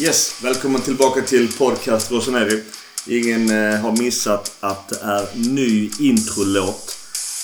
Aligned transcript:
Yes, 0.00 0.40
välkommen 0.44 0.80
tillbaka 0.80 1.20
till 1.20 1.52
podcast 1.58 2.12
Rosaneri. 2.12 2.62
Ingen 3.06 3.50
eh, 3.50 3.80
har 3.80 4.02
missat 4.02 4.56
att 4.60 4.88
det 4.88 5.00
är 5.02 5.52
ny 5.54 5.90
introlåt. 6.00 6.96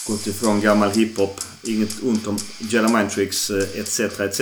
Gått 0.06 0.26
ifrån 0.26 0.60
gammal 0.60 0.90
hiphop. 0.90 1.40
Inget 1.64 2.02
ont 2.02 2.26
om 2.26 2.36
Jedi 2.58 2.92
Mind 2.92 3.10
Tricks 3.10 3.50
eh, 3.50 3.80
etc. 3.80 4.00
etc. 4.20 4.40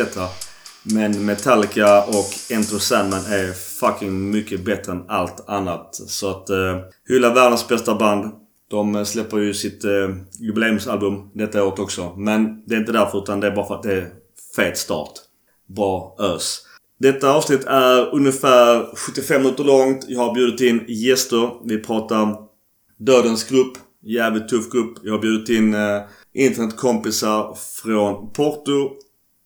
Men 0.82 1.24
Metallica 1.24 2.04
och 2.04 2.50
Enter 2.50 2.78
Sandman 2.78 3.20
är 3.26 3.52
fucking 3.52 4.30
mycket 4.30 4.64
bättre 4.64 4.92
än 4.92 5.04
allt 5.08 5.48
annat. 5.48 5.94
Så 5.94 6.30
att 6.30 6.50
eh, 6.50 6.80
hylla 7.08 7.34
världens 7.34 7.68
bästa 7.68 7.94
band. 7.94 8.32
De 8.70 8.94
eh, 8.94 9.04
släpper 9.04 9.38
ju 9.38 9.54
sitt 9.54 9.84
eh, 9.84 9.90
jubileumsalbum 10.40 11.30
detta 11.34 11.64
året 11.64 11.78
också. 11.78 12.14
Men 12.16 12.66
det 12.66 12.74
är 12.74 12.78
inte 12.78 12.92
därför 12.92 13.22
utan 13.22 13.40
det 13.40 13.46
är 13.46 13.56
bara 13.56 13.66
för 13.66 13.74
att 13.74 13.82
det 13.82 13.94
är 13.94 14.10
fet 14.56 14.78
start. 14.78 15.12
Bra 15.76 16.16
ös. 16.20 16.60
Detta 16.98 17.32
avsnitt 17.32 17.64
är 17.64 18.14
ungefär 18.14 18.96
75 18.96 19.42
minuter 19.42 19.64
långt. 19.64 20.04
Jag 20.08 20.20
har 20.20 20.34
bjudit 20.34 20.60
in 20.60 20.84
gäster. 20.88 21.50
Vi 21.64 21.78
pratar 21.78 22.36
Dödens 22.98 23.48
grupp. 23.48 23.72
Jävligt 24.02 24.48
tuff 24.48 24.70
grupp. 24.70 24.98
Jag 25.02 25.12
har 25.12 25.18
bjudit 25.18 25.48
in 25.48 25.74
eh, 25.74 26.00
internetkompisar 26.34 27.56
från 27.82 28.32
Porto, 28.32 28.90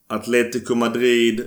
Atletico 0.08 0.74
Madrid, 0.74 1.44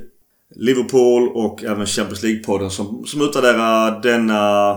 Liverpool 0.56 1.30
och 1.30 1.64
även 1.64 1.86
Champions 1.86 2.24
League-podden 2.24 2.70
som, 2.70 3.06
som 3.06 3.22
utvärderar 3.22 4.02
denna 4.02 4.76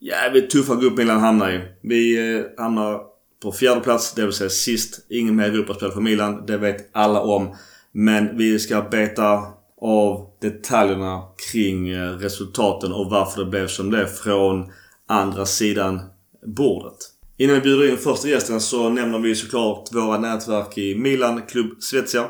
jävligt 0.00 0.50
tuffa 0.50 0.76
grupp 0.76 0.96
Milan 0.98 1.20
hamnar 1.20 1.50
i. 1.50 1.60
Vi 1.82 2.34
eh, 2.36 2.62
hamnar 2.62 3.00
på 3.42 3.52
fjärde 3.52 3.80
plats, 3.80 4.14
det 4.14 4.24
vill 4.24 4.32
säga 4.32 4.50
sist. 4.50 5.06
Ingen 5.08 5.36
mer 5.36 5.48
Europaspel 5.48 5.90
för 5.90 6.00
Milan. 6.00 6.46
Det 6.46 6.56
vet 6.56 6.90
alla 6.92 7.20
om. 7.20 7.56
Men 7.92 8.36
vi 8.36 8.58
ska 8.58 8.82
beta 8.82 9.42
av 9.80 10.30
detaljerna 10.40 11.22
kring 11.52 11.88
eh, 11.88 12.10
resultaten 12.10 12.92
och 12.92 13.10
varför 13.10 13.44
det 13.44 13.50
blev 13.50 13.66
som 13.66 13.90
det 13.90 14.06
från 14.06 14.72
andra 15.06 15.46
sidan 15.46 16.00
bordet. 16.46 16.96
Innan 17.36 17.54
vi 17.54 17.60
bjuder 17.60 17.90
in 17.90 17.96
första 17.96 18.28
gästen 18.28 18.60
så 18.60 18.88
nämner 18.88 19.18
vi 19.18 19.34
såklart 19.34 19.92
våra 19.92 20.18
nätverk 20.18 20.78
i 20.78 20.94
Milan, 20.94 21.42
Klubb 21.42 21.82
Svezia 21.82 22.24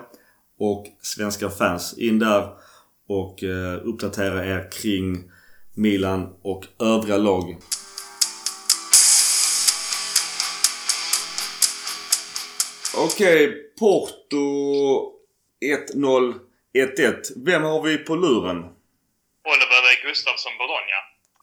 och 0.59 0.87
Svenska 1.03 1.51
fans. 1.51 1.95
In 1.99 2.19
där 2.19 2.49
och 3.09 3.45
eh, 3.45 3.81
uppdatera 3.85 4.47
er 4.47 4.71
kring 4.73 5.31
Milan 5.75 6.29
och 6.43 6.67
övriga 6.79 7.17
lag. 7.17 7.57
Okej, 12.97 13.47
okay, 13.47 13.57
Porto 13.79 14.37
1-0 15.95 16.35
1-1. 16.75 17.45
Vem 17.47 17.63
har 17.63 17.83
vi 17.83 17.99
på 17.99 18.15
luren? 18.17 18.59
Oliver 19.53 19.95
Gustafsson 20.07 20.53
Bologna. 20.63 21.01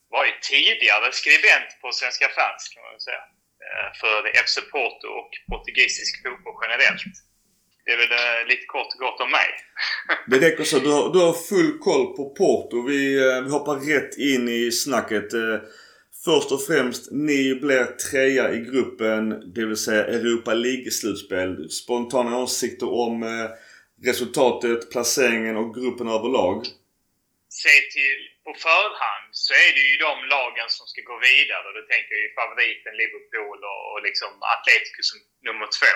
Var 0.10 0.26
ju 0.26 0.34
tidigare 0.52 1.08
skribent 1.12 1.70
på 1.82 1.88
Svenska 2.00 2.28
fans 2.38 2.62
kan 2.72 2.82
man 2.84 2.92
väl 2.96 3.06
säga. 3.10 3.24
Eh, 3.66 3.90
för 4.02 4.18
FC 4.46 4.56
Porto 4.72 5.08
och 5.20 5.32
portugisisk 5.50 6.14
fotboll 6.24 6.58
generellt. 6.64 7.04
Det 7.86 7.92
är 7.96 8.00
väl 8.04 8.16
eh, 8.24 8.48
lite 8.52 8.66
kort 8.76 8.92
och 8.94 9.00
gott 9.06 9.20
om 9.26 9.32
mig. 9.40 9.50
det 10.32 10.38
räcker 10.46 10.64
så. 10.64 10.80
Du 10.80 10.92
har, 10.98 11.14
du 11.14 11.20
har 11.28 11.36
full 11.50 11.72
koll 11.88 12.06
på 12.18 12.24
Porto. 12.40 12.76
Vi, 12.90 13.02
eh, 13.28 13.42
vi 13.46 13.50
hoppar 13.58 13.76
rätt 13.76 14.14
in 14.18 14.50
i 14.50 14.72
snacket. 14.72 15.30
Först 16.26 16.52
och 16.52 16.64
främst, 16.70 17.12
ni 17.12 17.56
blir 17.56 17.86
trea 17.86 18.54
i 18.54 18.60
gruppen, 18.60 19.54
det 19.56 19.66
vill 19.66 19.78
säga 19.78 20.06
Europa 20.06 20.54
League-slutspel. 20.54 21.70
Spontana 21.70 22.38
åsikter 22.38 22.90
om 22.94 23.24
resultatet, 24.04 24.92
placeringen 24.92 25.58
och 25.58 25.76
gruppen 25.76 26.08
överlag? 26.08 26.66
Se 27.50 27.76
till 27.96 28.22
på 28.46 28.54
förhand 28.68 29.28
så 29.46 29.54
är 29.66 29.72
det 29.78 29.86
ju 29.92 29.98
de 30.08 30.16
lagen 30.36 30.70
som 30.78 30.86
ska 30.92 31.02
gå 31.12 31.18
vidare. 31.30 31.68
Då 31.78 31.82
tänker 31.92 32.12
jag 32.16 32.24
ju 32.26 32.32
favoriten 32.40 32.94
Liverpool 33.02 33.60
och, 33.72 33.82
och 33.92 34.02
liksom 34.08 34.32
Atletico 34.54 35.02
som 35.10 35.20
nummer 35.48 35.68
två. 35.80 35.96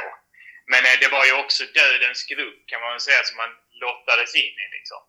Men 0.72 0.82
eh, 0.90 0.98
det 1.02 1.10
var 1.16 1.26
ju 1.30 1.34
också 1.44 1.64
dödens 1.80 2.22
grupp 2.34 2.60
kan 2.70 2.82
man 2.82 2.92
väl 2.94 3.08
säga 3.08 3.24
som 3.24 3.38
man 3.44 3.54
lottades 3.84 4.32
in 4.44 4.56
i 4.66 4.68
liksom. 4.78 5.02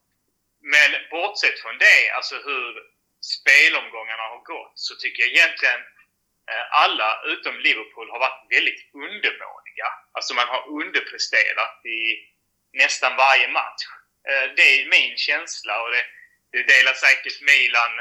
Men 0.74 0.90
bortsett 1.14 1.58
från 1.62 1.78
det, 1.86 2.00
alltså 2.16 2.36
hur 2.48 2.68
spelomgångarna 3.34 4.24
har 4.32 4.42
gått, 4.54 4.74
så 4.86 4.92
tycker 4.94 5.18
jag 5.22 5.30
egentligen 5.32 5.82
eh, 6.50 6.64
alla 6.84 7.10
utom 7.32 7.54
Liverpool 7.66 8.08
har 8.10 8.20
varit 8.26 8.42
väldigt 8.56 8.82
undermåliga. 9.06 9.88
Alltså 10.16 10.30
man 10.34 10.48
har 10.54 10.62
underpresterat 10.80 11.76
i 11.98 12.00
nästan 12.72 13.16
varje 13.16 13.48
match. 13.48 13.82
Eh, 14.28 14.46
det 14.56 14.62
är 14.62 14.88
min 14.88 15.16
känsla 15.16 15.82
och 15.82 15.90
det, 15.90 16.04
det 16.52 16.62
delar 16.62 16.94
säkert 16.94 17.40
Milan 17.40 17.92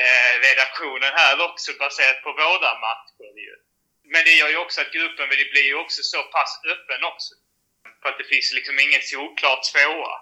eh, 0.00 0.32
redaktionen 0.48 1.12
här 1.14 1.44
också 1.48 1.72
baserat 1.78 2.22
på 2.22 2.32
båda 2.32 2.70
matcher. 2.86 3.32
Ju. 3.46 3.56
Men 4.04 4.24
det 4.24 4.34
gör 4.34 4.48
ju 4.48 4.56
också 4.56 4.80
att 4.80 4.92
gruppen 4.92 5.28
blir 5.28 5.66
ju 5.72 5.74
också 5.74 6.02
så 6.02 6.22
pass 6.22 6.60
öppen 6.64 7.04
också. 7.04 7.34
För 8.02 8.08
att 8.08 8.18
det 8.18 8.24
finns 8.24 8.52
liksom 8.52 8.78
ingen 8.78 9.02
solklart 9.02 9.62
tvåa. 9.72 10.14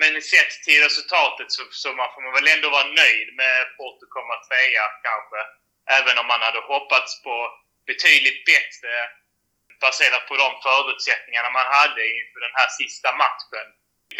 Men 0.00 0.22
sett 0.22 0.52
till 0.64 0.82
resultatet 0.82 1.52
så, 1.52 1.62
så 1.70 1.88
man 1.92 2.12
får 2.14 2.22
man 2.22 2.32
väl 2.32 2.48
ändå 2.48 2.70
vara 2.70 2.86
nöjd 3.02 3.28
med 3.34 3.76
Porto 3.76 4.06
komma 4.08 4.34
trea 4.48 4.86
kanske. 5.06 5.40
Även 5.98 6.18
om 6.18 6.26
man 6.26 6.40
hade 6.40 6.60
hoppats 6.60 7.22
på 7.22 7.34
betydligt 7.86 8.44
bättre 8.44 8.92
baserat 9.80 10.28
på 10.28 10.36
de 10.36 10.48
förutsättningarna 10.62 11.50
man 11.50 11.66
hade 11.66 12.02
inför 12.18 12.40
den 12.40 12.56
här 12.58 12.68
sista 12.80 13.08
matchen. 13.22 13.66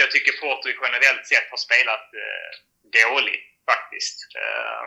Jag 0.02 0.10
tycker 0.10 0.32
Porto 0.40 0.68
generellt 0.82 1.26
sett 1.26 1.50
har 1.50 1.56
spelat 1.56 2.06
eh, 2.24 2.50
dåligt 2.98 3.46
faktiskt. 3.70 4.18
Eh, 4.42 4.82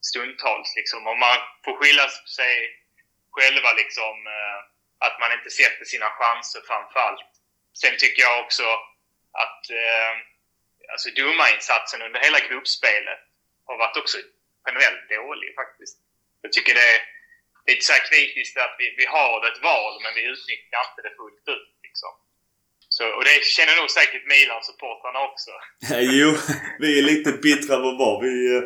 stundtals 0.00 0.76
liksom. 0.76 1.06
Och 1.06 1.18
man 1.18 1.38
får 1.64 1.74
skylla 1.76 2.08
sig 2.38 2.54
själva 3.30 3.72
liksom 3.72 4.26
eh, 4.26 4.58
att 5.06 5.20
man 5.20 5.32
inte 5.32 5.50
sätter 5.50 5.84
sina 5.84 6.10
chanser 6.10 6.60
framförallt. 6.66 7.30
Sen 7.80 7.96
tycker 7.98 8.22
jag 8.22 8.44
också 8.44 8.66
att 9.32 9.70
eh, 9.70 10.12
alltså 10.92 11.10
domarinsatsen 11.10 12.02
under 12.02 12.20
hela 12.20 12.40
gruppspelet 12.40 13.20
har 13.66 13.76
varit 13.76 13.96
också 13.96 14.18
generellt 14.66 15.08
dålig 15.08 15.54
faktiskt. 15.54 15.96
Jag 16.42 16.52
tycker 16.52 16.74
det 16.74 16.94
är 16.94 17.00
lite 17.70 17.84
så 17.86 17.92
här 17.96 18.04
kritiskt 18.10 18.56
att 18.64 18.74
vi, 18.80 18.86
vi 19.00 19.06
har 19.16 19.38
ett 19.48 19.60
val 19.70 19.94
men 20.02 20.12
vi 20.18 20.22
utnyttjar 20.32 20.82
inte 20.88 21.00
det 21.06 21.14
fullt 21.20 21.46
ut. 21.56 21.70
Liksom. 21.86 22.12
Så, 22.96 23.04
och 23.16 23.24
det 23.28 23.36
känner 23.56 23.74
nog 23.80 23.90
säkert 23.98 24.24
Milan-supportrarna 24.32 25.20
också. 25.28 25.52
jo, 26.18 26.30
vi 26.82 26.88
är 26.98 27.02
lite 27.12 27.30
bittra 27.32 27.72
över 27.78 27.92
VAR. 28.00 28.16
Vi, 28.26 28.34
eh, 28.56 28.62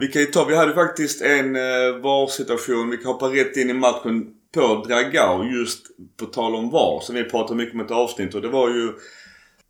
vi 0.00 0.06
kan 0.12 0.22
ju 0.22 0.28
ta, 0.28 0.44
vi 0.44 0.56
hade 0.56 0.74
faktiskt 0.74 1.18
en 1.22 1.48
eh, 1.56 1.90
VAR-situation. 2.04 2.90
Vi 2.90 2.96
kan 2.96 3.12
hoppa 3.12 3.26
rätt 3.26 3.56
in 3.56 3.70
i 3.70 3.74
matchen 3.86 4.16
på 4.54 4.84
Dragao 4.88 5.44
just 5.44 5.86
på 6.20 6.26
tal 6.26 6.54
om 6.54 6.70
VAR. 6.70 7.00
Som 7.00 7.14
vi 7.14 7.24
pratade 7.24 7.56
mycket 7.56 7.74
om 7.74 7.80
ett 7.80 7.90
avsnitt 7.90 8.34
och 8.34 8.42
det 8.42 8.48
var 8.48 8.68
ju 8.68 8.92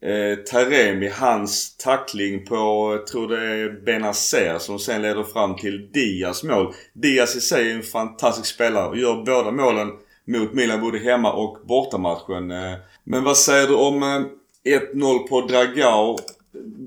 eh, 0.02 0.38
Taremi, 0.44 1.08
hans 1.08 1.76
tackling 1.76 2.44
på, 2.44 2.54
jag 2.98 3.06
tror 3.06 3.28
det 3.28 3.44
är 3.46 3.84
Benazer 3.84 4.58
som 4.58 4.78
sen 4.78 5.02
leder 5.02 5.24
fram 5.24 5.56
till 5.56 5.88
Diaz 5.92 6.44
mål. 6.44 6.74
Diaz 6.92 7.36
i 7.36 7.40
sig 7.40 7.70
är 7.70 7.74
en 7.74 7.82
fantastisk 7.82 8.54
spelare 8.54 8.88
och 8.88 8.98
gör 8.98 9.24
båda 9.24 9.50
målen 9.50 9.88
mot 10.24 10.52
Milan 10.52 10.80
både 10.80 10.98
hemma 10.98 11.32
och 11.32 11.58
bortamatchen. 11.64 12.50
Eh, 12.50 12.74
men 13.04 13.24
vad 13.24 13.36
säger 13.36 13.66
du 13.66 13.74
om 13.74 14.02
eh, 14.02 14.78
1-0 14.94 15.18
på 15.18 15.40
Dragao? 15.40 16.18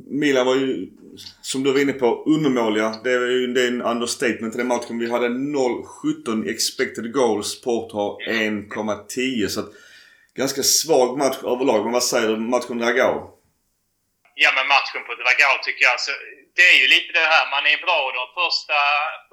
Milan 0.08 0.46
var 0.46 0.56
ju, 0.56 0.88
som 1.42 1.64
du 1.64 1.72
var 1.72 1.82
inne 1.82 1.94
på, 1.94 2.24
undermåliga. 2.26 2.96
Det 3.04 3.12
är 3.12 3.32
ju 3.32 3.48
det 3.48 3.62
är 3.62 3.68
en 3.68 3.82
understatement 3.82 4.56
i 4.56 4.58
den 4.58 4.68
matchen. 4.68 5.00
Vi 5.00 5.12
hade 5.12 5.28
0-17 5.28 6.50
expected 6.50 7.14
goals. 7.14 7.62
Port 7.62 7.92
har 7.92 8.18
1,10 8.30 9.48
så 9.48 9.60
att 9.60 9.70
ganska 10.42 10.64
svag 10.64 11.10
match 11.22 11.40
överlag. 11.54 11.80
Men 11.84 11.94
vad 11.98 12.08
säger 12.12 12.28
du 12.28 12.34
om 12.34 12.50
matchen 12.56 12.78
Dragao? 12.82 13.18
Ja, 14.44 14.50
men 14.58 14.68
matchen 14.76 15.02
på 15.08 15.14
Dragao 15.22 15.56
tycker 15.62 15.84
jag 15.86 15.94
alltså, 15.98 16.14
det 16.58 16.66
är 16.72 16.78
ju 16.82 16.88
lite 16.96 17.10
det 17.20 17.26
här, 17.34 17.44
man 17.56 17.66
är 17.74 17.78
bra 17.86 18.00
de 18.20 18.26
första, 18.42 18.80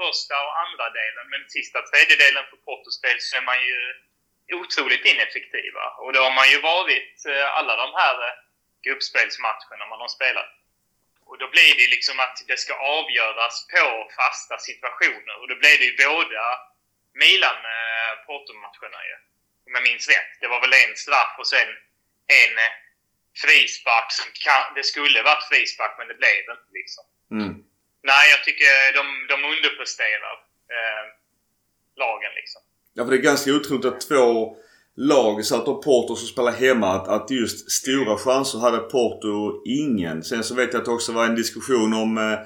första 0.03 0.35
och 0.47 0.55
andra 0.65 0.87
delen, 1.01 1.25
men 1.33 1.41
sista 1.57 1.79
tredjedelen 1.91 2.45
för 2.51 2.59
Portos 2.67 3.01
del 3.05 3.19
så 3.21 3.33
är 3.41 3.45
man 3.51 3.61
ju 3.69 3.79
otroligt 4.63 5.05
ineffektiva. 5.13 5.85
Och 6.03 6.11
det 6.13 6.21
har 6.27 6.35
man 6.41 6.49
ju 6.53 6.59
varit 6.73 7.17
eh, 7.33 7.47
alla 7.59 7.75
de 7.83 7.89
här 8.01 8.17
eh, 8.29 8.35
gruppspelsmatcherna 8.85 9.85
man 9.93 10.01
har 10.05 10.13
spelat. 10.19 10.51
Och 11.29 11.37
då 11.39 11.47
blir 11.55 11.73
det 11.81 11.89
liksom 11.97 12.17
att 12.25 12.37
det 12.51 12.59
ska 12.65 12.75
avgöras 12.99 13.55
på 13.73 13.87
fasta 14.19 14.57
situationer. 14.69 15.35
Och 15.41 15.49
då 15.49 15.55
blir 15.63 15.77
det 15.79 15.87
ju 15.91 15.97
båda 16.07 16.45
Milan-Porto-matcherna 17.23 19.01
eh, 19.03 19.09
ju 19.11 19.17
om 19.67 19.73
jag 19.77 19.85
minns 19.91 20.07
rätt. 20.15 20.33
Det 20.43 20.49
var 20.53 20.61
väl 20.65 20.75
en 20.83 20.95
straff 21.05 21.35
och 21.41 21.49
sen 21.55 21.69
en 22.41 22.55
eh, 22.65 22.73
frispark 23.43 24.09
som 24.19 24.29
kan, 24.47 24.65
det 24.77 24.85
skulle 24.93 25.19
varit 25.31 25.45
frispark 25.51 25.93
men 25.99 26.09
det 26.11 26.17
blev 26.23 26.37
inte 26.53 26.71
liksom. 26.81 27.05
Mm. 27.37 27.53
Nej, 28.11 28.25
jag 28.35 28.41
tycker 28.47 28.71
de, 28.99 29.05
de 29.33 29.37
underpresterar 29.55 30.35
eh, 30.77 31.05
lagen 32.03 32.33
liksom. 32.41 32.63
Ja, 32.95 33.05
för 33.05 33.11
det 33.11 33.19
är 33.19 33.31
ganska 33.33 33.55
otroligt 33.59 33.85
att 33.85 34.09
två 34.09 34.57
lag 34.97 35.45
så 35.45 35.57
att 35.57 35.67
då 35.67 35.83
Porto 35.83 36.17
som 36.17 36.29
spelar 36.29 36.53
hemma 36.53 36.89
att, 36.89 37.09
att 37.09 37.31
just 37.31 37.71
stora 37.71 38.19
chanser 38.19 38.59
hade 38.59 38.79
Porto 38.79 39.63
ingen. 39.67 40.23
Sen 40.25 40.45
så 40.45 40.55
vet 40.55 40.73
jag 40.73 40.81
att 40.81 40.85
det 40.85 40.91
också 40.91 41.13
var 41.13 41.25
en 41.25 41.35
diskussion 41.35 41.95
om 41.95 42.19
eh, 42.19 42.39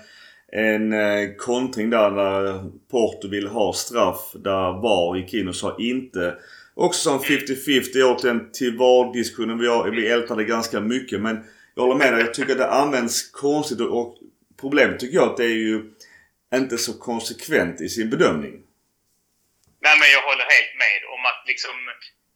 en 0.53 0.93
eh, 0.93 1.35
kontring 1.39 1.91
där, 1.91 2.11
där 2.11 2.71
Porto 2.91 3.29
ville 3.29 3.49
ha 3.49 3.73
straff. 3.73 4.31
Där 4.35 4.83
VAR 4.83 5.17
gick 5.17 5.35
in 5.35 5.49
och 5.49 5.57
sa 5.57 5.77
inte. 5.79 6.35
Också 6.77 7.01
som 7.01 7.19
50-50 7.19 8.03
återigen 8.03 8.53
till 8.53 8.77
VAR-diskussionen. 8.77 9.59
Vi, 9.59 9.69
vi 10.01 10.09
ältade 10.09 10.45
ganska 10.45 10.81
mycket 10.81 11.21
men 11.21 11.37
jag 11.75 11.83
håller 11.83 11.99
med 12.03 12.13
dig. 12.13 12.21
Jag 12.21 12.35
tycker 12.35 12.55
det 12.55 12.71
används 12.85 13.31
konstigt 13.31 13.81
och, 13.81 13.91
och 14.01 14.11
problemet 14.61 15.01
tycker 15.01 15.17
jag 15.21 15.29
att 15.29 15.37
det 15.37 15.45
är 15.45 15.61
ju 15.71 15.77
inte 16.55 16.79
så 16.79 16.93
konsekvent 17.09 17.81
i 17.81 17.89
sin 17.89 18.11
bedömning. 18.11 18.55
Nej 19.85 19.95
men 20.01 20.09
jag 20.17 20.23
håller 20.29 20.47
helt 20.57 20.75
med 20.85 21.01
om 21.15 21.23
att 21.31 21.41
liksom 21.51 21.77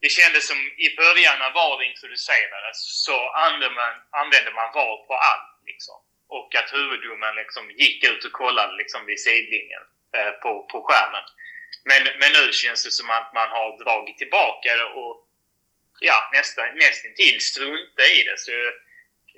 det 0.02 0.10
kändes 0.18 0.42
som 0.50 0.60
i 0.86 0.88
början 1.02 1.36
när 1.42 1.52
VAR 1.58 1.80
introducerades 1.90 2.78
så 3.06 3.16
använde 3.46 3.70
man, 3.80 3.92
använde 4.22 4.50
man 4.58 4.68
VAR 4.76 4.96
på 5.08 5.14
allt. 5.30 5.52
Liksom. 5.70 5.98
Och 6.38 6.50
att 6.58 6.68
huvuddomen 6.78 7.34
liksom 7.42 7.64
gick 7.82 7.98
ut 8.10 8.22
och 8.28 8.34
kollade 8.42 8.72
liksom 8.80 9.00
vid 9.08 9.20
sidlinjen 9.26 9.84
eh, 10.16 10.32
på, 10.42 10.50
på 10.72 10.78
skärmen. 10.86 11.26
Men, 11.84 12.02
men 12.20 12.30
nu 12.32 12.52
känns 12.52 12.84
det 12.84 12.90
som 12.90 13.10
att 13.10 13.30
man 13.38 13.48
har 13.56 13.84
dragit 13.84 14.18
tillbaka 14.18 14.68
det 14.80 14.88
och 15.00 15.14
ja, 16.00 16.18
nästan, 16.32 16.64
nästan 16.74 17.12
till 17.20 17.40
strunta 17.40 18.02
i 18.16 18.18
det. 18.28 18.38
Så, 18.44 18.50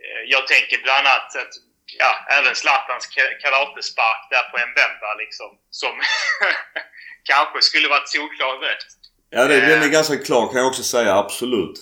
eh, 0.02 0.22
jag 0.26 0.46
tänker 0.46 0.82
bland 0.82 1.06
annat 1.06 1.36
att 1.42 1.54
ja, 1.98 2.12
även 2.36 2.54
Zlatans 2.54 3.06
karatespark 3.42 4.22
där 4.30 4.44
på 4.50 4.56
Mbemba 4.70 5.14
liksom 5.22 5.50
som 5.70 5.94
kanske 7.30 7.62
skulle 7.62 7.88
varit 7.88 8.08
solklar 8.08 8.58
rött. 8.66 8.86
Ja, 9.30 9.44
det, 9.48 9.60
den 9.60 9.82
är 9.82 9.86
eh. 9.86 9.96
ganska 9.98 10.16
klar 10.18 10.44
kan 10.48 10.58
jag 10.58 10.66
också 10.72 10.82
säga. 10.82 11.12
Absolut. 11.14 11.78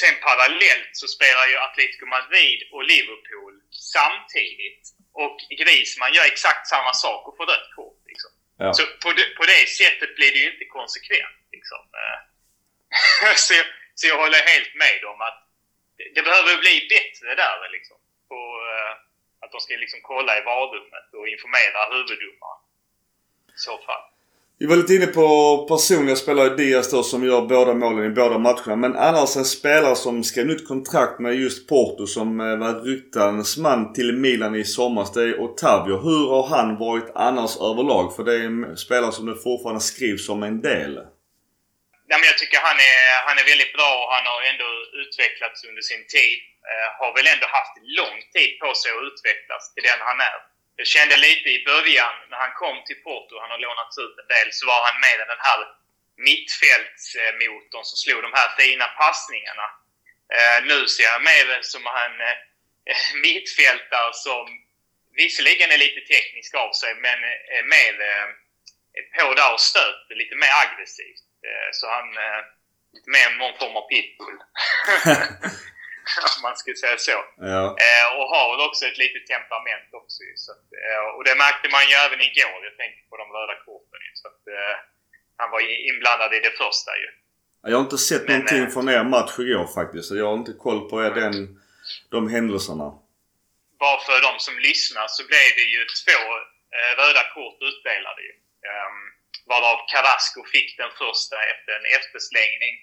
Sen 0.00 0.14
parallellt 0.28 0.92
så 0.92 1.06
spelar 1.16 1.44
ju 1.50 1.56
Atletico 1.66 2.06
Madrid 2.06 2.60
och 2.72 2.84
Liverpool 2.92 3.54
samtidigt. 3.94 4.84
Och 5.22 5.36
Griezmann 5.60 6.12
gör 6.16 6.26
exakt 6.34 6.66
samma 6.74 6.92
sak 6.92 7.28
och 7.28 7.36
får 7.36 7.46
rött 7.46 7.70
kort. 7.76 7.97
Ja. 8.58 8.72
Så 8.72 8.82
på 9.04 9.12
det, 9.12 9.26
på 9.38 9.44
det 9.52 9.68
sättet 9.80 10.10
blir 10.16 10.32
det 10.32 10.38
ju 10.38 10.52
inte 10.52 10.64
konsekvent. 10.64 11.40
Liksom. 11.52 11.82
Eh, 12.00 12.18
så, 13.20 13.26
så, 13.46 13.54
så 13.94 14.06
jag 14.06 14.18
håller 14.22 14.38
helt 14.52 14.74
med 14.74 15.04
om 15.12 15.20
att 15.28 15.38
det, 15.96 16.08
det 16.14 16.22
behöver 16.22 16.56
bli 16.64 16.74
bättre 16.94 17.34
där. 17.34 17.68
Liksom. 17.76 17.96
På, 18.28 18.38
eh, 18.70 18.92
att 19.40 19.52
de 19.52 19.60
ska 19.60 19.76
liksom 19.76 20.00
kolla 20.02 20.38
i 20.38 20.42
varummet 20.52 21.08
och 21.12 21.28
informera 21.28 21.80
huvuddomaren. 21.94 22.62
I 23.56 23.58
så 23.68 23.78
fall. 23.78 24.04
Vi 24.60 24.66
var 24.66 24.76
lite 24.76 24.94
inne 24.94 25.06
på 25.06 25.26
personliga 25.68 26.16
spelare 26.16 26.56
Diaz 26.56 26.90
då 26.90 27.02
som 27.02 27.20
gör 27.24 27.42
båda 27.54 27.74
målen 27.74 28.04
i 28.10 28.14
båda 28.20 28.38
matcherna. 28.38 28.76
Men 28.76 28.96
annars 28.96 29.36
en 29.36 29.44
spelare 29.44 29.96
som 29.96 30.24
skrev 30.24 30.46
nytt 30.46 30.68
kontrakt 30.68 31.16
med 31.24 31.34
just 31.34 31.68
Porto 31.68 32.06
som 32.06 32.28
eh, 32.40 32.56
var 32.62 32.72
ryktans 32.88 33.48
man 33.66 33.80
till 33.96 34.10
Milan 34.24 34.54
i 34.62 34.64
somras. 34.64 35.12
Det 35.12 35.22
är 35.22 35.40
Otavio. 35.44 35.96
Hur 36.06 36.24
har 36.34 36.46
han 36.54 36.68
varit 36.86 37.10
annars 37.26 37.52
överlag? 37.68 38.06
För 38.16 38.22
det 38.28 38.34
är 38.40 38.44
en 38.52 38.76
spelare 38.84 39.12
som 39.12 39.26
det 39.30 39.36
fortfarande 39.46 39.82
skrivs 39.92 40.26
som 40.30 40.40
en 40.48 40.58
del. 40.70 40.92
Ja, 42.10 42.14
men 42.18 42.26
jag 42.32 42.38
tycker 42.38 42.58
han 42.68 42.78
är, 42.92 43.02
han 43.28 43.36
är 43.42 43.46
väldigt 43.52 43.72
bra 43.78 43.90
och 44.00 44.10
han 44.16 44.26
har 44.32 44.40
ändå 44.52 44.68
utvecklats 45.02 45.58
under 45.68 45.82
sin 45.90 46.04
tid. 46.16 46.38
Eh, 46.70 46.88
har 47.00 47.10
väl 47.16 47.28
ändå 47.34 47.46
haft 47.58 47.74
lång 48.00 48.16
tid 48.34 48.50
på 48.62 48.68
sig 48.80 48.90
att 48.94 49.06
utvecklas 49.10 49.62
till 49.74 49.86
den 49.90 50.00
han 50.08 50.20
är. 50.30 50.38
Jag 50.80 50.86
kände 50.86 51.16
lite 51.16 51.48
i 51.56 51.64
början 51.72 52.14
när 52.30 52.38
han 52.44 52.54
kom 52.62 52.76
till 52.86 53.00
Porto, 53.06 53.34
han 53.42 53.50
har 53.54 53.60
lånats 53.66 53.98
ut 54.04 54.16
en 54.20 54.28
del, 54.34 54.48
så 54.52 54.62
var 54.66 54.80
han 54.86 55.00
med 55.04 55.14
i 55.16 55.30
den 55.34 55.44
här 55.48 55.60
mittfältsmotorn 56.28 57.84
som 57.88 57.96
slog 58.02 58.20
de 58.22 58.32
här 58.40 58.48
fina 58.60 58.86
passningarna. 59.02 59.66
Eh, 60.34 60.58
nu 60.70 60.78
ser 60.86 61.08
jag 61.12 61.22
mer 61.30 61.46
som 61.72 61.82
en 62.04 62.16
eh, 62.28 62.38
mittfältare 63.26 64.12
som 64.26 64.44
visserligen 65.20 65.70
är 65.70 65.78
lite 65.86 66.00
teknisk 66.14 66.54
av 66.54 66.70
sig 66.80 66.92
men 67.06 67.18
är 67.58 67.64
mer 67.76 67.94
eh, 68.10 68.28
på 69.16 69.34
där 69.34 69.52
och 69.52 69.60
stöter 69.60 70.14
lite 70.22 70.34
mer 70.42 70.52
aggressivt. 70.64 71.24
Så 71.72 71.84
han 71.96 72.08
lite 72.94 73.10
mer 73.10 73.30
någon 73.30 73.58
form 73.58 73.76
av 73.76 73.86
pitbull. 73.88 74.38
om 76.34 76.40
man 76.46 76.56
ska 76.60 76.68
säga 76.82 76.98
så. 77.08 77.18
Ja. 77.54 77.64
Eh, 77.86 78.06
och 78.16 78.26
har 78.34 78.46
väl 78.52 78.66
också 78.68 78.82
ett 78.90 79.00
litet 79.04 79.26
temperament 79.34 79.90
också. 80.00 80.20
Så 80.44 80.48
att, 80.54 80.66
eh, 80.84 81.06
och 81.14 81.24
det 81.28 81.34
märkte 81.44 81.66
man 81.74 81.84
ju 81.90 81.94
även 82.06 82.20
igår. 82.28 82.58
Jag 82.68 82.76
tänker 82.82 83.02
på 83.10 83.16
de 83.22 83.26
röda 83.36 83.56
korten. 83.66 84.00
Så 84.20 84.26
att, 84.30 84.42
eh, 84.54 84.74
han 85.40 85.50
var 85.54 85.60
inblandad 85.90 86.30
i 86.38 86.40
det 86.48 86.54
första 86.62 86.90
ju. 87.02 87.08
Jag 87.70 87.76
har 87.78 87.84
inte 87.88 87.98
sett 87.98 88.24
Men, 88.26 88.32
någonting 88.32 88.64
eh, 88.64 88.74
från 88.74 88.88
er 88.96 89.04
match 89.14 89.34
igår 89.38 89.66
faktiskt. 89.78 90.10
Jag 90.22 90.26
har 90.30 90.38
inte 90.42 90.56
koll 90.66 90.80
på 90.90 90.94
er, 91.06 91.10
den, 91.20 91.34
de 92.14 92.20
händelserna. 92.34 92.88
Bara 93.82 94.00
för 94.06 94.18
de 94.28 94.32
som 94.46 94.54
lyssnar 94.68 95.06
så 95.16 95.22
blev 95.30 95.48
det 95.58 95.68
ju 95.74 95.80
två 96.02 96.20
eh, 96.76 96.92
röda 97.00 97.24
kort 97.34 97.58
utdelade 97.70 98.22
ju. 98.28 98.32
Um, 98.72 98.98
varav 99.50 99.78
Carrasco 99.92 100.40
fick 100.54 100.70
den 100.82 100.92
första 101.02 101.36
efter 101.52 101.72
en 101.78 101.86
efterslängning. 101.98 102.74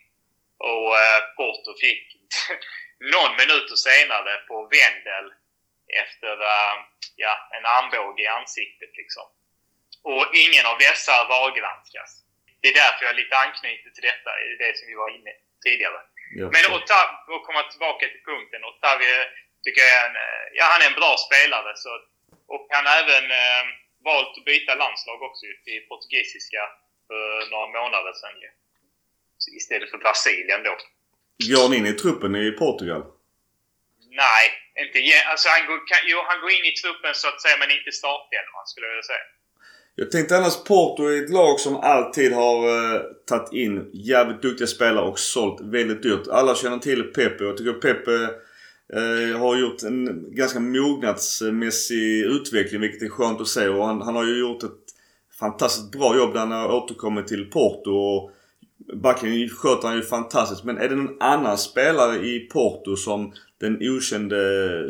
Och 0.69 0.88
eh, 1.04 1.21
Porto 1.38 1.71
fick 1.83 2.04
någon 3.00 3.33
minuter 3.42 3.75
senare 3.75 4.33
på 4.47 4.56
Wendel 4.74 5.27
efter 6.03 6.36
uh, 6.42 6.75
ja, 7.15 7.33
en 7.57 7.65
armbåge 7.65 8.24
i 8.24 8.27
ansiktet. 8.27 8.92
Liksom. 9.01 9.27
Och 10.03 10.25
ingen 10.33 10.65
av 10.65 10.77
dessa 10.77 11.15
VAR-granskas. 11.30 12.12
Det 12.62 12.68
är 12.68 12.74
därför 12.83 13.06
jag 13.06 13.15
lite 13.15 13.38
anknyter 13.38 13.89
till 13.89 14.07
detta, 14.12 14.30
det 14.59 14.77
som 14.77 14.88
vi 14.88 14.95
var 15.03 15.09
inne 15.18 15.31
tidigare. 15.65 16.01
Ja, 16.39 16.45
Men 16.53 16.63
Otav, 16.75 17.07
för 17.25 17.33
att 17.38 17.45
komma 17.47 17.63
tillbaka 17.63 18.03
till 18.13 18.24
punkten. 18.31 18.65
Otavio 18.69 19.15
tycker 19.63 19.81
jag 19.81 19.94
är 20.01 20.06
en, 20.09 20.15
eh, 20.25 20.45
ja, 20.57 20.63
han 20.71 20.81
är 20.81 20.89
en 20.92 21.00
bra 21.01 21.13
spelare. 21.27 21.71
Så, 21.83 21.92
och 22.53 22.65
han 22.75 22.86
har 22.86 22.95
även 23.03 23.25
eh, 23.42 23.63
valt 24.07 24.38
att 24.38 24.45
byta 24.51 24.75
landslag 24.75 25.19
också 25.27 25.45
till 25.65 25.88
portugisiska 25.89 26.62
för 27.07 27.51
några 27.51 27.68
månader 27.77 28.13
sedan. 28.13 28.36
Istället 29.59 29.92
för 29.92 29.97
Brasilien 29.97 30.63
då. 30.63 30.77
Går 31.44 31.62
han 31.64 31.74
in 31.74 31.86
i 31.86 31.94
truppen 31.94 32.36
i 32.36 32.52
Portugal? 32.52 33.04
Nej, 34.24 34.46
inte 34.84 35.00
alltså 35.32 35.48
han 35.56 35.68
går, 35.68 35.80
kan, 35.90 36.02
jo, 36.12 36.18
han 36.30 36.42
går 36.42 36.52
in 36.58 36.66
i 36.72 36.74
truppen 36.82 37.14
så 37.14 37.28
att 37.28 37.42
säga 37.42 37.56
men 37.62 37.72
inte 37.78 37.92
startelvan 38.02 38.66
skulle 38.66 38.86
jag 38.86 38.94
vilja 38.94 39.12
säga. 39.14 39.28
Jag 39.98 40.12
tänkte 40.12 40.38
annars 40.38 40.64
Porto 40.64 41.04
är 41.04 41.24
ett 41.24 41.30
lag 41.30 41.59
som 41.59 41.76
alltid 41.76 42.33
har 42.33 42.57
uh, 42.68 43.02
tagit 43.30 43.54
in 43.54 43.90
jävligt 43.94 44.42
duktiga 44.42 44.68
spelare 44.68 45.06
och 45.06 45.19
sålt 45.19 45.62
väldigt 45.62 46.04
dyrt. 46.04 46.28
Alla 46.28 46.56
känner 46.56 46.78
till 46.78 47.04
Pepe 47.04 47.44
och 47.44 47.50
jag 47.50 47.57
tycker 47.57 47.74
Pepe 47.74 48.12
uh, 49.00 49.38
har 49.38 49.56
gjort 49.56 49.83
en 49.83 50.26
ganska 50.36 50.59
mognadsmässig 50.59 52.24
utveckling 52.24 52.81
vilket 52.81 53.02
är 53.02 53.09
skönt 53.09 53.42
att 53.42 53.48
se. 53.48 53.68
Och 53.68 53.86
han, 53.86 54.02
han 54.02 54.16
har 54.16 54.26
ju 54.26 54.40
gjort 54.40 54.64
ett 54.64 54.86
fantastiskt 55.40 55.92
bra 55.92 56.18
jobb 56.18 56.33
där 56.33 56.40
han 56.40 56.52
har 56.52 56.76
återkommit 56.76 57.28
till 57.28 57.52
Porto. 57.52 57.92
Och 57.92 58.31
Backen 58.78 59.50
sköter 59.50 59.88
han 59.88 59.98
ju 59.98 60.04
fantastiskt. 60.04 60.64
Men 60.64 60.78
är 60.78 60.90
det 60.90 60.96
någon 60.96 61.22
annan 61.22 61.58
spelare 61.58 62.16
i 62.16 62.40
Porto 62.40 62.96
som 62.96 63.34
den 63.60 63.74
okände 63.82 64.42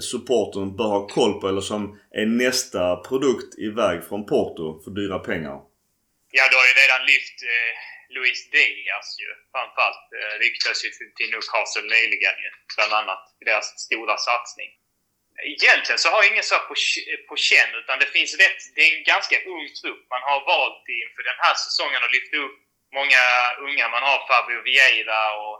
supporten 0.02 0.76
bör 0.78 0.90
ha 0.96 1.08
koll 1.08 1.34
på 1.42 1.48
eller 1.48 1.62
som 1.62 2.00
är 2.22 2.26
nästa 2.26 2.96
produkt 2.96 3.52
iväg 3.68 3.98
från 4.10 4.26
Porto 4.26 4.66
för 4.84 4.92
dyra 5.00 5.20
pengar? 5.20 5.58
Ja, 6.38 6.44
du 6.52 6.56
har 6.60 6.68
ju 6.72 6.76
redan 6.84 7.02
lyft 7.12 7.38
eh, 7.54 7.74
Luis 8.16 8.42
Diaz 8.54 9.08
ju. 9.24 9.30
Framförallt 9.54 10.06
eh, 10.20 10.34
ryktas 10.44 10.78
ju 10.86 10.90
till 11.18 11.30
Newcastle 11.32 11.88
nyligen 11.96 12.38
ju. 12.44 12.50
Bland 12.76 12.94
annat 13.02 13.24
deras 13.46 13.68
stora 13.86 14.18
satsning. 14.28 14.72
Egentligen 15.56 16.00
så 16.04 16.08
har 16.10 16.20
jag 16.24 16.32
ingen 16.32 16.50
så 16.52 16.58
på, 16.70 16.76
på 17.30 17.36
känn 17.50 17.72
utan 17.82 17.96
det 18.04 18.10
finns 18.18 18.34
rätt, 18.44 18.62
det 18.76 18.82
är 18.86 18.92
en 18.98 19.04
ganska 19.14 19.38
ung 19.54 19.66
trupp. 19.80 20.02
Man 20.16 20.24
har 20.30 20.40
valt 20.54 20.84
inför 21.04 21.24
den 21.32 21.40
här 21.46 21.56
säsongen 21.66 22.02
att 22.06 22.16
lyfta 22.18 22.38
upp 22.46 22.58
många 23.00 23.24
unga. 23.66 23.86
Man 23.96 24.04
har 24.10 24.28
Fabio 24.28 24.62
Vieira 24.68 25.24
och, 25.44 25.58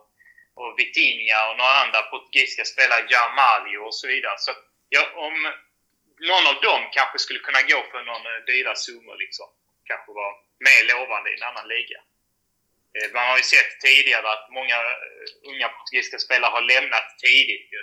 och 0.60 0.70
Vitinha 0.80 1.40
och 1.50 1.58
några 1.58 1.78
andra 1.84 2.02
portugisiska 2.02 2.66
spelare, 2.66 3.08
Jamalio 3.14 3.78
och 3.88 3.96
så 3.96 4.08
vidare. 4.08 4.38
Så 4.38 4.52
ja, 4.90 5.04
om 5.28 5.36
någon 6.30 6.48
av 6.52 6.58
dem 6.62 6.82
kanske 6.98 7.18
skulle 7.20 7.40
kunna 7.48 7.62
gå 7.72 7.80
för 7.92 8.02
någon 8.04 8.26
eh, 8.32 8.46
dyra 8.52 8.76
summor 8.76 9.16
liksom. 9.24 9.48
Kanske 9.90 10.12
vara 10.12 10.36
mer 10.68 10.82
lovande 10.94 11.30
i 11.30 11.36
en 11.38 11.50
annan 11.50 11.68
liga. 11.68 12.00
Eh, 12.96 13.08
man 13.14 13.28
har 13.30 13.38
ju 13.38 13.44
sett 13.44 13.72
tidigare 13.86 14.28
att 14.32 14.46
många 14.58 14.76
eh, 14.76 15.50
unga 15.50 15.68
portugisiska 15.70 16.18
spelare 16.26 16.52
har 16.58 16.62
lämnat 16.74 17.08
tidigt 17.26 17.70
ju. 17.74 17.82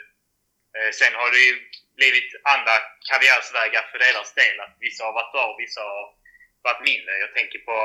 Sen 0.93 1.15
har 1.15 1.31
det 1.31 1.39
ju 1.39 1.55
blivit 1.97 2.31
andra 2.55 2.75
karriärsvägar 3.09 3.83
för 3.91 3.99
deras 3.99 4.35
del. 4.35 4.61
Att 4.61 4.77
vissa 4.81 5.05
har 5.05 5.13
varit 5.13 5.33
bra 5.33 5.45
och 5.47 5.61
vissa 5.61 5.81
har 5.81 6.15
varit 6.63 6.87
mindre. 6.91 7.19
Jag 7.19 7.35
tänker 7.35 7.59
på 7.59 7.77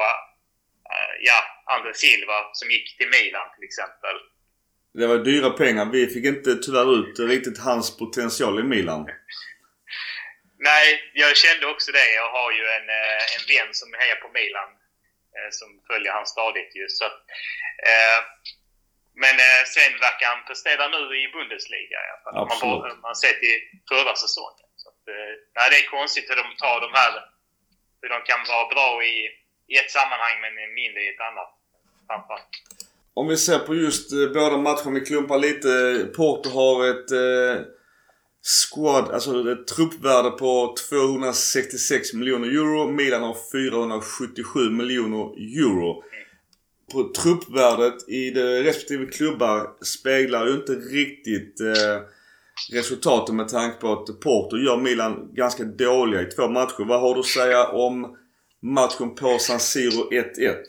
ja, 1.19 1.39
André 1.75 1.93
Silva 1.93 2.39
som 2.53 2.69
gick 2.69 2.97
till 2.97 3.09
Milan 3.09 3.47
till 3.55 3.65
exempel. 3.69 4.15
Det 4.99 5.07
var 5.07 5.17
dyra 5.17 5.49
pengar. 5.49 5.85
Vi 5.85 6.07
fick 6.07 6.25
inte 6.25 6.55
tyvärr 6.55 6.89
ut 6.99 7.19
riktigt 7.19 7.59
hans 7.59 7.97
potential 7.97 8.59
i 8.59 8.63
Milan. 8.63 9.01
Nej, 10.69 11.11
jag 11.13 11.37
kände 11.37 11.65
också 11.73 11.91
det. 11.91 12.07
Jag 12.21 12.29
har 12.37 12.51
ju 12.51 12.63
en, 12.77 12.87
eh, 12.99 13.23
en 13.35 13.43
vän 13.51 13.71
som 13.79 13.89
hejar 13.99 14.15
på 14.15 14.29
Milan 14.39 14.69
eh, 15.35 15.49
som 15.59 15.69
följer 15.89 16.11
han 16.17 16.27
stadigt 16.35 16.75
ju. 16.79 16.85
Så, 16.97 17.05
eh, 17.89 18.19
Men 19.23 19.35
eh, 19.47 19.61
sen 19.75 19.91
verkar 20.07 20.27
han 20.33 20.47
prestera 20.49 20.83
nu 20.95 21.01
i 21.23 21.25
Bundesliga 21.35 21.99
i 22.05 22.09
alla 22.11 22.23
fall. 22.23 22.37
Absolut. 22.43 22.83
Man, 22.83 22.99
man 23.07 23.15
ser 23.23 23.35
till 23.43 23.59
förra 23.91 24.15
säsongen. 24.23 24.67
Så 24.81 24.85
att, 24.91 25.03
eh, 25.13 25.33
nej, 25.57 25.65
det 25.71 25.77
är 25.81 25.95
konstigt 25.97 26.29
hur 26.29 26.39
de 26.43 26.47
tar 26.63 26.79
de 26.85 26.91
här... 27.01 27.13
Hur 28.01 28.09
de 28.15 28.19
kan 28.29 28.41
vara 28.53 28.67
bra 28.75 29.03
i, 29.03 29.17
i 29.71 29.73
ett 29.81 29.91
sammanhang 29.97 30.35
men 30.43 30.53
mindre 30.81 31.01
i 31.05 31.09
ett 31.13 31.23
annat. 31.29 31.49
Framförallt. 32.07 32.51
Om 33.13 33.27
vi 33.27 33.37
ser 33.37 33.59
på 33.59 33.75
just 33.75 34.13
eh, 34.13 34.27
båda 34.33 34.57
matcherna, 34.57 34.91
vi 34.91 35.01
klumpar 35.01 35.39
lite. 35.39 35.69
Porto 36.15 36.49
har 36.49 36.87
ett 36.87 37.11
eh, 37.11 37.65
squad, 38.41 39.11
alltså 39.11 39.51
ett 39.51 39.67
truppvärde 39.67 40.29
på 40.29 40.75
266 40.89 42.13
miljoner 42.13 42.47
euro. 42.47 42.91
Milan 42.91 43.23
har 43.23 43.37
477 43.51 44.59
miljoner 44.69 45.17
euro. 45.59 46.03
På 46.93 47.03
truppvärdet 47.21 48.09
i 48.09 48.31
de 48.31 48.63
respektive 48.63 49.05
klubbar 49.05 49.69
speglar 49.81 50.47
ju 50.47 50.53
inte 50.53 50.71
riktigt 50.71 51.61
eh, 51.61 52.01
resultaten 52.71 53.35
med 53.35 53.47
tanke 53.47 53.77
på 53.77 53.93
att 53.93 54.19
Porto 54.19 54.57
gör 54.57 54.77
Milan 54.77 55.29
ganska 55.33 55.63
dåliga 55.63 56.21
i 56.21 56.25
två 56.25 56.47
matcher. 56.47 56.85
Vad 56.85 57.01
har 57.01 57.13
du 57.13 57.19
att 57.19 57.25
säga 57.25 57.67
om 57.67 58.17
matchen 58.61 59.15
på 59.15 59.39
San 59.39 59.59
Siro 59.59 60.09
1-1? 60.11 60.63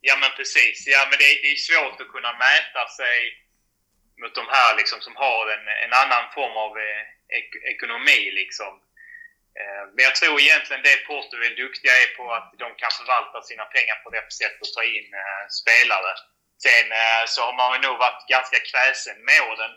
Ja 0.00 0.16
men 0.20 0.30
precis. 0.36 0.86
Ja 0.86 1.06
men 1.10 1.18
det, 1.18 1.28
det 1.42 1.50
är 1.52 1.56
svårt 1.56 2.00
att 2.00 2.12
kunna 2.14 2.32
mäta 2.32 2.82
sig 3.00 3.18
mot 4.20 4.34
de 4.34 4.44
här 4.56 4.76
liksom 4.76 5.00
som 5.00 5.16
har 5.16 5.42
en, 5.54 5.64
en 5.84 5.92
annan 6.02 6.24
form 6.36 6.56
av 6.64 6.72
eh, 6.78 7.02
ek 7.38 7.50
ekonomi 7.74 8.20
liksom. 8.40 8.72
Eh, 9.60 9.82
men 9.94 10.02
jag 10.08 10.14
tror 10.16 10.36
egentligen 10.40 10.82
det 10.82 11.06
Porto 11.08 11.34
är 11.48 11.54
duktiga 11.64 11.92
är 12.02 12.10
på 12.18 12.24
att 12.38 12.50
de 12.62 12.68
kan 12.80 12.92
förvalta 12.98 13.38
sina 13.42 13.64
pengar 13.74 13.96
på 14.02 14.08
rätt 14.16 14.32
sätt 14.40 14.56
och 14.62 14.72
ta 14.76 14.82
in 14.96 15.08
eh, 15.22 15.44
spelare. 15.60 16.12
Sen 16.64 16.86
eh, 17.02 17.22
så 17.32 17.38
har 17.46 17.54
man 17.60 17.80
nog 17.86 17.96
varit 18.06 18.22
ganska 18.36 18.58
kräsen 18.70 19.18
med 19.28 19.40
åren 19.50 19.72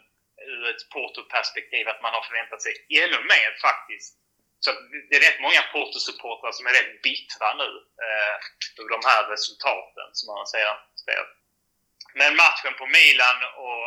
ur 0.52 0.64
ett 0.72 0.84
Porto-perspektiv 0.94 1.84
att 1.88 2.02
man 2.06 2.14
har 2.16 2.24
förväntat 2.30 2.62
sig 2.62 2.74
ännu 3.02 3.20
mer 3.34 3.52
faktiskt. 3.68 4.14
Så 4.60 4.72
det 5.10 5.16
är 5.16 5.26
rätt 5.28 5.46
många 5.46 5.62
Porto-supportrar 5.74 6.52
som 6.52 6.68
är 6.68 6.74
rätt 6.80 7.02
bittra 7.02 7.54
nu 7.54 7.70
eh, 8.06 8.36
över 8.80 8.92
de 8.98 9.02
här 9.10 9.24
resultaten 9.34 10.08
som 10.14 10.36
man 10.36 10.48
ser. 10.48 11.26
Men 12.20 12.36
matchen 12.36 12.74
på 12.80 12.86
Milan 12.98 13.38
och, 13.66 13.86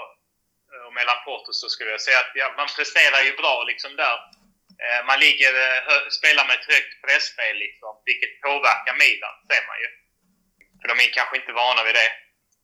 och 0.86 0.92
mellan 0.98 1.24
Porto 1.24 1.52
så 1.52 1.68
skulle 1.68 1.90
jag 1.90 2.00
säga 2.00 2.20
att 2.20 2.32
ja, 2.34 2.54
man 2.56 2.68
presterar 2.76 3.20
ju 3.22 3.32
bra 3.42 3.64
liksom 3.70 3.96
där. 3.96 4.18
Eh, 4.84 5.00
man 5.10 5.18
ligger, 5.20 5.52
eh, 5.64 5.78
hö, 5.86 6.10
spelar 6.10 6.44
med 6.46 6.56
ett 6.58 6.72
högt 6.74 6.94
presspel 7.02 7.56
liksom, 7.56 7.92
vilket 8.08 8.40
påverkar 8.40 8.94
Milan, 9.02 9.36
ser 9.48 9.64
man 9.70 9.78
ju. 9.82 9.88
För 10.78 10.88
de 10.88 10.94
är 11.04 11.10
kanske 11.18 11.36
inte 11.36 11.52
vana 11.52 11.84
vid 11.84 11.94
det. 11.94 12.10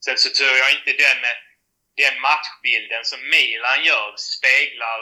Sen 0.05 0.19
så 0.19 0.29
tror 0.39 0.57
jag 0.63 0.71
inte 0.77 0.93
den, 1.05 1.21
den 2.03 2.21
matchbilden 2.21 3.05
som 3.05 3.21
Milan 3.35 3.85
gör 3.85 4.09
speglar 4.17 5.01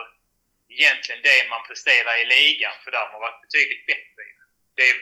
egentligen 0.77 1.21
det 1.29 1.39
man 1.53 1.63
presterar 1.69 2.15
i 2.23 2.25
ligan, 2.37 2.75
för 2.83 2.91
där 2.95 3.03
har 3.05 3.13
man 3.15 3.25
varit 3.27 3.41
betydligt 3.47 3.85
bättre. 3.93 4.23
Det 4.77 4.85
är 4.91 4.97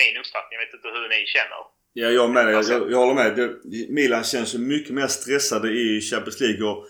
min 0.00 0.14
uppfattning. 0.20 0.54
Jag 0.56 0.64
vet 0.64 0.74
inte 0.78 0.90
hur 0.96 1.08
ni 1.14 1.20
känner. 1.36 1.60
Ja, 2.00 2.08
jag 2.08 2.30
med. 2.30 2.46
Jag, 2.54 2.64
jag, 2.64 2.92
jag 2.92 2.98
håller 2.98 3.14
med. 3.14 3.30
Det, 3.36 3.48
Milan 3.98 4.24
känns 4.24 4.54
ju 4.54 4.58
mycket 4.58 4.94
mer 4.94 5.06
stressade 5.06 5.68
i 5.70 6.00
Champions 6.00 6.40
League. 6.40 6.62
Och 6.70 6.86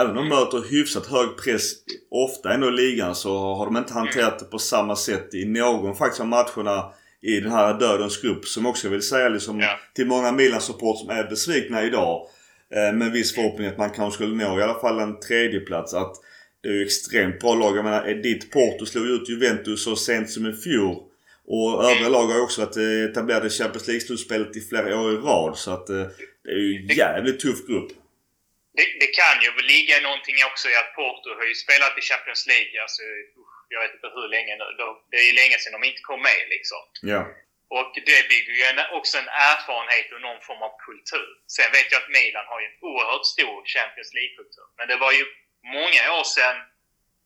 även 0.00 0.10
om 0.10 0.16
de 0.16 0.28
möter 0.28 0.70
hyfsat 0.70 1.06
hög 1.06 1.28
press 1.44 1.72
ofta 2.10 2.54
ändå 2.54 2.68
i 2.68 2.72
ligan 2.72 3.14
så 3.14 3.38
har 3.38 3.64
de 3.64 3.76
inte 3.76 3.92
hanterat 3.92 4.38
det 4.38 4.44
på 4.44 4.58
samma 4.58 4.96
sätt 4.96 5.34
i 5.34 5.44
någon 5.44 5.96
faktiskt 5.96 6.20
av 6.20 6.26
matcherna 6.26 6.92
i 7.22 7.40
den 7.40 7.52
här 7.52 7.78
dödens 7.78 8.22
grupp. 8.22 8.44
Som 8.44 8.66
också 8.66 8.88
vill 8.88 9.02
säga 9.02 9.28
liksom 9.28 9.60
ja. 9.60 9.78
till 9.94 10.06
många 10.06 10.32
Milan-support 10.32 10.98
som 10.98 11.10
är 11.10 11.24
besvikna 11.24 11.82
idag. 11.82 12.28
Eh, 12.74 12.92
med 12.92 13.12
viss 13.12 13.34
förhoppning 13.34 13.66
att 13.66 13.78
man 13.78 13.90
kanske 13.90 14.14
skulle 14.14 14.44
nå 14.44 14.58
i 14.58 14.62
alla 14.62 14.80
fall 14.80 15.00
en 15.00 15.20
tredjeplats. 15.20 15.94
Att 15.94 16.16
det 16.62 16.68
är 16.68 16.72
ju 16.72 16.84
extremt 16.84 17.40
bra 17.40 17.54
lag. 17.54 17.76
Jag 17.76 17.84
menar, 17.84 18.14
ditt 18.28 18.52
Porto 18.52 18.86
slog 18.86 19.06
ut 19.06 19.28
Juventus 19.28 19.84
så 19.84 19.96
sent 19.96 20.30
som 20.30 20.46
i 20.46 20.52
fjol. 20.64 20.96
Och 21.56 21.84
övriga 21.90 22.08
lag 22.08 22.26
har 22.26 22.40
också 22.46 22.60
varit 22.64 22.76
etablerade 23.10 23.50
Champions 23.50 23.86
League-slutspelet 23.88 24.56
i 24.56 24.60
flera 24.70 25.00
år 25.00 25.08
i 25.16 25.20
rad. 25.30 25.52
Så 25.64 25.70
att 25.76 25.88
eh, 25.96 26.06
det 26.44 26.50
är 26.58 26.64
ju 26.68 26.72
en 26.80 26.86
jävligt 27.02 27.40
tuff 27.44 27.60
grupp. 27.68 27.90
Det, 28.78 28.86
det, 29.02 29.10
kan 29.20 29.36
ju 29.44 29.50
ligga 29.74 29.94
någonting 30.08 30.36
också 30.50 30.66
i 30.72 30.74
att 30.82 30.90
Porto 30.98 31.28
har 31.38 31.46
ju 31.52 31.56
spelat 31.64 31.98
i 32.00 32.02
Champions 32.10 32.42
League. 32.52 32.74
Alltså, 32.84 33.02
jag 33.72 33.80
vet 33.82 33.94
inte 33.96 34.10
hur 34.16 34.28
länge 34.36 34.52
nu. 34.62 34.66
Det 35.10 35.18
är 35.22 35.26
ju 35.30 35.34
länge 35.42 35.56
sedan 35.58 35.74
de 35.76 35.82
inte 35.90 36.02
kom 36.10 36.20
med 36.30 36.42
liksom. 36.54 36.82
Ja. 37.12 37.22
Och 37.76 37.90
det 38.08 38.20
bygger 38.32 38.54
ju 38.60 38.66
också 38.98 39.14
en 39.22 39.30
erfarenhet 39.50 40.08
och 40.14 40.22
någon 40.28 40.42
form 40.48 40.62
av 40.68 40.72
kultur. 40.86 41.30
Sen 41.56 41.68
vet 41.76 41.88
jag 41.92 41.98
att 42.02 42.14
Milan 42.16 42.46
har 42.50 42.58
ju 42.62 42.66
en 42.70 42.78
oerhört 42.88 43.26
stor 43.34 43.56
Champions 43.74 44.10
League-kultur. 44.18 44.68
Men 44.78 44.86
det 44.90 44.98
var 45.04 45.12
ju 45.18 45.24
många 45.76 46.02
år 46.18 46.26
sedan 46.36 46.56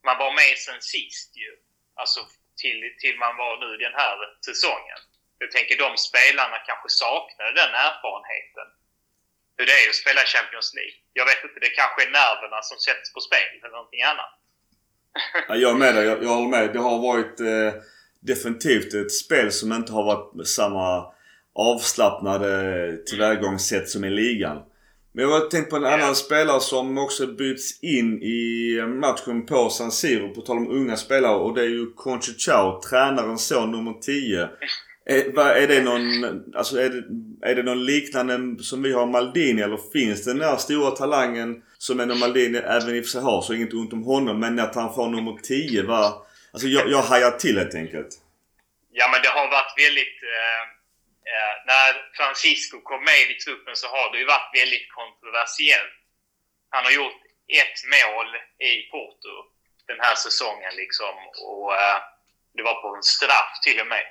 man 0.06 0.18
var 0.22 0.32
med 0.40 0.54
sen 0.66 0.80
sist 0.94 1.30
ju. 1.42 1.52
Alltså 2.00 2.20
till, 2.60 2.80
till 3.02 3.16
man 3.24 3.34
var 3.42 3.54
nu 3.64 3.70
den 3.86 3.94
här 4.02 4.16
säsongen. 4.48 5.00
Jag 5.42 5.50
tänker 5.56 5.74
de 5.84 5.90
spelarna 6.08 6.58
kanske 6.68 6.88
saknade 7.02 7.52
den 7.62 7.72
erfarenheten. 7.88 8.68
Hur 9.56 9.66
det 9.66 9.76
är 9.82 9.88
att 9.88 10.02
spela 10.04 10.22
Champions 10.34 10.70
League. 10.78 10.96
Jag 11.18 11.26
vet 11.30 11.40
inte, 11.44 11.58
det 11.66 11.72
kanske 11.80 11.98
är 12.06 12.10
nerverna 12.20 12.58
som 12.70 12.78
sätts 12.86 13.08
på 13.14 13.20
spel 13.28 13.50
eller 13.62 13.76
någonting 13.78 14.02
annat. 14.12 14.32
ja, 15.48 15.54
jag 15.62 15.70
är 15.70 15.80
med 15.84 15.94
dig. 15.94 16.04
Jag, 16.10 16.18
jag 16.24 16.34
håller 16.38 16.52
med. 16.56 16.72
Det 16.72 16.78
har 16.88 16.98
varit 17.10 17.36
eh, 17.40 17.72
definitivt 18.20 18.94
ett 18.94 19.12
spel 19.12 19.52
som 19.52 19.72
inte 19.72 19.92
har 19.92 20.04
varit 20.12 20.48
samma 20.48 21.14
avslappnade 21.54 22.52
tillvägagångssätt 23.06 23.88
som 23.88 24.04
i 24.04 24.10
ligan. 24.10 24.58
Men 25.16 25.24
jag 25.24 25.40
har 25.40 25.46
tänkt 25.48 25.70
på 25.70 25.76
en 25.76 25.84
annan 25.84 26.00
ja. 26.00 26.14
spelare 26.14 26.60
som 26.60 26.98
också 26.98 27.26
byts 27.26 27.82
in 27.82 28.22
i 28.22 28.80
matchen 28.86 29.46
på 29.46 29.70
San 29.70 29.92
Siro. 29.92 30.34
På 30.34 30.40
tal 30.40 30.56
om 30.56 30.70
unga 30.70 30.96
spelare. 30.96 31.36
Och 31.36 31.54
det 31.54 31.60
är 31.60 31.68
ju 31.68 31.92
Conchi 31.92 32.32
Chao, 32.38 32.80
tränarens 32.82 33.46
son 33.46 33.70
nummer 33.70 33.92
10. 33.92 34.48
Är, 35.06 35.32
vad, 35.34 35.46
är 35.46 35.68
det 35.68 35.82
någon, 35.82 36.42
alltså 36.54 36.80
är 36.80 36.90
det, 36.90 37.04
är 37.50 37.54
det 37.54 37.62
någon 37.62 37.84
liknande 37.84 38.64
som 38.64 38.82
vi 38.82 38.92
har 38.92 39.06
Maldini 39.06 39.62
eller 39.62 39.78
finns 39.92 40.24
den 40.24 40.38
där 40.38 40.56
stora 40.56 40.90
talangen 40.90 41.62
som 41.78 42.00
en 42.00 42.18
Maldini 42.18 42.58
även 42.58 42.96
i 42.96 43.00
och 43.00 43.04
för 43.04 43.10
sig 43.10 43.22
har 43.22 43.42
så 43.42 43.54
inget 43.54 43.74
ont 43.74 43.92
om 43.92 44.02
honom 44.02 44.40
men 44.40 44.58
att 44.58 44.74
han 44.74 44.94
får 44.94 45.08
nummer 45.08 45.38
10 45.42 45.82
var... 45.82 46.12
Alltså 46.52 46.68
jag, 46.68 46.90
jag 46.90 47.02
hajar 47.02 47.30
till 47.30 47.58
helt 47.58 47.74
enkelt. 47.74 48.08
Ja 48.92 49.08
men 49.12 49.22
det 49.22 49.28
har 49.28 49.46
varit 49.50 49.74
väldigt... 49.78 50.22
Eh 50.22 50.73
Eh, 50.73 50.73
Eh, 51.34 51.54
när 51.66 51.90
Francisco 52.16 52.80
kom 52.80 53.04
med 53.04 53.30
i 53.30 53.34
truppen 53.34 53.76
så 53.76 53.86
har 53.88 54.12
det 54.12 54.18
ju 54.18 54.24
varit 54.24 54.50
väldigt 54.60 54.88
kontroversiellt. 54.98 55.94
Han 56.70 56.84
har 56.84 56.90
gjort 57.00 57.22
ett 57.62 57.78
mål 57.94 58.28
i 58.70 58.72
Porto 58.90 59.34
den 59.86 60.00
här 60.00 60.14
säsongen 60.14 60.74
liksom 60.76 61.14
och 61.50 61.74
eh, 61.82 61.98
det 62.54 62.62
var 62.62 62.82
på 62.82 62.96
en 62.96 63.02
straff 63.02 63.52
till 63.62 63.80
och 63.80 63.86
med. 63.86 64.06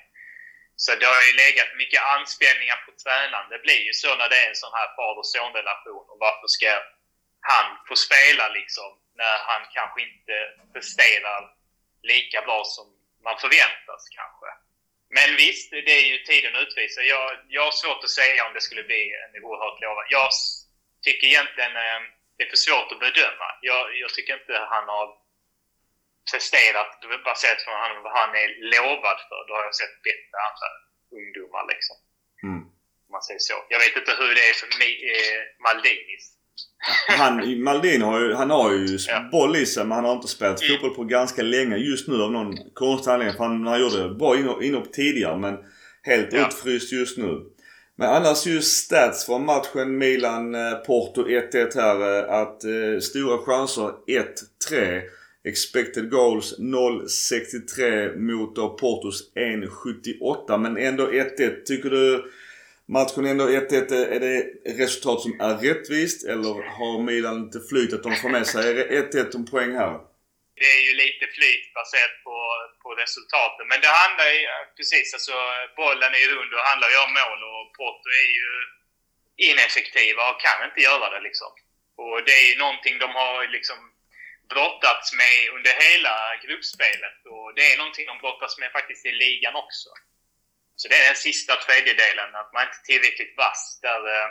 Så 0.75 0.95
det 0.95 1.05
har 1.05 1.21
ju 1.27 1.33
legat 1.43 1.71
mycket 1.81 2.01
anspänningar 2.15 2.79
på 2.85 2.91
tränaren. 3.03 3.49
Det 3.49 3.59
blir 3.65 3.81
ju 3.89 3.93
så 3.93 4.15
när 4.15 4.29
det 4.29 4.39
är 4.43 4.49
en 4.49 4.61
sån 4.63 4.77
här 4.79 4.89
far 4.95 5.15
och 5.19 5.27
sonrelation. 5.35 6.05
Och 6.11 6.19
varför 6.25 6.47
ska 6.47 6.71
han 7.51 7.67
få 7.87 7.95
spela 7.95 8.45
liksom 8.49 8.89
när 9.21 9.37
han 9.49 9.61
kanske 9.77 10.01
inte 10.07 10.35
presterar 10.73 11.41
lika 12.01 12.41
bra 12.41 12.63
som 12.75 12.87
man 13.23 13.37
förväntas 13.43 14.01
kanske. 14.19 14.49
Men 15.17 15.29
visst, 15.43 15.71
det 15.71 15.95
är 16.01 16.05
ju 16.11 16.17
tiden 16.17 16.55
utvisa. 16.55 17.01
Jag, 17.01 17.27
jag 17.55 17.63
har 17.67 17.71
svårt 17.71 18.03
att 18.03 18.17
säga 18.21 18.45
om 18.47 18.53
det 18.53 18.61
skulle 18.61 18.83
bli 18.83 19.03
en 19.23 19.43
oerhört 19.43 19.81
lovande. 19.81 20.07
Jag 20.09 20.29
tycker 21.05 21.27
egentligen 21.27 21.75
eh, 21.85 22.01
det 22.35 22.43
är 22.43 22.49
för 22.49 22.65
svårt 22.67 22.91
att 22.91 23.03
bedöma. 23.07 23.47
Jag, 23.61 23.97
jag 24.03 24.09
tycker 24.13 24.33
inte 24.39 24.53
han 24.75 24.87
har 24.95 25.07
presterat 26.31 26.91
baserat 27.29 27.65
på 27.65 27.71
vad 28.05 28.13
han 28.21 28.35
är 28.43 28.49
lovad 28.73 29.19
för. 29.29 29.41
Då 29.47 29.51
har 29.55 29.63
jag 29.69 29.75
sett 29.75 29.95
bättre 30.09 30.35
andra 30.47 30.69
ungdomar 31.17 31.63
liksom. 31.73 31.97
Mm. 32.43 32.63
Om 33.07 33.11
man 33.15 33.23
säger 33.27 33.43
så. 33.51 33.57
Jag 33.73 33.79
vet 33.79 33.95
inte 34.01 34.15
hur 34.19 34.35
det 34.35 34.49
är 34.49 34.53
för 34.61 34.67
eh, 34.67 35.41
Maldinis 35.65 36.25
han, 37.07 37.63
Maldin 37.63 38.01
har 38.01 38.19
ju, 38.19 38.33
han 38.33 38.49
har 38.49 38.71
ju 38.71 38.97
ja. 39.07 39.29
boll 39.31 39.55
i 39.55 39.65
sig 39.65 39.83
men 39.83 39.91
han 39.91 40.05
har 40.05 40.13
inte 40.13 40.27
spelat 40.27 40.61
mm. 40.61 40.71
fotboll 40.71 40.95
på 40.95 41.03
ganska 41.03 41.41
länge 41.41 41.77
just 41.77 42.07
nu 42.07 42.21
av 42.21 42.31
någon 42.31 42.57
konstig 42.73 43.11
anledning. 43.11 43.37
För 43.37 43.43
han, 43.43 43.67
han 43.67 43.81
gjorde 43.81 44.09
bra 44.09 44.35
inhopp 44.63 44.93
tidigare 44.93 45.37
men 45.37 45.57
helt 46.03 46.33
ja. 46.33 46.47
utfryst 46.47 46.91
just 46.91 47.17
nu. 47.17 47.41
Men 47.95 48.09
annars 48.09 48.45
just 48.45 48.85
stats 48.85 49.25
från 49.25 49.45
matchen 49.45 49.97
Milan-Porto 49.97 51.27
1-1 51.27 51.75
här. 51.75 52.19
Eh, 52.19 52.41
att 52.41 52.63
eh, 52.63 52.99
stora 53.01 53.37
chanser 53.37 53.91
1-3. 54.71 55.01
Expected 55.45 56.11
goals 56.11 56.59
0,63 56.59 58.17
mot 58.17 58.55
Portos 58.55 59.33
1,78. 59.35 60.57
Men 60.57 60.77
ändå 60.77 61.07
1-1. 61.07 61.63
Tycker 61.65 61.89
du 61.89 62.31
Matchen 62.97 63.25
ändå 63.25 63.45
1-1. 63.49 63.93
Är 64.15 64.19
det 64.27 64.39
resultat 64.83 65.19
som 65.25 65.33
är 65.47 65.55
rättvist 65.67 66.19
eller 66.33 66.53
har 66.77 66.95
Milan 67.07 67.37
lite 67.43 67.61
flyt 67.69 67.93
att 67.93 68.05
de 68.07 68.11
får 68.21 68.31
med 68.37 68.45
sig 68.53 68.65
1-1 68.89 69.35
om 69.37 69.45
poäng 69.53 69.71
här? 69.81 69.93
Det 70.61 70.69
är 70.77 70.83
ju 70.87 70.93
lite 71.03 71.25
flyt 71.35 71.65
baserat 71.79 72.15
på, 72.25 72.35
på 72.83 72.89
resultaten. 73.03 73.65
Men 73.71 73.79
det 73.83 73.91
handlar 74.03 74.27
ju 74.35 74.41
precis 74.77 75.07
alltså 75.15 75.35
bollen 75.81 76.11
är 76.17 76.21
ju 76.25 76.29
rund 76.35 76.51
och 76.55 76.69
handlar 76.71 76.89
ju 76.93 76.97
om 77.05 77.13
mål 77.21 77.39
och 77.51 77.63
Porto 77.77 78.07
är 78.23 78.31
ju 78.39 78.49
ineffektiva 79.47 80.21
och 80.31 80.39
kan 80.47 80.59
inte 80.67 80.81
göra 80.89 81.07
det 81.13 81.21
liksom. 81.27 81.51
Och 82.01 82.17
det 82.25 82.35
är 82.41 82.45
ju 82.51 82.55
någonting 82.63 82.95
de 83.05 83.09
har 83.21 83.37
liksom 83.57 83.79
brottats 84.53 85.07
med 85.21 85.37
under 85.55 85.73
hela 85.85 86.15
gruppspelet 86.43 87.19
och 87.33 87.47
det 87.55 87.65
är 87.71 87.77
någonting 87.81 88.05
de 88.11 88.17
brottas 88.23 88.53
med 88.61 88.69
faktiskt 88.77 89.03
i 89.11 89.13
ligan 89.23 89.55
också. 89.65 89.89
Så 90.75 90.87
det 90.87 90.95
är 91.01 91.05
den 91.11 91.23
sista 91.29 91.53
tredjedelen, 91.65 92.29
att 92.41 92.53
man 92.53 92.63
inte 92.65 92.77
är 92.81 92.87
tillräckligt 92.91 93.33
vass. 93.43 93.79
Där 93.87 94.01
eh, 94.15 94.27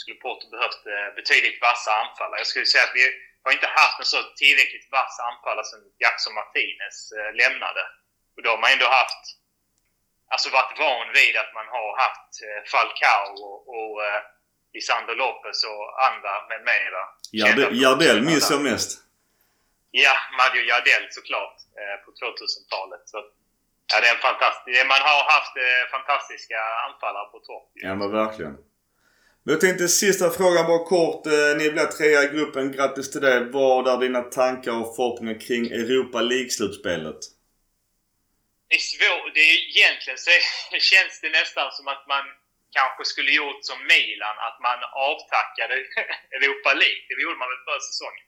skulle 0.00 0.16
Porto 0.24 0.44
behövt 0.54 0.82
eh, 0.94 1.08
betydligt 1.20 1.58
vassa 1.68 1.90
anfallare. 2.02 2.40
Jag 2.42 2.50
skulle 2.52 2.66
säga 2.66 2.84
att 2.88 2.98
vi 3.00 3.04
har 3.44 3.52
inte 3.52 3.70
haft 3.80 3.98
en 4.00 4.10
så 4.14 4.20
tillräckligt 4.42 4.88
vass 4.98 5.14
anfallare 5.30 5.66
sedan 5.70 5.84
Jackson 6.04 6.34
Martinez 6.38 6.96
eh, 7.18 7.30
lämnade. 7.40 7.82
Och 8.34 8.42
då 8.42 8.48
har 8.50 8.60
man 8.62 8.72
ändå 8.76 8.88
haft, 9.00 9.24
alltså 10.32 10.48
varit 10.58 10.78
van 10.84 11.06
vid 11.18 11.34
att 11.42 11.52
man 11.58 11.68
har 11.74 11.88
haft 12.04 12.32
Falcao 12.72 13.32
och, 13.46 13.58
och 13.74 13.96
Lisandro 14.74 15.14
Lopez 15.22 15.64
och 15.70 15.86
andra 16.08 16.32
med 16.50 16.60
mera. 16.70 17.02
Jardel 17.82 18.22
minns 18.22 18.50
jag 18.50 18.62
mest. 18.62 18.90
Ja, 19.90 20.14
Mario 20.38 20.62
Jardel 20.70 21.04
såklart 21.10 21.56
på 22.04 22.10
2000-talet. 22.10 23.02
Så, 23.12 23.18
ja, 23.90 24.00
det 24.00 24.06
är 24.10 24.14
en 24.14 24.26
fantastisk, 24.30 24.86
man 24.94 25.02
har 25.08 25.22
haft 25.34 25.54
eh, 25.56 25.82
fantastiska 25.96 26.58
anfallare 26.86 27.28
på 27.32 27.38
topp. 27.38 27.66
Ja 27.74 27.94
men 27.94 28.10
verkligen. 28.12 28.56
Men 29.42 29.50
jag 29.54 29.60
tänkte 29.60 29.88
sista 29.88 30.30
frågan 30.30 30.66
bara 30.66 30.84
kort. 30.96 31.26
Eh, 31.26 31.52
ni 31.60 31.70
blev 31.70 31.86
trea 31.86 32.22
i 32.22 32.28
gruppen. 32.34 32.72
Grattis 32.72 33.10
till 33.12 33.20
det. 33.20 33.40
Vad 33.58 33.88
är 33.92 33.98
dina 34.06 34.22
tankar 34.22 34.72
och 34.80 34.96
förhoppningar 34.96 35.40
kring 35.46 35.64
Europa 35.82 36.18
League-slutspelet? 36.30 37.20
Det 38.68 38.74
är 38.80 38.86
svårt. 38.94 39.34
Det 39.36 39.44
är 39.50 39.56
egentligen 39.74 40.18
så 40.26 40.30
känns 40.92 41.14
det 41.22 41.30
nästan 41.40 41.68
som 41.76 41.86
att 41.94 42.04
man 42.14 42.24
kanske 42.78 43.02
skulle 43.12 43.32
gjort 43.40 43.62
som 43.70 43.78
Milan, 43.92 44.36
att 44.48 44.58
man 44.68 44.78
avtackade 45.10 45.74
Europa 46.36 46.70
League. 46.82 47.02
Det 47.08 47.22
gjorde 47.24 47.40
man 47.42 47.50
väl 47.52 47.66
förra 47.68 47.82
säsongen? 47.90 48.26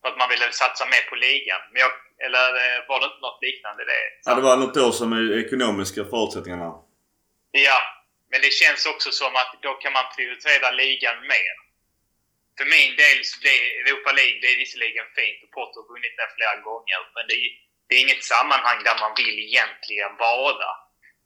För 0.00 0.06
att 0.10 0.20
man 0.22 0.30
ville 0.32 0.46
satsa 0.62 0.84
mer 0.94 1.04
på 1.10 1.16
ligan. 1.26 1.62
Men 1.72 1.78
jag, 1.84 1.92
eller 2.24 2.46
eh, 2.62 2.78
var 2.88 3.00
det 3.00 3.06
inte 3.06 3.26
något 3.28 3.42
liknande 3.42 3.84
det? 3.84 4.04
Ja, 4.24 4.34
det 4.34 4.46
var 4.48 4.56
något 4.56 4.76
år 4.76 4.92
som 5.00 5.12
är 5.12 5.38
ekonomiska 5.44 6.04
förutsättningarna. 6.12 6.70
Ja, 7.68 7.80
men 8.30 8.40
det 8.44 8.52
känns 8.60 8.86
också 8.92 9.10
som 9.20 9.32
att 9.40 9.52
då 9.66 9.72
kan 9.82 9.92
man 9.92 10.06
prioritera 10.16 10.70
ligan 10.70 11.18
mer. 11.34 11.54
För 12.58 12.66
min 12.76 12.92
del 13.02 13.18
så 13.30 13.34
blir 13.42 13.60
Europa 13.80 14.10
League, 14.18 14.38
det 14.42 14.48
är 14.52 14.58
visserligen 14.64 15.08
fint 15.18 15.40
och 15.44 15.52
Potter 15.56 15.80
har 15.80 15.88
vunnit 15.92 16.16
det 16.18 16.28
flera 16.36 16.56
gånger. 16.68 17.00
Men 17.14 17.24
det 17.28 17.36
är, 17.44 17.48
det 17.86 17.94
är 17.94 18.00
inget 18.06 18.24
sammanhang 18.34 18.78
där 18.88 18.96
man 19.04 19.12
vill 19.20 19.38
egentligen 19.48 20.12
vara. 20.28 20.70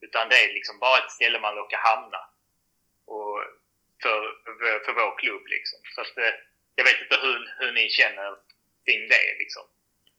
Utan 0.04 0.28
det 0.30 0.38
är 0.44 0.52
liksom 0.58 0.76
bara 0.84 0.98
ett 0.98 1.16
ställe 1.16 1.38
man 1.46 1.54
råkar 1.60 1.80
hamna. 1.90 2.20
Och 3.14 3.34
för, 4.02 4.18
för, 4.58 4.74
för 4.84 4.92
vår 5.00 5.12
klubb 5.22 5.44
liksom. 5.54 5.78
Så 5.94 6.00
att, 6.00 6.16
eh, 6.24 6.34
jag 6.78 6.84
vet 6.84 7.00
inte 7.04 7.18
hur, 7.24 7.38
hur 7.58 7.72
ni 7.72 7.84
känner 7.98 8.30
kring 8.86 9.02
det 9.14 9.26
liksom. 9.42 9.66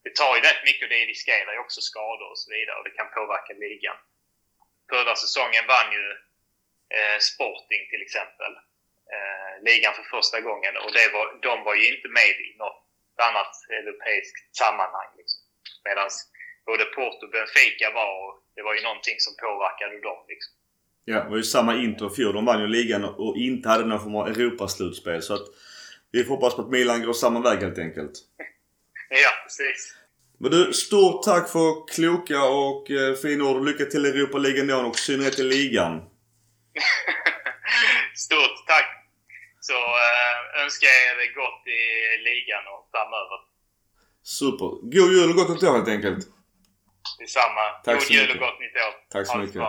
Det 0.06 0.14
tar 0.22 0.34
ju 0.36 0.42
rätt 0.50 0.62
mycket 0.70 0.86
och 0.88 0.94
det 0.96 1.12
riskerar 1.14 1.52
ju 1.56 1.60
också 1.66 1.82
skador 1.90 2.28
och 2.32 2.40
så 2.44 2.48
vidare 2.56 2.78
och 2.80 2.86
det 2.88 2.98
kan 3.00 3.10
påverka 3.18 3.54
ligan. 3.66 3.98
Förra 4.92 5.16
säsongen 5.24 5.64
vann 5.76 5.90
ju 5.98 6.06
eh, 6.98 7.18
Sporting 7.32 7.84
till 7.92 8.04
exempel 8.08 8.54
eh, 9.16 9.54
ligan 9.68 9.94
för 9.98 10.06
första 10.16 10.40
gången 10.48 10.74
och 10.84 10.92
det 10.98 11.08
var, 11.16 11.26
de 11.48 11.54
var 11.68 11.76
ju 11.80 11.86
inte 11.94 12.10
med 12.20 12.36
i 12.48 12.50
något 12.64 12.82
annat 13.28 13.54
europeiskt 13.80 14.46
sammanhang. 14.62 15.12
Liksom. 15.20 15.42
Medan 15.88 16.10
både 16.70 16.84
Porto 16.96 17.24
och 17.26 17.34
Benfica 17.36 17.88
var 18.00 18.12
och 18.24 18.34
det 18.56 18.64
var 18.68 18.74
ju 18.78 18.82
någonting 18.88 19.18
som 19.26 19.34
påverkade 19.46 19.96
dem. 20.10 20.22
Liksom. 20.32 20.54
Ja, 21.06 21.18
det 21.24 21.30
var 21.30 21.38
ju 21.38 21.44
samma 21.44 21.74
Inter 21.86 22.10
fjol. 22.10 22.34
De 22.34 22.46
vann 22.46 22.62
ju 22.62 22.68
ligan 22.68 23.04
och 23.06 23.38
inte 23.38 23.70
hade 23.70 23.86
någon 23.86 24.04
form 24.04 24.16
av 24.16 24.28
Europaslutspel. 24.28 25.22
Så 25.22 25.34
att 25.34 25.48
vi 26.12 26.24
får 26.24 26.36
hoppas 26.36 26.56
på 26.56 26.62
att 26.62 26.70
Milan 26.70 27.04
går 27.06 27.14
samma 27.14 27.40
väg 27.42 27.60
helt 27.60 27.80
enkelt. 27.80 28.14
ja, 29.24 29.32
precis. 29.44 29.96
Men 30.40 30.52
du, 30.52 30.74
stort 30.74 31.24
tack 31.24 31.50
för 31.50 31.88
kloka 31.96 32.44
och 32.44 32.92
eh, 32.92 33.16
fina 33.16 33.44
ord. 33.44 33.66
Lycka 33.66 33.86
till 33.86 34.06
i 34.06 34.10
Europa 34.10 34.38
ändå 34.38 34.86
och 34.86 34.96
i 34.96 35.00
synnerhet 35.00 35.40
i 35.40 35.44
ligan. 35.44 35.94
Stort 38.16 38.68
tack! 38.68 38.88
Så 39.60 39.74
äh, 39.74 40.64
önskar 40.64 40.88
jag 40.88 41.26
er 41.26 41.34
gott 41.42 41.68
i 41.68 41.82
ligan 42.28 42.64
och 42.74 42.84
framöver. 42.92 43.40
Super. 44.24 44.70
God 44.96 45.12
jul 45.14 45.30
och 45.30 45.36
gott 45.36 45.50
nytt 45.50 45.64
år 45.64 45.74
helt 45.74 45.88
enkelt. 45.88 46.28
Detsamma. 47.20 47.66
Tack 47.84 48.00
God 48.00 48.10
jul 48.10 48.32
och 48.32 48.38
gott 48.38 48.60
nytt 48.60 48.76
år. 48.76 48.94
Tack 49.12 49.28
så 49.28 49.38
mycket. 49.38 49.62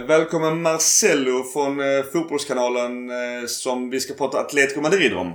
Välkommen 0.00 0.62
Marcello 0.62 1.44
från 1.52 1.80
eh, 1.80 2.04
Fotbollskanalen 2.12 3.10
eh, 3.10 3.46
som 3.46 3.90
vi 3.90 4.00
ska 4.00 4.14
prata 4.14 4.38
Atletico 4.38 4.80
Madrid 4.80 5.14
om. 5.14 5.28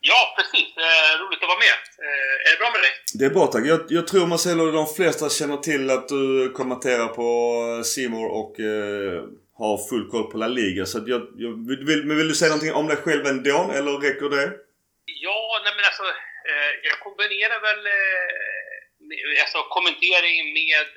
Ja, 0.00 0.34
precis. 0.36 0.76
Eh, 0.76 1.20
roligt 1.20 1.42
att 1.42 1.48
vara 1.48 1.58
med. 1.58 1.78
Eh, 2.04 2.46
är 2.46 2.50
det 2.50 2.58
bra 2.58 2.70
med 2.70 2.80
dig? 2.80 2.90
Det 3.18 3.24
är 3.24 3.30
bra 3.30 3.46
tack. 3.46 3.66
Jag, 3.66 3.80
jag 3.88 4.06
tror 4.06 4.26
Marcelo 4.26 4.70
de 4.70 4.86
flesta 4.86 5.30
känner 5.30 5.56
till 5.56 5.90
att 5.90 6.08
du 6.08 6.52
kommenterar 6.52 7.08
på 7.08 7.28
Simor 7.84 8.28
och 8.40 8.60
eh, 8.60 9.22
har 9.60 9.88
full 9.88 10.10
koll 10.10 10.30
på 10.30 10.38
La 10.38 10.48
Liga. 10.48 10.86
Så 10.86 10.98
jag, 11.06 11.22
jag 11.44 11.52
vill, 11.88 12.04
men 12.06 12.16
vill 12.16 12.28
du 12.28 12.34
säga 12.34 12.48
någonting 12.48 12.74
om 12.74 12.86
dig 12.88 12.96
själv 12.96 13.26
ändå, 13.26 13.70
eller 13.76 13.92
räcker 14.06 14.28
det? 14.36 14.46
Ja, 15.26 15.40
nej 15.64 15.72
men 15.76 15.84
alltså. 15.90 16.06
Eh, 16.50 16.72
jag 16.88 16.96
kombinerar 17.06 17.58
väl 17.68 17.82
eh, 17.86 19.42
alltså, 19.44 19.58
kommentering 19.76 20.38
med, 20.58 20.90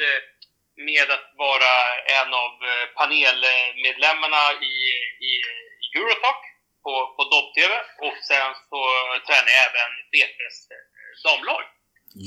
med 0.90 1.08
att 1.16 1.28
vara 1.46 1.74
en 2.20 2.30
av 2.44 2.54
panelmedlemmarna 3.00 4.44
i, 4.72 4.76
i 5.30 5.32
Eurotalk 5.98 6.44
på, 6.84 6.94
på 7.16 7.24
Dobb-TV 7.34 7.74
och 8.06 8.18
sen 8.30 8.50
så 8.70 8.82
tränar 9.28 9.52
jag 9.56 9.64
även 9.70 9.92
BP's 10.14 10.60
damlag. 11.26 11.64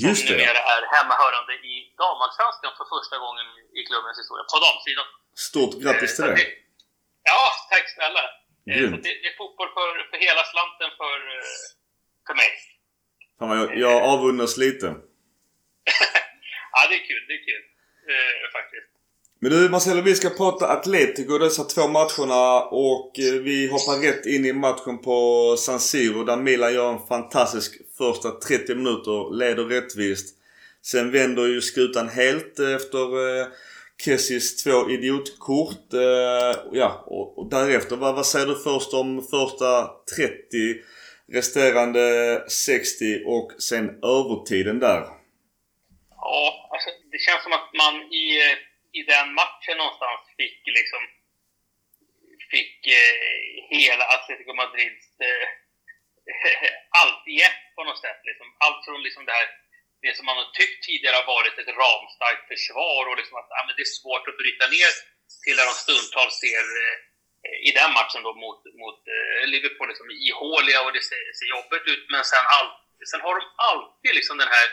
Just 0.04 0.26
som 0.26 0.36
numera 0.36 0.60
är 0.74 0.82
hemmahörande 0.96 1.52
i 1.72 1.74
damallsvenskan 2.02 2.72
för 2.78 2.86
första 2.94 3.16
gången 3.24 3.46
i 3.78 3.80
klubbens 3.88 4.18
historia, 4.20 4.44
på 4.52 4.58
damsidan. 4.66 5.08
Stort 5.48 5.74
grattis 5.82 6.12
till 6.16 6.30
eh, 6.30 6.36
det! 6.38 6.48
Ja, 7.30 7.42
tack 7.70 7.86
snälla! 7.96 8.24
Eh, 8.72 8.90
det, 9.04 9.12
det, 9.22 9.28
är 9.32 9.36
fotboll 9.42 9.70
för, 9.76 9.90
för 10.10 10.18
hela 10.26 10.42
slanten 10.52 10.90
för, 11.00 11.18
eh, 11.36 11.60
för 12.26 12.34
mig. 12.40 12.50
Fan, 13.38 13.58
jag, 13.60 13.68
jag 13.84 13.96
avundas 14.12 14.56
lite. 14.64 14.86
ja, 16.74 16.80
det 16.88 16.94
är 17.00 17.04
kul. 17.10 17.22
Det 17.28 17.34
är 17.40 17.44
kul. 17.50 17.64
Eh, 18.08 18.52
faktiskt. 18.52 18.90
Men 19.42 19.52
du 19.52 19.68
Marcelo, 19.68 20.02
vi 20.02 20.14
ska 20.14 20.30
prata 20.30 20.68
Atletico 20.68 21.38
dessa 21.38 21.64
två 21.64 21.88
matcherna 21.88 22.62
och 22.62 23.18
eh, 23.18 23.32
vi 23.32 23.66
hoppar 23.66 24.02
rätt 24.02 24.26
in 24.26 24.44
i 24.44 24.52
matchen 24.52 24.98
på 24.98 25.56
San 25.58 25.80
Siro 25.80 26.24
där 26.24 26.36
Milan 26.36 26.74
gör 26.74 26.92
en 26.92 27.06
fantastisk 27.06 27.80
första 27.98 28.30
30 28.30 28.74
minuter, 28.74 29.34
leder 29.34 29.64
rättvist. 29.64 30.36
Sen 30.82 31.10
vänder 31.10 31.46
ju 31.46 31.60
skutan 31.60 32.08
helt 32.08 32.58
efter 32.58 33.38
eh, 33.40 33.46
Kessis 34.04 34.56
två 34.56 34.90
idiotkort. 34.90 35.92
Eh, 35.92 36.60
ja, 36.72 37.04
och, 37.06 37.50
därefter, 37.50 37.96
vad 37.96 38.26
säger 38.26 38.46
du 38.46 38.54
först 38.54 38.94
om 38.94 39.26
första 39.30 39.90
30, 40.16 40.32
resterande 41.32 42.44
60 42.48 43.24
och 43.26 43.52
sen 43.58 43.88
övertiden 44.02 44.78
där? 44.78 45.19
Ja, 46.30 46.68
alltså 46.72 46.88
det 47.12 47.20
känns 47.26 47.42
som 47.42 47.52
att 47.58 47.68
man 47.82 47.94
i 48.22 48.26
i 48.98 49.02
den 49.14 49.28
matchen 49.40 49.76
någonstans 49.76 50.20
fick 50.38 50.60
liksom 50.78 51.02
fick 52.54 52.78
eh, 52.86 53.18
hela 53.78 54.04
Atletico 54.14 54.52
Madrids 54.54 55.08
eh, 55.28 55.46
allt 57.00 57.22
i 57.34 57.36
ett 57.48 57.62
på 57.76 57.82
något 57.84 58.02
sätt. 58.06 58.20
Liksom. 58.28 58.46
Allt 58.64 58.84
från 58.84 59.02
liksom 59.02 59.24
det 59.26 59.36
här 59.38 59.48
det 60.02 60.16
som 60.16 60.26
man 60.26 60.40
har 60.40 60.50
tyckt 60.60 60.80
tidigare 60.88 61.16
har 61.20 61.32
varit 61.36 61.56
ett 61.58 61.74
ramstarkt 61.82 62.44
försvar 62.52 63.02
och 63.08 63.18
liksom 63.20 63.36
att 63.38 63.50
ja, 63.56 63.60
men 63.66 63.74
det 63.76 63.84
är 63.88 63.96
svårt 64.00 64.28
att 64.28 64.40
bryta 64.42 64.64
ner 64.76 64.92
till 65.44 65.56
där 65.58 65.68
de 65.70 65.76
stundtals 65.84 66.36
ser 66.44 66.64
eh, 66.82 66.96
i 67.68 67.70
den 67.80 67.90
matchen 67.98 68.22
då 68.26 68.32
mot, 68.44 68.60
mot 68.82 69.00
eh, 69.16 69.42
Liverpool 69.52 69.88
liksom 69.88 70.08
ihåliga 70.30 70.78
och 70.84 70.92
det 70.96 71.04
ser, 71.10 71.24
ser 71.38 71.48
jobbigt 71.56 71.86
ut. 71.92 72.04
Men 72.12 72.22
sen, 72.32 72.44
all, 72.56 72.70
sen 73.10 73.24
har 73.26 73.34
de 73.38 73.44
alltid 73.70 74.12
liksom 74.18 74.36
den 74.42 74.52
här 74.56 74.66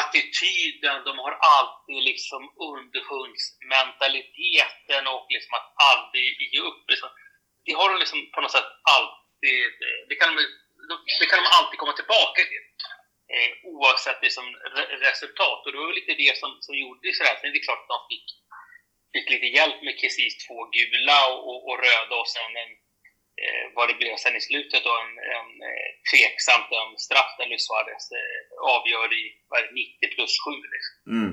attityden, 0.00 0.96
de 1.08 1.12
har 1.24 1.34
alltid 1.56 2.00
liksom 2.10 2.42
underhundsmentaliteten 2.70 5.02
och 5.12 5.24
liksom 5.34 5.52
att 5.58 5.68
aldrig 5.90 6.28
ge 6.54 6.60
upp. 6.68 6.82
Liksom. 6.92 7.10
Det 7.64 7.74
har 7.78 7.86
de 7.90 7.96
liksom 7.98 8.20
på 8.34 8.40
något 8.40 8.56
sätt 8.56 8.70
alltid, 8.96 9.66
eh, 9.86 10.00
det 10.08 10.16
kan 10.20 10.30
de, 10.36 10.42
det 11.20 11.28
kan 11.30 11.42
de 11.42 11.46
alltid 11.58 11.78
komma 11.78 11.94
tillbaka 12.00 12.40
till. 12.50 12.66
Eh, 13.34 13.50
oavsett 13.72 14.20
liksom 14.22 14.46
resultat. 15.08 15.60
Och 15.64 15.72
det 15.72 15.78
var 15.78 15.90
väl 15.90 16.00
lite 16.00 16.22
det 16.24 16.34
som, 16.40 16.50
som 16.66 16.74
gjorde 16.82 17.14
sådär. 17.14 17.36
Sen 17.36 17.48
är 17.50 17.56
det 17.56 17.68
klart 17.68 17.82
att 17.82 17.94
de 17.94 18.00
fick, 18.10 18.28
fick 19.14 19.26
lite 19.34 19.48
hjälp 19.56 19.78
med 19.82 19.98
Kessis 20.00 20.34
två 20.46 20.58
gula 20.76 21.18
och, 21.32 21.40
och, 21.50 21.60
och 21.68 21.76
röda 21.84 22.14
och 22.22 22.30
sen 22.36 22.52
en 22.62 22.72
eh, 23.42 23.64
vad 23.76 23.86
det 23.88 23.96
blev 24.00 24.16
sen 24.16 24.36
i 24.40 24.42
slutet 24.50 24.80
då, 24.86 24.92
en, 25.04 25.14
en 25.36 25.50
eh, 25.70 25.88
tveksamt 26.10 26.68
en 26.80 26.92
straff 27.06 27.30
där 27.38 27.46
Luis 27.50 27.64
Suarez 27.66 28.04
eh, 28.18 28.40
avgör 28.74 29.08
i 29.20 29.24
vad 29.50 29.58
det, 29.62 29.70
90 29.74 30.14
plus 30.14 30.34
7. 30.44 30.50
Liksom. 30.74 30.94
Mm. 31.16 31.32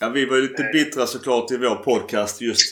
Ja, 0.00 0.06
vi 0.16 0.22
var 0.28 0.36
ju 0.36 0.42
lite 0.42 0.64
bittra 0.76 1.06
såklart 1.06 1.50
i 1.50 1.56
vår 1.56 1.76
podcast 1.90 2.36
just 2.40 2.68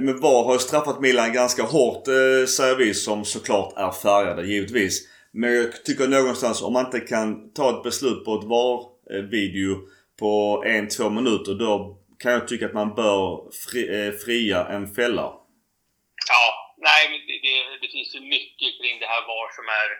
med 0.00 0.14
VAR 0.14 0.44
har 0.44 0.52
ju 0.52 0.58
straffat 0.58 1.00
Milan 1.00 1.32
ganska 1.32 1.62
hårt 1.62 2.08
eh, 2.08 2.46
säger 2.46 2.76
vi 2.76 2.94
som 2.94 3.24
såklart 3.24 3.72
är 3.76 3.90
färgade 3.90 4.46
givetvis. 4.46 5.08
Men 5.32 5.54
jag 5.54 5.84
tycker 5.84 6.08
någonstans 6.08 6.62
om 6.62 6.72
man 6.72 6.84
inte 6.84 7.00
kan 7.00 7.52
ta 7.52 7.76
ett 7.76 7.82
beslut 7.82 8.24
på 8.24 8.34
ett 8.34 8.44
VAR-video 8.44 9.76
på 10.18 10.62
en, 10.66 10.88
två 10.88 11.10
minuter 11.10 11.54
då 11.54 11.98
kan 12.18 12.32
jag 12.32 12.48
tycka 12.48 12.66
att 12.66 12.74
man 12.74 12.94
bör 12.94 13.50
fri, 13.52 14.06
eh, 14.06 14.12
fria 14.12 14.68
en 14.68 14.94
fälla. 14.94 15.32
Ja, 16.28 16.69
nej 16.88 17.02
men 17.10 17.20
det, 17.26 17.36
det, 17.46 17.56
det, 17.82 17.88
finns 17.94 18.14
ju 18.14 18.20
mycket 18.20 18.70
kring 18.78 18.94
det 19.00 19.10
här 19.12 19.22
VAR 19.28 19.48
som 19.58 19.66
är 19.80 19.90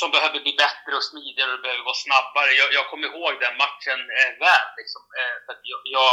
som 0.00 0.10
behöver 0.10 0.40
bli 0.40 0.54
bättre 0.64 0.92
och 0.96 1.08
smidigare 1.10 1.52
och 1.52 1.64
behöver 1.66 1.84
vara 1.90 2.04
snabbare. 2.06 2.50
Jag, 2.60 2.68
jag 2.78 2.86
kommer 2.90 3.06
ihåg 3.08 3.32
den 3.40 3.56
matchen 3.64 4.00
eh, 4.18 4.32
väl. 4.44 4.68
Liksom. 4.80 5.02
Eh, 5.18 5.36
för 5.46 5.54
jag, 5.72 5.80
jag, 5.96 6.12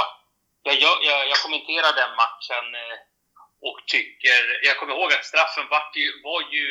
jag, 0.85 0.95
jag, 1.09 1.21
jag 1.31 1.39
kommenterar 1.45 1.91
den 2.01 2.13
matchen 2.23 2.65
eh, 2.83 2.97
och 3.67 3.77
tycker... 3.93 4.39
Jag 4.67 4.77
kommer 4.77 4.93
ihåg 4.93 5.13
att 5.13 5.25
straffen 5.31 5.67
var 5.73 5.85
ju, 5.95 6.07
var 6.27 6.41
ju 6.55 6.65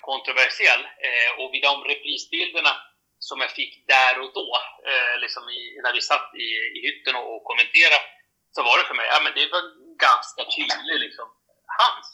kontroversiell 0.00 0.82
eh, 1.08 1.30
och 1.38 1.48
vid 1.54 1.62
de 1.62 1.74
reprisbilderna 1.92 2.72
som 3.18 3.40
jag 3.40 3.50
fick 3.50 3.86
där 3.86 4.14
och 4.22 4.30
då, 4.38 4.48
eh, 4.90 5.14
liksom 5.20 5.42
i, 5.48 5.80
när 5.84 5.92
vi 5.92 6.00
satt 6.00 6.30
i, 6.34 6.48
i 6.76 6.78
hytten 6.86 7.14
och, 7.16 7.26
och 7.34 7.44
kommenterade, 7.44 8.00
så 8.54 8.62
var 8.62 8.78
det 8.78 8.84
för 8.84 8.94
mig, 8.94 9.06
ja 9.12 9.20
men 9.24 9.32
det 9.38 9.46
var 9.54 9.62
ganska 10.08 10.42
tydligt 10.56 11.00
liksom, 11.06 11.28
hans. 11.80 12.06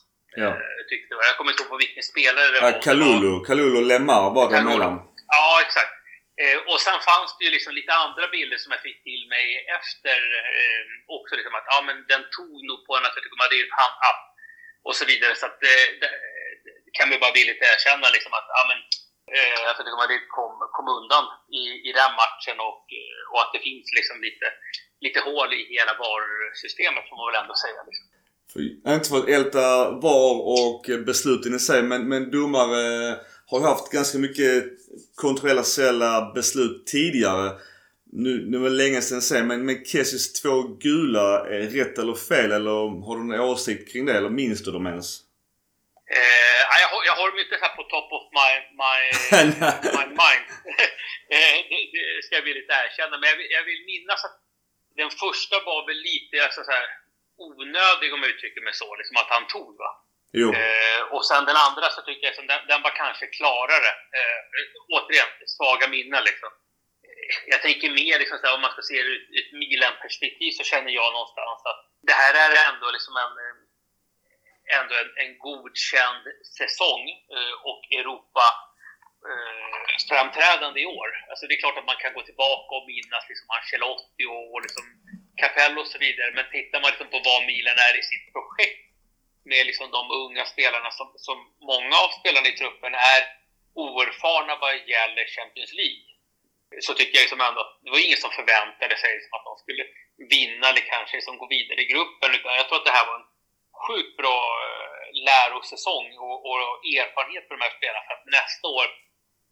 Ja. 0.43 0.49
Eh, 0.49 0.81
tyckte 0.91 1.15
jag. 1.15 1.21
jag 1.29 1.37
kommer 1.37 1.51
inte 1.51 1.63
ihåg 1.63 1.71
på 1.75 1.83
vilken 1.85 2.03
spelare 2.13 2.47
det 2.53 2.61
ja, 2.63 2.71
var. 2.71 2.83
Kalulu, 2.87 3.33
Kalulu 3.49 3.81
Lemar 3.91 4.25
var 4.37 4.51
det 4.51 4.59
emellan. 4.59 4.95
Ja, 5.37 5.61
exakt. 5.67 5.95
Eh, 6.43 6.59
och 6.71 6.81
sen 6.87 6.99
fanns 7.11 7.31
det 7.37 7.45
ju 7.47 7.51
liksom 7.57 7.73
lite 7.75 7.93
andra 8.05 8.25
bilder 8.37 8.59
som 8.61 8.73
jag 8.75 8.83
fick 8.87 9.01
till 9.09 9.25
mig 9.35 9.47
efter 9.79 10.19
eh, 10.41 10.85
också. 11.17 11.33
Liksom 11.39 11.55
att 11.59 11.69
ja, 11.73 11.79
men 11.89 11.97
den 12.13 12.23
tog 12.37 12.55
nog 12.69 12.79
på 12.87 12.93
en 12.97 13.07
Atletico 13.09 13.37
Madrid 13.45 13.69
hand 13.81 13.97
up 14.11 14.23
och 14.87 14.97
så 14.99 15.05
vidare. 15.11 15.35
Så 15.41 15.47
att 15.47 15.59
det, 15.67 15.79
det 16.01 16.11
kan 16.97 17.11
vi 17.11 17.17
bara 17.23 17.39
villigt 17.39 17.63
erkänna 17.73 18.07
liksom 18.17 18.33
att 18.39 18.49
ja, 18.57 18.63
men, 18.71 18.79
eh, 19.35 19.61
Atletico 19.71 19.99
Madrid 20.03 20.25
kom, 20.37 20.55
kom 20.77 20.87
undan 20.99 21.25
i, 21.61 21.63
i 21.89 21.91
den 22.01 22.13
matchen 22.23 22.57
och, 22.69 22.85
och 23.33 23.41
att 23.43 23.53
det 23.55 23.67
finns 23.69 23.87
liksom 23.99 24.17
lite, 24.27 24.47
lite 25.07 25.21
hål 25.27 25.51
i 25.59 25.63
hela 25.77 25.93
VAR-systemet 26.01 27.09
får 27.09 27.17
man 27.17 27.29
väl 27.29 27.43
ändå 27.43 27.55
säga. 27.65 27.81
Liksom. 27.89 28.07
Inte 28.89 29.09
för 29.09 29.19
att 29.19 29.29
älta 29.29 29.91
VAR 29.91 30.37
och 30.63 31.05
besluten 31.07 31.55
i 31.55 31.59
sig 31.59 31.83
men, 31.83 32.09
men 32.09 32.31
domare 32.31 33.17
har 33.47 33.59
ju 33.61 33.65
haft 33.67 33.93
ganska 33.93 34.19
mycket 34.19 34.65
kontroversiella 35.15 36.33
beslut 36.35 36.87
tidigare. 36.87 37.53
Nu, 38.13 38.33
nu 38.51 38.59
var 38.59 38.71
det 38.71 38.77
länge 38.77 39.01
sedan 39.03 39.23
sen 39.23 39.47
men 39.47 39.67
med 39.67 39.87
Kessis 39.87 40.33
två 40.33 40.63
gula, 40.63 41.47
är 41.55 41.61
rätt 41.79 41.99
eller 41.99 42.15
fel? 42.15 42.53
Eller 42.53 42.77
har 43.07 43.17
du 43.17 43.25
någon 43.25 43.41
åsikt 43.41 43.93
kring 43.93 44.07
det? 44.07 44.17
Eller 44.19 44.31
minns 44.31 44.65
du 44.65 44.71
dem 44.71 44.87
ens? 44.87 45.09
Eh, 46.19 46.61
jag, 46.83 46.89
har, 46.93 47.01
jag 47.09 47.17
har 47.21 47.27
dem 47.31 47.39
inte 47.45 47.57
här 47.65 47.75
på 47.79 47.83
top 47.95 48.11
of 48.19 48.25
my, 48.41 48.53
my, 48.85 48.99
my 49.99 50.07
mind. 50.23 50.45
eh, 51.37 51.57
det, 51.71 51.79
det, 51.95 52.03
ska 52.25 52.33
jag 52.39 52.47
villigt 52.49 52.71
erkänna. 52.83 53.15
Men 53.21 53.29
jag 53.33 53.37
vill, 53.41 53.51
jag 53.59 53.65
vill 53.71 53.83
minnas 53.93 54.21
att 54.27 54.37
den 55.01 55.11
första 55.25 55.57
var 55.71 55.81
väl 55.89 56.01
lite 56.11 56.35
alltså, 56.47 56.61
så 56.69 56.73
här, 56.79 56.87
onödig 57.37 58.15
om 58.15 58.23
jag 58.23 58.31
uttrycker 58.31 58.61
mig 58.61 58.75
så. 58.75 58.97
Liksom 58.97 59.17
att 59.17 59.31
han 59.31 59.47
tog 59.47 59.79
va. 59.79 59.91
Eh, 60.61 61.03
och 61.15 61.25
sen 61.27 61.45
den 61.45 61.57
andra 61.67 61.87
så 61.91 62.01
tycker 62.03 62.27
jag 62.27 62.35
som 62.35 62.47
den, 62.47 62.67
den 62.67 62.83
var 62.83 62.91
kanske 62.91 63.27
klarare. 63.27 63.91
Eh, 64.19 64.41
återigen, 64.95 65.31
svaga 65.47 65.89
minnen 65.89 66.25
liksom. 66.25 66.51
Jag 67.47 67.63
tänker 67.63 67.91
mer 67.91 68.19
liksom, 68.19 68.39
här, 68.43 68.55
om 68.55 68.61
man 68.61 68.73
ska 68.73 68.83
se 68.83 69.03
det 69.03 69.09
ur 69.13 69.21
ett 69.41 69.53
Milan-perspektiv 69.53 70.51
så 70.59 70.65
känner 70.65 70.93
jag 71.01 71.13
någonstans 71.13 71.61
att 71.71 71.81
det 72.09 72.17
här 72.23 72.35
är 72.45 72.53
ändå 72.71 72.87
liksom 72.91 73.15
en, 73.25 73.35
ändå 74.79 74.95
en, 75.03 75.11
en 75.23 75.33
godkänd 75.39 76.25
säsong 76.59 77.05
eh, 77.37 77.55
och 77.71 77.83
Europa 78.01 78.47
eh, 79.31 79.85
framträdande 80.09 80.81
i 80.81 80.87
år. 80.87 81.09
Alltså 81.31 81.47
det 81.47 81.55
är 81.55 81.65
klart 81.65 81.79
att 81.79 81.91
man 81.93 82.03
kan 82.03 82.15
gå 82.15 82.23
tillbaka 82.23 82.71
och 82.77 82.87
minnas 82.93 83.25
liksom 83.31 83.47
Ancelotti 83.57 84.25
och, 84.35 84.45
och 84.53 84.63
liksom 84.67 84.85
Capello 85.41 85.81
och 85.81 85.93
så 85.95 85.99
vidare. 85.99 86.31
Men 86.35 86.51
tittar 86.51 86.81
man 86.81 86.91
liksom 86.91 87.11
på 87.15 87.21
vad 87.29 87.47
Milan 87.51 87.79
är 87.89 87.95
i 88.01 88.03
sitt 88.11 88.27
projekt 88.33 88.85
med 89.51 89.67
liksom 89.67 89.91
de 89.91 90.03
unga 90.23 90.45
spelarna 90.45 90.91
som, 90.91 91.09
som 91.27 91.39
många 91.73 91.97
av 92.05 92.11
spelarna 92.21 92.49
i 92.49 92.59
truppen 92.61 92.95
är 92.95 93.23
oerfarna 93.75 94.53
vad 94.57 94.75
gäller 94.95 95.25
Champions 95.37 95.73
League. 95.81 96.05
Så 96.87 96.95
tycker 96.95 97.15
jag 97.17 97.25
liksom 97.25 97.41
ändå 97.49 97.61
att 97.61 97.75
det 97.85 97.91
var 97.91 98.07
ingen 98.07 98.25
som 98.25 98.31
förväntade 98.39 98.97
sig 99.03 99.11
liksom 99.15 99.35
att 99.37 99.49
de 99.51 99.55
skulle 99.63 99.85
vinna 100.35 100.65
eller 100.69 100.85
kanske 100.95 101.17
liksom 101.17 101.39
gå 101.43 101.47
vidare 101.57 101.81
i 101.83 101.93
gruppen. 101.93 102.35
Utan 102.37 102.59
jag 102.61 102.67
tror 102.67 102.79
att 102.79 102.89
det 102.91 102.99
här 102.99 103.07
var 103.11 103.17
en 103.21 103.29
sjukt 103.85 104.17
bra 104.21 104.39
eh, 104.67 105.07
lärosäsong 105.29 106.09
och, 106.27 106.39
och 106.49 106.61
erfarenhet 106.99 107.45
för 107.47 107.55
de 107.57 107.65
här 107.65 107.77
spelarna 107.79 108.07
för 108.07 108.15
att 108.17 108.27
nästa 108.39 108.67
år 108.79 108.87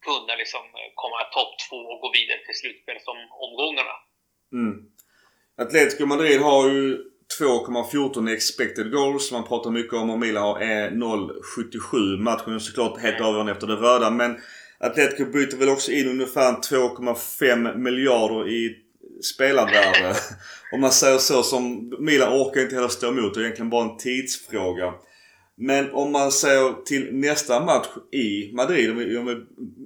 kunna 0.07 0.35
liksom 0.42 0.64
eh, 0.79 0.90
komma 0.95 1.18
topp 1.25 1.53
två 1.64 1.81
och 1.92 2.01
gå 2.05 2.09
vidare 2.18 2.40
till 2.45 2.61
slutspelsomgångarna. 2.61 3.97
Mm. 4.53 4.75
Atletico 5.59 6.07
Madrid 6.07 6.41
har 6.41 6.71
ju 6.71 6.99
2,14 7.41 8.33
expected 8.33 8.91
goals. 8.91 9.33
Man 9.33 9.45
pratar 9.45 9.71
mycket 9.71 9.93
om 9.93 10.11
och 10.11 10.19
Milan 10.19 10.43
har 10.43 10.61
0,77. 10.91 12.19
Matchen 12.19 12.55
är 12.55 12.59
såklart 12.59 13.01
helt 13.01 13.21
avgörande 13.21 13.53
efter 13.53 13.67
det 13.67 13.75
röda 13.75 14.11
men 14.11 14.37
Atletico 14.81 15.25
byter 15.25 15.59
väl 15.59 15.69
också 15.69 15.93
in 15.93 16.09
ungefär 16.09 16.53
2,5 16.53 17.77
miljarder 17.79 18.49
i 18.49 18.77
spelarvärde. 19.23 20.15
Om 20.73 20.81
man 20.81 20.91
säger 20.91 21.19
så 21.19 21.43
som 21.43 21.93
Milan 21.99 22.33
orkar 22.33 22.61
inte 22.61 22.75
heller 22.75 22.88
stå 22.88 23.09
emot. 23.09 23.35
Det 23.35 23.41
är 23.41 23.43
egentligen 23.43 23.71
bara 23.71 23.91
en 23.91 23.97
tidsfråga. 23.97 24.95
Men 25.57 25.93
om 25.93 26.12
man 26.12 26.33
ser 26.33 26.85
till 26.85 27.09
nästa 27.12 27.65
match 27.65 27.88
i 28.12 28.53
Madrid, 28.55 28.91
om 28.91 28.97
vi, 28.97 29.37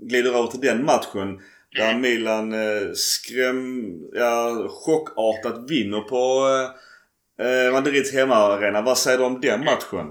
glider 0.08 0.30
över 0.30 0.46
till 0.46 0.60
den 0.60 0.84
matchen. 0.84 1.40
Där 1.76 1.94
Milan 1.94 2.46
eh, 2.52 2.92
skräm, 3.12 3.62
ja, 4.22 4.34
chockartat 4.68 5.70
vinner 5.70 6.00
på 6.00 6.22
eh, 6.52 6.66
eh, 7.46 7.72
Madrids 7.72 8.12
hemmaarena. 8.16 8.80
Vad 8.82 8.98
säger 8.98 9.18
du 9.18 9.24
om 9.24 9.40
den 9.40 9.60
matchen? 9.70 10.06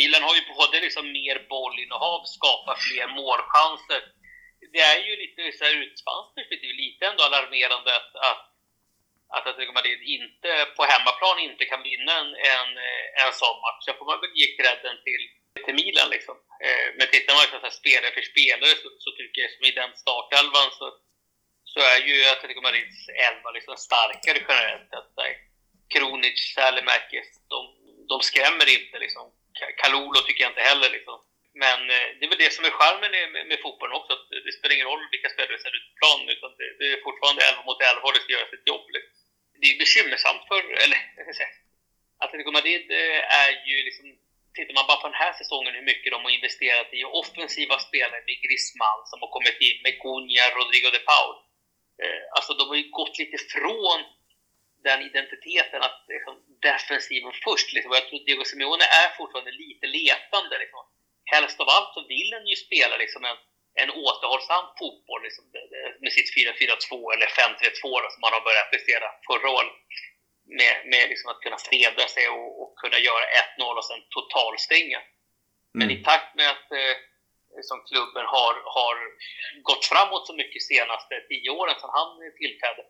Milan 0.00 0.22
har 0.28 0.34
ju 0.38 0.44
både 0.60 0.76
liksom 0.86 1.04
mer 1.18 1.36
bollinnehav, 1.54 2.20
skapar 2.36 2.76
fler 2.86 3.06
målchanser. 3.18 4.02
Det 4.74 4.82
är 4.92 4.98
ju 5.08 5.12
lite 5.22 5.40
så 5.56 5.64
här 5.64 5.72
ur 5.78 5.84
ett 5.88 6.34
perspektiv 6.38 6.72
lite 6.84 7.02
ändå 7.10 7.22
alarmerande 7.28 7.90
att, 7.98 8.12
att, 8.28 8.44
att 9.34 9.44
Atletico 9.46 9.72
Madrid 9.78 10.00
inte, 10.16 10.50
på 10.76 10.82
hemmaplan 10.92 11.38
inte 11.48 11.64
kan 11.70 11.82
vinna 11.90 12.12
en, 12.22 12.30
en, 12.54 12.70
eh, 12.86 13.06
en 13.22 13.32
sån 13.40 13.58
match. 13.64 13.82
Sen 13.84 13.98
får 13.98 14.06
man 14.10 14.20
väl 14.22 14.34
ge 14.40 14.46
credden 14.58 14.96
till, 15.06 15.24
till 15.64 15.78
Milan 15.80 16.08
liksom. 16.16 16.36
Eh, 16.64 16.86
men 16.96 17.06
tittar 17.14 17.32
man 17.34 17.42
liksom 17.44 17.80
spelare 17.80 18.12
för 18.16 18.24
spelare 18.32 18.74
så, 18.82 18.88
så 19.04 19.10
tycker 19.18 19.38
jag 19.42 19.50
som 19.54 19.64
i 19.70 19.78
den 19.80 19.92
startelvan 20.02 20.68
så, 20.78 20.86
så 21.72 21.78
är 21.92 22.00
ju 22.08 22.16
Atletico 22.32 22.60
Madrids 22.66 23.00
elva 23.28 23.50
liksom 23.50 23.76
starkare 23.88 24.38
generellt 24.48 24.90
sett. 24.90 25.10
Kronic, 25.92 26.38
Sälemäkis, 26.54 27.28
de, 27.52 27.60
de 28.10 28.16
skrämmer 28.30 28.66
inte. 28.76 28.96
Liksom. 29.04 29.24
Kalolo 29.80 30.20
tycker 30.22 30.42
jag 30.44 30.50
inte 30.50 30.68
heller. 30.70 30.90
Liksom. 30.96 31.16
Men 31.64 31.80
eh, 31.94 32.06
det 32.16 32.22
är 32.26 32.32
väl 32.32 32.44
det 32.44 32.52
som 32.56 32.64
är 32.64 32.78
charmen 32.80 33.10
med, 33.34 33.46
med 33.50 33.58
fotbollen 33.64 33.98
också. 33.98 34.12
Att 34.12 34.28
det 34.46 34.52
spelar 34.56 34.74
ingen 34.74 34.90
roll 34.92 35.04
vilka 35.14 35.28
spelare 35.34 35.58
som 35.58 35.68
är 35.70 35.78
ute 35.78 35.90
på 35.92 35.98
planen. 36.02 36.28
Utan 36.34 36.50
det, 36.58 36.68
det, 36.78 36.86
är 36.94 37.06
fortfarande 37.08 37.42
11 37.50 37.62
mot 37.68 37.80
11 37.90 38.02
och 38.06 38.14
det 38.14 38.22
ska 38.22 38.32
göra 38.38 38.52
sitt 38.54 38.68
jobb. 38.72 38.86
Liksom. 38.96 39.14
Det 39.60 39.66
är 39.72 39.78
bekymmersamt 39.84 40.44
för, 40.50 40.60
eller 40.84 40.98
jag 41.16 41.24
ska 41.24 41.32
säga, 41.40 41.54
Atletico 42.22 42.50
Madrid 42.58 42.84
eh, 43.00 43.22
är 43.44 43.52
ju 43.68 43.76
liksom 43.88 44.06
Tittar 44.56 44.74
man 44.78 44.88
bara 44.90 45.02
på 45.02 45.08
den 45.12 45.22
här 45.24 45.34
säsongen 45.40 45.74
hur 45.78 45.86
mycket 45.90 46.12
de 46.12 46.18
har 46.24 46.32
investerat 46.38 46.88
i 46.98 47.00
offensiva 47.20 47.76
spelare 47.86 48.22
med 48.26 48.40
Griezmann 48.42 49.02
som 49.10 49.18
har 49.22 49.30
kommit 49.36 49.58
in, 49.66 49.78
med 49.84 49.94
Cunha, 50.02 50.44
Rodrigo 50.56 50.88
de 50.96 51.02
Paul. 51.10 51.34
Eh, 52.02 52.22
alltså 52.36 52.50
de 52.58 52.64
har 52.70 52.76
ju 52.82 52.88
gått 53.00 53.18
lite 53.22 53.38
från 53.54 53.98
den 54.88 55.00
identiteten 55.10 55.80
att 55.88 56.00
liksom, 56.14 56.34
defensiven 56.68 57.34
först. 57.46 57.68
Liksom. 57.74 57.90
Jag 57.98 58.06
tror 58.08 58.24
Diego 58.26 58.44
Simeone 58.44 58.86
är 59.02 59.08
fortfarande 59.18 59.52
lite 59.64 59.86
letande. 59.98 60.54
Liksom. 60.62 60.82
Helst 61.32 61.60
av 61.62 61.68
allt 61.76 61.92
så 61.96 62.00
vill 62.14 62.30
han 62.36 62.46
ju 62.52 62.56
spela 62.66 62.94
liksom, 62.96 63.22
en, 63.30 63.38
en 63.82 63.90
återhållsam 64.04 64.66
fotboll 64.80 65.22
liksom, 65.26 65.44
med 66.02 66.12
sitt 66.16 66.30
4-4-2 66.36 66.92
eller 67.14 67.28
5-3-2 67.40 67.82
som 68.12 68.20
man 68.24 68.34
har 68.36 68.42
börjat 68.48 68.70
prestera 68.72 69.06
förra 69.28 69.48
året. 69.56 69.74
Med, 70.60 70.74
med 70.92 71.04
liksom 71.12 71.30
att 71.30 71.40
kunna 71.44 71.58
freda 71.68 72.04
sig 72.14 72.24
och, 72.28 72.50
och 72.62 72.70
kunna 72.82 72.98
göra 73.08 73.24
1-0 73.58 73.78
och 73.80 73.88
sen 73.90 74.02
totalstänga. 74.16 75.00
Mm. 75.00 75.78
Men 75.78 75.90
i 75.90 75.96
takt 76.08 76.30
med 76.38 76.48
att 76.54 76.68
eh, 76.82 76.94
som 77.70 77.78
klubben 77.90 78.26
har, 78.34 78.54
har 78.76 78.96
gått 79.68 79.84
framåt 79.90 80.26
så 80.26 80.34
mycket 80.40 80.62
senaste 80.72 81.14
tio 81.28 81.50
åren 81.60 81.76
sedan 81.80 81.96
han 82.00 82.10
tillträdde 82.42 82.84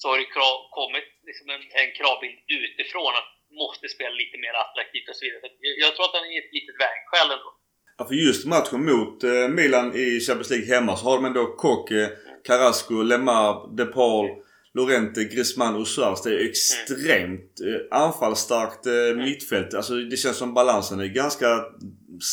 så 0.00 0.04
har 0.08 0.18
det 0.18 0.30
kommit 0.78 1.08
liksom 1.28 1.46
en, 1.54 1.62
en 1.82 1.90
kravbild 1.98 2.38
utifrån 2.60 3.12
att 3.20 3.30
måste 3.62 3.88
spela 3.88 4.14
lite 4.22 4.36
mer 4.44 4.54
attraktivt 4.64 5.08
och 5.08 5.16
så 5.16 5.24
vidare. 5.26 5.52
Jag, 5.66 5.74
jag 5.84 5.90
tror 5.94 6.04
att 6.06 6.16
den 6.18 6.26
är 6.32 6.38
ett 6.44 6.52
litet 6.58 6.76
vägskäl 6.84 7.30
ändå. 7.36 7.50
Ja, 7.98 8.02
för 8.08 8.14
just 8.14 8.46
matchen 8.46 8.80
mot 8.90 9.24
eh, 9.24 9.48
Milan 9.58 9.86
i 10.04 10.20
Champions 10.20 10.50
League 10.50 10.74
hemma 10.74 10.96
så 10.96 11.04
har 11.06 11.16
de 11.16 11.24
ändå 11.24 11.44
Koke, 11.46 12.10
Carrasco, 12.46 12.94
Lemar, 13.02 13.76
De 13.76 13.84
Paul, 13.86 14.26
Lorente, 14.74 15.24
Griezmann 15.24 15.76
och 15.80 15.88
Suarez. 15.88 16.22
Det 16.22 16.30
är 16.30 16.48
extremt 16.50 17.60
mm. 17.60 17.80
anfallsstarkt 17.90 18.86
mm. 18.86 19.18
mittfält. 19.18 19.74
Alltså 19.74 19.92
det 19.94 20.16
känns 20.16 20.38
som 20.38 20.54
balansen 20.54 21.00
är 21.00 21.06
ganska 21.06 21.64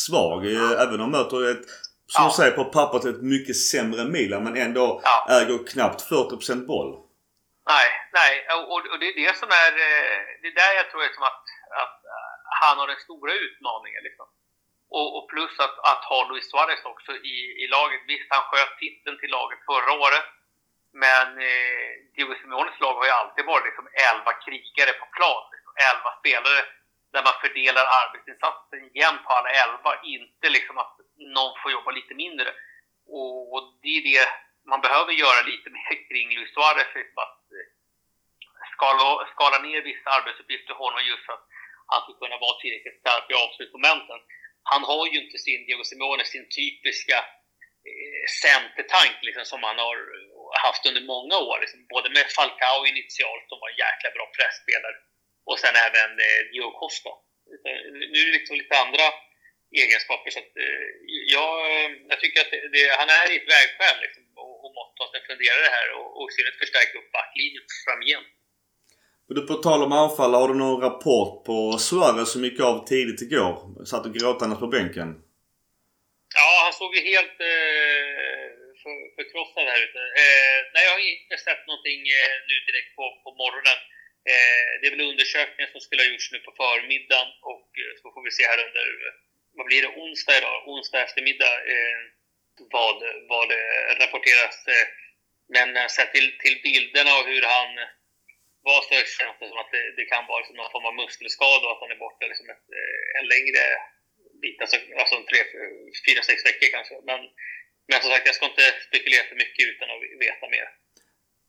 svag. 0.06 0.46
Ja. 0.46 0.82
Även 0.82 1.00
om 1.00 1.00
de 1.00 1.10
möter 1.10 1.50
ett, 1.50 1.64
som 2.12 2.24
ja. 2.24 2.28
du 2.28 2.34
säger 2.36 2.54
på 2.60 2.64
pappret, 2.64 3.04
ett 3.04 3.22
mycket 3.22 3.56
sämre 3.56 4.04
Milan 4.04 4.44
men 4.44 4.56
ändå 4.56 5.00
ja. 5.04 5.16
äger 5.40 5.58
knappt 5.72 6.00
40% 6.10 6.66
boll. 6.66 6.90
Nej, 7.74 7.88
nej. 8.20 8.32
Och, 8.70 8.78
och, 8.92 8.98
det 9.00 9.08
är 9.12 9.16
det 9.24 9.34
som 9.42 9.48
är... 9.64 9.70
Det 10.40 10.48
är 10.52 10.56
där 10.64 10.72
jag 10.80 10.86
tror 10.90 11.02
liksom 11.08 11.24
att, 11.30 11.44
att 11.82 11.96
han 12.62 12.78
har 12.78 12.86
den 12.92 13.04
stora 13.06 13.32
utmaningen. 13.46 14.02
Liksom. 14.08 14.26
Och, 14.96 15.08
och, 15.16 15.24
plus 15.32 15.54
att, 15.66 15.76
att 15.92 16.02
ha 16.10 16.18
Luis 16.28 16.46
Suarez 16.50 16.82
också 16.92 17.12
i, 17.32 17.36
i 17.62 17.64
laget. 17.76 18.00
Visst, 18.10 18.28
han 18.36 18.48
sköt 18.50 18.72
titeln 18.82 19.16
till 19.18 19.32
laget 19.38 19.60
förra 19.70 19.92
året. 20.04 20.26
Men 21.04 21.26
eh, 21.48 21.90
Diego 22.14 22.34
Simeones 22.34 22.80
lag 22.80 22.94
har 22.98 23.06
ju 23.10 23.18
alltid 23.20 23.44
varit 23.44 23.68
liksom 23.68 23.86
11 24.12 24.32
krigare 24.44 24.92
på 25.00 25.06
plan. 25.16 25.42
Liksom 25.54 25.72
11 25.94 26.18
spelare 26.20 26.60
där 27.12 27.22
man 27.28 27.40
fördelar 27.42 27.84
arbetsinsatsen 28.00 28.82
jämnt 29.00 29.24
på 29.24 29.30
alla 29.32 29.50
11. 29.50 30.00
Inte 30.16 30.46
liksom 30.56 30.76
att 30.82 30.96
någon 31.36 31.54
får 31.62 31.70
jobba 31.76 31.90
lite 31.90 32.14
mindre. 32.22 32.48
Och, 33.16 33.36
och 33.54 33.62
det 33.82 33.92
är 33.98 34.02
det 34.10 34.28
man 34.72 34.80
behöver 34.86 35.12
göra 35.24 35.40
lite 35.50 35.68
mer 35.76 35.92
kring 36.08 36.26
Luis 36.36 36.52
Suarez. 36.54 36.90
Liksom 36.94 37.18
att 37.26 37.42
eh, 37.56 37.66
skala, 38.74 39.04
skala 39.34 39.58
ner 39.66 39.80
vissa 39.90 40.08
arbetsuppgifter 40.16 40.72
för 40.74 40.84
honom 40.84 41.00
just 41.10 41.24
för 41.26 41.32
att 41.36 41.46
han 41.92 42.00
ska 42.02 42.12
kunna 42.12 42.38
vara 42.44 42.60
tillräckligt 42.60 43.00
skarp 43.00 43.26
i 43.30 43.34
avslutsmomenten 43.44 44.20
han 44.72 44.82
har 44.90 45.04
ju 45.12 45.16
inte 45.24 45.38
sin 45.38 45.66
Diego 45.66 45.84
Simeone, 45.84 46.24
sin 46.24 46.48
typiska 46.58 47.18
eh, 47.88 48.24
centertank 48.44 49.16
liksom, 49.22 49.44
som 49.52 49.62
han 49.68 49.78
har 49.86 49.98
haft 50.66 50.86
under 50.88 51.04
många 51.14 51.36
år. 51.48 51.56
Liksom, 51.62 51.78
både 51.94 52.08
med 52.16 52.26
Falcao 52.36 52.80
initialt, 52.92 53.44
som 53.48 53.58
var 53.62 53.68
en 53.70 53.82
jäkla 53.86 54.08
bra 54.16 54.26
pressspelare, 54.36 54.98
och 55.48 55.58
sen 55.62 55.74
även 55.86 56.10
eh, 56.26 56.70
Costa. 56.80 57.12
Nu 58.12 58.18
är 58.22 58.26
det 58.28 58.38
liksom 58.38 58.56
lite 58.62 58.74
andra 58.84 59.06
egenskaper. 59.82 60.30
Så 60.34 60.38
att, 60.44 60.52
eh, 60.64 60.88
jag, 61.36 61.52
jag 62.10 62.18
tycker 62.20 62.40
att 62.44 62.50
det, 62.54 62.60
det, 62.74 62.84
han 63.00 63.10
är 63.20 63.26
i 63.32 63.36
ett 63.40 63.50
vägskäl 63.54 63.96
liksom, 64.04 64.22
och, 64.42 64.54
och 64.64 64.70
måste 64.78 64.94
ta 64.98 65.04
sig 65.08 65.18
en 65.20 65.28
funderare 65.30 65.68
här 65.76 65.88
och, 65.96 66.08
och 66.18 66.26
synnerhet 66.32 66.62
förstärka 66.64 66.94
upp 66.98 67.10
backlinjen 67.18 67.66
framgent. 67.86 68.30
Du, 69.34 69.40
på 69.46 69.54
tal 69.54 69.82
om 69.82 69.92
anfall, 69.92 70.34
har 70.34 70.48
du 70.48 70.54
någon 70.54 70.80
rapport 70.80 71.44
på 71.48 71.56
Suarez 71.78 72.32
som 72.32 72.44
gick 72.44 72.60
av 72.60 72.86
tidigt 72.86 73.22
igår? 73.22 73.84
Satt 73.90 74.06
och 74.06 74.14
gråtandes 74.14 74.58
på 74.58 74.66
bänken. 74.66 75.08
Ja, 76.38 76.50
han 76.64 76.72
såg 76.72 76.90
ju 76.96 77.00
helt 77.12 77.36
eh, 77.52 78.37
förkrossad 79.18 79.64
här 79.72 79.80
ute. 79.86 80.00
Eh, 80.22 80.58
nej, 80.72 80.82
jag 80.86 80.92
har 80.96 81.02
inte 81.14 81.36
sett 81.46 81.62
någonting 81.66 82.00
eh, 82.18 82.34
nu 82.48 82.56
direkt 82.68 82.92
på, 82.98 83.04
på 83.24 83.30
morgonen. 83.42 83.78
Eh, 84.32 84.70
det 84.78 84.86
är 84.86 84.94
väl 84.94 85.10
undersökningen 85.10 85.72
som 85.72 85.80
skulle 85.80 86.02
ha 86.02 86.10
gjorts 86.10 86.32
nu 86.32 86.38
på 86.46 86.52
förmiddagen 86.62 87.30
och 87.52 87.68
eh, 87.82 87.92
så 88.00 88.04
får 88.14 88.22
vi 88.26 88.30
se 88.38 88.44
här 88.50 88.60
under, 88.66 88.86
vad 89.56 89.66
blir 89.66 89.82
det, 89.82 89.92
onsdag 90.02 90.38
idag? 90.38 90.56
Onsdag 90.72 91.02
eftermiddag 91.06 91.54
eh, 91.74 92.00
vad, 92.76 92.96
vad 93.32 93.48
det 93.48 93.64
rapporteras. 94.02 94.56
Eh, 94.74 94.86
men 95.56 95.76
eh, 95.76 95.86
sett 95.86 96.12
till, 96.12 96.38
till 96.42 96.60
bilderna 96.62 97.12
och 97.18 97.26
hur 97.32 97.42
han 97.42 97.70
var 98.68 98.80
så 98.82 98.94
känns 98.94 99.38
det 99.40 99.48
som 99.48 99.58
att 99.58 99.72
det, 99.76 99.84
det 99.98 100.04
kan 100.12 100.26
vara 100.26 100.40
liksom 100.40 100.56
någon 100.56 100.74
form 100.74 100.88
av 100.90 100.94
muskelskada 100.94 101.64
och 101.66 101.72
att 101.72 101.84
han 101.84 101.94
är 101.96 102.04
borta 102.06 102.26
liksom 102.26 102.50
ett, 102.54 102.66
eh, 102.78 103.04
en 103.18 103.26
längre 103.34 103.62
bit, 104.42 104.60
alltså, 104.60 104.76
alltså 105.00 105.16
tre, 105.30 105.40
fyra, 106.06 106.22
sex 106.22 106.38
veckor 106.48 106.68
kanske. 106.76 106.94
Men, 107.10 107.20
men 107.88 108.00
som 108.00 108.10
sagt, 108.10 108.26
jag 108.26 108.34
ska 108.34 108.46
inte 108.46 108.66
spekulera 108.88 109.24
för 109.28 109.36
mycket 109.44 109.64
utan 109.72 109.86
att 109.90 110.00
veta 110.26 110.46
mer. 110.56 110.68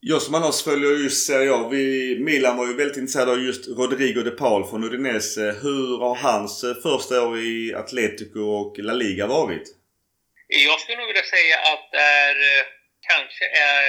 Jag 0.01 0.21
som 0.21 0.35
annars 0.35 0.63
följer 0.63 0.89
just 0.89 1.27
Serie 1.27 1.53
A. 1.53 1.67
Vi, 1.71 2.17
Milan 2.19 2.57
var 2.57 2.67
ju 2.67 2.73
väldigt 2.73 2.97
intresserad 2.97 3.29
av 3.29 3.39
just 3.39 3.67
Rodrigo 3.67 4.21
de 4.21 4.31
Paul 4.31 4.69
från 4.69 4.83
Udinese. 4.83 5.45
Hur 5.63 5.99
har 6.03 6.15
hans 6.15 6.63
eh, 6.63 6.75
första 6.87 7.27
år 7.27 7.37
i 7.39 7.73
Atletico 7.81 8.39
och 8.39 8.73
La 8.79 8.93
Liga 8.93 9.27
varit? 9.27 9.67
Jag 10.47 10.79
skulle 10.79 10.97
nog 10.97 11.07
vilja 11.07 11.23
säga 11.37 11.55
att 11.71 11.85
det 11.91 12.05
är 12.25 12.35
eh, 12.35 12.65
kanske 13.11 13.45
är 13.71 13.83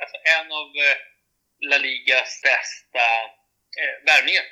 alltså 0.00 0.16
en 0.36 0.46
av 0.60 0.68
La 1.70 1.78
Ligas 1.78 2.40
bästa 2.42 3.06
eh, 3.80 3.96
värvningar. 4.08 4.46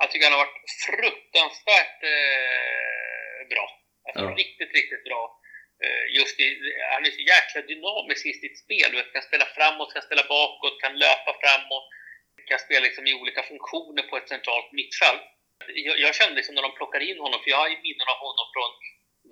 Jag 0.00 0.10
tycker 0.10 0.24
han 0.26 0.36
har 0.38 0.44
varit 0.46 0.62
fruktansvärt 0.86 2.00
eh, 2.16 3.40
bra. 3.52 3.66
Alltså 4.06 4.24
ja. 4.24 4.30
riktigt, 4.42 4.72
riktigt 4.80 5.04
bra. 5.04 5.22
Eh, 5.84 6.04
just 6.18 6.40
i, 6.40 6.46
han 6.92 7.06
är 7.06 7.10
så 7.10 7.24
jäkla 7.34 7.60
dynamisk 7.70 8.26
i 8.26 8.32
sitt 8.32 8.58
spel. 8.64 8.88
Du 8.92 9.02
kan 9.02 9.22
spela 9.22 9.46
framåt, 9.56 9.92
kan 9.92 10.02
spela 10.08 10.24
bakåt, 10.36 10.80
kan 10.80 10.98
löpa 10.98 11.32
framåt. 11.42 11.86
Kan 12.48 12.58
spela 12.58 12.84
liksom 12.86 13.06
i 13.06 13.14
olika 13.20 13.42
funktioner 13.42 14.02
på 14.02 14.16
ett 14.16 14.28
centralt 14.28 14.72
mittfält. 14.72 15.22
Jag, 15.86 15.98
jag 15.98 16.14
kände 16.14 16.34
liksom 16.34 16.54
när 16.54 16.62
de 16.62 16.74
plockade 16.74 17.04
in 17.04 17.18
honom, 17.18 17.40
för 17.42 17.50
jag 17.50 17.60
har 17.62 17.68
ju 17.68 17.78
minnen 17.86 18.08
av 18.14 18.18
honom 18.26 18.46
från 18.54 18.70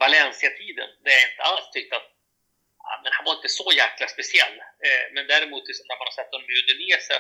Valencia-tiden, 0.03 0.89
där 1.05 1.13
jag 1.17 1.25
inte 1.31 1.43
alls 1.51 1.67
tyckte 1.71 1.97
att 1.97 2.09
ja, 2.87 2.93
men 3.03 3.13
han 3.17 3.25
var 3.27 3.35
inte 3.39 3.53
så 3.61 3.67
jäkla 3.83 4.07
speciell. 4.15 4.57
Eh, 4.87 5.05
men 5.15 5.27
däremot 5.33 5.65
liksom, 5.69 5.87
när 5.89 5.99
man 5.99 6.09
har 6.09 6.17
sett 6.19 6.33
honom 6.35 6.51
i 6.51 6.59
Udinese, 6.61 7.17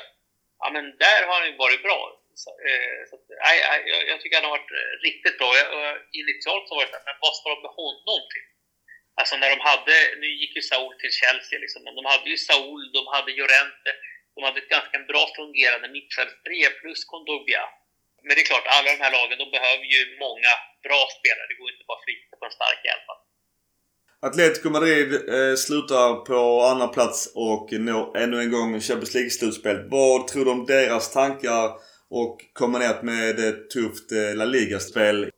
ja 0.62 0.66
men 0.74 0.84
där 1.04 1.20
har 1.26 1.34
han 1.40 1.50
ju 1.50 1.56
varit 1.64 1.82
bra. 1.88 2.00
Så, 2.42 2.50
eh, 2.68 3.00
så, 3.10 3.14
nej, 3.44 3.56
jag, 3.90 4.00
jag, 4.10 4.20
tycker 4.20 4.36
han 4.36 4.48
har 4.48 4.58
varit 4.58 4.74
riktigt 5.06 5.38
bra. 5.38 5.50
Jag, 5.56 5.96
initialt 6.22 6.68
så 6.68 6.74
var 6.74 6.82
det 6.84 6.90
så 6.90 6.98
här, 6.98 7.08
men 7.08 7.22
vad 7.24 7.34
ska 7.36 7.46
de 7.50 7.62
med 7.66 7.74
honom 7.80 8.20
till? 8.32 8.46
Alltså 9.18 9.34
när 9.36 9.50
de 9.54 9.60
hade, 9.70 9.96
nu 10.22 10.28
gick 10.40 10.52
ju 10.58 10.62
Saul 10.62 10.94
till 11.00 11.14
Chelsea 11.20 11.58
liksom, 11.64 11.80
men 11.86 11.94
de 11.98 12.04
hade 12.12 12.28
ju 12.32 12.38
Saul, 12.48 12.82
de 12.98 13.02
hade 13.14 13.30
Llorente, 13.38 13.90
de 14.34 14.40
hade 14.46 14.58
ett 14.62 14.74
ganska 14.76 14.98
bra 15.10 15.24
fungerande 15.38 15.88
mittfältstrea 15.96 16.70
plus 16.80 17.00
Kondogbia. 17.10 17.64
Men 18.24 18.32
det 18.34 18.40
är 18.44 18.50
klart, 18.52 18.66
alla 18.76 18.88
de 18.94 19.00
här 19.04 19.12
lagen, 19.18 19.38
de 19.42 19.48
behöver 19.56 19.86
ju 19.94 20.00
många 20.26 20.52
bra 20.86 21.02
spelare. 21.16 21.46
Det 21.50 21.58
går 21.60 21.68
inte 21.72 21.84
bara 21.88 21.98
att 21.98 22.06
flytta 22.08 22.32
på 22.38 22.44
en 22.48 22.56
stark 22.60 22.82
elva. 22.94 23.14
Atletico 24.26 24.70
Madrid 24.70 25.10
eh, 25.34 25.54
slutar 25.66 26.24
på 26.30 26.38
andra 26.70 26.88
plats 26.88 27.32
och 27.34 27.72
når 27.72 28.16
ännu 28.22 28.36
en 28.40 28.50
gång 28.50 28.80
Champions 28.80 29.14
League-slutspel. 29.14 29.88
Vad 29.90 30.28
tror 30.28 30.44
du 30.44 30.50
om 30.50 30.66
deras 30.66 31.12
tankar 31.12 31.66
och 32.10 32.36
kombinerat 32.52 33.02
med 33.02 33.38
ett 33.48 33.70
tufft 33.70 34.12
eh, 34.12 34.34
La 34.34 34.44
Liga-spel? 34.44 35.30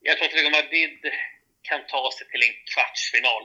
Jag 0.00 0.16
tror 0.16 0.26
att 0.26 0.32
Atletico 0.32 0.50
Madrid 0.50 0.98
kan 1.70 1.82
ta 1.94 2.04
sig 2.16 2.26
till 2.28 2.42
en 2.48 2.56
kvartsfinal. 2.72 3.44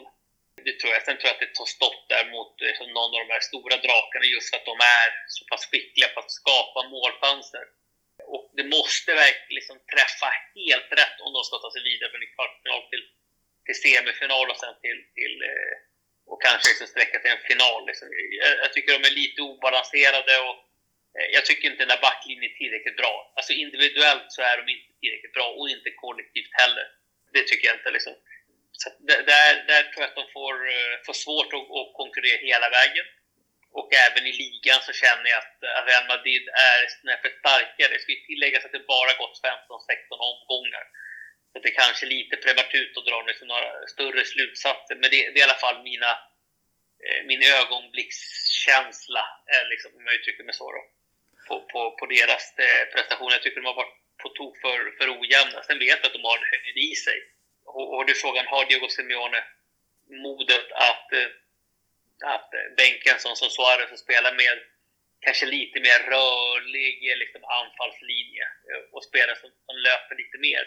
Det 0.68 0.76
tror 0.80 0.92
jag. 0.94 1.02
Sen 1.04 1.18
tror 1.18 1.30
jag 1.30 1.36
att 1.38 1.46
det 1.46 1.56
tar 1.60 1.70
stopp 1.78 2.02
där 2.14 2.26
mot 2.36 2.54
eh, 2.66 2.88
någon 2.98 3.12
av 3.16 3.22
de 3.26 3.34
här 3.36 3.46
stora 3.50 3.76
drakarna 3.86 4.26
just 4.34 4.50
för 4.50 4.58
att 4.58 4.70
de 4.72 4.78
är 5.00 5.08
så 5.36 5.42
pass 5.50 5.64
skickliga 5.70 6.10
på 6.14 6.20
att 6.20 6.38
skapa 6.42 6.80
målchanser. 6.96 7.66
Och 8.34 8.44
det 8.58 8.68
måste 8.76 9.12
verkligen 9.24 9.58
liksom 9.60 9.78
träffa 9.94 10.30
helt 10.58 10.90
rätt 11.02 11.18
om 11.26 11.32
de 11.36 11.42
ska 11.44 11.56
ta 11.58 11.70
sig 11.72 11.84
vidare 11.90 12.10
från 12.12 12.26
en 12.26 12.36
kvartsfinal 12.36 12.84
till 12.92 13.04
till 13.66 13.82
semifinal 13.84 14.48
och 14.52 14.60
sen 14.64 14.76
till, 14.84 15.00
till 15.18 15.36
eh, 15.50 15.76
och 16.32 16.40
kanske 16.46 16.70
liksom 16.70 16.88
sträcka 16.88 17.18
till 17.20 17.36
en 17.36 17.48
final. 17.50 17.82
Liksom. 17.90 18.08
Jag, 18.42 18.52
jag, 18.64 18.74
tycker 18.74 18.92
de 18.98 19.08
är 19.10 19.20
lite 19.22 19.42
obalanserade 19.42 20.34
och 20.48 20.58
eh, 21.18 21.28
jag 21.36 21.44
tycker 21.46 21.66
inte 21.68 21.84
den 21.86 21.94
där 21.94 22.06
backlinjen 22.08 22.50
är 22.50 22.56
tillräckligt 22.62 23.00
bra. 23.02 23.16
Alltså 23.36 23.54
individuellt 23.64 24.28
så 24.36 24.42
är 24.42 24.56
de 24.62 24.66
inte 24.76 24.92
tillräckligt 25.02 25.36
bra 25.38 25.48
och 25.58 25.70
inte 25.76 25.90
kollektivt 26.04 26.54
heller. 26.62 26.88
Det 27.34 27.44
tycker 27.48 27.68
jag 27.68 27.78
inte. 27.78 27.92
Liksom. 27.92 28.14
Så 28.82 28.88
där, 29.10 29.54
där 29.72 29.84
tror 29.84 30.02
jag 30.04 30.10
att 30.10 30.22
de 30.22 30.26
får, 30.38 30.56
eh, 30.76 30.96
får 31.06 31.16
svårt 31.26 31.52
att, 31.58 31.68
att 31.80 31.92
konkurrera 32.02 32.48
hela 32.52 32.70
vägen. 32.80 33.06
Och 33.80 33.90
även 34.06 34.24
i 34.32 34.34
ligan 34.44 34.80
så 34.88 34.94
känner 35.04 35.28
jag 35.34 35.40
att 35.44 35.58
eh, 35.68 35.80
Real 35.90 36.08
Madrid 36.14 36.46
är 36.72 36.80
snäppet 37.00 37.34
starkare. 37.42 37.94
Det 37.94 38.02
ska 38.02 38.12
ju 38.12 38.26
tilläggas 38.30 38.66
att 38.66 38.76
det 38.76 38.92
bara 38.96 39.14
gått 39.22 39.42
15-16 39.44 40.32
omgångar. 40.32 40.86
Så 41.52 41.56
det 41.60 41.70
är 41.70 41.82
kanske 41.84 42.06
lite 42.16 42.36
prematurt 42.44 42.98
att 42.98 43.08
dra 43.10 43.22
liksom 43.22 43.48
några 43.48 43.88
större 43.94 44.26
slutsatser, 44.26 44.96
men 44.96 45.10
det, 45.12 45.18
det 45.32 45.40
är 45.40 45.44
i 45.44 45.48
alla 45.50 45.64
fall 45.66 45.84
mina, 45.84 46.12
eh, 47.06 47.22
min 47.30 47.42
ögonblickskänsla, 47.60 49.24
liksom, 49.72 49.90
om 49.98 50.06
jag 50.06 50.16
uttrycker 50.16 50.44
mig 50.44 50.56
så, 50.62 50.72
då, 50.76 50.82
på, 51.48 51.56
på, 51.72 51.80
på 52.00 52.06
deras 52.06 52.46
prestation. 52.56 52.92
prestationer. 52.94 53.32
Jag 53.32 53.44
tycker 53.44 53.62
de 53.62 53.66
har 53.66 53.82
varit 53.84 54.03
på 54.24 54.30
tok 54.30 54.54
för, 54.64 54.80
för 54.98 55.08
ojämna. 55.20 55.60
Sen 55.64 55.80
vet 55.80 56.00
jag 56.02 56.06
att 56.06 56.18
de 56.18 56.24
har 56.30 56.38
en 56.38 56.52
höjd 56.52 56.78
i 56.92 56.96
sig. 57.06 57.20
Och, 57.66 57.88
och 57.96 58.06
du 58.06 58.12
är 58.14 58.24
frågan, 58.26 58.48
har 58.48 58.66
Diego 58.66 58.90
Simeone 58.90 59.42
modet 60.28 60.68
att, 60.90 61.08
eh, 61.20 61.30
att 62.36 62.50
bänka 62.78 63.08
en 63.14 63.20
sån 63.20 63.36
som 63.36 63.50
Suarez 63.50 63.92
och 63.92 64.00
spela 64.06 64.30
med 64.42 64.58
kanske 65.26 65.46
lite 65.46 65.78
mer 65.88 66.00
rörlig 66.16 67.18
liksom, 67.22 67.42
anfallslinje 67.62 68.46
eh, 68.70 68.84
och 68.94 69.04
spela 69.10 69.36
som, 69.36 69.50
som 69.68 69.76
löper 69.88 70.16
lite 70.16 70.38
mer 70.38 70.64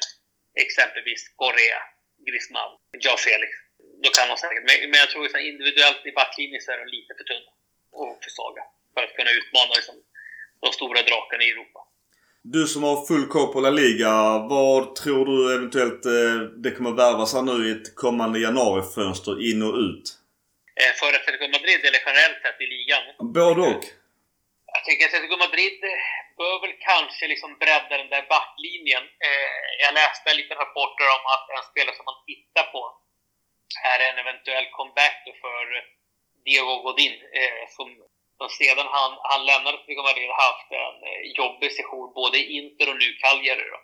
exempelvis 0.64 1.22
Correa, 1.40 1.80
Griezmann, 2.26 2.72
Joe 3.04 3.16
Felix. 3.26 3.52
Då 4.02 4.08
kan 4.10 4.28
man 4.28 4.38
säkert, 4.38 4.64
men, 4.68 4.90
men 4.90 5.00
jag 5.00 5.10
tror 5.10 5.24
att 5.26 5.50
individuellt 5.52 6.06
i 6.06 6.12
backlinjen 6.12 6.60
så 6.60 6.72
är 6.72 6.78
de 6.78 6.86
lite 6.96 7.14
för 7.18 7.24
tunna 7.24 7.52
och 7.92 8.18
för 8.22 8.30
svaga 8.30 8.62
för 8.94 9.02
att 9.04 9.16
kunna 9.18 9.30
utmana 9.30 9.72
liksom, 9.74 9.96
de 10.60 10.72
stora 10.72 11.02
drakarna 11.02 11.42
i 11.44 11.50
Europa. 11.50 11.80
Du 12.54 12.62
som 12.72 12.82
har 12.88 12.96
full 13.08 13.26
koll 13.34 13.48
på 13.52 13.58
La 13.60 13.72
Liga, 13.82 14.12
vad 14.54 14.82
tror 15.00 15.22
du 15.30 15.36
eventuellt 15.56 16.02
eh, 16.16 16.36
det 16.64 16.70
kommer 16.76 16.92
värvas 17.02 17.30
här 17.34 17.44
nu 17.50 17.56
i 17.68 17.70
ett 17.76 17.88
kommande 18.04 18.36
januarifönster 18.46 19.34
in 19.48 19.60
och 19.68 19.74
ut? 19.86 20.06
Eh, 20.80 20.92
för 20.98 21.08
Atletico 21.16 21.46
Madrid 21.56 21.80
eller 21.88 22.02
generellt 22.08 22.38
sett 22.42 22.60
i 22.64 22.68
ligan? 22.74 23.04
Både 23.38 23.60
och. 23.70 23.84
tänker 24.86 25.02
att 25.04 25.12
Atletico 25.14 25.36
Madrid 25.46 25.78
bör 26.38 26.56
väl 26.64 26.76
kanske 26.90 27.24
liksom 27.32 27.50
bredda 27.62 27.94
den 28.02 28.10
där 28.14 28.24
backlinjen. 28.34 29.04
Eh, 29.26 29.60
jag 29.84 29.92
läste 30.00 30.28
lite 30.40 30.54
rapporter 30.62 31.06
om 31.16 31.24
att 31.34 31.46
en 31.56 31.66
spelare 31.70 31.96
som 31.98 32.06
man 32.10 32.20
tittar 32.30 32.66
på 32.74 32.82
är 33.92 33.98
en 34.08 34.16
eventuell 34.24 34.66
comeback 34.76 35.20
för 35.42 35.62
Diego 36.44 36.74
Godin 36.84 37.16
eh, 37.40 37.62
som, 37.76 37.88
som 38.38 38.48
sedan 38.48 38.86
han, 38.96 39.12
han 39.30 39.46
lämnade 39.50 39.76
Atletico 39.76 40.02
Madrid 40.02 40.30
haft 40.44 40.68
en 40.84 40.96
eh, 41.10 41.20
jobbig 41.40 41.70
session 41.72 42.08
både 42.20 42.36
i 42.38 42.44
Inter 42.58 42.86
och 42.90 42.98
nu 43.02 43.08
Cagliari. 43.22 43.66
Då. 43.74 43.80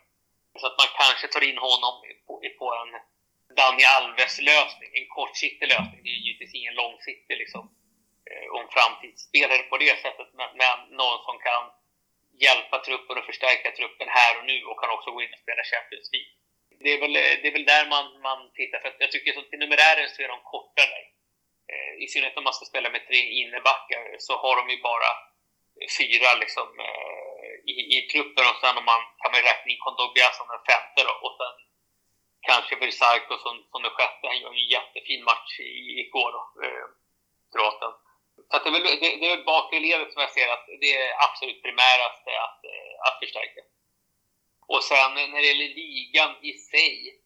Så 0.59 0.65
att 0.67 0.77
man 0.81 0.89
kanske 1.01 1.27
tar 1.27 1.43
in 1.49 1.59
honom 1.67 1.93
på, 2.27 2.33
på 2.59 2.65
en 2.79 2.91
Dani 3.57 3.83
Alves-lösning, 3.95 4.91
en 4.99 5.07
kortsiktig 5.17 5.67
lösning. 5.73 5.99
Det 6.03 6.11
är 6.15 6.21
givetvis 6.25 6.53
ingen 6.59 6.75
långsiktig 6.81 7.35
liksom 7.43 7.63
eh, 8.29 8.47
om 8.57 8.65
framtidsspelare 8.75 9.63
på 9.71 9.77
det 9.83 9.95
sättet, 10.05 10.29
men, 10.39 10.49
men 10.61 10.77
någon 11.01 11.19
som 11.27 11.37
kan 11.47 11.63
hjälpa 12.45 12.77
truppen 12.87 13.17
och 13.17 13.25
förstärka 13.31 13.69
truppen 13.71 14.07
här 14.17 14.31
och 14.37 14.45
nu 14.51 14.57
och 14.69 14.79
kan 14.81 14.95
också 14.95 15.09
gå 15.11 15.19
in 15.21 15.33
och 15.35 15.43
spela 15.45 15.63
Champions 15.73 16.09
League. 16.13 16.31
Det 16.83 16.89
är 16.95 16.99
väl, 17.03 17.15
eh, 17.15 17.35
det 17.41 17.47
är 17.47 17.55
väl 17.57 17.71
där 17.75 17.85
man, 17.93 18.05
man 18.27 18.39
tittar, 18.57 18.79
för 18.79 18.95
jag 18.99 19.11
tycker 19.11 19.39
att 19.39 19.49
till 19.49 19.63
numerären 19.63 20.09
så 20.09 20.21
är 20.21 20.27
de 20.27 20.39
kortare. 20.53 20.95
där. 20.95 21.12
Eh, 21.71 22.03
I 22.03 22.07
synnerhet 22.07 22.37
om 22.37 22.43
man 22.43 22.53
ska 22.57 22.65
spela 22.65 22.89
med 22.89 23.07
tre 23.07 23.21
innebackar 23.39 24.03
så 24.19 24.33
har 24.43 24.55
de 24.59 24.63
ju 24.73 24.77
bara 24.91 25.11
eh, 25.79 25.89
fyra 25.99 26.29
liksom, 26.43 26.67
eh, 26.87 27.53
i, 27.71 27.73
i 27.97 27.99
truppen 28.11 28.45
och 28.51 28.59
sen 28.61 28.77
om 28.77 28.85
man, 28.91 29.01
kan 29.21 29.31
man 29.33 29.47
räkna 29.49 29.71
in 29.71 29.83
Kondogbia 29.85 30.29
som 30.37 30.47
den 30.53 30.63
femte 30.69 30.99
då, 31.07 31.13
och 31.25 31.35
sen 31.39 31.55
kanske 32.49 32.75
Versailles 32.75 33.41
som, 33.45 33.55
som 33.71 33.81
den 33.83 33.95
sjätte. 33.97 34.23
Han 34.31 34.41
gör 34.41 34.53
en 34.53 34.71
jättefin 34.75 35.23
match 35.31 35.53
i, 35.59 35.71
igår 36.03 36.29
då, 36.37 36.43
eh, 36.65 36.87
kroaten. 37.53 37.93
Så 38.51 38.69
det, 38.69 38.69
är 38.69 38.71
väl, 38.71 38.99
det, 39.03 39.09
det 39.21 39.27
är 39.31 39.49
bakre 39.53 39.79
ledet 39.79 40.13
som 40.13 40.21
jag 40.21 40.31
ser 40.31 40.47
att 40.55 40.65
det 40.81 40.91
är 41.01 41.09
absolut 41.25 41.63
primäraste 41.63 42.31
att, 42.45 42.61
att 43.07 43.19
förstärka. 43.19 43.61
Och 44.67 44.83
sen 44.83 45.13
när 45.13 45.41
det 45.41 45.47
gäller 45.47 45.75
ligan 45.83 46.35
i 46.41 46.53
sig. 46.53 47.22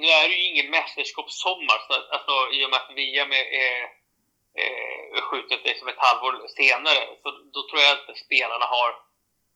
Nu 0.00 0.06
är 0.06 0.28
det 0.28 0.34
ju 0.34 0.42
ingen 0.50 0.70
mästerskapssommar, 0.70 1.78
så 1.86 1.92
alltså, 2.14 2.34
i 2.52 2.64
och 2.64 2.70
med 2.70 2.80
att 2.80 2.96
VM 2.96 3.32
är, 3.32 3.46
är, 3.64 3.82
eh, 3.82 4.64
är 4.64 5.16
eh, 5.16 5.22
skjutet 5.22 5.60
liksom 5.64 5.88
ett 5.88 6.04
halvår 6.06 6.48
senare, 6.48 7.00
så 7.22 7.30
då 7.54 7.60
tror 7.68 7.80
jag 7.82 7.92
att 7.92 8.18
spelarna 8.18 8.66
har 8.66 8.90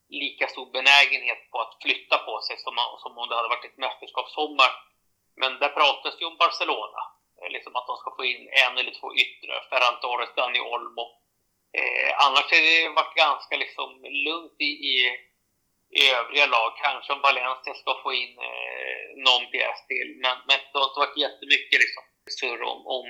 lika 0.08 0.46
stor 0.46 0.66
benägenhet 0.72 1.50
på 1.50 1.60
att 1.60 1.76
flytta 1.82 2.18
på 2.18 2.40
sig 2.46 2.56
som, 2.58 2.74
som 3.02 3.18
om 3.18 3.28
det 3.28 3.36
hade 3.36 3.48
varit 3.54 3.64
ett 3.64 3.82
mästerskapssommar. 3.84 4.70
Men 5.36 5.58
där 5.58 5.68
pratas 5.68 6.14
ju 6.20 6.24
om 6.26 6.36
Barcelona 6.36 7.00
eh, 7.38 7.50
liksom 7.50 7.76
att 7.76 7.86
de 7.86 7.96
ska 7.96 8.16
få 8.16 8.24
in 8.24 8.48
en 8.64 8.78
eller 8.78 8.94
två 9.00 9.14
yttre. 9.24 9.52
Ferran 9.70 10.00
Torres, 10.00 10.34
Dani 10.36 10.60
Olmo. 10.60 11.06
Eh, 11.78 12.10
annars 12.26 12.46
har 12.52 12.62
det 12.68 12.88
varit 12.88 13.14
ganska 13.14 13.56
liksom 13.56 13.88
lugnt 14.26 14.56
i, 14.58 14.70
i 14.92 14.94
övriga 16.16 16.46
lag. 16.54 16.70
Kanske 16.84 17.12
om 17.12 17.20
Valencia 17.28 17.74
ska 17.74 17.90
få 18.04 18.10
in 18.22 18.34
eh, 18.48 19.02
någon 19.26 19.44
pjäs 19.52 19.78
till. 19.90 20.08
Men, 20.22 20.36
men 20.48 20.58
det 20.70 20.78
har 20.78 20.88
inte 20.88 21.02
varit 21.04 21.22
jättemycket 21.24 21.78
liksom, 21.84 22.04
surr 22.38 22.62
om, 22.72 22.80
om 22.96 23.08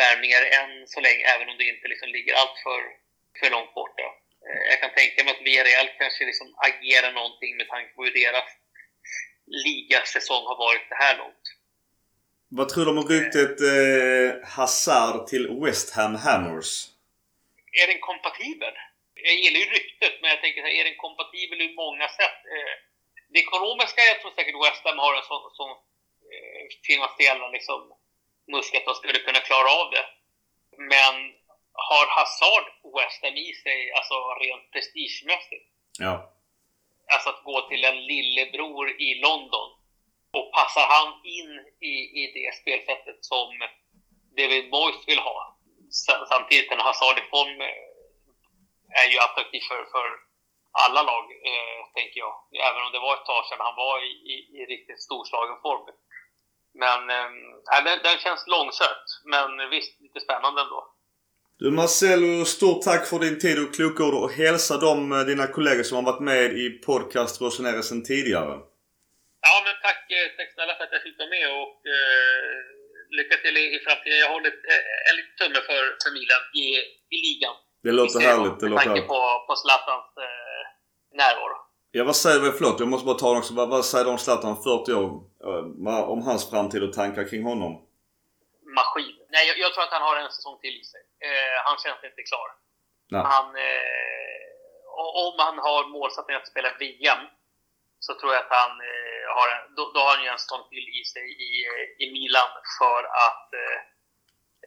värvningar 0.00 0.42
än 0.58 0.72
så 0.92 0.98
länge, 1.06 1.22
även 1.34 1.48
om 1.50 1.56
det 1.58 1.66
inte 1.74 1.88
liksom 1.92 2.08
ligger 2.16 2.34
allt 2.40 2.56
för, 2.66 2.80
för 3.38 3.50
långt 3.54 3.74
borta. 3.80 4.06
Eh, 4.46 4.62
jag 4.70 4.78
kan 4.82 4.92
tänka 5.00 5.18
mig 5.24 5.32
att 5.34 5.46
Villarreal 5.46 5.88
kanske 6.00 6.22
liksom 6.30 6.48
agerar 6.68 7.12
någonting 7.20 7.52
med 7.56 7.68
tanke 7.68 7.90
på 7.94 8.00
hur 8.04 8.14
deras 8.22 8.48
ligasäsong 9.66 10.44
har 10.50 10.58
varit 10.66 10.86
det 10.92 11.00
här 11.04 11.16
långt. 11.22 11.46
Vad 12.48 12.68
tror 12.68 12.84
du 12.84 12.90
om 12.90 13.08
ryktet 13.14 13.56
eh, 13.60 14.48
Hazard 14.56 15.26
till 15.26 15.44
West 15.62 15.94
Ham 15.96 16.14
Hammers? 16.14 16.70
Är 17.82 17.86
den 17.86 18.00
kompatibel? 18.00 18.74
Jag 19.26 19.34
gillar 19.42 19.60
ju 19.60 19.68
ryktet, 19.78 20.14
men 20.20 20.30
jag 20.30 20.40
tänker 20.40 20.60
så 20.60 20.66
här, 20.68 20.78
är 20.80 20.84
den 20.84 21.04
kompatibel 21.06 21.60
ur 21.66 21.74
många 21.82 22.08
sätt? 22.08 22.38
Eh, 22.54 22.74
det 23.32 23.38
ekonomiska, 23.46 24.00
jag 24.10 24.20
tror 24.20 24.30
säkert 24.30 24.62
West 24.64 24.84
Ham 24.84 24.98
har 24.98 25.14
en 25.16 25.28
sån, 25.30 25.44
sån 25.60 25.74
eh, 26.32 26.64
finansiella 26.88 27.48
liksom, 27.56 27.80
muskler 28.52 28.80
att 28.80 28.90
de 28.90 28.94
skulle 28.94 29.26
kunna 29.26 29.42
klara 29.48 29.70
av 29.80 29.86
det. 29.94 30.04
Men 30.92 31.14
har 31.88 32.06
Hazard 32.16 32.66
West 32.96 33.20
Ham 33.24 33.36
i 33.36 33.52
sig, 33.64 33.92
alltså 33.98 34.14
rent 34.42 34.70
prestigemässigt? 34.72 35.66
Ja. 35.98 36.14
Alltså 37.12 37.28
att 37.30 37.44
gå 37.44 37.68
till 37.68 37.84
en 37.84 38.06
lillebror 38.06 38.86
i 39.06 39.10
London 39.14 39.68
och 40.38 40.52
passar 40.52 40.86
han 40.94 41.10
in 41.38 41.52
i, 41.80 41.94
i 42.20 42.22
det 42.34 42.54
spelsättet 42.60 43.18
som 43.24 43.48
David 44.36 44.70
Moyes 44.70 45.08
vill 45.08 45.18
ha, 45.18 45.58
samtidigt 46.32 46.72
en 46.72 46.80
Hazard 46.80 47.18
i 47.18 47.30
form 47.30 47.60
eh, 47.60 47.93
är 49.00 49.06
ju 49.12 49.18
attraktiv 49.26 49.62
för, 49.70 49.82
för 49.94 50.06
alla 50.84 51.02
lag, 51.10 51.24
eh, 51.50 51.80
tänker 51.96 52.18
jag. 52.24 52.34
Även 52.68 52.82
om 52.84 52.92
det 52.92 53.06
var 53.06 53.14
ett 53.14 53.30
tag 53.32 53.42
sedan 53.46 53.66
han 53.68 53.76
var 53.84 53.96
i, 54.08 54.10
i, 54.32 54.34
i 54.58 54.60
riktigt 54.72 55.02
storslagen 55.08 55.58
form. 55.64 55.86
Men 56.84 57.00
eh, 57.16 57.28
den, 57.86 57.98
den 58.08 58.18
känns 58.24 58.42
långsökt, 58.54 59.08
men 59.32 59.70
visst, 59.74 60.00
lite 60.04 60.20
spännande 60.20 60.60
ändå. 60.64 60.80
Du 61.58 61.70
Marcelo, 61.70 62.44
stort 62.44 62.82
tack 62.82 63.02
för 63.10 63.18
din 63.18 63.38
tid 63.44 63.56
och 63.62 63.74
kloka 63.74 64.00
ord 64.04 64.14
och 64.14 64.32
hälsa 64.42 64.74
de 64.86 65.12
eh, 65.12 65.18
dina 65.30 65.46
kollegor 65.46 65.82
som 65.86 65.96
har 65.96 66.12
varit 66.12 66.28
med 66.30 66.44
i 66.62 66.66
podcast 66.88 67.40
Rosenere 67.40 67.82
sedan 67.82 68.04
tidigare. 68.12 68.54
Ja, 69.46 69.54
men 69.66 69.74
tack, 69.86 70.02
eh, 70.18 70.28
tack 70.36 70.50
snälla 70.54 70.74
för 70.76 70.84
att 70.84 70.96
jag 70.96 71.02
fick 71.06 71.18
vara 71.18 71.34
med 71.36 71.46
och 71.62 71.76
eh, 71.96 72.52
lycka 73.18 73.36
till 73.42 73.56
i, 73.62 73.64
i 73.76 73.78
framtiden. 73.86 74.18
Jag 74.24 74.32
håller 74.36 74.52
eh, 74.72 75.08
en 75.08 75.14
liten 75.18 75.36
tumme 75.40 75.60
för, 75.68 75.82
för 76.02 76.10
Milan 76.16 76.44
i, 76.64 76.66
i 77.14 77.16
ligan. 77.26 77.56
Det 77.84 77.92
låter 77.92 78.20
härligt. 78.20 78.60
Det 78.60 78.68
låter 78.68 78.88
härligt. 78.88 79.08
på, 79.08 79.20
på 79.46 79.54
Zlatans 79.62 80.08
eh, 80.26 80.62
närvaro. 81.20 81.56
Ja, 81.96 82.04
vad 82.04 82.16
säger 82.24 82.40
du? 82.40 82.52
Förlåt, 82.52 82.80
jag 82.80 82.88
måste 82.88 83.06
bara 83.06 83.22
ta 83.24 83.38
också. 83.38 83.54
Vad, 83.54 83.68
vad 83.68 83.84
säger 83.84 84.04
du 84.04 84.10
om 84.10 84.18
Zlatan, 84.18 84.56
40 84.62 84.92
år? 85.02 85.10
Eh, 85.44 86.10
om 86.14 86.20
hans 86.28 86.50
framtid 86.50 86.82
och 86.86 86.92
tankar 86.92 87.24
kring 87.30 87.44
honom? 87.50 87.72
Maskin. 88.78 89.16
Nej, 89.34 89.42
jag, 89.48 89.56
jag, 89.62 89.70
tror 89.72 89.84
att 89.84 89.96
han 89.96 90.06
har 90.08 90.16
en 90.16 90.32
säsong 90.36 90.56
till 90.62 90.76
i 90.82 90.84
sig. 90.92 91.02
Eh, 91.26 91.56
han 91.66 91.76
känns 91.82 92.04
inte 92.10 92.22
klar. 92.30 92.48
Nej. 93.14 93.22
Han, 93.32 93.46
eh, 93.68 94.44
om 95.26 95.34
han 95.46 95.56
har 95.66 95.80
målsättningen 95.96 96.40
att 96.42 96.52
spela 96.54 96.70
VM 96.82 97.22
så 98.06 98.10
tror 98.18 98.30
jag 98.34 98.42
att 98.44 98.56
han 98.62 98.72
eh, 98.90 99.26
har 99.36 99.46
en, 99.54 99.62
då, 99.76 99.82
då, 99.94 99.98
har 100.04 100.12
han 100.16 100.24
ju 100.24 100.30
en 100.34 100.42
säsong 100.44 100.64
till 100.72 100.86
i 101.00 101.02
sig 101.12 101.26
i, 101.48 101.50
i 102.02 102.04
Milan 102.14 102.50
för 102.78 103.00
att 103.28 103.48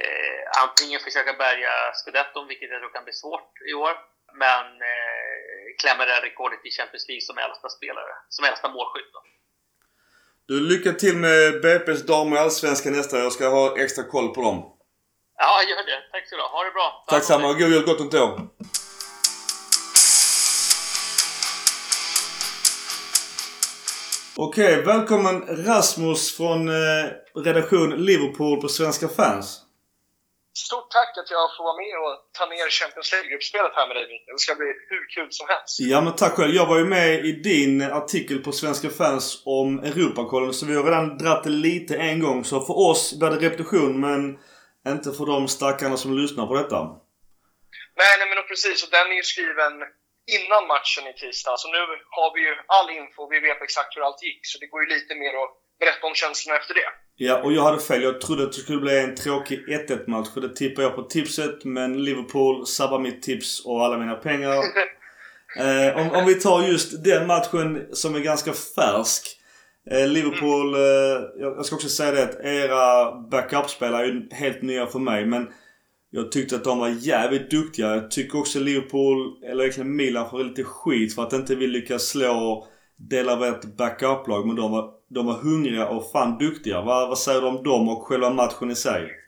eh, 0.03 0.41
antingen 0.63 0.99
försöka 1.07 1.33
bärga 1.33 1.73
scudetton, 1.99 2.47
vilket 2.51 2.69
jag 2.71 2.79
tror 2.81 2.93
kan 2.93 3.07
bli 3.07 3.13
svårt 3.13 3.51
i 3.71 3.73
år, 3.73 3.93
men 4.43 4.65
eh, 4.91 5.65
klämma 5.81 6.05
det 6.05 6.19
rekordet 6.27 6.61
i 6.69 6.71
Champions 6.77 7.05
League 7.09 7.25
som 7.29 7.37
äldsta 7.37 7.69
spelare, 7.77 8.13
som 8.35 8.45
äldsta 8.49 8.67
målskytt. 8.77 9.13
Du, 10.47 10.55
lycka 10.71 10.91
till 10.91 11.17
med 11.17 11.53
BP's 11.65 12.03
damer 12.07 12.35
i 12.35 12.39
Allsvenskan 12.39 12.93
nästa. 12.93 13.17
Jag 13.17 13.31
ska 13.31 13.47
ha 13.47 13.77
extra 13.79 14.03
koll 14.03 14.33
på 14.35 14.41
dem. 14.41 14.57
Ja, 15.37 15.63
gör 15.69 15.85
det. 15.85 16.01
Tack 16.11 16.29
så 16.29 16.35
du 16.35 16.41
Ha 16.41 16.63
det 16.63 16.71
bra. 16.71 17.05
Tack 17.07 17.23
samma. 17.23 17.47
God 17.53 17.69
jul, 17.69 17.85
gott 17.85 17.99
nytt 17.99 18.13
år. 18.13 18.39
Okej, 24.39 24.83
välkommen 24.83 25.65
Rasmus 25.65 26.37
från 26.37 26.67
eh, 26.69 26.73
redaktion 27.35 27.89
Liverpool 27.89 28.61
på 28.61 28.67
Svenska 28.67 29.07
fans. 29.07 29.66
Stort 30.65 30.89
tack 30.91 31.11
att 31.21 31.31
jag 31.37 31.45
får 31.55 31.63
vara 31.69 31.77
med 31.83 31.95
och 32.03 32.13
ta 32.37 32.45
ner 32.53 32.69
Champions 32.79 33.11
League-gruppspelet 33.13 33.73
här 33.75 33.87
med 33.87 33.95
dig 33.97 34.05
Mikael. 34.11 34.35
Det 34.35 34.45
ska 34.45 34.55
bli 34.61 34.69
hur 34.91 35.03
kul 35.15 35.27
som 35.37 35.47
helst. 35.53 35.79
Ja 35.93 36.01
men 36.01 36.15
tack 36.15 36.33
själv. 36.33 36.53
Jag 36.59 36.67
var 36.71 36.77
ju 36.77 36.87
med 36.97 37.25
i 37.29 37.31
din 37.49 37.81
artikel 38.01 38.37
på 38.45 38.51
Svenska 38.51 38.89
fans 38.89 39.25
om 39.45 39.67
Europakollen 39.79 40.53
så 40.53 40.65
vi 40.65 40.75
har 40.75 40.83
redan 40.83 41.17
dratt 41.17 41.43
det 41.43 41.49
lite 41.69 41.93
en 42.09 42.19
gång. 42.25 42.39
Så 42.49 42.55
för 42.67 42.77
oss 42.89 43.19
blir 43.19 43.29
det 43.29 43.39
repetition 43.47 43.91
men 44.05 44.21
inte 44.93 45.09
för 45.17 45.25
de 45.33 45.47
stackarna 45.47 45.97
som 45.97 46.17
lyssnar 46.21 46.45
på 46.47 46.55
detta. 46.61 46.79
Nej, 48.01 48.13
nej 48.19 48.27
men 48.29 48.47
precis. 48.51 48.77
Och 48.83 48.91
den 48.97 49.07
är 49.13 49.17
ju 49.21 49.27
skriven 49.33 49.73
innan 50.37 50.63
matchen 50.73 51.03
i 51.11 51.13
tisdag. 51.23 51.55
Så 51.61 51.67
nu 51.75 51.81
har 52.17 52.29
vi 52.35 52.41
ju 52.47 52.53
all 52.77 52.89
info, 52.99 53.21
vi 53.33 53.39
vet 53.47 53.61
exakt 53.67 53.91
hur 53.95 54.03
allt 54.07 54.23
gick. 54.27 54.41
Så 54.51 54.55
det 54.61 54.67
går 54.71 54.79
ju 54.83 54.87
lite 54.95 55.13
mer 55.21 55.33
att 55.43 55.53
berätta 55.79 56.07
om 56.07 56.15
känslorna 56.15 56.59
efter 56.59 56.73
det. 56.73 56.89
Ja, 57.19 57.43
och 57.43 57.53
jag 57.53 57.63
hade 57.63 57.79
fel. 57.79 58.03
Jag 58.03 58.21
trodde 58.21 58.43
att 58.43 58.53
det 58.53 58.57
skulle 58.57 58.81
bli 58.81 58.99
en 58.99 59.15
tråkig 59.15 59.59
1-1 59.67 60.09
match. 60.09 60.27
För 60.33 60.41
det 60.41 60.55
tippade 60.55 60.87
jag 60.87 60.95
på 60.95 61.03
tipset. 61.03 61.65
Men 61.65 62.03
Liverpool 62.03 62.65
sabbar 62.67 62.99
mitt 62.99 63.21
tips 63.21 63.65
och 63.65 63.85
alla 63.85 63.97
mina 63.97 64.15
pengar. 64.15 64.53
eh, 65.57 65.97
om, 65.97 66.11
om 66.11 66.25
vi 66.25 66.35
tar 66.35 66.67
just 66.67 67.03
den 67.03 67.27
matchen 67.27 67.87
som 67.91 68.15
är 68.15 68.19
ganska 68.19 68.53
färsk. 68.53 69.37
Eh, 69.91 70.07
Liverpool, 70.07 70.75
mm. 70.75 70.81
eh, 70.81 71.21
jag 71.39 71.65
ska 71.65 71.75
också 71.75 71.89
säga 71.89 72.11
det 72.11 72.23
att 72.23 72.39
era 72.45 73.11
backup-spelare 73.31 74.03
är 74.03 74.07
ju 74.07 74.29
helt 74.31 74.61
nya 74.61 74.87
för 74.87 74.99
mig. 74.99 75.25
Men 75.25 75.47
jag 76.09 76.31
tyckte 76.31 76.55
att 76.55 76.63
de 76.63 76.79
var 76.79 76.89
jävligt 76.89 77.51
duktiga. 77.51 77.95
Jag 77.95 78.11
tycker 78.11 78.39
också 78.39 78.59
Liverpool, 78.59 79.43
eller 79.43 79.63
egentligen 79.63 79.95
Milan, 79.95 80.29
får 80.29 80.43
lite 80.43 80.63
skit 80.63 81.15
för 81.15 81.23
att 81.23 81.33
inte 81.33 81.55
vi 81.55 81.67
lyckas 81.67 82.07
slå 82.07 82.67
delar 83.09 83.33
av 83.33 83.45
ett 83.45 83.77
backup-lag. 83.77 84.47
Men 84.47 84.55
de 84.55 84.71
var, 84.71 84.89
de 85.09 85.25
var 85.25 85.33
hungriga 85.33 85.87
och 85.87 86.11
fan 86.11 86.37
duktiga. 86.37 86.81
Vad, 86.81 87.07
vad 87.07 87.19
säger 87.19 87.41
du 87.41 87.47
om 87.47 87.63
dem 87.63 87.89
och 87.89 88.07
själva 88.07 88.29
matchen 88.29 88.71
i 88.71 88.75
sig? 88.75 89.23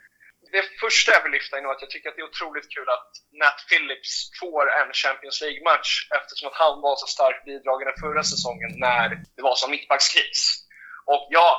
det 0.51 0.65
första 0.83 1.11
jag 1.11 1.23
vill 1.23 1.31
lyfta 1.31 1.57
är 1.57 1.61
nog 1.61 1.71
att 1.71 1.81
jag 1.85 1.91
tycker 1.91 2.09
att 2.09 2.15
det 2.15 2.21
är 2.25 2.31
otroligt 2.33 2.69
kul 2.75 2.89
att 2.97 3.11
Nat 3.41 3.59
Phillips 3.69 4.13
får 4.39 4.63
en 4.79 4.89
Champions 5.03 5.41
League-match 5.41 5.91
eftersom 6.17 6.47
att 6.49 6.59
han 6.63 6.75
var 6.85 6.95
så 6.95 7.07
starkt 7.15 7.45
bidragande 7.45 7.93
förra 8.03 8.23
säsongen 8.33 8.71
när 8.87 9.07
det 9.35 9.43
var 9.49 9.55
som 9.55 9.71
mittbackskris. 9.71 10.41
Och 11.11 11.23
ja, 11.37 11.49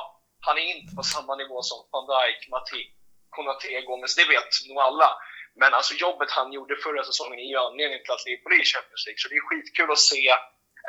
han 0.47 0.57
är 0.57 0.65
inte 0.75 0.95
på 0.95 1.03
samma 1.03 1.33
nivå 1.41 1.57
som 1.69 1.79
van 1.91 2.07
Dijk, 2.11 2.41
Matip, 2.53 2.91
Konate, 3.35 3.81
Gomez, 3.87 4.15
det 4.15 4.27
vet 4.33 4.51
nog 4.69 4.79
alla. 4.87 5.09
Men 5.61 5.73
alltså 5.73 5.93
jobbet 6.05 6.31
han 6.31 6.49
gjorde 6.55 6.83
förra 6.85 7.03
säsongen 7.09 7.39
är 7.45 7.49
ju 7.53 7.59
anledningen 7.67 8.03
till 8.03 8.15
att 8.15 8.25
Liverpool 8.27 8.53
är 8.57 8.61
i 8.65 8.71
Champions 8.73 9.03
League. 9.05 9.21
Så 9.21 9.27
det 9.29 9.37
är 9.39 9.47
skitkul 9.49 9.91
att 9.91 10.07
se 10.13 10.25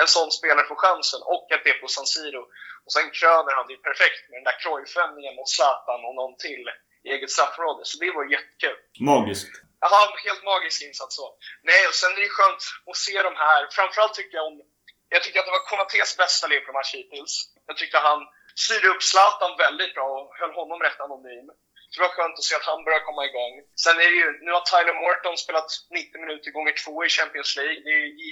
en 0.01 0.09
sån 0.16 0.30
spelare 0.38 0.66
få 0.70 0.76
chansen 0.84 1.20
och 1.32 1.47
att 1.55 1.64
det 1.64 1.70
är 1.70 1.78
på 1.82 1.88
San 1.88 2.07
Siro. 2.07 2.43
Och 2.84 2.93
sen 2.93 3.11
kröner 3.18 3.53
han 3.59 3.66
det 3.70 3.76
perfekt 3.88 4.22
med 4.28 4.36
den 4.38 4.49
där 4.49 4.59
Cruyff-vändningen 4.62 5.34
mot 5.36 5.51
Zlatan 5.55 6.01
och 6.07 6.14
någon 6.20 6.36
till 6.45 6.64
i 7.05 7.09
eget 7.14 7.30
straffområde. 7.30 7.82
Så 7.84 7.95
det 8.03 8.11
var 8.16 8.24
jättekul. 8.36 8.78
Magiskt. 9.01 9.53
Ja, 9.80 10.14
helt 10.28 10.45
magisk 10.53 10.82
insats 10.82 11.16
så. 11.16 11.26
Nej, 11.62 11.82
och 11.88 11.97
sen 12.01 12.12
är 12.16 12.20
det 12.20 12.28
skönt 12.38 12.62
att 12.90 12.97
se 13.07 13.22
de 13.28 13.34
här. 13.45 13.61
Framförallt 13.76 14.14
tycker 14.14 14.36
jag 14.38 14.47
om... 14.47 14.57
Jag 15.14 15.22
tycker 15.22 15.38
att 15.40 15.49
det 15.49 15.59
var 15.59 15.68
Konatés 15.70 16.16
bästa 16.22 16.47
Liverpool-match 16.47 16.95
hittills. 16.95 17.32
Jag 17.66 17.76
tyckte 17.76 17.99
han 17.99 18.20
styrde 18.64 18.88
upp 18.88 19.03
Zlatan 19.03 19.53
väldigt 19.64 19.95
bra 19.95 20.09
och 20.18 20.36
höll 20.40 20.55
honom 20.61 20.80
rätt 20.80 21.01
anonym. 21.01 21.49
Så 21.90 21.95
det 22.01 22.07
var 22.07 22.14
skönt 22.16 22.38
att 22.38 22.49
se 22.49 22.55
att 22.57 22.70
han 22.72 22.84
börjar 22.86 23.09
komma 23.09 23.22
igång. 23.30 23.55
Sen 23.84 23.97
är 24.05 24.09
det 24.12 24.18
ju, 24.22 24.28
nu 24.45 24.51
har 24.57 24.64
Tyler 24.70 24.97
Morton 25.05 25.36
spelat 25.45 25.70
90 25.90 26.20
minuter 26.22 26.51
gånger 26.57 26.74
två 26.84 26.95
i 27.07 27.09
Champions 27.18 27.57
League. 27.59 27.80
Det 27.86 27.97
ger 28.20 28.31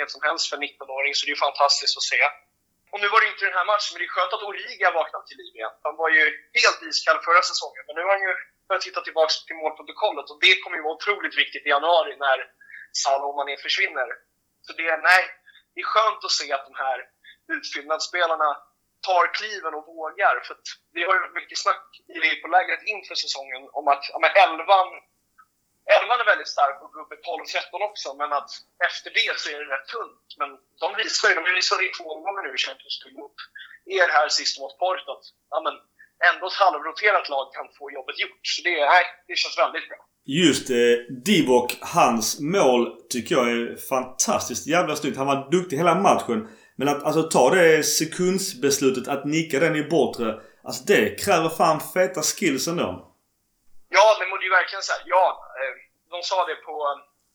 erfarenhet 0.00 0.10
som 0.16 0.22
helst 0.28 0.44
för 0.48 0.56
en 0.56 0.62
19-åring, 0.62 1.12
så 1.14 1.22
det 1.26 1.32
är 1.32 1.46
fantastiskt 1.48 1.96
att 1.98 2.08
se. 2.12 2.22
Och 2.92 3.00
nu 3.02 3.08
var 3.12 3.20
det 3.20 3.28
inte 3.32 3.44
den 3.50 3.58
här 3.60 3.68
matchen, 3.72 3.90
men 3.92 3.98
det 4.00 4.08
är 4.10 4.14
skönt 4.16 4.32
att 4.36 4.48
Origa 4.50 4.86
har 4.88 5.00
vaknat 5.02 5.26
till 5.26 5.38
liv 5.42 5.54
igen. 5.58 5.74
Han 5.86 5.96
var 6.02 6.10
ju 6.16 6.24
helt 6.58 6.80
iskall 6.88 7.18
förra 7.28 7.42
säsongen, 7.50 7.82
men 7.86 7.94
nu 7.96 8.02
har 8.06 8.12
han 8.16 8.26
ju 8.28 8.32
börjat 8.68 8.86
titta 8.86 9.00
tillbaka 9.06 9.32
till 9.46 9.60
målprotokollet 9.62 10.26
och 10.30 10.38
det 10.44 10.54
kommer 10.62 10.76
ju 10.76 10.82
vara 10.86 10.96
otroligt 10.98 11.36
viktigt 11.42 11.66
i 11.66 11.70
januari 11.76 12.12
när 12.24 12.38
Salah 13.02 13.28
och 13.28 13.36
Mané 13.38 13.56
försvinner. 13.66 14.08
Så 14.66 14.70
det, 14.78 14.96
nej, 15.10 15.22
det 15.72 15.80
är 15.84 15.88
skönt 15.94 16.24
att 16.24 16.38
se 16.40 16.46
att 16.56 16.66
de 16.70 16.74
här 16.84 16.98
utfyllnadsspelarna 17.56 18.50
tar 19.08 19.24
kliven 19.38 19.74
och 19.78 19.86
vågar. 19.86 20.34
För 20.46 20.54
det 20.94 21.02
har 21.06 21.14
ju 21.14 21.20
varit 21.20 21.40
mycket 21.40 21.58
snack 21.64 21.86
i 22.14 22.40
på 22.42 22.48
lägret 22.48 22.82
inför 22.94 23.14
säsongen 23.14 23.62
om 23.78 23.88
att 23.92 24.04
ja, 24.12 24.18
men 24.22 24.30
elvan, 24.44 24.88
elvan 25.96 26.20
är 26.22 26.32
väldigt 26.32 26.54
stark 26.56 26.76
och 26.82 26.90
går 26.92 27.02
upp 27.04 27.12
i 27.16 27.20
12-13 27.28 27.88
också, 27.90 28.08
men 28.20 28.30
att 28.38 28.50
efter 28.88 29.10
det 29.18 29.32
så 29.40 29.46
är 29.52 29.58
det 29.62 29.74
rätt 29.74 29.88
tunt. 29.96 30.26
Men 30.40 30.50
de 30.82 30.88
visar 31.02 31.28
ju, 31.28 31.34
de 31.40 31.44
visade 31.60 31.82
i 31.88 31.90
två 31.98 32.08
gånger 32.24 32.42
nu 32.42 32.50
i 32.54 32.64
Champions 32.66 32.96
League 33.04 33.20
upp 33.26 33.38
er 33.98 34.08
här 34.16 34.28
sist 34.38 34.54
mot 34.60 34.78
Porto 34.78 35.10
att 35.14 35.26
ja, 35.52 35.58
men 35.66 35.74
ändå 36.30 36.46
ett 36.46 36.62
halvroterat 36.64 37.26
lag 37.28 37.46
kan 37.56 37.66
få 37.78 37.84
jobbet 37.98 38.18
gjort. 38.22 38.44
Så 38.52 38.62
det, 38.66 38.76
nej, 38.94 39.04
det 39.28 39.36
känns 39.36 39.58
väldigt 39.58 39.88
bra. 39.88 40.00
Just 40.24 40.70
eh, 40.70 40.76
Divok, 41.26 41.78
hans 41.80 42.40
mål 42.40 42.80
tycker 43.10 43.34
jag 43.34 43.46
är 43.50 43.76
fantastiskt 43.88 44.66
jävla 44.66 44.96
snyggt. 44.96 45.16
Han 45.16 45.26
var 45.26 45.50
duktig 45.50 45.76
hela 45.76 45.94
matchen. 45.94 46.48
Men 46.76 46.88
att 46.88 47.02
alltså 47.02 47.22
ta 47.22 47.50
det 47.54 47.82
sekundsbeslutet 47.82 49.08
att 49.08 49.24
nicka 49.24 49.60
den 49.60 49.76
i 49.76 49.82
bortre. 49.82 50.40
Alltså 50.64 50.84
det 50.84 51.24
kräver 51.24 51.48
fan 51.48 51.80
feta 51.94 52.22
skills 52.22 52.68
ändå. 52.68 53.06
Ja, 53.88 54.16
det 54.18 54.24
är 54.24 54.42
ju 54.42 54.50
verkligen 54.50 54.82
här. 54.88 55.02
Ja, 55.06 55.24
de 56.14 56.18
sa 56.30 56.38
det 56.50 56.58
på, 56.68 56.74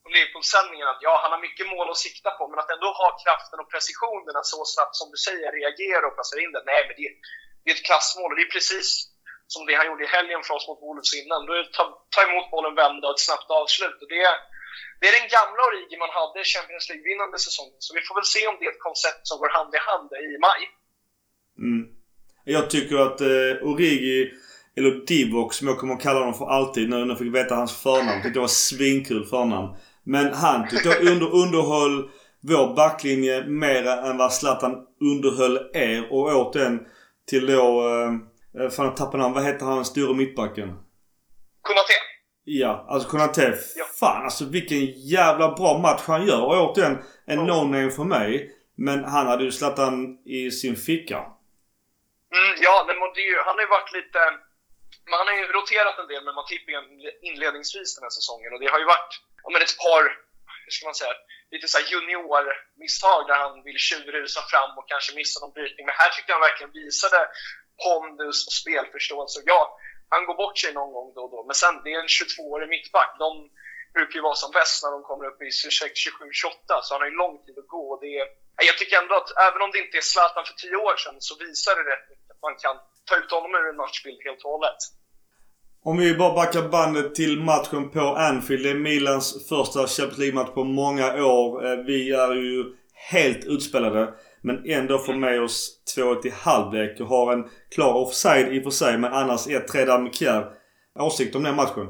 på 0.03 0.07
Liverpool-sändningen 0.15 0.87
att 0.91 1.01
ja, 1.05 1.13
han 1.23 1.31
har 1.33 1.41
mycket 1.47 1.67
mål 1.73 1.87
att 1.89 2.05
sikta 2.07 2.29
på, 2.37 2.43
men 2.49 2.59
att 2.61 2.73
ändå 2.75 2.89
ha 3.01 3.09
kraften 3.23 3.59
och 3.61 3.71
precisionen 3.73 4.35
att 4.35 4.51
så 4.53 4.59
snabbt 4.73 4.95
som 4.99 5.07
du 5.13 5.17
säger 5.27 5.47
reagera 5.59 6.03
och 6.07 6.15
placera 6.17 6.41
in 6.45 6.55
den. 6.55 6.65
Nej, 6.71 6.81
men 6.87 6.95
det, 6.99 7.07
det 7.61 7.67
är 7.71 7.75
ett 7.75 7.89
klassmål 7.89 8.29
och 8.31 8.37
det 8.37 8.45
är 8.49 8.55
precis 8.57 8.87
som 9.53 9.61
det 9.65 9.75
han 9.79 9.87
gjorde 9.89 10.03
i 10.07 10.15
helgen 10.17 10.41
för 10.47 10.53
oss 10.57 10.67
mot 10.69 10.83
Wolves 10.85 11.11
innan. 11.21 11.45
Då 11.45 11.51
är 11.53 11.61
det 11.63 11.71
ta, 11.77 11.85
ta 12.15 12.21
emot 12.27 12.47
bollen, 12.53 12.75
vända 12.83 13.05
och 13.07 13.15
ett 13.15 13.27
snabbt 13.27 13.49
avslut. 13.61 13.97
Och 14.03 14.09
det, 14.13 14.21
det 14.99 15.05
är 15.09 15.15
den 15.19 15.29
gamla 15.37 15.59
Origi 15.67 15.95
man 16.03 16.15
hade 16.19 16.37
i 16.43 16.51
Champions 16.53 16.85
League-vinnande 16.89 17.37
säsongen. 17.47 17.79
Så 17.85 17.89
vi 17.97 18.01
får 18.07 18.15
väl 18.19 18.31
se 18.35 18.41
om 18.49 18.55
det 18.57 18.65
är 18.67 18.73
ett 18.75 18.87
koncept 18.89 19.23
som 19.29 19.37
går 19.41 19.51
hand 19.57 19.71
i 19.77 19.81
hand 19.89 20.09
i 20.25 20.27
maj. 20.47 20.61
Mm. 21.65 21.83
Jag 22.55 22.65
tycker 22.73 22.97
att 23.07 23.19
eh, 23.21 23.67
Origi, 23.69 24.33
eller 24.77 25.05
Divock 25.05 25.53
som 25.53 25.67
jag 25.67 25.77
kommer 25.77 25.93
att 25.93 26.01
kalla 26.01 26.19
honom 26.19 26.33
för 26.33 26.45
alltid 26.45 26.89
när 26.89 27.05
jag 27.05 27.17
fick 27.17 27.35
veta 27.35 27.55
hans 27.55 27.81
förnamn. 27.83 28.21
Tyckte 28.23 28.29
det 28.29 28.39
var 28.39 28.47
svinkul 28.47 29.25
förnamn. 29.25 29.75
Men 30.03 30.33
han 30.33 30.67
tyckte 30.67 30.89
jag 30.89 31.01
under, 31.01 31.35
underhöll 31.35 32.09
vår 32.41 32.75
backlinje 32.75 33.45
mer 33.47 33.87
än 33.87 34.17
vad 34.17 34.33
Zlatan 34.33 34.75
underhöll 35.01 35.69
er. 35.73 36.13
Och 36.13 36.35
återigen 36.35 36.79
till 37.29 37.45
då... 37.45 37.87
Eh, 38.59 38.69
fan 38.69 38.85
jag 38.85 38.97
tappade 38.97 39.23
namn. 39.23 39.33
Vad 39.33 39.45
heter 39.45 39.65
han 39.65 39.85
stora 39.85 40.13
mittbacken? 40.13 40.67
Konate. 41.61 41.93
Ja, 42.43 42.85
alltså 42.89 43.09
Konate. 43.09 43.55
Ja. 43.75 43.85
Fan 43.99 44.23
alltså 44.23 44.45
vilken 44.45 44.85
jävla 44.85 45.51
bra 45.51 45.77
match 45.77 46.01
han 46.05 46.27
gör. 46.27 46.41
Och 46.41 46.71
återigen 46.71 46.97
en 47.25 47.39
mm. 47.39 47.49
no-name 47.49 47.89
för 47.89 48.03
mig. 48.03 48.51
Men 48.77 49.03
han 49.03 49.27
hade 49.27 49.43
ju 49.43 49.51
Zlatan 49.51 50.17
i 50.25 50.51
sin 50.51 50.75
ficka. 50.75 51.17
Mm, 52.35 52.53
ja, 52.61 52.83
men 52.87 52.95
det 52.95 53.43
han 53.45 53.55
har 53.55 53.61
ju 53.61 53.67
varit 53.67 53.93
lite 53.93 54.19
man 55.09 55.17
han 55.19 55.27
har 55.27 55.35
ju 55.35 55.47
roterat 55.47 55.99
en 55.99 56.07
del 56.07 56.23
med 56.23 56.35
Matip 56.35 56.65
inledningsvis 57.29 57.95
den 57.95 58.03
här 58.03 58.15
säsongen. 58.19 58.53
Och 58.53 58.59
det 58.59 58.69
har 58.73 58.79
ju 58.79 58.85
varit 58.85 59.13
ja, 59.43 59.49
men 59.53 59.61
ett 59.61 59.77
par, 59.85 60.03
hur 60.65 60.71
ska 60.71 60.85
man 60.85 60.95
säga, 60.95 61.13
lite 61.51 61.67
så 61.67 61.79
juniormisstag 61.91 63.21
där 63.27 63.37
han 63.43 63.63
vill 63.67 63.79
tjurrusa 63.87 64.41
fram 64.51 64.77
och 64.77 64.87
kanske 64.89 65.15
missa 65.15 65.39
någon 65.39 65.53
brytning. 65.57 65.85
Men 65.85 65.95
här 66.01 66.09
tyckte 66.09 66.31
jag 66.31 66.39
han 66.39 66.47
verkligen 66.49 66.73
visade 66.83 67.19
pondus 67.83 68.47
och 68.47 68.55
spelförståelse. 68.61 69.37
Ja, 69.45 69.61
han 70.09 70.25
går 70.25 70.35
bort 70.35 70.57
sig 70.57 70.73
någon 70.73 70.93
gång 70.93 71.13
då 71.15 71.21
och 71.23 71.31
då. 71.31 71.43
Men 71.49 71.55
sen, 71.55 71.81
det 71.83 71.93
är 71.93 71.99
en 71.99 72.15
22-årig 72.19 72.69
mittback. 72.69 73.11
De 73.19 73.29
brukar 73.93 74.15
ju 74.19 74.21
vara 74.21 74.35
som 74.43 74.51
bäst 74.51 74.83
när 74.83 74.91
de 74.91 75.03
kommer 75.03 75.25
upp 75.29 75.41
i 75.41 75.51
26, 75.51 75.97
27, 75.97 76.31
28. 76.31 76.81
Så 76.83 76.93
han 76.93 77.01
har 77.01 77.09
ju 77.09 77.15
lång 77.23 77.35
tid 77.45 77.57
att 77.59 77.67
gå. 77.67 77.83
Och 77.93 77.99
det 78.03 78.11
är, 78.19 78.27
jag 78.69 78.77
tycker 78.77 79.01
ändå 79.01 79.15
att 79.15 79.31
även 79.47 79.61
om 79.61 79.71
det 79.71 79.79
inte 79.83 79.97
är 79.97 80.01
Zlatan 80.01 80.45
för 80.45 80.53
10 80.53 80.75
år 80.75 80.95
sedan 81.03 81.15
så 81.19 81.33
visar 81.45 81.75
det 81.75 81.85
rätt 81.91 82.09
mycket 82.09 82.31
att 82.31 82.41
man 82.47 82.55
kan 82.63 82.75
ta 83.05 83.15
ut 83.15 83.31
honom 83.31 83.51
ur 83.55 83.69
en 83.69 83.77
matchbild 83.77 84.19
helt 84.25 84.43
och 84.43 84.51
hållet. 84.51 84.81
Om 85.83 85.97
vi 85.97 86.13
bara 86.13 86.33
backar 86.33 86.61
bandet 86.61 87.15
till 87.15 87.39
matchen 87.41 87.91
på 87.91 87.99
Anfield. 87.99 88.63
Det 88.63 88.69
är 88.69 88.75
Milans 88.75 89.49
första 89.49 89.79
Champions 89.87 90.17
League-match 90.17 90.53
på 90.53 90.63
många 90.63 91.25
år. 91.25 91.65
Eh, 91.65 91.77
vi 91.77 92.11
är 92.11 92.33
ju 92.33 92.75
helt 93.11 93.45
utspelade. 93.45 94.13
Men 94.41 94.69
ändå 94.69 94.99
får 94.99 95.13
med 95.13 95.41
oss 95.41 95.81
2-1 95.97 96.27
i 96.27 96.29
halvlek 96.29 96.99
och 96.99 97.07
har 97.07 97.33
en 97.33 97.49
klar 97.75 97.93
offside 97.93 98.47
i 98.53 98.59
och 98.59 98.63
för 98.63 98.71
sig. 98.81 98.97
Men 98.97 99.13
annars 99.13 99.47
1-3 99.47 99.85
där 99.85 99.99
med 99.99 100.15
Kjär. 100.15 100.43
Åsikt 100.99 101.35
om 101.35 101.43
den 101.43 101.55
matchen? 101.55 101.87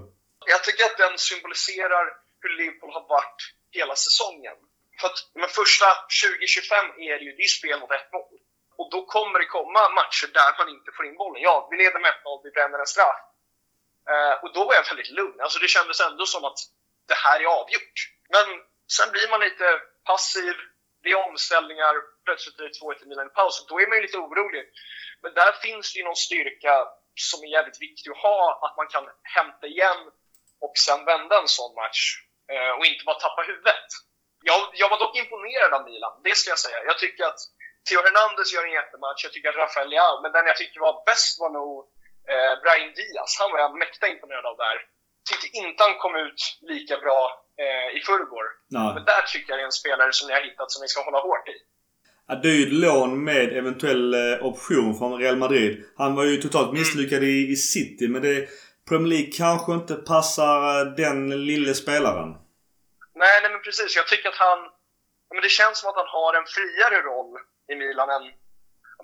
Jag 0.54 0.64
tycker 0.64 0.84
att 0.90 0.98
den 0.98 1.18
symboliserar 1.18 2.04
hur 2.42 2.52
Liverpool 2.60 2.92
har 2.98 3.06
varit 3.16 3.40
hela 3.72 3.96
säsongen. 3.96 4.58
För 5.00 5.08
att 5.08 5.20
de 5.34 5.48
första 5.62 5.88
20-25 6.22 7.10
är 7.10 7.16
det 7.20 7.26
ju 7.28 7.32
det 7.38 7.46
är 7.50 7.54
spel 7.60 7.80
mot 7.80 7.92
ett 7.92 8.10
mål. 8.14 8.45
Och 8.78 8.90
då 8.92 9.06
kommer 9.06 9.40
det 9.40 9.46
komma 9.46 9.90
matcher 9.90 10.28
där 10.34 10.52
man 10.60 10.70
inte 10.70 10.92
får 10.92 11.06
in 11.06 11.18
bollen. 11.18 11.42
Ja, 11.42 11.68
vi 11.72 11.78
leder 11.78 12.00
med 12.00 12.12
1-0, 12.12 12.42
vi 12.44 12.52
bränner 12.52 12.80
en 12.80 12.94
straff. 12.96 13.20
Eh, 14.12 14.34
och 14.44 14.54
då 14.54 14.66
var 14.66 14.74
jag 14.74 14.88
väldigt 14.88 15.10
lugn. 15.20 15.42
Alltså 15.42 15.60
det 15.60 15.68
kändes 15.68 16.00
ändå 16.02 16.26
som 16.26 16.44
att 16.46 16.60
det 17.08 17.18
här 17.26 17.40
är 17.40 17.46
avgjort. 17.46 17.98
Men 18.30 18.46
sen 18.98 19.12
blir 19.12 19.28
man 19.30 19.40
lite 19.40 19.66
passiv, 20.10 20.56
det 21.04 21.10
är 21.10 21.28
omställningar, 21.30 21.94
plötsligt 22.26 22.58
blir 22.58 22.68
det 22.68 22.80
2-1 22.80 23.04
i 23.04 23.06
Milan 23.06 23.28
i 23.28 23.30
paus. 23.30 23.66
Då 23.70 23.80
är 23.82 23.88
man 23.88 23.98
ju 23.98 24.02
lite 24.02 24.18
orolig. 24.18 24.66
Men 25.22 25.34
där 25.34 25.52
finns 25.52 25.94
det 25.94 26.00
ju 26.00 26.06
någon 26.06 26.16
styrka 26.16 26.88
som 27.16 27.44
är 27.44 27.48
jävligt 27.48 27.82
viktig 27.82 28.12
att 28.12 28.18
ha, 28.18 28.60
att 28.66 28.78
man 28.78 28.88
kan 28.88 29.06
hämta 29.24 29.68
igen 29.68 30.02
och 30.66 30.74
sen 30.86 31.06
vända 31.06 31.40
en 31.42 31.48
sån 31.48 31.76
match. 31.76 32.02
Eh, 32.52 32.72
och 32.78 32.86
inte 32.86 33.06
bara 33.06 33.20
tappa 33.20 33.42
huvudet. 33.42 33.90
Jag, 34.44 34.60
jag 34.74 34.90
var 34.90 35.00
dock 35.00 35.16
imponerad 35.18 35.74
av 35.74 35.84
Milan, 35.86 36.22
det 36.24 36.36
ska 36.36 36.50
jag 36.50 36.60
säga. 36.60 36.84
Jag 36.86 36.98
tycker 37.00 37.24
att 37.24 37.40
Theo 37.88 38.00
Hernandez 38.06 38.50
gör 38.54 38.66
en 38.68 38.80
jättematch, 38.80 39.22
jag 39.26 39.34
tycker 39.34 39.50
att 39.50 39.62
Rafael 39.64 39.90
Leao, 39.90 40.16
men 40.24 40.32
den 40.36 40.46
jag 40.52 40.58
tycker 40.62 40.80
var 40.88 40.96
bäst 41.10 41.34
var 41.42 41.52
nog 41.60 41.72
eh, 42.32 42.54
Brian 42.64 42.94
Diaz. 42.98 43.32
Han 43.42 43.52
var 43.52 43.60
jag 43.64 43.72
mäkta 43.84 44.06
imponerad 44.14 44.46
av 44.52 44.58
där. 44.66 44.78
Tyckte 45.30 45.48
inte 45.62 45.80
han 45.84 45.96
kom 46.04 46.16
ut 46.26 46.40
lika 46.74 46.96
bra 47.06 47.20
eh, 47.64 47.90
i 47.98 48.00
förrgår. 48.08 48.46
Men 48.96 49.06
där 49.12 49.24
tycker 49.32 49.48
jag 49.50 49.58
det 49.60 49.64
är 49.68 49.72
en 49.74 49.82
spelare 49.84 50.12
som 50.14 50.28
ni 50.28 50.34
har 50.34 50.44
hittat 50.50 50.72
som 50.72 50.82
ni 50.84 50.88
ska 50.88 51.00
hålla 51.10 51.22
hårt 51.28 51.48
i. 51.56 51.58
Ja, 52.28 52.36
dyrt 52.36 52.72
lån 52.72 53.24
med 53.24 53.58
eventuell 53.58 54.14
eh, 54.14 54.46
option 54.46 54.98
från 54.98 55.20
Real 55.22 55.36
Madrid. 55.36 55.86
Han 55.98 56.16
var 56.16 56.24
ju 56.24 56.38
totalt 56.38 56.70
mm. 56.70 56.80
misslyckad 56.80 57.24
i, 57.24 57.52
i 57.54 57.56
City 57.56 58.08
men 58.08 58.22
det 58.22 58.50
Premier 58.90 59.10
League 59.14 59.32
kanske 59.32 59.72
inte 59.74 59.96
passar 59.96 60.80
eh, 60.80 60.86
den 60.86 61.46
lille 61.46 61.74
spelaren. 61.74 62.30
Nej, 63.22 63.36
nej 63.42 63.52
men 63.52 63.62
precis. 63.62 63.96
Jag 63.96 64.08
tycker 64.08 64.30
att 64.30 64.36
han... 64.36 64.60
Men 65.34 65.42
det 65.42 65.50
känns 65.50 65.80
som 65.80 65.90
att 65.90 65.96
han 65.96 66.08
har 66.18 66.34
en 66.34 66.48
friare 66.56 67.02
roll 67.02 67.34
i 67.72 67.76
Milan 67.76 68.10
än 68.10 68.26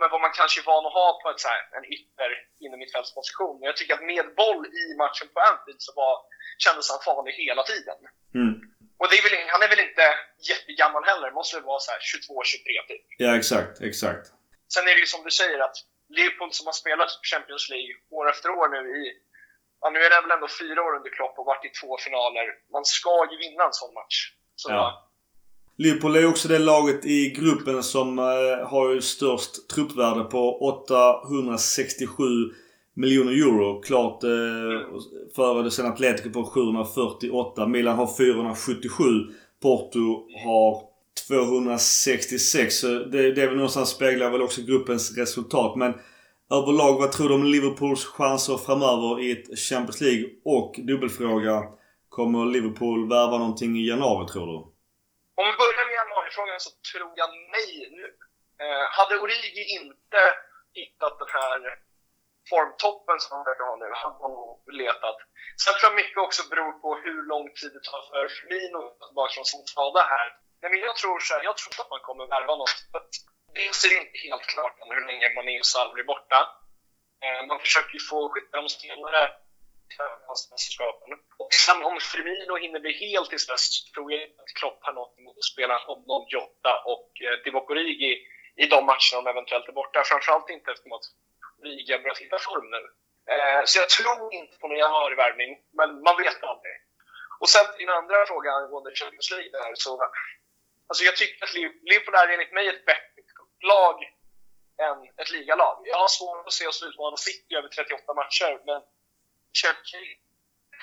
men 0.01 0.09
vad 0.14 0.22
man 0.26 0.38
kanske 0.39 0.57
är 0.62 0.66
van 0.72 0.86
att 0.88 0.97
ha 1.01 1.07
på 1.22 1.28
ett, 1.30 1.39
så 1.45 1.49
här, 1.53 1.62
en 1.78 1.86
ytter 1.95 2.30
inom 2.64 2.80
mittfältsposition. 2.80 3.55
Jag 3.70 3.76
tycker 3.78 3.93
att 3.93 4.09
med 4.14 4.26
boll 4.41 4.64
i 4.82 4.84
matchen 5.03 5.28
på 5.34 5.39
Anfield 5.49 5.82
så 5.88 5.91
var, 6.01 6.14
kändes 6.66 6.86
han 6.91 6.99
farlig 7.07 7.34
hela 7.43 7.64
tiden. 7.72 7.99
Mm. 8.39 8.53
Och 8.99 9.07
är 9.18 9.24
väl, 9.26 9.36
han 9.53 9.64
är 9.66 9.70
väl 9.74 9.86
inte 9.88 10.05
jättegammal 10.51 11.03
heller, 11.12 11.38
måste 11.39 11.55
väl 11.57 11.70
vara 11.72 11.80
så 11.80 11.91
22-23 11.91 12.88
typ. 12.89 13.05
Ja, 13.24 13.32
exakt, 13.39 13.76
exakt. 13.89 14.26
Sen 14.74 14.88
är 14.89 14.93
det 14.95 15.03
ju 15.05 15.12
som 15.14 15.24
du 15.28 15.32
säger 15.41 15.59
att 15.68 15.78
Liverpool 16.18 16.51
som 16.57 16.66
har 16.70 16.78
spelat 16.84 17.12
Champions 17.32 17.66
League 17.74 17.93
år 18.18 18.26
efter 18.34 18.49
år 18.59 18.68
nu 18.76 18.82
i 18.99 19.03
ja, 19.82 19.89
nu 19.89 19.99
är 20.05 20.09
det 20.09 20.22
väl 20.22 20.38
ändå 20.38 20.47
fyra 20.62 20.80
år 20.86 20.93
under 20.99 21.12
Klopp 21.18 21.39
och 21.39 21.45
varit 21.45 21.66
i 21.66 21.72
två 21.80 21.97
finaler. 22.05 22.45
Man 22.76 22.86
ska 22.86 23.16
ju 23.32 23.38
vinna 23.38 23.64
en 23.64 23.74
sån 23.82 23.93
match. 23.93 24.18
Så, 24.55 24.70
ja. 24.72 25.11
Liverpool 25.78 26.15
är 26.15 26.26
också 26.26 26.47
det 26.47 26.59
laget 26.59 27.05
i 27.05 27.30
gruppen 27.30 27.84
som 27.84 28.19
eh, 28.19 28.67
har 28.67 28.93
ju 28.93 29.01
störst 29.01 29.69
truppvärde 29.69 30.24
på 30.24 30.67
867 30.67 32.24
miljoner 32.93 33.32
euro. 33.32 33.82
Klart 33.82 34.24
eh, 34.24 34.30
före 35.36 35.63
det 35.63 35.72
sen 35.72 35.86
Atletico 35.86 36.30
på 36.30 36.45
748. 36.45 37.67
Milan 37.67 37.97
har 37.97 38.17
477. 38.17 39.03
Porto 39.61 40.28
har 40.45 40.82
266. 41.28 42.76
Så 42.76 42.88
det, 42.88 43.32
det 43.32 43.41
är 43.41 43.47
väl 43.47 43.55
någonstans 43.55 43.89
speglar 43.89 44.32
väl 44.32 44.41
också 44.41 44.61
gruppens 44.61 45.17
resultat. 45.17 45.76
Men 45.76 45.93
överlag, 46.51 46.99
vad 46.99 47.11
tror 47.11 47.30
du 47.30 47.36
om 47.36 47.43
Liverpools 47.43 48.05
chanser 48.05 48.57
framöver 48.57 49.24
i 49.24 49.32
ett 49.32 49.59
Champions 49.59 50.01
League? 50.01 50.26
Och 50.45 50.80
dubbelfråga. 50.84 51.63
Kommer 52.09 52.45
Liverpool 52.45 53.09
värva 53.09 53.38
någonting 53.38 53.78
i 53.78 53.88
januari 53.88 54.28
tror 54.28 54.47
du? 54.47 54.70
Om 55.40 55.46
vi 55.50 55.54
börjar 55.64 55.86
med 55.88 55.96
januarifrågan 56.02 56.60
så 56.60 56.72
tror 56.92 57.12
jag 57.16 57.30
nej 57.56 57.72
nu. 57.98 58.08
Eh, 58.64 58.86
hade 58.98 59.20
Origi 59.24 59.64
inte 59.80 60.22
hittat 60.80 61.20
den 61.20 61.32
här 61.40 61.60
formtoppen 62.50 63.18
som 63.20 63.32
han 63.36 63.46
verkar 63.50 63.66
ha 63.70 63.76
nu, 63.76 63.90
hade 64.04 64.22
han 64.24 64.32
nog 64.32 64.74
letat. 64.82 65.18
Sen 65.64 65.74
tror 65.74 65.88
jag 65.90 66.02
mycket 66.02 66.22
också 66.28 66.42
beror 66.52 66.74
på 66.84 66.90
hur 67.04 67.20
lång 67.34 67.48
tid 67.60 67.72
det 67.76 67.84
tar 67.90 68.02
för 68.10 68.24
Firmino 68.36 68.80
att 68.88 69.08
tillbaka 69.08 69.34
från 69.34 69.46
sin 69.52 69.66
skada 69.72 70.02
här. 70.14 70.28
men 70.62 70.80
jag 70.90 70.96
tror 70.96 71.20
så 71.20 71.34
här, 71.34 71.44
jag 71.50 71.58
tror 71.58 71.72
att 71.82 71.94
man 71.96 72.06
kommer 72.08 72.26
värva 72.36 72.56
något. 72.62 72.78
Dels 73.58 73.86
är 73.86 73.90
det 73.90 74.00
inte 74.04 74.18
helt 74.28 74.46
klart 74.54 74.76
än 74.82 74.92
hur 74.96 75.06
länge 75.10 75.34
Mané 75.36 75.60
och 75.60 75.70
Sal 75.74 75.94
blir 75.94 76.08
borta. 76.14 76.40
Eh, 77.24 77.42
man 77.50 77.60
försöker 77.60 77.94
ju 77.98 78.04
få 78.10 78.30
skydda 78.30 78.58
dem 79.98 80.36
mästerskapen. 80.52 81.10
Och 81.38 81.54
sen 81.54 81.84
om 81.84 82.00
Firmino 82.00 82.56
hinner 82.64 82.80
bli 82.80 82.94
helt 82.94 83.30
till 83.30 83.39
så 83.39 83.56
tror 83.94 84.12
jag 84.12 84.22
inte 84.28 84.42
att 84.42 84.54
Klopp 84.60 84.80
har 84.82 84.94
något 84.94 85.20
emot 85.20 85.38
att 85.38 85.52
spela 85.54 85.78
honom, 85.78 86.22
Jota 86.30 86.74
och 86.94 87.10
eh, 87.26 87.36
Divock 87.44 87.70
Origi 87.70 88.14
i 88.56 88.66
de 88.74 88.86
matcherna 88.86 89.18
de 89.24 89.28
eventuellt 89.28 89.68
är 89.68 89.72
borta. 89.82 90.04
Framförallt 90.06 90.50
inte 90.50 90.72
eftersom 90.72 90.94
att 90.98 91.08
Origi 91.60 91.92
har 91.94 92.00
börjat 92.00 92.24
hitta 92.26 92.39
form 92.39 92.68
nu. 92.76 92.84
Eh, 93.34 93.62
så 93.66 93.80
jag 93.80 93.89
tror 93.89 94.34
inte 94.34 94.58
på 94.58 94.68
någon 94.68 94.78
januarivärvning, 94.78 95.52
men 95.78 95.89
man 96.08 96.18
vet 96.24 96.44
aldrig. 96.44 96.76
Och 97.42 97.50
sen 97.50 97.66
din 97.78 97.89
andra 97.89 98.26
fråga 98.26 98.52
angående 98.52 98.96
Champions 98.96 99.32
League 99.32 99.52
där, 99.52 99.72
så 99.74 99.92
alltså 100.88 101.04
jag 101.04 101.16
tycker 101.16 101.44
att 101.46 101.54
Liverpool 101.89 102.16
är 102.16 102.28
enligt 102.34 102.54
mig 102.58 102.68
ett 102.68 102.86
bättre 102.86 103.22
lag 103.62 103.98
än 104.88 104.98
ett 105.22 105.32
ligalag. 105.32 105.76
Jag 105.86 105.98
har 105.98 106.08
svårt 106.08 106.48
att 106.48 106.54
se 106.54 106.68
oss 106.68 106.84
utmana 106.84 107.18
City 107.18 107.56
över 107.56 107.70
38 107.70 108.14
matcher, 108.14 108.62
men 108.66 108.82
Chelsea 109.60 110.02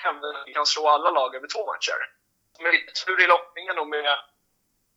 hävdar 0.03 0.29
att 0.33 0.47
vi 0.47 0.53
kan 0.53 0.65
slå 0.65 0.87
alla 0.87 1.11
lag 1.19 1.35
över 1.35 1.47
två 1.47 1.65
matcher. 1.71 1.99
Med 2.63 2.71
lite 2.73 2.91
tur 3.05 3.17
i 3.23 3.27
lottningen 3.27 3.75
och 3.81 3.87
med, 3.93 4.03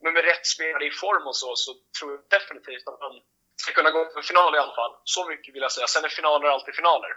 med, 0.03 0.13
med 0.17 0.25
rätt 0.31 0.47
spelare 0.55 0.85
i 0.87 0.91
form 0.91 1.25
och 1.31 1.37
så, 1.37 1.51
så 1.57 1.71
tror 1.97 2.11
jag 2.13 2.21
definitivt 2.37 2.89
att 2.89 3.01
man 3.07 3.15
ska 3.63 3.73
kunna 3.73 3.91
gå 3.91 4.01
för 4.15 4.23
final 4.23 4.55
i 4.55 4.59
alla 4.59 4.75
fall. 4.81 4.93
Så 5.05 5.29
mycket 5.31 5.55
vill 5.55 5.63
jag 5.63 5.73
säga. 5.73 5.87
Sen 5.87 6.05
är 6.05 6.09
finaler 6.09 6.49
alltid 6.49 6.75
finaler. 6.75 7.13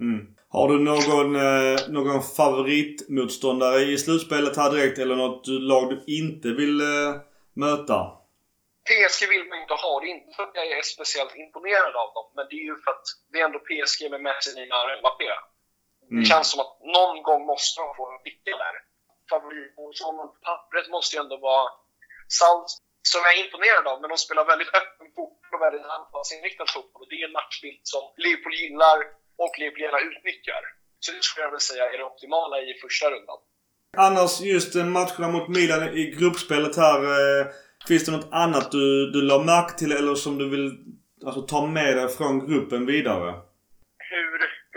Mm. 0.00 0.36
Har 0.56 0.68
du 0.68 0.76
någon, 0.90 1.30
eh, 1.36 1.78
någon 1.88 2.22
favoritmotståndare 2.22 3.80
i 3.80 3.98
slutspelet 3.98 4.56
här 4.56 4.70
direkt 4.70 4.98
eller 4.98 5.16
något 5.16 5.46
lag 5.46 5.84
du 5.90 5.96
inte 6.06 6.48
vill 6.48 6.80
eh, 6.80 7.12
möta? 7.64 7.98
PSG 8.88 9.20
vill 9.28 9.44
man 9.48 9.58
inte 9.64 9.74
ha. 9.74 10.00
Det 10.00 10.06
är 10.06 10.14
inte 10.18 10.36
för 10.36 10.42
att 10.42 10.54
jag 10.54 10.66
är 10.78 10.82
speciellt 10.82 11.34
imponerad 11.36 11.94
av 12.02 12.08
dem, 12.16 12.26
men 12.36 12.44
det 12.50 12.56
är 12.62 12.66
ju 12.70 12.76
för 12.84 12.90
att 12.90 13.06
det 13.30 13.40
är 13.40 13.44
ändå 13.44 13.58
PSG 13.58 14.00
med 14.10 14.20
Messi, 14.26 14.50
Neymar 14.54 14.84
och 14.92 14.98
Mbappé. 15.00 15.30
Mm. 16.10 16.16
Det 16.20 16.26
känns 16.30 16.48
som 16.52 16.60
att 16.64 16.74
någon 16.98 17.16
gång 17.28 17.42
måste 17.52 17.74
de 17.82 17.86
få 17.98 18.04
en 18.12 18.20
vicka 18.28 18.52
där. 18.64 18.76
Favoritmotståndaren 19.30 20.30
på 20.34 20.38
pappret 20.50 20.86
måste 20.96 21.10
ju 21.16 21.20
ändå 21.24 21.36
vara 21.48 21.66
Salt, 22.38 22.68
som 23.12 23.20
jag 23.24 23.32
är 23.34 23.44
imponerad 23.44 23.84
av, 23.90 23.96
men 24.00 24.08
de 24.12 24.18
spelar 24.26 24.44
väldigt 24.52 24.72
öppen 24.80 25.08
fotboll 25.16 25.52
och 25.56 25.62
väldigt 25.66 25.86
anfallsinriktad 25.96 26.66
fotboll. 26.76 27.02
Och 27.02 27.10
det 27.10 27.16
är 27.20 27.24
en 27.28 27.36
matchbild 27.40 27.80
som 27.92 28.02
Liverpool 28.24 28.54
gillar 28.62 28.98
och 29.44 29.54
Liverpool 29.60 29.84
gärna 29.86 30.00
utnyttjar. 30.10 30.62
Så 31.02 31.08
det 31.12 31.22
skulle 31.26 31.42
jag 31.44 31.50
vilja 31.52 31.68
säga 31.70 31.84
är 31.92 31.98
det 31.98 32.10
optimala 32.12 32.56
i 32.68 32.70
första 32.84 33.06
rundan. 33.14 33.38
Annars, 34.06 34.32
just 34.40 34.74
matcherna 34.74 35.28
mot 35.36 35.48
Milan 35.48 35.82
i 36.00 36.02
gruppspelet 36.18 36.76
här. 36.76 37.00
Eh, 37.16 37.46
finns 37.88 38.04
det 38.04 38.12
något 38.12 38.32
annat 38.44 38.66
du, 38.70 39.10
du 39.10 39.22
la 39.22 39.38
märke 39.38 39.78
till 39.78 39.92
eller 39.92 40.14
som 40.14 40.38
du 40.38 40.50
vill 40.50 40.70
alltså, 41.26 41.42
ta 41.42 41.66
med 41.66 41.96
dig 41.96 42.08
från 42.08 42.46
gruppen 42.50 42.86
vidare? 42.86 43.34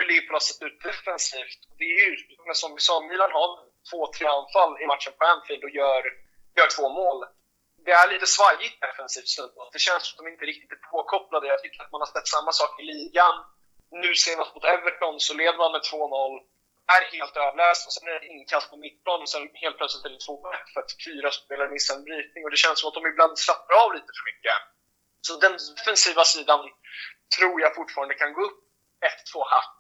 Liverpool 0.09 0.37
har 0.39 0.45
sett 0.49 0.61
ut 0.67 0.79
defensivt. 0.89 1.61
Det 1.79 1.89
är 1.99 2.05
ju, 2.09 2.11
som 2.61 2.75
vi 2.75 2.81
sa, 2.87 2.95
Milan 3.09 3.31
har 3.37 3.49
två, 3.89 3.99
tre 4.15 4.25
anfall 4.37 4.71
i 4.83 4.85
matchen 4.91 5.13
på 5.17 5.23
Anfield 5.25 5.63
och 5.67 5.75
gör, 5.79 6.01
gör 6.57 6.69
två 6.75 6.85
mål. 6.99 7.19
Det 7.85 7.91
är 7.91 8.07
lite 8.13 8.27
svajigt 8.35 8.81
defensivt 8.87 9.29
stundtals. 9.33 9.71
Det 9.75 9.85
känns 9.87 10.03
som 10.05 10.13
att 10.13 10.25
de 10.25 10.31
inte 10.33 10.45
riktigt 10.51 10.71
är 10.77 10.81
påkopplade. 10.91 11.47
Jag 11.47 11.61
tycker 11.61 11.79
att 11.83 11.91
man 11.91 12.01
har 12.01 12.11
sett 12.13 12.27
samma 12.35 12.51
sak 12.51 12.71
i 12.81 12.83
ligan. 12.93 13.35
Nu 14.03 14.11
senast 14.15 14.55
mot 14.55 14.65
Everton 14.75 15.19
så 15.19 15.33
leder 15.33 15.57
man 15.63 15.71
med 15.71 15.81
2-0. 15.81 16.39
Är 16.97 17.03
helt 17.15 17.35
överlägsen 17.37 17.87
och 17.87 17.95
sen 17.95 18.07
är 18.07 18.19
det 18.19 18.27
inkast 18.35 18.69
på 18.71 18.77
mittplan 18.77 19.21
och 19.21 19.29
sen 19.29 19.43
helt 19.63 19.77
plötsligt 19.77 20.05
är 20.05 20.09
det 20.15 20.25
2-1 20.27 20.73
för 20.73 20.79
att 20.81 20.91
fyra 21.05 21.29
spelare 21.31 21.69
missar 21.75 21.95
en 21.95 22.03
brytning. 22.09 22.41
Och 22.43 22.51
det 22.53 22.63
känns 22.63 22.79
som 22.79 22.87
att 22.87 22.97
de 22.99 23.05
ibland 23.07 23.33
slappnar 23.45 23.75
av 23.83 23.89
lite 23.93 24.11
för 24.17 24.25
mycket. 24.31 24.57
Så 25.25 25.31
den 25.45 25.55
defensiva 25.77 26.23
sidan 26.33 26.59
tror 27.37 27.55
jag 27.61 27.75
fortfarande 27.75 28.15
kan 28.21 28.33
gå 28.33 28.41
upp 28.49 28.59
ett, 29.07 29.19
två 29.31 29.41
hack. 29.53 29.78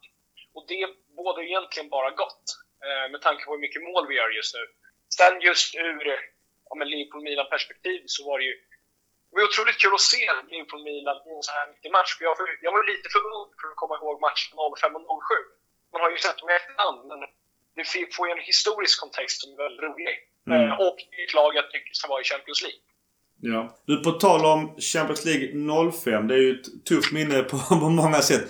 Och 0.55 0.65
det 0.67 0.85
bådar 1.17 1.43
egentligen 1.43 1.89
bara 1.89 2.11
gott 2.11 2.43
eh, 2.85 3.11
med 3.11 3.21
tanke 3.21 3.45
på 3.45 3.51
hur 3.51 3.65
mycket 3.65 3.81
mål 3.89 4.07
vi 4.07 4.15
gör 4.15 4.29
just 4.29 4.55
nu. 4.57 4.63
Sen 5.17 5.41
just 5.41 5.75
ur 5.75 6.03
ja, 6.69 6.83
Liverpool-Milan-perspektiv 6.83 8.03
så 8.05 8.25
var 8.29 8.39
det 8.39 8.45
ju 8.45 8.55
det 9.29 9.35
var 9.37 9.43
otroligt 9.49 9.81
kul 9.83 9.93
att 9.99 10.11
se 10.13 10.23
Liverpool-Milan 10.51 11.17
i 11.27 11.29
en 11.37 11.45
så 11.47 11.53
här 11.57 11.67
viktig 11.71 11.91
match. 11.97 12.11
För 12.17 12.23
jag, 12.27 12.35
jag 12.65 12.71
var 12.75 12.83
lite 12.91 13.07
för 13.13 13.21
ung 13.35 13.47
för 13.59 13.67
att 13.69 13.79
komma 13.81 13.95
ihåg 13.99 14.15
matchen 14.27 14.51
05 14.81 14.95
och 14.95 15.21
07. 15.27 15.35
Man 15.93 16.01
har 16.03 16.09
ju 16.13 16.17
sett 16.25 16.37
dem 16.39 16.49
i 16.51 16.55
efterhand, 16.59 16.99
men 17.09 17.19
det 17.77 17.85
får 18.15 18.23
ju 18.27 18.31
en 18.37 18.45
historisk 18.51 18.95
kontext 19.03 19.35
som 19.41 19.47
är 19.53 19.57
väldigt 19.63 19.83
rolig. 19.87 20.13
Mm. 20.47 20.59
Eh, 20.59 20.73
och 20.85 20.97
det 21.09 21.17
är 21.21 21.25
ett 21.27 21.37
lag 21.39 21.51
jag 21.59 21.67
tycker 21.71 21.91
ska 21.97 22.05
vara 22.13 22.21
i 22.23 22.29
Champions 22.31 22.61
League. 22.65 22.81
Ja. 23.51 23.61
Du, 23.87 23.93
på 24.07 24.11
tal 24.11 24.41
om 24.53 24.61
Champions 24.91 25.25
League 25.25 25.47
05. 25.91 26.27
Det 26.27 26.35
är 26.39 26.43
ju 26.47 26.53
ett 26.59 26.85
tufft 26.89 27.11
minne 27.17 27.43
på, 27.51 27.57
på 27.83 27.89
många 28.01 28.21
sätt. 28.29 28.45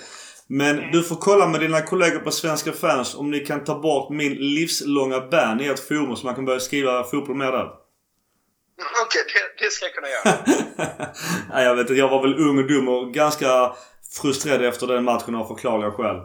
Men 0.51 0.79
mm. 0.79 0.91
du 0.91 1.03
får 1.03 1.15
kolla 1.15 1.47
med 1.47 1.59
dina 1.59 1.81
kollegor 1.81 2.19
på 2.19 2.31
Svenska 2.31 2.71
fans 2.71 3.15
om 3.15 3.31
ni 3.31 3.39
kan 3.39 3.63
ta 3.63 3.79
bort 3.79 4.09
min 4.09 4.33
livslånga 4.33 5.19
ban 5.19 5.61
i 5.61 5.67
ert 5.67 5.87
forum 5.87 6.15
så 6.15 6.25
man 6.25 6.35
kan 6.35 6.45
börja 6.45 6.59
skriva 6.59 7.03
fotboll 7.03 7.35
mer 7.35 7.51
där. 7.51 7.65
Okej, 9.05 9.21
okay, 9.21 9.21
det, 9.57 9.65
det, 9.65 9.71
ska 9.71 9.85
jag 9.85 9.93
kunna 9.93 10.07
göra. 10.09 11.13
Nej, 11.53 11.65
jag 11.65 11.75
vet 11.75 11.81
inte. 11.81 11.93
Jag 11.93 12.09
var 12.09 12.21
väl 12.21 12.39
ung 12.39 12.57
och 12.57 12.67
dum 12.67 12.89
och 12.89 13.13
ganska 13.13 13.75
frustrerad 14.21 14.65
efter 14.65 14.87
den 14.87 15.03
matchen 15.03 15.35
av 15.35 15.47
förklarliga 15.47 15.91
skäl. 15.91 16.17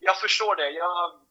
Jag 0.00 0.20
förstår 0.20 0.56
det. 0.56 0.70
Jag 0.70 1.27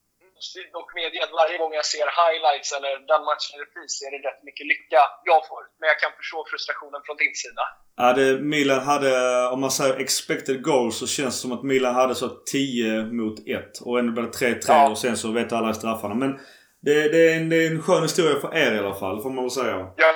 dock 0.77 0.89
medge 0.99 1.19
att 1.25 1.33
varje 1.41 1.57
gång 1.61 1.73
jag 1.79 1.87
ser 1.93 2.07
highlights 2.21 2.69
eller 2.77 2.91
den 3.13 3.23
matchen 3.29 3.51
i 3.55 3.57
repris 3.63 3.93
är 4.05 4.11
det 4.13 4.21
rätt 4.27 4.41
mycket 4.47 4.65
lycka 4.73 5.01
jag 5.31 5.41
får. 5.49 5.63
Men 5.79 5.87
jag 5.91 5.99
kan 6.03 6.11
förstå 6.19 6.39
frustrationen 6.51 7.01
från 7.05 7.17
din 7.23 7.35
sida. 7.43 7.63
Ja, 8.01 8.07
det, 8.17 8.27
Milan 8.53 8.81
hade, 8.91 9.11
om 9.53 9.59
man 9.61 9.71
säger 9.71 9.95
expected 10.05 10.57
goals 10.63 10.99
så 10.99 11.07
känns 11.07 11.35
det 11.35 11.41
som 11.45 11.51
att 11.57 11.63
Milan 11.63 11.95
hade 11.95 12.15
så 12.15 12.29
10 12.29 13.05
mot 13.19 13.37
1. 13.47 13.81
Och 13.85 13.99
ändå 13.99 14.11
blev 14.15 14.25
det 14.31 14.37
3-3 14.37 14.63
ja. 14.67 14.89
och 14.89 14.97
sen 14.97 15.17
så 15.17 15.31
vet 15.31 15.51
alla 15.51 15.73
straffarna. 15.73 16.15
Men 16.15 16.31
det, 16.85 17.09
det, 17.13 17.21
är 17.31 17.37
en, 17.37 17.49
det 17.49 17.55
är 17.55 17.71
en 17.71 17.83
skön 17.83 18.03
historia 18.03 18.39
för 18.39 18.55
er 18.55 18.71
i 18.75 18.79
alla 18.79 18.95
fall, 18.95 19.21
får 19.23 19.29
man 19.29 19.43
väl 19.43 19.51
säga. 19.51 19.75
Ja, 20.03 20.09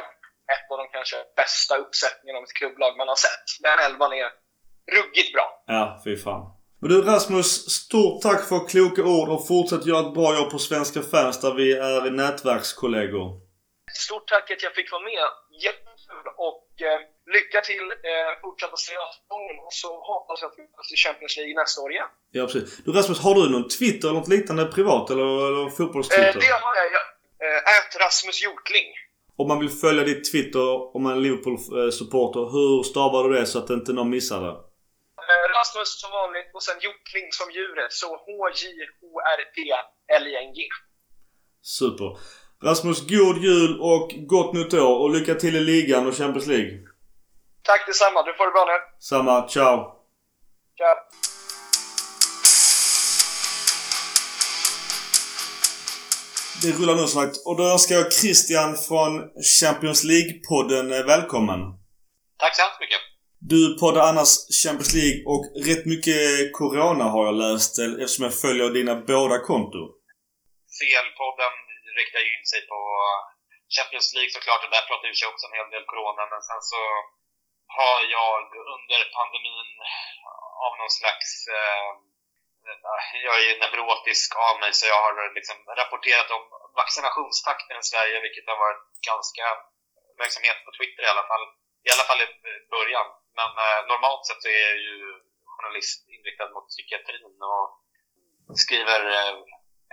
ett 0.55 0.71
av 0.71 0.77
de 0.77 0.87
kanske 0.91 1.15
bästa 1.35 1.73
uppsättningarna 1.77 2.37
av 2.37 2.43
ett 2.43 2.53
klubblag 2.59 2.97
man 2.97 3.07
har 3.07 3.15
sett. 3.27 3.45
Den 3.65 3.79
elvan 3.85 4.13
är 4.13 4.29
ruggigt 4.97 5.33
bra. 5.33 5.63
Ja, 5.67 6.01
fy 6.03 6.17
fan. 6.17 6.60
Men 6.81 6.89
du 6.89 7.01
Rasmus, 7.01 7.69
stort 7.69 8.21
tack 8.21 8.47
för 8.49 8.67
kloka 8.67 9.01
ord 9.03 9.29
och 9.29 9.47
fortsätt 9.47 9.85
göra 9.85 10.07
ett 10.07 10.13
bra 10.13 10.35
jobb 10.35 10.49
på 10.51 10.59
Svenska 10.59 11.01
fans 11.01 11.41
där 11.41 11.53
vi 11.53 11.73
är 11.73 12.11
nätverkskollegor. 12.11 13.25
Stort 14.05 14.27
tack 14.27 14.51
att 14.51 14.63
jag 14.63 14.73
fick 14.75 14.91
vara 14.91 15.03
med. 15.11 15.27
Jättekul 15.65 16.25
och 16.49 16.67
eh, 16.89 16.99
lycka 17.35 17.61
till 17.69 17.85
eh, 18.09 18.31
fortsatta 18.41 18.77
säsongen 18.77 19.57
och 19.65 19.73
så 19.73 19.89
hoppas 20.11 20.41
jag 20.41 20.47
att 20.51 20.57
vi 20.57 20.63
möts 20.63 20.91
i 20.95 20.97
Champions 21.05 21.37
League 21.37 21.53
nästa 21.61 21.81
år 21.81 21.91
igen. 21.91 22.11
Ja, 22.31 22.45
precis. 22.45 22.77
Du 22.85 22.91
Rasmus, 22.91 23.19
har 23.19 23.35
du 23.35 23.49
någon 23.49 23.69
Twitter 23.77 24.07
eller 24.07 24.19
något 24.19 24.33
liknande 24.35 24.65
privat 24.65 25.09
eller, 25.09 25.29
eller 25.47 25.69
fotbollstwitter? 25.69 26.27
Eh, 26.27 26.43
det 26.45 26.53
har 26.65 26.73
jag. 26.81 26.87
jag 26.95 27.03
äh, 27.77 28.03
Rasmus 28.03 28.43
Hjortling. 28.43 28.89
Om 29.41 29.47
man 29.47 29.59
vill 29.59 29.73
följa 29.83 30.03
ditt 30.03 30.31
Twitter 30.31 30.95
om 30.95 31.03
man 31.03 31.13
är 31.17 31.21
Liverpool-supporter, 31.25 32.43
hur 32.55 32.83
stavar 32.83 33.19
du 33.23 33.29
det 33.39 33.45
så 33.45 33.59
att 33.59 33.69
inte 33.69 33.93
någon 33.93 34.09
missar 34.09 34.41
det? 34.45 34.70
Rasmus 35.57 35.89
som 36.01 36.11
vanligt 36.19 36.49
och 36.55 36.63
sen 36.63 36.77
Hjortling 36.83 37.27
som 37.39 37.47
djuret. 37.51 37.91
Så 38.01 38.07
H-J-O-R-T-L-I-N-G. 38.25 40.59
Super. 41.61 42.09
Rasmus, 42.63 42.99
god 43.15 43.37
jul 43.37 43.81
och 43.81 44.07
gott 44.33 44.53
nytt 44.53 44.73
år 44.73 44.97
och 45.03 45.09
lycka 45.15 45.35
till 45.35 45.55
i 45.55 45.59
ligan 45.59 46.07
och 46.07 46.15
Champions 46.17 46.47
League. 46.47 46.77
Tack 47.63 47.87
detsamma. 47.87 48.23
Du 48.23 48.33
får 48.33 48.45
det 48.45 48.51
bra 48.51 48.65
nu. 48.65 48.73
Samma. 48.99 49.47
Ciao. 49.47 49.77
Ciao. 50.77 50.95
Det 56.63 56.71
rullar 56.71 56.95
nu 56.95 57.07
som 57.07 57.21
sagt. 57.21 57.37
Och 57.45 57.57
då 57.57 57.63
önskar 57.63 57.95
jag 57.95 58.13
Christian 58.13 58.77
från 58.77 59.29
Champions 59.61 60.03
League-podden 60.03 60.99
eh, 60.99 61.05
välkommen. 61.05 61.59
Tack 62.37 62.55
så 62.55 62.61
hemskt 62.61 62.79
mycket. 62.79 62.99
Du 63.49 63.59
poddar 63.79 64.03
annars 64.11 64.31
Champions 64.61 64.93
League 64.99 65.19
och 65.31 65.43
rätt 65.69 65.85
mycket 65.93 66.19
Corona 66.59 67.05
har 67.15 67.23
jag 67.29 67.37
läst 67.45 67.73
eh, 67.81 68.01
eftersom 68.01 68.25
jag 68.27 68.35
följer 68.45 68.67
dina 68.79 68.95
båda 69.11 69.37
konton. 69.49 69.87
CL-podden 70.77 71.55
riktar 71.99 72.21
ju 72.25 72.29
in 72.37 72.47
sig 72.51 72.61
på 72.71 72.79
Champions 73.75 74.09
League 74.15 74.33
såklart 74.35 74.63
och 74.65 74.73
där 74.75 74.85
pratar 74.89 75.07
vi 75.07 75.29
också 75.31 75.45
en 75.47 75.57
hel 75.59 75.69
del 75.73 75.85
Corona 75.91 76.23
men 76.31 76.41
sen 76.49 76.63
så 76.71 76.81
har 77.77 77.99
jag 78.17 78.41
under 78.75 79.01
pandemin 79.15 79.69
av 80.65 80.71
någon 80.79 80.93
slags 80.99 81.29
eh, 81.57 81.89
jag 83.27 83.35
är 83.47 83.59
neurotisk 83.63 84.29
av 84.47 84.55
mig 84.63 84.71
så 84.77 84.83
jag 84.93 84.99
har 85.05 85.13
liksom 85.37 85.57
rapporterat 85.79 86.29
om 86.37 86.43
vaccinationstakten 86.81 87.77
i 87.81 87.89
Sverige 87.91 88.17
vilket 88.25 88.49
har 88.51 88.59
varit 88.65 88.85
ganska 89.11 89.45
verksamhet 90.21 90.57
på 90.65 90.71
Twitter 90.77 91.03
i 91.03 91.11
alla 91.13 91.27
fall. 91.31 91.45
I 91.87 91.89
alla 91.93 92.05
fall 92.09 92.21
i 92.25 92.27
början. 92.75 93.07
Men 93.39 93.51
eh, 93.65 93.79
normalt 93.91 94.23
sett 94.25 94.43
så 94.43 94.49
är 94.57 94.63
jag 94.69 94.79
ju 94.89 94.97
journalist 95.53 95.99
inriktad 96.15 96.49
mot 96.55 96.67
psykiatrin 96.73 97.37
och 97.53 97.67
skriver 98.63 99.01
eh, 99.17 99.35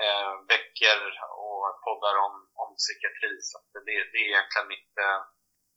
eh, 0.03 0.33
böcker 0.51 1.01
och 1.45 1.65
poddar 1.85 2.17
om, 2.27 2.35
om 2.63 2.71
psykiatri. 2.81 3.33
Så 3.49 3.57
det, 3.87 3.95
det 4.13 4.19
är 4.23 4.29
egentligen 4.33 4.69
mitt, 4.75 4.93
eh, 5.05 5.21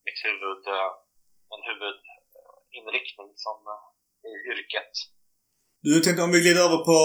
mitt 0.06 0.20
huvud, 0.28 0.64
eh, 0.76 0.92
en 1.54 1.64
huvudinriktning 1.70 3.30
som, 3.46 3.58
eh, 3.74 3.84
i 4.30 4.32
yrket. 4.52 4.94
Du 5.84 6.00
tänkte 6.00 6.24
om 6.24 6.32
vi 6.32 6.40
glider 6.44 6.66
över 6.68 6.82
på 6.90 6.98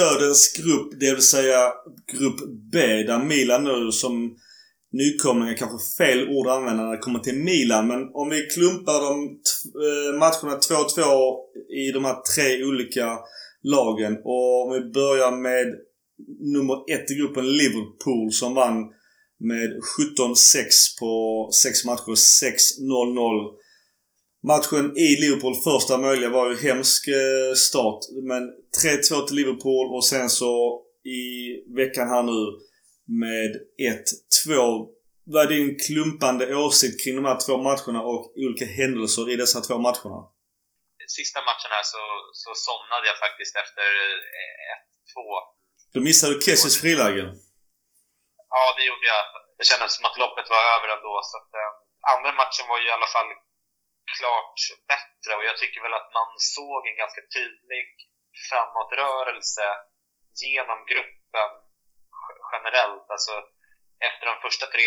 dödens 0.00 0.42
grupp, 0.58 0.90
det 1.00 1.10
vill 1.14 1.30
säga 1.36 1.60
grupp 2.12 2.40
B, 2.72 2.78
där 3.08 3.18
Milan 3.18 3.64
nu 3.64 3.92
som 3.92 4.14
nykomlingar 4.92 5.54
kanske 5.54 6.04
fel 6.04 6.28
ord 6.28 6.46
att 6.46 6.56
använda 6.56 6.82
när 6.84 6.92
det 6.92 6.98
kommer 6.98 7.18
till 7.18 7.38
Milan. 7.38 7.86
Men 7.86 8.10
om 8.14 8.28
vi 8.28 8.46
klumpar 8.54 9.00
de 9.00 9.40
eh, 9.86 10.18
matcherna 10.18 10.58
2-2 10.58 11.36
i 11.82 11.92
de 11.92 12.04
här 12.04 12.16
tre 12.34 12.64
olika 12.64 13.18
lagen. 13.62 14.16
Och 14.24 14.66
om 14.66 14.72
vi 14.72 14.92
börjar 14.92 15.32
med 15.32 15.66
nummer 16.54 16.74
ett 16.94 17.10
i 17.10 17.14
gruppen 17.14 17.52
Liverpool 17.52 18.32
som 18.32 18.54
vann 18.54 18.76
med 19.38 19.70
17-6 19.98 20.98
på 21.00 21.48
6 21.62 21.84
matcher. 21.84 22.14
6-0-0. 22.14 23.60
Matchen 24.42 24.96
i 24.96 25.16
Liverpool, 25.20 25.54
första 25.54 25.98
möjliga, 25.98 26.30
var 26.30 26.50
ju 26.50 26.56
hemsk 26.56 27.08
eh, 27.08 27.54
start. 27.54 27.98
Men 28.22 28.42
3-2 28.84 29.26
till 29.26 29.36
Liverpool 29.36 29.94
och 29.94 30.04
sen 30.04 30.30
så 30.30 30.82
i 31.04 31.24
veckan 31.76 32.08
här 32.08 32.22
nu 32.22 32.69
med 33.24 33.52
1-2. 34.46 34.88
Vad 35.32 35.44
är 35.44 35.48
din 35.56 35.70
klumpande 35.86 36.44
åsikt 36.64 36.96
kring 37.02 37.14
de 37.20 37.24
här 37.30 37.38
två 37.44 37.54
matcherna 37.68 38.00
och 38.10 38.22
olika 38.44 38.66
händelser 38.80 39.24
i 39.32 39.36
dessa 39.42 39.60
två 39.66 39.76
matcherna? 39.86 40.20
Sista 41.18 41.40
matchen 41.50 41.70
här 41.76 41.86
så, 41.94 42.02
så 42.42 42.50
somnade 42.68 43.04
jag 43.10 43.18
faktiskt 43.24 43.54
efter 43.64 43.88
1-2. 45.14 45.16
Då 45.94 45.98
missade 46.08 46.32
du 46.34 46.40
Kessis 46.44 46.80
friläge. 46.82 47.24
Ja, 48.54 48.62
det 48.76 48.84
gjorde 48.88 49.06
jag. 49.14 49.24
Det 49.58 49.66
kändes 49.70 49.90
som 49.96 50.06
att 50.08 50.20
loppet 50.22 50.48
var 50.54 50.62
över 50.74 50.88
ändå. 50.96 51.14
Så 51.28 51.34
att, 51.40 51.50
eh, 51.60 51.70
andra 52.14 52.30
matchen 52.40 52.66
var 52.70 52.78
ju 52.80 52.86
i 52.88 52.96
alla 52.96 53.10
fall 53.16 53.30
klart 54.16 54.58
bättre 54.92 55.30
och 55.36 55.44
jag 55.48 55.56
tycker 55.58 55.80
väl 55.86 55.98
att 56.00 56.10
man 56.18 56.28
såg 56.56 56.80
en 56.90 57.00
ganska 57.02 57.22
tydlig 57.36 57.86
framåtrörelse 58.48 59.66
genom 60.42 60.78
gruppen 60.92 61.50
generellt. 62.52 63.06
Alltså, 63.14 63.34
efter 64.08 64.24
de 64.26 64.34
första 64.44 64.66
tre 64.66 64.86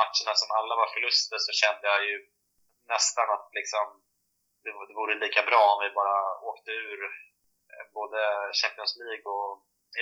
matcherna 0.00 0.32
som 0.40 0.50
alla 0.58 0.74
var 0.80 0.88
förluster 0.94 1.38
så 1.46 1.52
kände 1.62 1.84
jag 1.92 2.00
ju 2.08 2.16
nästan 2.94 3.28
att 3.34 3.48
liksom, 3.58 3.86
det, 4.62 4.70
det 4.88 4.94
vore 5.00 5.14
lika 5.14 5.42
bra 5.50 5.62
om 5.72 5.80
vi 5.84 5.90
bara 6.00 6.18
åkte 6.50 6.70
ur 6.70 6.98
eh, 7.72 7.84
både 7.98 8.20
Champions 8.60 8.94
League 9.02 9.26
och 9.34 9.52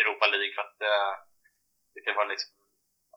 Europa 0.00 0.26
League 0.26 0.54
för 0.54 0.62
att 0.62 0.78
det, 0.84 0.96
det 2.06 2.12
var 2.18 2.26
liksom 2.32 2.52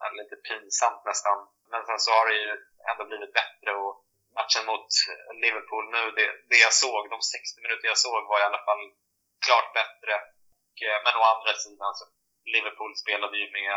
eh, 0.01 0.13
lite 0.19 0.35
pinsamt 0.47 1.03
nästan. 1.05 1.37
Men 1.71 1.85
sen 1.85 1.99
så 1.99 2.11
har 2.17 2.25
det 2.29 2.37
ju 2.45 2.51
ändå 2.89 3.03
blivit 3.05 3.33
bättre 3.39 3.69
och 3.81 3.93
matchen 4.39 4.65
mot 4.65 4.87
Liverpool 5.43 5.85
nu, 5.95 6.01
det, 6.17 6.27
det 6.49 6.59
jag 6.67 6.73
såg, 6.73 7.01
de 7.09 7.21
60 7.21 7.61
minuter 7.63 7.87
jag 7.87 7.97
såg 7.97 8.21
var 8.29 8.39
i 8.39 8.47
alla 8.49 8.63
fall 8.67 8.83
klart 9.45 9.69
bättre. 9.79 10.13
Men 11.05 11.13
å 11.21 11.23
andra 11.33 11.53
sidan 11.63 11.95
så 11.99 12.05
Liverpool 12.53 12.93
spelade 13.03 13.37
ju 13.37 13.47
med, 13.59 13.75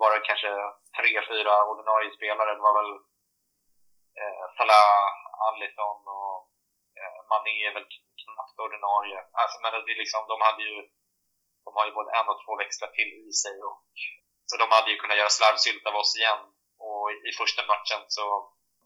var 0.00 0.10
det 0.14 0.28
kanske 0.30 0.50
tre, 0.98 1.12
fyra 1.30 1.54
ordinarie 1.70 2.10
spelare. 2.18 2.54
Det 2.54 2.66
var 2.68 2.76
väl 2.80 2.92
eh, 4.20 4.44
Salah, 4.56 4.88
Allison 5.46 6.00
och 6.18 6.36
eh, 7.00 7.18
Mané 7.30 7.56
är 7.68 7.74
väl 7.74 7.88
knappt 8.22 8.58
ordinarie. 8.66 9.20
Alltså, 9.40 9.56
men 9.62 9.70
det 9.86 9.92
är 9.94 10.02
liksom, 10.04 10.22
de 10.32 10.36
hade 10.48 10.62
ju, 10.70 10.76
de 11.64 11.70
har 11.76 11.84
ju 11.86 11.92
både 11.98 12.10
en 12.18 12.28
och 12.32 12.40
två 12.44 12.52
växlar 12.62 12.90
till 12.98 13.10
i 13.28 13.32
sig 13.42 13.56
och 13.68 13.78
så 14.48 14.54
de 14.62 14.66
hade 14.76 14.90
ju 14.90 14.96
kunnat 14.96 15.20
göra 15.20 15.38
slarvsylt 15.38 15.86
av 15.86 15.96
oss 16.02 16.16
igen. 16.20 16.42
Och 16.86 17.04
i 17.28 17.30
första 17.40 17.62
matchen 17.72 18.02
så, 18.16 18.24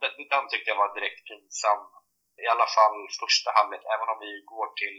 den, 0.01 0.13
den 0.33 0.49
tyckte 0.49 0.71
jag 0.71 0.83
var 0.83 0.95
direkt 0.95 1.25
pinsam. 1.29 1.81
I 2.45 2.47
alla 2.53 2.69
fall 2.77 2.97
första 3.23 3.51
halvlek, 3.57 3.83
även 3.95 4.09
om 4.13 4.19
vi 4.27 4.33
går 4.53 4.69
till 4.81 4.99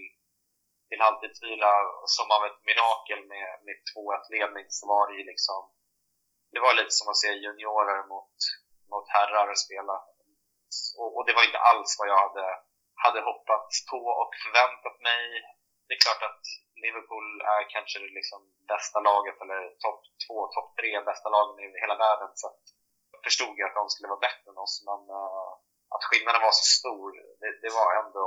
till 0.90 1.02
halvtidsvila 1.06 1.72
som 2.16 2.28
av 2.36 2.42
ett 2.46 2.62
mirakel 2.70 3.22
med, 3.34 3.50
med 3.66 3.78
2-1 3.92 4.34
ledning 4.36 4.66
så 4.78 4.84
var 4.94 5.04
det 5.08 5.16
ju 5.20 5.24
liksom 5.32 5.60
det 6.54 6.60
var 6.66 6.74
lite 6.74 6.96
som 7.00 7.10
att 7.10 7.22
se 7.24 7.32
juniorer 7.44 8.02
mot, 8.14 8.36
mot 8.92 9.08
herrar 9.16 9.56
spela. 9.66 9.96
Och, 11.00 11.12
och, 11.16 11.24
det 11.26 11.34
var 11.38 11.44
inte 11.50 11.66
alls 11.72 11.92
vad 12.00 12.10
jag 12.12 12.20
hade, 12.26 12.46
hade 13.06 13.22
hoppats 13.30 13.76
på 13.92 14.02
och 14.22 14.32
förväntat 14.44 14.98
mig. 15.10 15.24
Det 15.86 15.94
är 15.96 16.06
klart 16.06 16.24
att 16.30 16.44
Liverpool 16.84 17.28
är 17.56 17.62
kanske 17.76 18.00
liksom 18.20 18.40
bästa 18.74 19.00
laget, 19.10 19.38
eller 19.44 19.62
topp 19.86 20.02
två, 20.26 20.38
topp 20.56 20.70
tre 20.80 20.92
bästa 21.10 21.30
lagen 21.36 21.56
i 21.60 21.80
hela 21.84 21.98
världen. 22.06 22.32
Så 22.42 22.48
jag 23.14 23.22
förstod 23.28 23.54
ju 23.58 23.64
att 23.66 23.80
de 23.80 23.86
skulle 23.90 24.14
vara 24.14 24.26
bättre 24.28 24.48
än 24.52 24.64
oss, 24.66 24.76
men 24.88 25.02
uh, 25.22 25.52
att 25.94 26.08
skillnaden 26.08 26.42
var 26.48 26.56
så 26.62 26.68
stor, 26.80 27.08
det, 27.42 27.52
det 27.64 27.72
var 27.80 27.90
ändå 28.02 28.26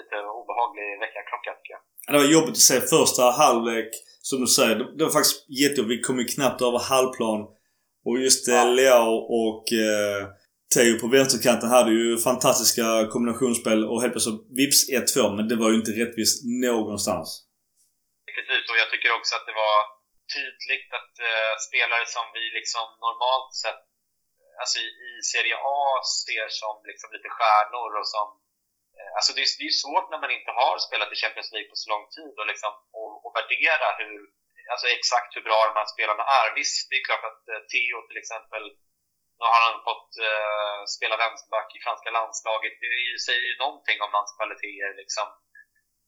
lite 0.00 0.16
obehaglig 0.40 0.86
väckarklocka 1.02 1.50
tycker 1.56 1.72
jag. 1.76 1.82
Det 2.10 2.18
var 2.22 2.34
jobbigt 2.36 2.56
att 2.60 2.70
se 2.70 2.78
första 2.96 3.22
halvlek. 3.42 3.90
Som 4.28 4.38
du 4.40 4.46
säger, 4.46 4.76
det 4.96 5.02
var 5.06 5.12
faktiskt 5.18 5.38
jättejobbigt. 5.62 5.98
Vi 5.98 6.06
kom 6.06 6.18
ju 6.22 6.26
knappt 6.34 6.60
över 6.68 6.80
halvplan. 6.92 7.40
Och 8.06 8.16
just 8.26 8.42
eh, 8.48 8.54
ja. 8.54 8.64
Leao 8.78 9.14
och 9.42 9.64
eh, 9.86 10.20
Teo 10.74 10.94
på 11.02 11.06
vänsterkanten 11.16 11.68
hade 11.76 11.92
ju 12.00 12.06
fantastiska 12.28 12.86
kombinationsspel 13.12 13.80
och 13.90 14.00
helt 14.02 14.14
plötsligt 14.14 14.42
vips 14.60 14.80
1-2. 14.90 15.36
Men 15.36 15.44
det 15.50 15.56
var 15.62 15.68
ju 15.70 15.76
inte 15.80 15.98
rättvist 16.02 16.36
någonstans. 16.68 17.26
Precis, 18.34 18.64
och 18.70 18.78
jag 18.82 18.88
tycker 18.90 19.10
också 19.18 19.32
att 19.38 19.46
det 19.50 19.56
var 19.64 19.76
tydligt 20.36 20.88
att 20.98 21.14
eh, 21.30 21.52
spelare 21.66 22.04
som 22.16 22.24
vi 22.36 22.44
liksom 22.58 22.86
normalt 23.06 23.50
sett 23.64 23.82
alltså 24.60 24.76
i, 24.86 24.88
i 25.06 25.10
Serie 25.32 25.56
A 25.78 25.80
ser 26.24 26.46
som 26.60 26.74
liksom 26.90 27.08
lite 27.16 27.30
stjärnor 27.36 27.90
och 28.00 28.08
som 28.16 28.26
Eh, 29.06 29.12
alltså 29.16 29.30
det 29.34 29.42
är, 29.44 29.48
det 29.60 29.66
är 29.70 29.82
svårt 29.84 30.10
när 30.10 30.22
man 30.24 30.36
inte 30.38 30.52
har 30.60 30.74
spelat 30.86 31.12
i 31.12 31.20
Champions 31.22 31.52
League 31.52 31.70
på 31.70 31.76
så 31.82 31.86
lång 31.92 32.04
tid 32.16 32.34
och, 32.40 32.48
liksom, 32.52 32.72
och, 32.98 33.12
och 33.24 33.32
värdera 33.38 33.88
hur, 34.00 34.20
alltså 34.72 34.86
exakt 34.98 35.30
hur 35.36 35.44
bra 35.48 35.60
de 35.66 35.74
här 35.80 35.88
spelarna 35.94 36.24
är. 36.40 36.46
Visst, 36.58 36.76
det 36.88 36.96
är 36.98 37.08
klart 37.08 37.24
att 37.30 37.42
eh, 37.52 37.62
Theo 37.70 37.98
till 38.08 38.20
exempel, 38.22 38.64
nu 39.38 39.44
har 39.52 39.62
han 39.68 39.78
fått 39.88 40.10
uh, 40.30 40.80
spela 40.96 41.16
vänsterback 41.24 41.68
i 41.76 41.84
franska 41.86 42.10
landslaget. 42.18 42.74
Det 42.82 43.20
säger 43.26 43.46
ju 43.50 43.56
någonting 43.64 43.98
om 44.02 44.12
hans 44.16 44.30
kvaliteter 44.36 44.92
liksom. 45.02 45.26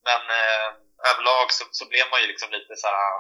Men 0.09 0.23
uh, 0.43 0.69
överlag 1.11 1.47
så, 1.57 1.65
så 1.79 1.85
blev 1.93 2.07
man 2.11 2.21
ju 2.23 2.27
liksom 2.33 2.51
lite 2.57 2.75
så 2.83 2.87
här, 2.89 3.17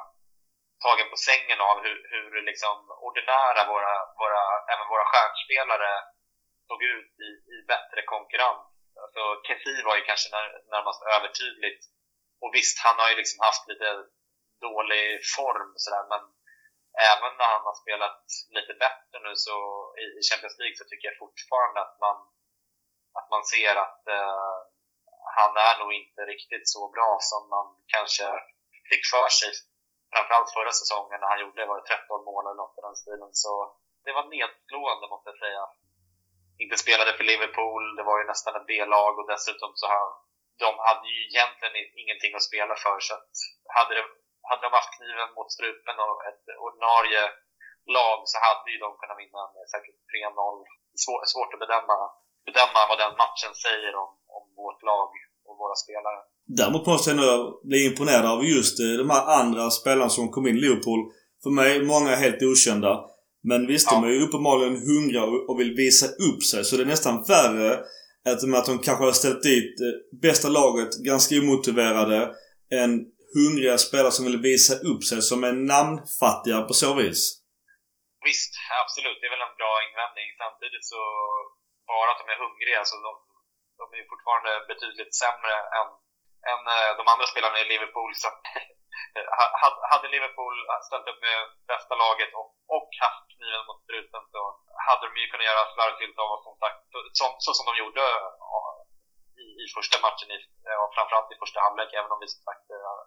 tagen 0.84 1.08
på 1.12 1.18
sängen 1.28 1.60
av 1.70 1.76
hur, 1.84 1.96
hur 2.12 2.42
liksom 2.50 2.76
ordinära 3.08 3.62
våra, 3.72 3.94
våra, 4.20 4.42
även 4.72 4.86
våra 4.92 5.06
stjärnspelare 5.10 5.92
såg 6.68 6.80
ut 6.94 7.12
i, 7.28 7.30
i 7.54 7.56
bättre 7.72 8.00
konkurrens 8.14 8.67
Alltså, 9.02 9.22
Kefi 9.46 9.74
var 9.88 9.96
ju 9.96 10.04
kanske 10.10 10.28
när, 10.34 10.46
närmast 10.74 11.02
övertydligt. 11.16 11.82
Och 12.42 12.54
visst, 12.56 12.76
han 12.84 12.98
har 13.00 13.08
ju 13.10 13.16
liksom 13.16 13.38
haft 13.48 13.68
lite 13.68 13.88
dålig 14.66 15.04
form 15.36 15.70
sådär, 15.84 16.04
men 16.12 16.22
även 17.10 17.32
när 17.38 17.50
han 17.54 17.64
har 17.68 17.76
spelat 17.82 18.20
lite 18.56 18.74
bättre 18.84 19.16
nu 19.26 19.32
så 19.46 19.56
i, 20.02 20.04
i 20.18 20.20
Champions 20.28 20.58
League 20.60 20.78
så 20.78 20.84
tycker 20.86 21.08
jag 21.08 21.22
fortfarande 21.24 21.78
att 21.84 21.96
man, 22.04 22.16
att 23.18 23.28
man 23.34 23.44
ser 23.52 23.74
att 23.84 24.02
eh, 24.16 24.56
han 25.38 25.52
är 25.68 25.74
nog 25.78 25.92
inte 26.00 26.20
riktigt 26.32 26.66
så 26.74 26.82
bra 26.96 27.10
som 27.30 27.42
man 27.56 27.66
kanske 27.94 28.26
fick 28.90 29.04
för 29.14 29.28
sig. 29.40 29.52
Framförallt 30.12 30.56
förra 30.56 30.72
säsongen 30.80 31.20
när 31.20 31.30
han 31.32 31.42
gjorde 31.44 31.70
var 31.70 31.76
det 31.80 31.86
13 31.86 32.24
mål 32.28 32.44
eller 32.44 32.62
något 32.62 32.78
i 32.78 32.86
den 32.86 33.00
stilen. 33.02 33.32
Så 33.44 33.52
det 34.04 34.12
var 34.16 34.24
nedslående 34.34 35.06
måste 35.12 35.30
jag 35.30 35.42
säga 35.44 35.64
inte 36.62 36.76
spelade 36.84 37.12
för 37.16 37.24
Liverpool. 37.30 37.84
Det 37.98 38.04
var 38.08 38.16
ju 38.20 38.24
nästan 38.32 38.56
ett 38.58 38.70
B-lag 38.72 39.12
och 39.18 39.28
dessutom 39.32 39.70
så 39.80 39.86
har 39.92 40.08
de 40.64 40.70
hade 40.88 41.06
ju 41.14 41.20
egentligen 41.30 41.74
ingenting 42.02 42.32
att 42.34 42.48
spela 42.50 42.74
för. 42.84 42.96
Så 43.06 43.12
att 43.18 43.32
hade, 43.76 43.92
det, 43.98 44.04
hade 44.50 44.62
de 44.66 44.70
haft 44.78 44.94
kniven 44.96 45.30
mot 45.36 45.50
strupen 45.56 45.96
och 46.06 46.18
ett 46.28 46.44
ordinarie 46.66 47.22
lag 47.96 48.18
så 48.30 48.36
hade 48.46 48.68
ju 48.72 48.78
de 48.84 48.90
kunnat 49.00 49.20
vinna 49.22 49.42
med 49.54 49.64
säkert 49.74 49.98
3-0. 50.10 50.54
Svår, 51.04 51.20
svårt 51.32 51.54
att 51.54 51.62
bedöma, 51.64 51.96
bedöma 52.48 52.80
vad 52.90 52.98
den 53.04 53.14
matchen 53.22 53.52
säger 53.66 53.92
om, 54.02 54.10
om 54.36 54.44
vårt 54.62 54.80
lag 54.90 55.10
och 55.48 55.56
våra 55.62 55.76
spelare. 55.84 56.20
Däremot 56.58 56.86
måste 56.90 57.06
jag 57.10 57.16
ändå 57.16 57.60
bli 57.70 57.78
imponerad 57.88 58.26
av 58.34 58.40
just 58.54 58.76
eh, 58.84 58.94
de 59.02 59.06
här 59.14 59.24
andra 59.40 59.64
spelarna 59.78 60.10
som 60.16 60.30
kom 60.34 60.46
in 60.48 60.56
i 60.56 60.62
Liverpool. 60.64 61.00
För 61.42 61.50
mig, 61.60 61.72
många 61.92 62.10
är 62.10 62.20
helt 62.26 62.42
okända. 62.52 62.92
Men 63.50 63.60
visst, 63.72 63.88
ja. 63.90 63.94
de 63.94 64.04
är 64.08 64.12
ju 64.16 64.22
uppenbarligen 64.26 64.76
hungriga 64.90 65.24
och 65.48 65.60
vill 65.60 65.72
visa 65.84 66.06
upp 66.28 66.40
sig. 66.50 66.60
Så 66.64 66.72
det 66.76 66.84
är 66.86 66.92
nästan 66.94 67.16
värre 67.32 67.70
att 68.30 68.66
de 68.70 68.78
kanske 68.86 69.04
har 69.04 69.20
ställt 69.22 69.42
dit 69.52 69.74
eh, 69.86 69.94
bästa 70.26 70.48
laget, 70.58 70.92
ganska 71.10 71.32
omotiverade, 71.42 72.18
än 72.80 72.92
hungriga 73.38 73.76
spelare 73.86 74.14
som 74.16 74.24
vill 74.28 74.46
visa 74.50 74.74
upp 74.90 75.02
sig 75.08 75.18
som 75.30 75.40
är 75.48 75.54
namnfattiga 75.72 76.58
på 76.68 76.74
så 76.82 76.90
vis. 77.00 77.20
Visst, 78.28 78.52
absolut. 78.82 79.18
Det 79.20 79.26
är 79.28 79.34
väl 79.36 79.48
en 79.48 79.58
bra 79.62 79.74
invändning. 79.86 80.28
Samtidigt 80.42 80.86
så, 80.92 81.00
bara 81.90 82.10
att 82.12 82.20
de 82.22 82.26
är 82.34 82.42
hungriga, 82.44 82.80
så 82.90 82.94
de, 83.06 83.12
de 83.80 83.84
är 83.98 84.04
fortfarande 84.12 84.52
betydligt 84.72 85.14
sämre 85.22 85.54
än, 85.78 85.88
än 86.50 86.62
eh, 86.74 86.90
de 86.98 87.04
andra 87.12 87.26
spelarna 87.32 87.58
i 87.62 87.70
Liverpool. 87.72 88.12
Så 88.22 88.28
hade 89.92 90.08
Liverpool 90.14 90.56
ställt 90.88 91.10
upp 91.10 91.20
med 91.28 91.38
bästa 91.72 91.94
laget 92.04 92.30
och, 92.38 92.48
och 92.76 92.90
haft 93.04 93.24
kniven 93.34 93.64
mot 93.68 93.80
struten 93.86 94.22
så 94.34 94.40
hade 94.88 95.04
de 95.06 95.12
ju 95.22 95.26
kunnat 95.30 95.50
göra 95.50 95.72
slarvfyllt 95.74 96.18
av 96.24 96.28
oss 96.34 96.44
som 96.48 96.56
sagt, 96.64 96.80
så, 97.18 97.24
så 97.44 97.50
som 97.56 97.66
de 97.68 97.74
gjorde 97.82 98.04
i, 99.44 99.46
i 99.62 99.64
första 99.76 99.96
matchen, 100.06 100.28
i, 100.36 100.38
ja, 100.76 100.82
framförallt 100.96 101.32
i 101.34 101.40
första 101.42 101.58
halvlek, 101.64 101.90
även 101.98 102.14
om 102.14 102.20
vi 102.22 102.28
som 102.34 102.42
sagt 102.48 102.66
eh, 102.76 102.98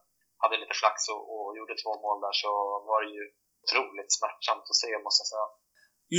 hade 0.43 0.61
lite 0.61 0.79
flax 0.81 0.97
och, 1.13 1.23
och 1.33 1.47
gjorde 1.57 1.81
två 1.83 1.93
mål 2.05 2.17
där 2.25 2.35
så 2.43 2.51
var 2.89 2.99
det 3.03 3.11
ju 3.17 3.23
otroligt 3.61 4.11
smärtsamt 4.17 4.65
att 4.71 4.81
se 4.83 4.91
måste 5.05 5.21
jag 5.23 5.31
säga. 5.33 5.49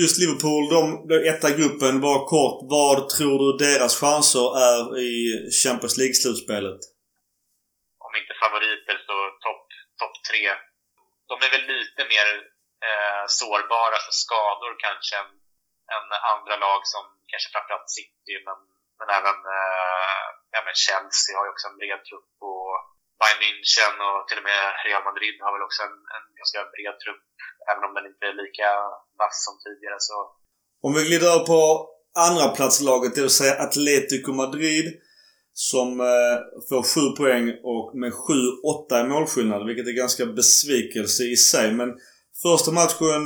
Just 0.01 0.17
Liverpool, 0.23 0.65
de, 0.75 0.83
de 1.11 1.17
etta 1.33 1.49
gruppen, 1.59 1.95
bara 2.07 2.23
kort. 2.35 2.59
Vad 2.77 2.97
tror 3.15 3.37
du 3.43 3.49
deras 3.67 3.95
chanser 4.03 4.47
är 4.71 4.81
i 5.11 5.13
Champions 5.63 5.97
League-slutspelet? 6.01 6.81
Om 8.07 8.13
inte 8.21 8.35
favoriter 8.43 8.97
så 9.09 9.17
topp 9.47 9.62
topp 10.03 10.17
tre. 10.31 10.45
De 11.31 11.35
är 11.47 11.51
väl 11.55 11.67
lite 11.75 12.03
mer 12.13 12.29
eh, 12.87 13.25
sårbara 13.41 13.99
för 14.05 14.15
skador 14.25 14.73
kanske 14.87 15.15
än, 15.23 15.31
än 15.95 16.07
andra 16.33 16.55
lag 16.65 16.81
som 16.93 17.05
kanske 17.31 17.49
framförallt 17.55 17.95
City 17.99 18.35
men, 18.47 18.59
men 18.99 19.09
även 19.19 19.39
eh, 19.57 20.27
ja, 20.55 20.61
men 20.67 20.77
Chelsea 20.85 21.37
har 21.37 21.45
ju 21.47 21.53
också 21.53 21.69
en 21.69 21.79
bred 21.81 22.01
trupp 22.09 22.35
och 22.51 22.73
Bayern 23.21 23.41
München 23.43 23.95
och 24.07 24.21
till 24.29 24.41
och 24.41 24.49
med 24.51 24.63
Real 24.87 25.05
Madrid 25.09 25.37
har 25.45 25.53
väl 25.55 25.67
också 25.69 25.81
en, 25.89 25.97
en 26.17 26.27
ganska 26.41 26.59
bred 26.75 26.97
trupp 27.03 27.25
även 27.71 27.85
om 27.87 27.93
den 27.97 28.07
inte 28.11 28.25
är 28.31 28.37
lika 28.45 28.69
vass 29.21 29.37
som 29.47 29.55
tidigare 29.65 30.01
så 30.09 30.17
om 30.87 30.93
vi 30.95 31.01
glider 31.09 31.29
över 31.33 31.47
på 31.53 31.61
andra 32.27 32.49
platslaget, 32.57 33.15
det 33.15 33.21
vill 33.21 33.31
säga 33.41 33.63
Atletico 33.63 34.33
Madrid 34.33 34.87
som 35.55 36.01
eh, 36.01 36.07
får 36.69 36.83
7 36.83 37.17
poäng 37.17 37.53
och 37.63 37.95
med 37.95 38.13
7-8 38.13 39.05
i 39.05 39.09
målskillnad, 39.09 39.67
vilket 39.67 39.87
är 39.87 39.93
ganska 39.93 40.27
besvikelse 40.27 41.25
i 41.25 41.37
sig. 41.37 41.73
Men 41.73 41.89
första 42.43 42.71
matchen 42.73 43.23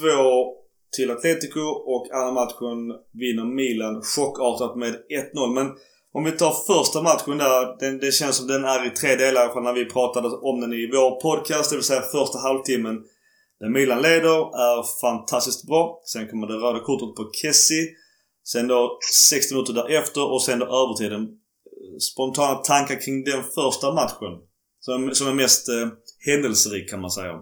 1-2 0.00 0.58
till 0.96 1.10
Atletico 1.10 1.60
och 1.60 2.06
andra 2.12 2.32
matchen 2.32 2.78
vinner 3.12 3.44
Milan 3.44 4.02
chockartat 4.02 4.76
med 4.76 4.94
1-0. 5.34 5.54
Men 5.54 5.66
om 6.12 6.24
vi 6.24 6.32
tar 6.32 6.54
första 6.66 7.02
matchen 7.02 7.38
där. 7.38 7.78
Den, 7.80 7.98
det 7.98 8.12
känns 8.12 8.36
som 8.36 8.46
den 8.46 8.64
är 8.64 8.86
i 8.86 8.90
tre 8.90 9.16
delar 9.16 9.48
från 9.48 9.64
när 9.64 9.72
vi 9.72 9.84
pratade 9.84 10.28
om 10.28 10.60
den 10.60 10.72
i 10.72 10.90
vår 10.92 11.20
podcast. 11.20 11.70
Det 11.70 11.76
vill 11.76 11.84
säga 11.84 12.00
första 12.00 12.38
halvtimmen. 12.38 12.96
Där 13.60 13.68
Milan 13.68 14.02
leder 14.02 14.38
är 14.68 15.00
fantastiskt 15.00 15.66
bra. 15.66 16.00
Sen 16.04 16.28
kommer 16.28 16.46
det 16.46 16.54
röda 16.54 16.80
kortet 16.80 17.16
på 17.16 17.30
Kessie. 17.32 17.84
Sen 18.52 18.66
då 18.72 18.80
60 19.30 19.54
minuter 19.54 19.74
därefter 19.80 20.22
och 20.32 20.42
sen 20.46 20.58
då 20.62 20.66
övertiden. 20.80 21.22
Spontana 22.08 22.54
tankar 22.70 22.96
kring 23.04 23.16
den 23.30 23.42
första 23.56 23.86
matchen? 24.00 24.34
Som, 24.86 24.98
som 25.18 25.26
är 25.32 25.36
mest 25.42 25.64
eh, 25.74 25.86
händelserik 26.28 26.84
kan 26.90 27.00
man 27.04 27.12
säga. 27.18 27.34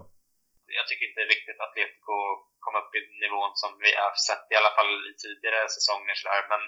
Jag 0.79 0.85
tycker 0.87 1.05
inte 1.07 1.19
det 1.19 1.27
är 1.29 1.35
viktigt 1.35 1.59
att 1.59 1.67
Atletico 1.67 2.17
kom 2.63 2.75
upp 2.81 2.91
i 2.97 3.01
nivån 3.23 3.53
som 3.61 3.71
vi 3.83 3.91
har 4.01 4.13
sett 4.27 4.45
i 4.53 4.55
alla 4.59 4.73
fall 4.77 4.91
i 5.09 5.11
tidigare 5.23 5.61
säsonger 5.75 6.15
sådär. 6.17 6.43
Men 6.53 6.63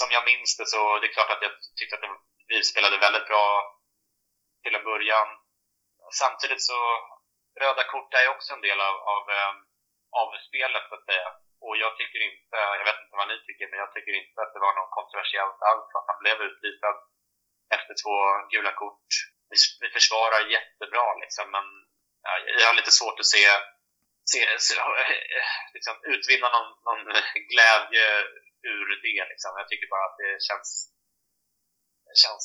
som 0.00 0.08
jag 0.16 0.22
minns 0.30 0.50
det 0.58 0.66
så 0.74 0.80
det 0.98 1.06
är 1.08 1.16
klart 1.16 1.34
att 1.34 1.46
jag 1.46 1.54
tyckte 1.78 1.94
att 1.96 2.06
vi 2.50 2.56
spelade 2.72 3.04
väldigt 3.06 3.28
bra 3.32 3.46
till 4.62 4.78
en 4.78 4.88
början. 4.90 5.28
Samtidigt 6.22 6.64
så 6.70 6.78
röda 7.62 7.84
kort 7.92 8.10
är 8.20 8.26
också 8.34 8.50
en 8.52 8.64
del 8.66 8.80
av, 8.88 8.96
av, 9.14 9.24
eh, 9.36 9.52
av 10.20 10.28
spelet 10.48 10.84
så 10.88 10.94
att 10.96 11.08
säga. 11.10 11.28
Och 11.64 11.74
jag 11.84 11.92
tycker 11.98 12.20
inte, 12.28 12.56
jag 12.80 12.86
vet 12.90 13.05
analytiker, 13.26 13.66
men 13.68 13.82
jag 13.82 13.90
tycker 13.92 14.14
inte 14.22 14.38
att 14.42 14.54
det 14.54 14.64
var 14.66 14.74
något 14.74 14.96
kontroversiellt 14.98 15.60
alls 15.70 15.88
att 15.98 16.10
han 16.10 16.22
blev 16.22 16.36
utvisad 16.48 16.96
efter 17.76 17.94
två 18.02 18.16
gula 18.52 18.72
kort. 18.82 19.08
Vi, 19.50 19.56
vi 19.82 19.88
försvarar 19.96 20.52
jättebra 20.56 21.06
liksom, 21.22 21.46
men 21.54 21.66
ja, 22.26 22.32
jag 22.60 22.68
har 22.68 22.80
lite 22.80 22.98
svårt 22.98 23.20
att 23.20 23.32
se, 23.34 23.44
se, 24.32 24.40
se 24.68 24.74
liksom, 25.76 25.94
utvinna 26.14 26.48
någon, 26.56 26.70
någon 26.88 27.04
glädje 27.50 28.06
ur 28.72 28.88
det. 29.04 29.24
Liksom. 29.30 29.50
Jag 29.60 29.68
tycker 29.68 29.94
bara 29.94 30.06
att 30.08 30.18
det 30.22 30.32
känns, 30.48 30.68
känns 32.22 32.44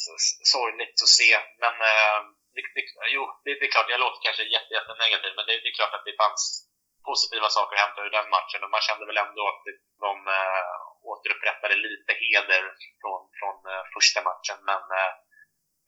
sorgligt 0.53 0.97
att 1.05 1.15
se. 1.19 1.31
Men 1.63 1.75
eh, 1.91 2.19
det, 2.53 2.61
det, 2.75 2.83
jo, 3.15 3.23
det, 3.43 3.51
det, 3.59 3.65
är 3.67 3.71
klart, 3.75 3.93
jag 3.93 4.03
låter 4.05 4.21
kanske 4.25 4.43
jätte, 4.55 4.73
jätte 4.77 4.93
negativ, 5.03 5.31
men 5.35 5.45
det, 5.47 5.53
det 5.63 5.69
är 5.71 5.79
klart 5.79 5.97
att 5.97 6.07
det 6.07 6.21
fanns 6.23 6.70
positiva 7.09 7.49
saker 7.49 7.75
att 7.75 7.83
hämta 7.85 8.05
ur 8.05 8.15
den 8.17 8.29
matchen 8.35 8.63
och 8.63 8.73
man 8.75 8.87
kände 8.87 9.05
väl 9.05 9.23
ändå 9.25 9.43
att 9.51 9.63
de 10.05 10.13
äh, 10.39 10.73
återupprättade 11.11 11.75
lite 11.75 12.11
heder 12.21 12.63
från, 13.01 13.21
från 13.39 13.57
eh, 13.71 13.83
första 13.95 14.19
matchen. 14.29 14.57
Men, 14.69 14.83
eh, 14.99 15.13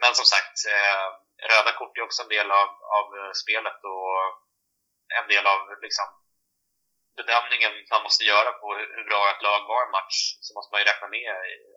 men 0.01 0.13
som 0.19 0.27
sagt, 0.33 0.57
röda 1.51 1.71
kort 1.79 1.97
är 1.97 2.07
också 2.07 2.21
en 2.23 2.33
del 2.35 2.49
av, 2.51 2.69
av 2.97 3.07
spelet 3.43 3.79
och 3.93 4.15
en 5.19 5.27
del 5.33 5.45
av 5.53 5.61
liksom, 5.85 6.07
bedömningen 7.19 7.73
man 7.93 8.05
måste 8.07 8.23
göra 8.33 8.51
på 8.61 8.67
hur 8.95 9.05
bra 9.09 9.23
ett 9.29 9.45
lag 9.47 9.61
var 9.71 9.81
en 9.85 9.95
match 9.99 10.17
så 10.45 10.49
måste 10.53 10.71
man 10.71 10.81
ju 10.81 10.89
räkna 10.91 11.07
med 11.17 11.29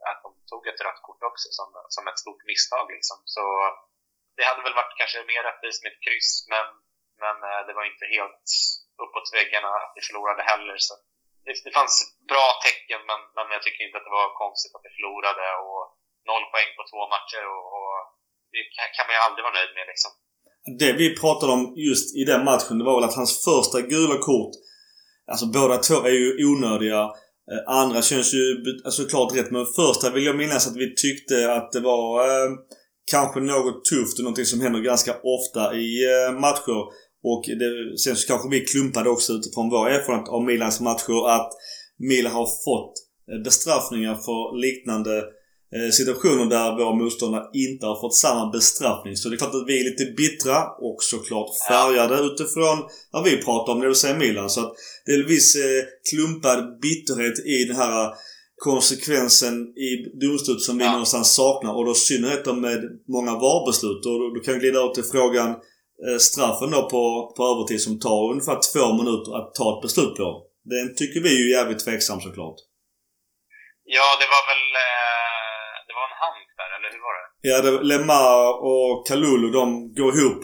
att 0.09 0.20
de 0.24 0.30
tog 0.51 0.62
ett 0.66 0.84
rött 0.87 1.03
kort 1.07 1.22
också 1.30 1.49
som, 1.59 1.68
som 1.95 2.09
ett 2.09 2.22
stort 2.24 2.43
misstag. 2.51 2.87
Liksom. 2.97 3.18
Så 3.24 3.43
det 4.37 4.45
hade 4.45 4.62
väl 4.62 4.78
varit 4.80 4.99
kanske 5.01 5.30
mer 5.32 5.43
rättvist 5.43 5.82
med 5.82 5.93
ett 5.93 6.05
kryss 6.07 6.30
men, 6.53 6.66
men 7.23 7.37
eh, 7.49 7.61
det 7.67 7.75
var 7.79 7.85
inte 7.93 8.07
helt 8.17 8.47
uppåt 9.05 9.29
väggarna 9.39 9.71
att 9.83 9.93
vi 9.97 10.03
förlorade 10.09 10.43
heller. 10.51 10.77
Så 10.87 10.95
det, 11.45 11.55
det 11.67 11.73
fanns 11.79 11.95
bra 12.33 12.49
tecken, 12.67 13.01
men, 13.11 13.21
men 13.37 13.47
jag 13.57 13.62
tycker 13.62 13.83
inte 13.85 13.99
att 13.99 14.09
det 14.09 14.19
var 14.21 14.41
konstigt 14.45 14.75
att 14.75 14.87
vi 14.87 14.97
förlorade. 14.97 15.47
Och 15.67 15.83
noll 16.31 16.47
poäng 16.53 16.71
på 16.77 16.83
två 16.91 17.03
matcher 17.14 17.45
och, 17.55 17.64
och 17.77 17.95
det 18.53 18.62
kan 18.97 19.07
man 19.07 19.17
ju 19.17 19.21
aldrig 19.27 19.43
vara 19.47 19.59
nöjd 19.59 19.73
med 19.79 19.87
liksom. 19.93 20.12
Det 20.83 20.93
vi 21.03 21.07
pratade 21.23 21.53
om 21.57 21.62
just 21.89 22.07
i 22.21 22.23
den 22.33 22.43
matchen, 22.51 22.79
det 22.79 22.89
var 22.89 22.97
väl 22.97 23.09
att 23.09 23.21
hans 23.21 23.35
första 23.49 23.79
gula 23.93 24.19
kort 24.31 24.55
Alltså 25.31 25.47
båda 25.47 25.77
två 25.79 25.95
är 25.95 26.11
ju 26.11 26.47
onödiga. 26.47 27.03
Eh, 27.53 27.62
andra 27.83 28.03
känns 28.03 28.35
ju 28.35 28.45
såklart 28.91 29.23
alltså, 29.23 29.43
rätt 29.43 29.51
men 29.51 29.67
första 29.67 30.11
vill 30.11 30.25
jag 30.25 30.37
minnas 30.37 30.67
att 30.67 30.77
vi 30.77 30.95
tyckte 30.95 31.53
att 31.53 31.73
det 31.73 31.81
var 31.81 32.29
eh, 32.29 32.51
kanske 33.11 33.41
något 33.41 33.85
tufft 33.85 34.19
och 34.19 34.25
någonting 34.25 34.45
som 34.45 34.61
händer 34.61 34.81
ganska 34.81 35.12
ofta 35.12 35.75
i 35.75 36.05
eh, 36.05 36.33
matcher. 36.41 36.81
Och 37.31 37.45
det, 37.61 37.99
sen 37.99 38.16
så 38.16 38.27
kanske 38.27 38.49
vi 38.49 38.61
klumpade 38.61 39.11
också 39.11 39.33
utifrån 39.33 39.70
vår 39.70 39.89
erfarenhet 39.89 40.29
av 40.29 40.43
Milans 40.45 40.81
matcher 40.81 41.29
att 41.37 41.51
Milan 41.99 42.33
har 42.33 42.49
fått 42.64 42.95
eh, 43.31 43.43
bestraffningar 43.45 44.14
för 44.14 44.43
liknande 44.66 45.16
eh, 45.77 45.91
situationer 45.91 46.47
där 46.57 46.77
våra 46.79 46.95
motståndare 46.95 47.45
inte 47.55 47.87
har 47.87 48.01
fått 48.01 48.14
samma 48.14 48.51
bestraffning. 48.51 49.16
Så 49.16 49.29
det 49.29 49.35
är 49.35 49.39
klart 49.39 49.55
att 49.55 49.68
vi 49.68 49.81
är 49.81 49.85
lite 49.91 50.05
bittra 50.05 50.59
och 50.89 50.99
såklart 51.01 51.51
färgade 51.68 52.16
utifrån 52.29 52.79
vad 53.12 53.24
vi 53.24 53.37
pratar 53.37 53.72
om, 53.72 53.81
det 53.81 53.87
vill 53.87 53.97
säga 53.97 54.18
Milan. 54.18 54.51
Så 54.51 54.61
att 54.61 54.72
det 55.05 55.12
är 55.12 55.20
en 55.22 55.29
viss 55.29 55.57
eh, 55.57 55.83
klumpad 56.11 56.81
bitterhet 56.81 57.39
i 57.47 57.64
den 57.64 57.77
här 57.77 58.14
konsekvensen 58.57 59.55
i 59.89 59.91
domslut 60.20 60.62
som 60.62 60.79
vi 60.79 60.85
ja. 60.85 60.91
någonstans 60.91 61.35
saknar. 61.35 61.72
Och 61.77 61.85
då 61.85 61.93
i 61.93 61.95
synnerhet 61.95 62.47
med 62.47 62.81
många 63.09 63.33
VAR-beslut. 63.33 64.07
Och 64.07 64.35
då, 64.35 64.41
kan 64.45 64.55
vi 64.55 64.61
glida 64.61 64.79
över 64.79 64.95
till 64.95 65.05
frågan 65.05 65.55
straffen 66.21 66.71
då 66.71 66.81
på, 66.95 67.03
på 67.37 67.43
övertid 67.51 67.81
som 67.87 68.01
tar 68.01 68.31
ungefär 68.33 68.59
två 68.73 68.87
minuter 69.01 69.31
att 69.39 69.55
ta 69.55 69.67
ett 69.75 69.83
beslut 69.87 70.15
på. 70.17 70.29
Den 70.75 70.95
tycker 70.99 71.21
vi 71.21 71.31
är 71.37 71.41
ju 71.43 71.51
jävligt 71.57 71.85
tveksam 71.85 72.21
såklart. 72.21 72.59
Ja, 73.97 74.09
det 74.21 74.29
var 74.35 74.43
väl... 74.51 74.65
Eh, 74.87 75.71
det 75.87 75.95
var 75.99 76.07
en 76.11 76.19
hand 76.23 76.43
där, 76.61 76.71
eller 76.77 76.91
hur 76.95 77.03
var 77.07 77.15
det? 77.19 77.27
Ja, 77.49 77.57
det, 77.65 77.71
Lemar 77.91 78.37
och 78.71 79.07
Kalulu 79.09 79.49
de 79.51 79.95
går 79.95 80.11
ihop. 80.19 80.43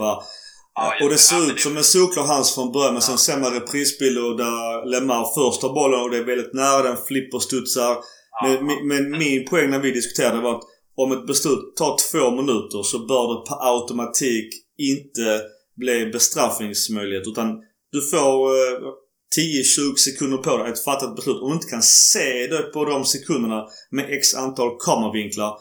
Ja, 0.75 0.95
och 1.03 1.09
det 1.09 1.19
ser 1.19 1.51
ut 1.51 1.61
som 1.61 1.77
en 1.77 1.85
solklar 1.85 2.27
hands 2.27 2.55
från 2.55 2.73
början 2.73 2.95
men 2.95 3.03
ja. 3.03 3.09
sen 3.09 3.19
ser 3.19 3.39
man 3.39 3.55
reprisbilder 3.55 4.37
där 4.45 4.87
Lemar 4.91 5.25
först 5.37 5.63
har 5.63 5.73
bollen 5.81 6.01
och 6.01 6.11
det 6.11 6.17
är 6.17 6.25
väldigt 6.25 6.55
nära. 6.55 6.83
Den 6.83 6.97
flipper 7.09 7.39
studsar. 7.39 7.97
Ja, 8.41 8.59
men, 8.61 8.89
men 8.89 9.19
min 9.19 9.45
poäng 9.51 9.71
när 9.71 9.79
vi 9.79 9.91
diskuterade 9.91 10.41
var 10.41 10.55
att 10.55 10.65
om 10.97 11.13
ett 11.13 11.27
beslut 11.27 11.77
tar 11.77 11.97
två 12.11 12.31
minuter 12.31 12.83
så 12.83 12.99
bör 12.99 13.27
det 13.33 13.49
per 13.49 13.59
automatik 13.73 14.49
inte 14.91 15.43
bli 15.77 16.07
bestraffningsmöjlighet. 16.07 17.27
Utan 17.33 17.49
du 17.93 18.01
får... 18.11 18.35
Eh, 18.57 18.93
10-20 19.37 19.97
sekunder 20.07 20.39
på 20.47 20.53
dig 20.57 20.73
att 20.73 20.85
fatta 20.89 21.05
ett 21.07 21.19
beslut. 21.19 21.43
Om 21.43 21.49
du 21.51 21.57
inte 21.61 21.75
kan 21.75 21.87
se 22.13 22.29
det 22.53 22.63
på 22.75 22.81
de 22.93 22.97
sekunderna 23.15 23.61
med 23.97 24.05
x 24.19 24.25
antal 24.45 24.71
kameravinklar. 24.87 25.53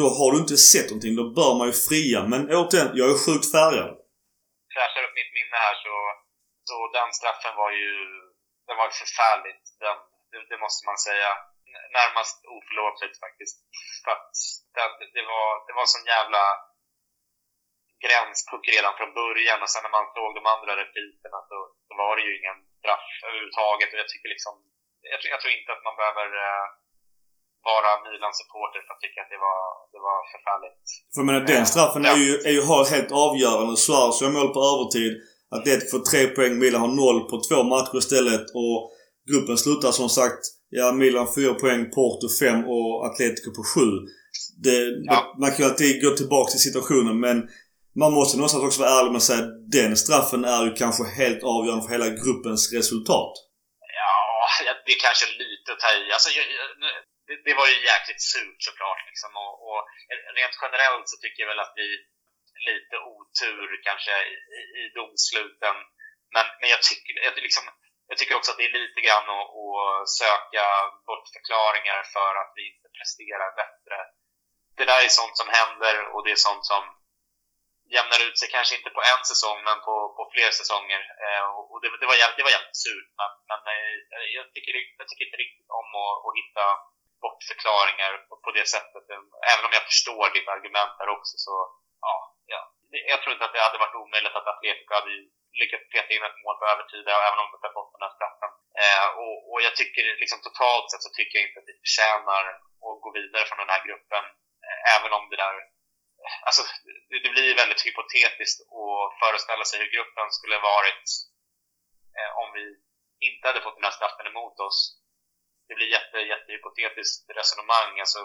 Då 0.00 0.06
har 0.18 0.28
du 0.32 0.38
inte 0.44 0.58
sett 0.72 0.88
någonting. 0.90 1.14
Då 1.20 1.24
bör 1.38 1.52
man 1.58 1.66
ju 1.70 1.74
fria. 1.88 2.20
Men 2.32 2.40
återigen, 2.58 2.90
jag 3.00 3.06
är 3.12 3.18
sjukt 3.24 3.46
färgad. 3.56 3.90
Fräschar 4.74 5.02
upp 5.06 5.16
mitt 5.20 5.32
minne 5.38 5.56
här 5.66 5.76
så, 5.84 5.94
så 6.68 6.76
den 6.96 7.10
straffen 7.18 7.54
var 7.62 7.70
ju 7.80 7.90
den 8.66 8.76
var 8.80 8.88
förfärligt. 9.02 9.64
Den, 9.82 9.96
det, 10.30 10.38
det 10.50 10.58
måste 10.64 10.82
man 10.88 10.98
säga. 11.08 11.30
Närmast 11.98 12.36
oförlåtligt 12.56 13.16
faktiskt. 13.24 13.56
För 14.02 14.10
att 14.16 14.32
det, 14.74 15.06
det, 15.16 15.24
var, 15.32 15.48
det 15.66 15.74
var 15.78 15.86
sån 15.94 16.06
jävla 16.14 16.42
gränspuck 18.04 18.64
redan 18.74 18.94
från 18.98 19.16
början 19.20 19.62
och 19.64 19.70
sen 19.72 19.84
när 19.84 19.96
man 19.98 20.06
såg 20.16 20.30
de 20.38 20.44
andra 20.54 20.72
repriserna 20.82 21.38
så, 21.50 21.58
så 21.86 21.92
var 22.02 22.12
det 22.16 22.24
ju 22.28 22.32
ingen 22.40 22.58
straff 22.80 23.08
överhuvudtaget. 23.26 23.90
Och 23.92 24.00
jag 24.02 24.10
tycker 24.10 24.28
liksom, 24.34 24.54
jag, 25.12 25.18
jag 25.32 25.40
tror 25.40 25.52
inte 25.58 25.70
att 25.72 25.86
man 25.88 25.98
behöver 26.00 26.28
eh, 26.44 26.66
vara 27.70 27.90
Milan-supporter 28.04 28.80
för 28.84 28.92
att 28.94 29.02
tycka 29.04 29.18
att 29.22 29.32
det 29.34 29.40
var, 29.48 29.60
det 29.92 30.00
var 30.08 30.18
förfärligt. 30.34 30.84
För 31.12 31.18
jag 31.20 31.28
menar 31.28 31.42
den 31.54 31.66
straffen 31.72 32.04
är 32.12 32.18
ju, 32.24 32.32
är 32.48 32.54
ju 32.58 32.62
helt 32.94 33.12
avgörande. 33.26 33.74
Suarez 33.84 34.16
gör 34.22 34.30
mål 34.38 34.50
på 34.54 34.60
övertid. 34.72 35.12
Atletico 35.56 35.90
får 35.92 36.04
tre 36.10 36.22
poäng. 36.36 36.52
Milan 36.62 36.80
har 36.84 36.92
noll 37.02 37.20
på 37.30 37.36
två 37.46 37.58
matcher 37.72 37.98
istället. 38.02 38.46
Och 38.60 38.78
gruppen 39.30 39.56
slutar 39.64 39.90
som 40.00 40.08
sagt, 40.08 40.42
ja 40.78 40.86
Milan 40.92 41.34
fyra 41.36 41.54
poäng, 41.62 41.82
Porto 41.96 42.26
fem 42.40 42.60
och 42.74 43.06
Atletico 43.06 43.48
på 43.58 43.62
sju. 43.72 43.88
Det, 44.64 44.78
ja. 45.10 45.34
Man 45.40 45.50
kan 45.50 45.58
ju 45.58 45.64
alltid 45.70 46.02
gå 46.04 46.10
tillbaka 46.16 46.50
till 46.50 46.66
situationen 46.68 47.20
men 47.20 47.48
man 48.02 48.12
måste 48.18 48.34
någonstans 48.36 48.64
också 48.64 48.80
vara 48.82 48.94
ärlig 48.98 49.12
med 49.12 49.20
att 49.22 49.30
säga 49.30 49.42
att 49.44 49.54
den 49.78 49.92
straffen 50.04 50.42
är 50.56 50.62
ju 50.66 50.72
kanske 50.82 51.04
helt 51.20 51.42
avgörande 51.54 51.84
för 51.84 51.94
hela 51.96 52.08
gruppens 52.22 52.62
resultat. 52.78 53.34
Ja, 54.00 54.72
det 54.84 54.92
är 54.96 55.00
kanske 55.08 55.26
lite 55.42 55.68
att 55.72 55.82
ta 55.84 55.90
i. 56.00 56.04
Alltså, 56.16 56.28
det, 57.28 57.36
det, 57.46 57.54
var 57.60 57.66
ju 57.72 57.76
jäkligt 57.92 58.22
surt 58.32 58.60
såklart. 58.68 59.00
Liksom. 59.10 59.30
Och, 59.44 59.54
och, 59.66 59.80
rent 60.38 60.56
generellt 60.64 61.06
så 61.10 61.16
tycker 61.18 61.40
jag 61.42 61.50
väl 61.52 61.64
att 61.64 61.78
vi 61.82 61.88
lite 62.70 62.96
otur 63.16 63.68
kanske 63.88 64.14
i, 64.58 64.60
i 64.80 64.82
domsluten. 64.98 65.76
Men, 66.34 66.46
men 66.60 66.68
jag, 66.74 66.82
tycker, 66.88 67.12
jag, 67.26 67.32
liksom, 67.48 67.64
jag 68.10 68.16
tycker 68.18 68.38
också 68.38 68.50
att 68.50 68.60
det 68.60 68.68
är 68.70 68.80
lite 68.82 69.00
grann 69.06 69.28
att, 69.38 69.48
att 69.62 70.08
söka 70.22 70.64
bortförklaringar 71.08 72.00
för 72.14 72.32
att 72.40 72.52
vi 72.58 72.62
inte 72.72 72.88
presterar 72.98 73.50
bättre. 73.62 73.96
Det 74.78 74.86
där 74.90 75.00
är 75.04 75.18
sånt 75.20 75.36
som 75.40 75.48
händer 75.58 75.94
och 76.12 76.22
det 76.24 76.32
är 76.36 76.46
sånt 76.48 76.66
som 76.72 76.82
jämnar 77.96 78.20
ut 78.26 78.38
sig, 78.38 78.48
kanske 78.56 78.76
inte 78.78 78.90
på 78.96 79.02
en 79.12 79.22
säsong, 79.30 79.58
men 79.68 79.78
på, 79.86 79.94
på 80.16 80.22
fler 80.34 80.50
säsonger. 80.60 81.02
Eh, 81.24 81.44
och 81.70 81.78
det, 81.82 81.88
det, 82.00 82.08
var 82.10 82.16
jävligt, 82.20 82.38
det 82.38 82.46
var 82.46 82.56
jävligt 82.56 82.82
surt, 82.84 83.08
men, 83.20 83.30
men 83.50 83.60
eh, 83.72 84.26
jag, 84.36 84.44
tycker, 84.52 84.72
jag 85.00 85.06
tycker 85.08 85.26
inte 85.26 85.42
riktigt 85.44 85.70
om 85.80 85.88
att, 86.02 86.16
att 86.26 86.36
hitta 86.40 86.64
bortförklaringar 87.24 88.12
på, 88.28 88.34
på 88.44 88.50
det 88.58 88.66
sättet. 88.74 89.04
Ehm, 89.12 89.28
även 89.52 89.64
om 89.66 89.72
jag 89.76 89.84
förstår 89.90 90.24
ditt 90.36 90.48
argument 90.56 90.94
där 90.98 91.08
också, 91.16 91.34
så 91.46 91.54
ja, 92.06 92.14
ja. 92.54 92.60
Jag 93.12 93.18
tror 93.20 93.32
inte 93.32 93.44
att 93.46 93.56
det 93.56 93.66
hade 93.66 93.82
varit 93.84 94.00
omöjligt 94.02 94.38
att 94.38 94.52
Atletico 94.52 94.92
hade 94.94 95.12
lyckats 95.60 95.86
peta 95.92 96.10
in 96.14 96.26
ett 96.28 96.42
mål 96.42 96.56
på 96.58 96.66
övertid, 96.72 97.04
även 97.28 97.40
om 97.42 97.48
de 97.48 97.56
inte 97.58 97.76
fått 97.76 97.92
den 97.92 98.04
här 98.06 98.14
straffen. 98.16 98.52
Eh, 98.82 99.08
och, 99.22 99.36
och 99.50 99.58
jag 99.66 99.74
tycker 99.80 100.02
liksom 100.22 100.40
totalt 100.40 100.86
sett 100.88 101.06
så 101.06 101.12
tycker 101.14 101.34
jag 101.36 101.46
inte 101.46 101.60
att 101.60 101.70
vi 101.70 101.82
förtjänar 101.84 102.42
att 102.86 103.00
gå 103.04 103.08
vidare 103.18 103.44
från 103.46 103.62
den 103.62 103.72
här 103.74 103.82
gruppen, 103.86 104.24
eh, 104.66 104.80
även 104.94 105.12
om 105.18 105.24
det 105.30 105.38
där 105.44 105.56
alltså, 106.46 106.62
det, 107.10 107.18
det 107.24 107.30
blir 107.34 107.60
väldigt 107.62 107.86
hypotetiskt 107.86 108.58
att 108.80 109.18
föreställa 109.22 109.64
sig 109.64 109.78
hur 109.80 109.94
gruppen 109.96 110.28
skulle 110.30 110.66
varit 110.72 111.06
eh, 112.18 112.30
om 112.42 112.48
vi 112.56 112.64
inte 113.28 113.48
hade 113.48 113.64
fått 113.64 113.76
den 113.78 113.88
här 113.88 113.98
straffen 113.98 114.26
emot 114.26 114.56
oss. 114.66 114.78
Det 115.68 115.74
blir 115.74 115.94
jätte, 115.96 116.18
jättehypotetiskt 116.32 117.30
resonemang. 117.38 117.92
Alltså, 118.00 118.20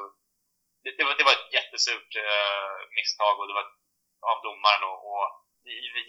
det, 0.84 0.92
det, 0.98 1.04
var, 1.04 1.14
det 1.18 1.28
var 1.28 1.36
ett 1.38 1.54
jättesurt 1.58 2.12
eh, 2.28 2.78
misstag 2.98 3.36
och 3.40 3.48
det 3.48 3.58
var 3.60 3.68
av 4.32 4.38
domaren 4.48 4.84
och, 4.92 5.00
och 5.12 5.26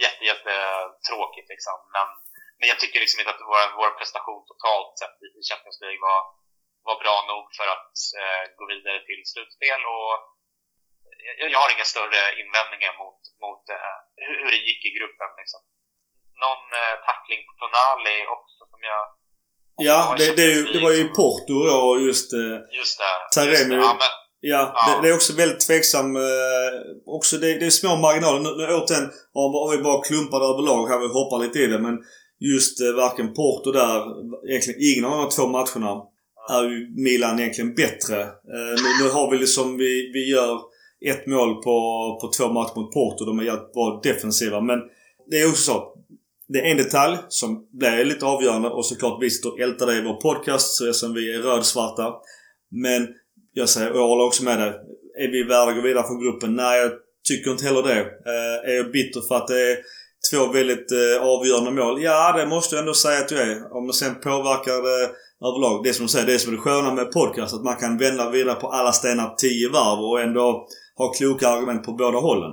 jätte, 0.05 0.25
jätte 0.31 0.55
tråkigt 1.09 1.49
liksom. 1.55 1.77
Men, 1.97 2.09
men 2.59 2.69
jag 2.69 2.79
tycker 2.81 3.01
liksom 3.01 3.21
inte 3.21 3.33
att 3.35 3.49
vår, 3.51 3.65
vår 3.81 3.91
prestation 3.99 4.43
totalt 4.47 4.99
sett 5.01 5.17
i 5.39 5.41
Champions 5.51 5.81
League 5.85 6.03
var, 6.09 6.21
var 6.89 6.97
bra 7.05 7.17
nog 7.31 7.45
för 7.59 7.69
att 7.77 7.95
eh, 8.21 8.43
gå 8.59 8.65
vidare 8.73 8.99
till 9.09 9.23
slutspel 9.33 9.83
och 9.97 10.15
jag, 11.53 11.59
har 11.63 11.71
inga 11.77 11.89
större 11.95 12.21
invändningar 12.43 12.93
mot, 13.03 13.21
mot 13.45 13.65
uh, 13.77 13.97
hur 14.41 14.51
det 14.55 14.61
gick 14.69 14.83
i 14.89 14.93
gruppen. 14.99 15.31
Liksom. 15.41 15.61
Någon 16.45 16.65
uh, 16.83 16.95
tackling 17.09 17.41
på 17.47 17.53
Tonali 17.61 18.19
också 18.37 18.61
som 18.73 18.81
jag... 18.93 19.03
Ja, 19.89 20.01
det, 20.19 20.37
det, 20.41 20.49
det, 20.73 20.81
var 20.87 20.93
ju 21.01 21.05
Porto 21.19 21.57
då 21.71 21.81
just... 22.09 22.29
Uh, 22.41 22.57
just 22.81 22.97
det. 23.03 23.15
Taremi. 23.37 23.77
Ja, 23.87 23.93
men, 24.03 24.13
Ja, 24.41 24.73
ja. 24.75 24.97
Det, 24.97 25.03
det, 25.03 25.13
är 25.13 25.17
också 25.17 25.33
väldigt 25.37 25.61
tveksam. 25.61 26.17
Eh, 26.17 26.23
också 27.07 27.37
det, 27.37 27.59
det, 27.59 27.67
är 27.67 27.71
små 27.71 27.97
marginaler. 27.97 28.41
Nu, 28.41 28.51
nu 28.57 28.75
återigen, 28.75 29.11
om, 29.33 29.55
om 29.55 29.71
vi 29.71 29.83
bara 29.83 30.03
klumpar 30.03 30.41
det 30.41 30.47
överlag 30.47 30.89
här, 30.89 30.99
vi 30.99 31.07
hoppar 31.07 31.39
lite 31.39 31.59
i 31.59 31.67
det. 31.67 31.79
Men 31.79 31.99
just 32.53 32.81
eh, 32.81 32.93
varken 32.93 33.35
Porto 33.35 33.73
där, 33.73 33.99
egentligen 34.51 34.81
ingen 34.89 35.05
av 35.05 35.19
de 35.19 35.31
två 35.37 35.47
matcherna 35.47 35.93
är 36.51 36.63
ju 36.63 37.03
Milan 37.05 37.41
egentligen 37.41 37.75
bättre. 37.75 38.21
Eh, 38.23 38.75
nu, 38.83 38.89
nu, 39.03 39.11
har 39.11 39.31
vi 39.31 39.39
liksom, 39.39 39.77
vi, 39.77 40.11
vi 40.15 40.31
gör 40.31 40.61
ett 41.07 41.27
mål 41.27 41.55
på, 41.55 41.77
på 42.21 42.31
två 42.37 42.53
matcher 42.53 42.77
mot 42.77 42.93
Porto. 42.93 43.25
De 43.25 43.39
är 43.39 43.43
jävligt 43.43 43.73
bra 43.73 44.01
defensiva. 44.03 44.61
Men 44.61 44.79
det 45.31 45.41
är 45.41 45.49
också 45.49 45.63
så. 45.63 45.97
Det 46.49 46.59
är 46.59 46.71
en 46.71 46.77
detalj 46.77 47.19
som 47.29 47.69
blir 47.73 48.05
lite 48.05 48.27
avgörande 48.27 48.69
och 48.69 48.87
såklart 48.87 49.23
vi 49.23 49.31
sitter 49.31 49.53
och 49.53 49.61
ältar 49.61 49.87
det 49.87 49.97
i 49.97 50.05
vår 50.05 50.21
podcast 50.21 50.95
så 50.95 51.13
vi 51.13 51.35
är 51.35 51.39
rödsvarta. 51.39 52.15
Men 52.71 53.09
jag 53.53 53.69
säger, 53.69 53.91
och 53.93 53.99
jag 53.99 54.09
håller 54.09 54.25
också 54.25 54.45
med 54.45 54.59
dig. 54.59 54.73
Är 55.19 55.29
vi 55.29 55.43
värda 55.43 55.71
att 55.71 55.77
gå 55.77 55.83
vidare 55.83 56.07
från 56.07 56.23
gruppen? 56.23 56.57
Nej, 56.57 56.81
jag 56.81 56.93
tycker 57.29 57.51
inte 57.51 57.65
heller 57.65 57.83
det. 57.83 58.01
Eh, 58.01 58.71
är 58.71 58.77
jag 58.77 58.93
bitter 58.93 59.21
för 59.21 59.35
att 59.35 59.49
det 59.49 59.71
är 59.73 59.79
två 60.31 60.53
väldigt 60.53 60.93
eh, 60.93 61.23
avgörande 61.23 61.71
mål? 61.71 62.03
Ja, 62.03 62.33
det 62.37 62.47
måste 62.47 62.75
jag 62.75 62.81
ändå 62.81 62.95
säga 62.95 63.19
att 63.21 63.31
jag 63.31 63.41
är. 63.41 63.77
Om 63.77 63.87
det 63.87 63.93
sen 63.93 64.15
påverkar 64.15 64.73
det 64.73 65.11
överlag. 65.49 65.85
Det 65.85 65.93
som 65.93 66.07
du 66.07 66.09
säger, 66.09 66.27
det 66.27 66.35
är 66.35 66.39
som 66.39 66.53
är 66.53 66.57
det 66.57 66.63
sköna 66.63 66.95
med 66.95 67.13
podcast. 67.13 67.55
Att 67.55 67.65
man 67.65 67.77
kan 67.77 67.99
vända 67.99 68.31
vidare 68.31 68.55
på 68.55 68.69
alla 68.69 68.93
stenar 68.93 69.35
tio 69.39 69.69
varv 69.69 69.99
och 69.99 70.21
ändå 70.21 70.67
har 71.03 71.13
kloka 71.19 71.45
argument 71.49 71.83
på 71.87 71.93
båda 72.03 72.19
hållen. 72.29 72.53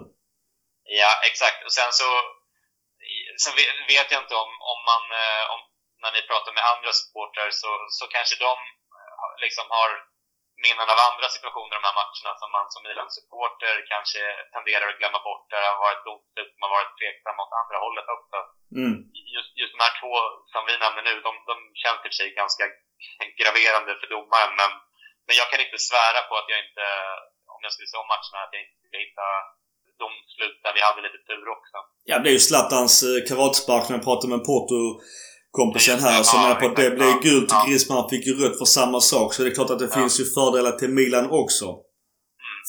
Ja, 1.02 1.12
exakt. 1.30 1.60
Och 1.66 1.74
sen 1.80 1.92
så 2.00 2.10
sen 3.44 3.54
vet 3.94 4.10
jag 4.12 4.22
inte 4.24 4.38
om, 4.44 4.52
om 4.74 4.80
man, 4.92 5.04
eh, 5.22 5.44
om, 5.54 5.62
när 6.04 6.12
ni 6.16 6.22
pratar 6.30 6.52
med 6.54 6.70
andra 6.74 6.92
supportrar 7.00 7.50
så, 7.64 7.72
så 7.98 8.04
kanske 8.16 8.36
de 8.46 8.54
eh, 8.98 9.30
liksom 9.46 9.66
har 9.78 9.90
minnen 10.66 10.90
av 10.94 11.00
andra 11.10 11.28
situationer 11.36 11.74
i 11.74 11.80
de 11.80 11.88
här 11.88 12.00
matcherna 12.02 12.32
som 12.42 12.50
man 12.56 12.68
som 12.74 12.82
Milan-supporter 12.84 13.76
kanske 13.94 14.22
tenderar 14.54 14.88
att 14.90 15.00
glömma 15.00 15.20
bort 15.28 15.46
där 15.52 15.62
det 15.62 15.72
har 15.74 15.86
varit 15.88 16.08
domslut 16.10 16.52
som 16.54 16.64
har 16.66 16.74
varit 16.78 16.98
tveksamma 17.00 17.44
åt 17.46 17.60
andra 17.62 17.78
hållet 17.86 18.08
också. 18.16 18.38
Mm. 18.80 18.96
Just, 19.36 19.52
just 19.62 19.74
de 19.76 19.80
här 19.86 19.96
två 20.02 20.14
som 20.54 20.64
vi 20.68 20.74
nämner 20.84 21.04
nu, 21.10 21.14
de, 21.28 21.32
de 21.52 21.56
känns 21.82 22.00
i 22.00 22.08
och 22.08 22.12
för 22.12 22.18
sig 22.20 22.30
ganska 22.42 22.66
graverande 23.40 23.92
för 24.00 24.08
domaren 24.16 24.54
men, 24.60 24.72
men 25.26 25.36
jag 25.40 25.48
kan 25.50 25.64
inte 25.66 25.80
svära 25.90 26.22
på 26.28 26.34
att 26.38 26.50
jag 26.52 26.60
inte 26.66 26.86
om 27.58 27.66
jag 27.68 27.74
skulle 27.74 27.92
se 27.92 27.98
om 28.04 28.10
matcherna 28.16 28.40
att 28.46 28.54
jag 28.56 28.62
inte 28.64 28.78
skulle 28.80 29.00
hitta 29.06 29.28
domslut 30.04 30.58
där 30.64 30.74
vi 30.78 30.82
hade 30.88 31.02
lite 31.08 31.22
tur 31.30 31.46
också. 31.58 31.78
Ja, 32.10 32.16
det 32.22 32.30
är 32.32 32.36
ju 32.38 32.44
Zlatans 32.50 32.96
eh, 33.08 33.20
karatspark 33.30 33.84
när 33.86 33.96
jag 33.98 34.08
pratade 34.10 34.32
med 34.36 34.44
Porto 34.50 34.80
kompisen 35.52 36.00
här 36.00 36.24
som 36.24 36.40
är 36.40 36.56
på 36.56 36.66
att 36.66 36.76
det 36.76 36.92
blev 36.92 37.14
gult 37.22 37.52
ja. 37.52 37.66
Griezmann 37.68 38.10
fick 38.10 38.28
ju 38.28 38.34
rött 38.44 38.58
för 38.58 38.66
samma 38.66 39.00
sak. 39.00 39.34
Så 39.34 39.44
det 39.44 39.50
är 39.50 39.54
klart 39.54 39.70
att 39.70 39.80
det 39.80 39.92
ja. 39.94 40.00
finns 40.00 40.20
ju 40.20 40.26
fördelar 40.26 40.72
till 40.72 40.90
Milan 40.90 41.28
också. 41.30 41.66
Mm. 41.66 42.62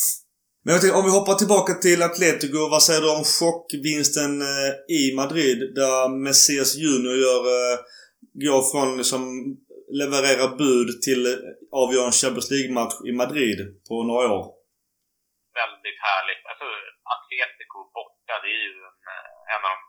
Men 0.64 0.72
jag 0.74 0.80
tänkte, 0.80 0.98
om 0.98 1.04
vi 1.04 1.10
hoppar 1.10 1.34
tillbaka 1.34 1.74
till 1.74 2.02
Atletico. 2.02 2.68
Vad 2.70 2.82
säger 2.82 3.00
du 3.00 3.10
om 3.10 3.24
chockvinsten 3.24 4.42
eh, 4.42 4.70
i 4.98 5.14
Madrid 5.16 5.58
där 5.74 6.08
Messias 6.24 6.76
Junior 6.76 7.16
gör, 7.16 7.42
eh, 7.56 7.78
går 8.44 8.62
från 8.70 8.96
liksom 8.96 9.22
leverera 9.92 10.56
bud 10.56 11.02
till 11.02 11.22
avgörande 11.72 12.12
Champions 12.12 12.50
League-match 12.50 12.94
i 13.08 13.12
Madrid 13.12 13.58
på 13.88 14.02
några 14.02 14.32
år? 14.32 14.57
Väldigt 15.62 16.00
härligt. 16.08 16.42
Alltså, 16.50 16.66
Atletico 17.14 17.78
borta, 17.98 18.34
det 18.42 18.50
är 18.58 18.62
ju 18.68 18.76
en, 18.88 18.98
eh, 19.12 19.54
en 19.54 19.62
av 19.66 19.70
de, 19.74 19.80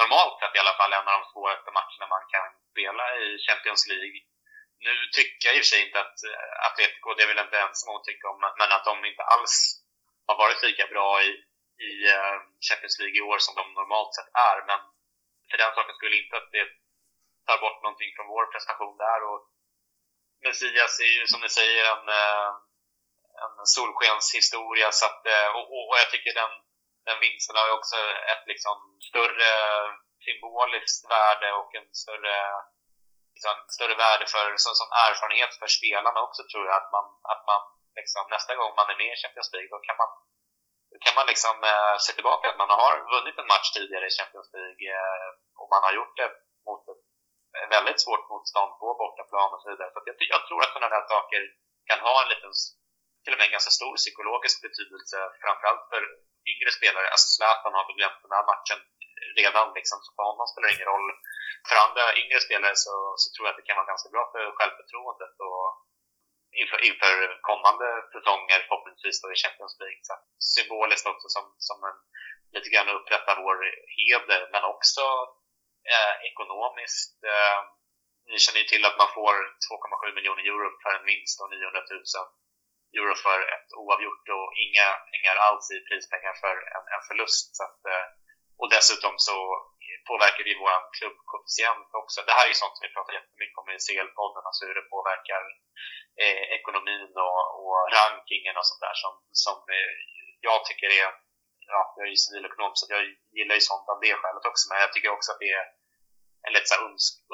normalt 0.00 0.34
sett 0.38 0.56
i 0.56 0.62
alla 0.62 0.76
fall, 0.78 0.92
en 0.92 1.10
av 1.10 1.18
de 1.20 1.24
svåraste 1.32 1.70
matcherna 1.78 2.06
man 2.14 2.24
kan 2.34 2.46
spela 2.70 3.04
i 3.24 3.26
Champions 3.46 3.82
League. 3.92 4.18
Nu 4.86 4.94
tycker 5.16 5.44
jag 5.46 5.54
i 5.54 5.60
och 5.60 5.64
för 5.64 5.72
sig 5.72 5.82
inte 5.86 5.98
att 6.04 6.18
eh, 6.30 6.52
Atletico, 6.66 7.08
det 7.14 7.22
är 7.24 7.32
väl 7.32 7.44
inte 7.46 7.58
ens 7.64 7.78
att 7.88 8.06
tycka 8.08 8.26
om, 8.32 8.40
men 8.60 8.70
att 8.76 8.88
de 8.90 8.94
inte 9.10 9.24
alls 9.34 9.54
har 10.28 10.36
varit 10.42 10.62
lika 10.68 10.86
bra 10.94 11.10
i, 11.28 11.30
i 11.88 11.92
eh, 12.14 12.36
Champions 12.66 12.98
League 13.00 13.18
i 13.18 13.26
år 13.30 13.38
som 13.46 13.54
de 13.60 13.64
normalt 13.80 14.14
sett 14.14 14.30
är. 14.50 14.58
Men 14.68 14.80
för 15.48 15.56
den 15.62 15.74
saken 15.74 15.94
skulle 15.96 16.16
inte 16.22 16.36
att 16.36 16.50
det 16.56 16.66
tar 17.46 17.58
bort 17.64 17.82
någonting 17.82 18.12
från 18.16 18.32
vår 18.34 18.46
prestation 18.52 18.96
där. 19.06 19.20
Och 19.30 19.40
Messias 20.44 20.94
är 21.06 21.12
ju 21.18 21.26
som 21.26 21.40
ni 21.40 21.50
säger 21.60 21.84
en, 21.92 22.04
eh, 22.20 22.50
en 23.42 23.72
solskenshistoria. 23.76 24.88
Så 24.98 25.04
att, 25.10 25.22
eh, 25.34 25.48
och, 25.56 25.66
och, 25.88 25.96
jag 26.02 26.10
tycker 26.10 26.32
den, 26.42 26.52
den 27.08 27.18
vinsten 27.24 27.56
har 27.56 27.66
ju 27.68 27.74
också 27.80 27.96
ett 28.32 28.44
liksom 28.52 28.76
större 29.08 29.50
symboliskt 30.26 31.04
värde 31.14 31.48
och 31.60 31.70
en 31.78 31.88
större 32.02 32.36
liksom, 33.34 33.54
större 33.76 33.96
värde 34.04 34.26
för, 34.34 34.46
som, 34.64 34.74
som 34.80 34.90
erfarenhet 35.06 35.52
för 35.60 35.68
spelarna 35.78 36.20
också 36.26 36.42
tror 36.50 36.64
jag. 36.68 36.76
Att 36.80 36.90
man, 36.96 37.06
att 37.32 37.42
man 37.50 37.60
liksom, 37.98 38.22
nästa 38.34 38.52
gång 38.58 38.72
man 38.80 38.90
är 38.92 39.00
med 39.02 39.12
i 39.12 39.22
Champions 39.22 39.52
League, 39.54 39.70
då 39.74 39.78
kan 39.86 39.96
man, 40.02 40.10
kan 41.04 41.14
man 41.18 41.26
liksom 41.32 41.56
eh, 41.72 41.94
se 42.04 42.12
tillbaka 42.12 42.44
att 42.48 42.62
man 42.62 42.72
har 42.82 42.94
vunnit 43.14 43.38
en 43.38 43.52
match 43.54 43.68
tidigare 43.76 44.06
i 44.08 44.16
Champions 44.18 44.50
League 44.56 44.84
eh, 44.96 45.28
och 45.60 45.68
man 45.74 45.82
har 45.86 45.92
gjort 45.98 46.16
det 46.20 46.30
mot 46.66 46.82
ett 46.94 47.02
väldigt 47.76 48.00
svårt 48.04 48.28
motstånd 48.32 48.72
på 48.80 48.86
bortaplan 49.00 49.52
och 49.54 49.62
så 49.62 49.68
vidare. 49.70 49.90
Så 49.92 49.98
jag, 50.10 50.16
jag 50.34 50.42
tror 50.46 50.60
att 50.62 50.72
sådana 50.72 50.94
där 50.94 51.06
saker 51.14 51.42
kan 51.88 52.00
ha 52.06 52.14
en 52.22 52.28
liten, 52.32 52.52
till 53.22 53.32
och 53.34 53.38
med 53.38 53.48
en 53.48 53.56
ganska 53.56 53.74
stor 53.78 53.94
psykologisk 54.02 54.56
betydelse, 54.66 55.18
framförallt 55.42 55.84
för 55.92 56.02
yngre 56.52 56.70
spelare. 56.78 57.06
Alltså 57.10 57.28
Zlatan 57.34 57.76
har 57.76 57.84
glömt 57.98 58.22
den 58.24 58.36
här 58.36 58.46
matchen 58.52 58.80
redan, 59.40 59.66
liksom, 59.78 59.98
så 60.04 60.10
för 60.16 60.24
honom 60.30 60.46
spelar 60.46 60.66
det 60.68 60.76
ingen 60.76 60.92
roll. 60.94 61.08
För 61.68 61.76
andra 61.84 62.04
yngre 62.22 62.38
spelare 62.46 62.76
så, 62.84 62.94
så 63.20 63.26
tror 63.30 63.44
jag 63.44 63.52
att 63.52 63.60
det 63.60 63.68
kan 63.68 63.80
vara 63.80 63.92
ganska 63.92 64.08
bra 64.14 64.24
för 64.32 64.42
självförtroendet 64.58 65.34
och 65.48 65.66
inför, 66.60 66.78
inför 66.88 67.16
kommande 67.50 67.86
säsonger 68.12 68.60
förhoppningsvis 68.66 69.22
då 69.22 69.28
i 69.32 69.42
Champions 69.42 69.76
League. 69.82 70.02
Så 70.08 70.14
symboliskt 70.54 71.10
också 71.12 71.28
som, 71.36 71.44
som 71.68 71.78
en, 71.88 71.98
lite 72.54 72.68
grann 72.72 72.96
upprätta 72.98 73.40
vår 73.44 73.58
heder, 73.96 74.40
men 74.52 74.62
också 74.74 75.04
eh, 75.92 76.14
ekonomiskt. 76.30 77.16
Eh, 77.32 77.58
ni 78.30 78.38
känner 78.44 78.60
ju 78.62 78.68
till 78.68 78.84
att 78.88 79.00
man 79.02 79.10
får 79.18 79.34
2,7 79.66 80.14
miljoner 80.16 80.44
euro 80.50 80.68
för 80.82 80.92
en 80.98 81.08
vinst 81.10 81.40
och 81.40 81.50
900 81.50 81.80
000 81.90 82.02
euro 82.98 83.14
för 83.26 83.38
ett 83.54 83.70
oavgjort 83.80 84.26
och 84.38 84.48
inga 84.64 84.86
pengar 85.10 85.36
alls 85.46 85.66
i 85.74 85.76
prispengar 85.88 86.34
för 86.42 86.54
en, 86.76 86.84
en 86.94 87.04
förlust. 87.08 87.46
Så 87.56 87.62
att, 87.68 87.80
eh, 87.92 88.06
och 88.60 88.70
dessutom 88.76 89.14
så 89.28 89.36
påverkar 90.08 90.44
det 90.44 90.62
vår 90.62 90.76
klubbkoefficient 90.98 91.88
också. 92.00 92.18
Det 92.26 92.36
här 92.36 92.44
är 92.46 92.52
ju 92.52 92.60
sånt 92.62 92.76
som 92.76 92.86
vi 92.86 92.94
pratar 92.96 93.12
jättemycket 93.18 93.58
om 93.60 93.68
i 93.74 93.84
CL-podden, 93.86 94.44
alltså 94.46 94.62
hur 94.66 94.76
det 94.78 94.92
påverkar 94.94 95.42
eh, 96.22 96.44
ekonomin 96.58 97.12
och, 97.26 97.42
och, 97.62 97.76
rankingen 97.98 98.56
och 98.58 98.66
sånt 98.68 98.84
där 98.86 98.96
som, 99.02 99.12
som 99.44 99.58
eh, 99.76 99.92
jag 100.48 100.58
tycker 100.64 100.88
är, 101.00 101.08
ja, 101.72 101.80
jag 101.96 102.04
är 102.06 102.12
ju 102.14 102.24
civilekonom 102.24 102.72
så 102.74 102.84
jag 102.94 103.02
gillar 103.36 103.54
ju 103.58 103.68
sånt 103.70 103.88
av 103.92 103.98
det 104.04 104.14
skälet 104.20 104.44
också, 104.50 104.64
men 104.68 104.80
jag 104.84 104.92
tycker 104.92 105.10
också 105.16 105.28
att 105.32 105.42
det 105.44 105.52
är 105.60 105.66
en 106.46 106.52
lite 106.56 106.68
så 106.72 106.76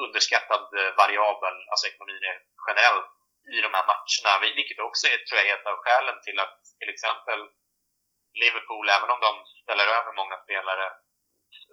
underskattad 0.05 0.65
eh, 0.79 0.91
variabel, 1.01 1.57
alltså 1.71 1.85
ekonomin 1.87 2.23
är 2.31 2.37
generellt 2.67 3.18
i 3.55 3.57
de 3.65 3.71
här 3.77 3.85
matcherna, 3.91 4.33
vilket 4.57 4.79
också 4.87 5.03
är, 5.13 5.17
tror 5.17 5.37
jag, 5.39 5.49
ett 5.49 5.69
av 5.71 5.77
skälen 5.83 6.17
till 6.25 6.37
att 6.43 6.57
till 6.79 6.93
exempel 6.95 7.39
Liverpool, 8.41 8.85
även 8.97 9.09
om 9.13 9.19
de 9.27 9.31
ställer 9.63 9.87
över 9.97 10.11
många 10.21 10.37
spelare 10.45 10.85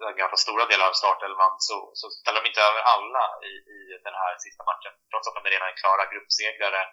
eh, 0.01 0.11
ganska 0.21 0.37
stora 0.45 0.65
delar 0.71 0.87
av 0.89 0.99
startelvan 1.01 1.53
så, 1.67 1.77
så 1.99 2.05
ställer 2.19 2.39
de 2.41 2.47
inte 2.47 2.67
över 2.69 2.81
alla 2.93 3.23
i, 3.51 3.53
i 3.75 3.79
den 4.07 4.15
här 4.21 4.33
sista 4.45 4.63
matchen, 4.69 4.93
trots 5.09 5.27
att 5.27 5.35
de 5.35 5.45
är 5.45 5.53
redan 5.53 5.69
är 5.71 5.81
klara 5.83 6.11
gruppsegrare. 6.11 6.83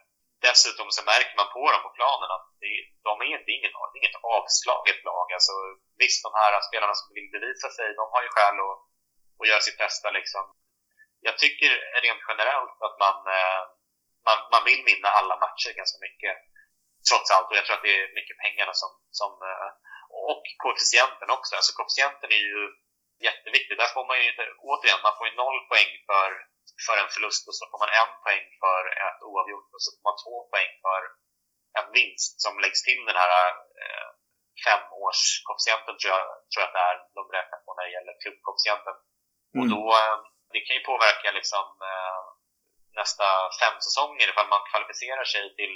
Dessutom 0.47 0.87
så 0.97 1.03
märker 1.13 1.37
man 1.41 1.55
på 1.57 1.65
dem 1.73 1.83
på 1.87 1.93
planen 1.99 2.31
att 2.37 2.47
det, 2.63 2.73
de 3.09 3.13
är, 3.29 3.37
det 3.45 3.51
är 3.53 3.59
inget, 3.61 3.77
det 3.91 3.97
är 3.97 4.03
inget 4.03 4.21
avslaget 4.37 5.01
lag. 5.09 5.27
Alltså, 5.37 5.55
visst, 6.03 6.25
de 6.27 6.33
här 6.41 6.53
spelarna 6.69 6.95
som 6.95 7.09
vill 7.17 7.35
bevisa 7.37 7.69
sig, 7.77 7.87
de 8.01 8.07
har 8.15 8.23
ju 8.23 8.31
skäl 8.35 8.57
att, 8.67 8.79
att 9.39 9.49
göra 9.51 9.67
sitt 9.67 9.83
bästa. 9.85 10.09
Liksom. 10.19 10.45
Jag 11.27 11.37
tycker 11.43 11.71
rent 12.05 12.23
generellt 12.29 12.79
att 12.87 12.97
man, 13.05 13.17
eh, 13.39 13.63
man, 14.27 14.39
man 14.55 14.65
vill 14.69 14.83
vinna 14.91 15.09
alla 15.19 15.35
matcher 15.45 15.71
ganska 15.81 15.99
mycket, 16.07 16.35
trots 17.09 17.29
allt. 17.35 17.49
Och 17.51 17.59
jag 17.59 17.65
tror 17.65 17.77
att 17.77 17.87
det 17.89 17.97
är 18.01 18.19
mycket 18.19 18.43
pengarna 18.45 18.75
som, 18.83 18.91
som 19.21 19.33
eh, 19.51 19.71
och 20.31 20.45
koefficienten 20.63 21.31
också. 21.37 21.53
Alltså 21.55 21.73
koefficienten 21.77 22.31
är 22.39 22.43
ju 22.51 22.61
jätteviktig. 23.29 23.75
Där 23.77 23.95
får 23.97 24.07
man 24.11 24.19
ju, 24.23 24.29
återigen, 24.71 25.05
man 25.07 25.17
får 25.19 25.27
ju 25.29 25.35
noll 25.43 25.61
poäng 25.71 25.93
för, 26.09 26.29
för 26.87 26.97
en 27.03 27.13
förlust 27.15 27.45
och 27.49 27.57
så 27.59 27.65
får 27.71 27.79
man 27.85 27.93
en 28.03 28.13
poäng 28.25 28.47
för 28.63 28.81
ett 29.07 29.21
oavgjort 29.31 29.71
och 29.75 29.83
så 29.85 29.91
får 29.95 30.05
man 30.09 30.19
två 30.25 30.37
poäng 30.53 30.73
för 30.87 31.01
en 31.79 31.89
vinst 31.97 32.35
som 32.45 32.53
läggs 32.63 32.81
till 32.89 33.03
den 33.11 33.19
här 33.23 33.33
eh, 33.83 34.09
femårskoefficienten 34.65 35.95
tror 35.97 36.13
jag, 36.15 36.25
tror 36.51 36.61
jag 36.63 36.69
att 36.69 36.77
det 36.79 36.85
är 36.91 36.97
de 37.19 37.23
räknar 37.39 37.61
på 37.65 37.71
när 37.75 37.85
det 37.87 37.97
gäller 37.97 38.15
klubbkoefficienten. 38.23 38.97
Mm. 39.55 39.61
Och 39.61 39.67
då, 39.75 39.83
eh, 40.01 40.17
det 40.53 40.61
kan 40.67 40.77
ju 40.79 40.83
påverka 40.91 41.29
liksom 41.39 41.67
eh, 41.91 42.23
nästa 43.01 43.27
fem 43.61 43.77
säsonger 43.87 44.27
ifall 44.31 44.49
man 44.55 44.67
kvalificerar 44.71 45.27
sig 45.35 45.45
till, 45.59 45.75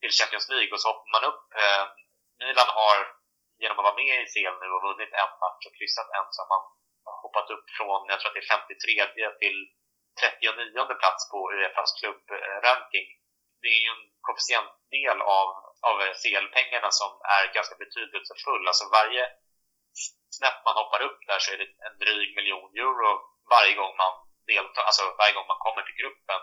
till 0.00 0.12
Champions 0.18 0.48
League 0.48 0.72
och 0.74 0.80
så 0.82 0.88
hoppar 0.88 1.10
man 1.16 1.24
upp. 1.30 1.44
Eh, 1.62 1.84
Milan 2.38 2.70
har 2.80 2.98
genom 3.62 3.78
att 3.78 3.88
vara 3.88 4.00
med 4.02 4.16
i 4.22 4.30
CL 4.32 4.56
nu 4.62 4.68
och 4.76 4.84
vunnit 4.88 5.12
en 5.22 5.32
match 5.44 5.62
och 5.66 5.76
kryssat 5.78 6.08
en 6.18 6.28
så 6.34 6.38
har 6.42 6.50
man 6.54 6.64
hoppat 7.24 7.48
upp 7.54 7.66
från, 7.76 8.00
jag 8.10 8.18
tror 8.18 8.30
att 8.30 8.38
det 8.38 8.46
är 8.46 8.54
53 8.56 9.32
till 9.42 9.58
39 10.20 11.00
plats 11.02 11.22
på 11.30 11.38
Uefas 11.54 11.90
klubbranking. 11.98 13.06
Det 13.62 13.70
är 13.76 13.80
ju 13.84 13.90
en 13.96 14.04
koefficientdel 14.24 15.18
av, 15.38 15.48
av 15.88 15.96
CL-pengarna 16.20 16.90
som 17.00 17.10
är 17.36 17.54
ganska 17.56 17.74
betydelsefull. 17.82 18.64
Alltså 18.66 18.84
varje 18.98 19.24
snäpp 20.38 20.58
man 20.64 20.78
hoppar 20.80 21.00
upp 21.08 21.20
där 21.28 21.38
så 21.38 21.48
är 21.52 21.58
det 21.62 21.70
en 21.86 21.98
dryg 22.02 22.30
miljon 22.36 22.70
euro 22.84 23.10
varje 23.54 23.74
gång 23.80 23.92
man 24.02 24.14
delta, 24.52 24.80
alltså 24.88 25.04
varje 25.20 25.34
gång 25.36 25.48
man 25.52 25.64
kommer 25.66 25.82
till 25.84 26.00
gruppen. 26.02 26.40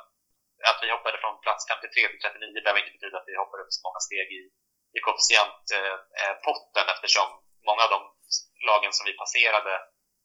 Att 0.70 0.80
vi 0.84 0.88
hoppade 0.95 1.18
från 1.24 1.41
plats 1.45 1.62
53 1.72 2.08
till 2.12 2.22
39 2.24 2.64
behöver 2.64 2.82
inte 2.82 2.95
betyda 2.97 3.18
att 3.18 3.30
vi 3.30 3.41
hoppade 3.41 3.64
upp 3.64 3.74
så 3.76 3.82
många 3.88 4.01
steg 4.08 4.28
i, 4.39 4.41
i 4.97 4.99
koefficientpotten 5.05 6.86
eh, 6.86 6.89
eh 6.89 6.93
eftersom 6.95 7.28
många 7.70 7.82
av 7.86 7.91
de 7.95 8.01
lagen 8.70 8.93
som 8.93 9.05
vi 9.10 9.14
passerade 9.22 9.74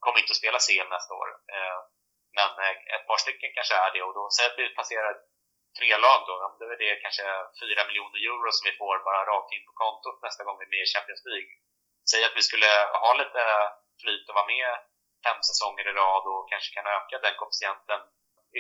kommer 0.03 0.19
inte 0.19 0.33
att 0.35 0.43
spela 0.43 0.59
CL 0.67 0.89
nästa 0.97 1.13
år. 1.21 1.29
Eh, 1.55 1.79
men 2.39 2.51
eh, 2.65 2.77
ett 2.95 3.07
par 3.11 3.21
stycken 3.25 3.51
kanske 3.57 3.75
är 3.85 3.91
det 3.95 4.03
och 4.07 4.15
då 4.19 4.25
säger 4.31 4.51
att 4.51 4.61
vi 4.63 4.79
passerar 4.81 5.13
tre 5.79 5.91
lag 6.05 6.21
då, 6.29 6.35
då 6.59 6.65
är 6.75 6.79
det 6.85 7.03
kanske 7.05 7.25
4 7.61 7.89
miljoner 7.89 8.19
euro 8.29 8.51
som 8.53 8.65
vi 8.69 8.75
får 8.81 8.97
bara 9.09 9.29
rakt 9.33 9.53
in 9.57 9.65
på 9.69 9.73
kontot 9.83 10.19
nästa 10.27 10.45
gång 10.45 10.57
vi 10.59 10.67
är 10.69 10.75
med 10.75 10.85
i 10.87 10.93
Champions 10.95 11.25
League. 11.33 11.53
Säg 12.11 12.21
att 12.25 12.39
vi 12.39 12.43
skulle 12.49 12.71
ha 13.05 13.11
lite 13.23 13.43
flyt 14.03 14.29
och 14.29 14.37
vara 14.39 14.53
med 14.55 14.71
fem 15.27 15.41
säsonger 15.49 15.87
i 15.91 15.93
rad 16.03 16.25
och 16.33 16.49
kanske 16.51 16.75
kan 16.77 16.93
öka 16.97 17.17
den 17.19 17.35
koefficienten 17.39 18.01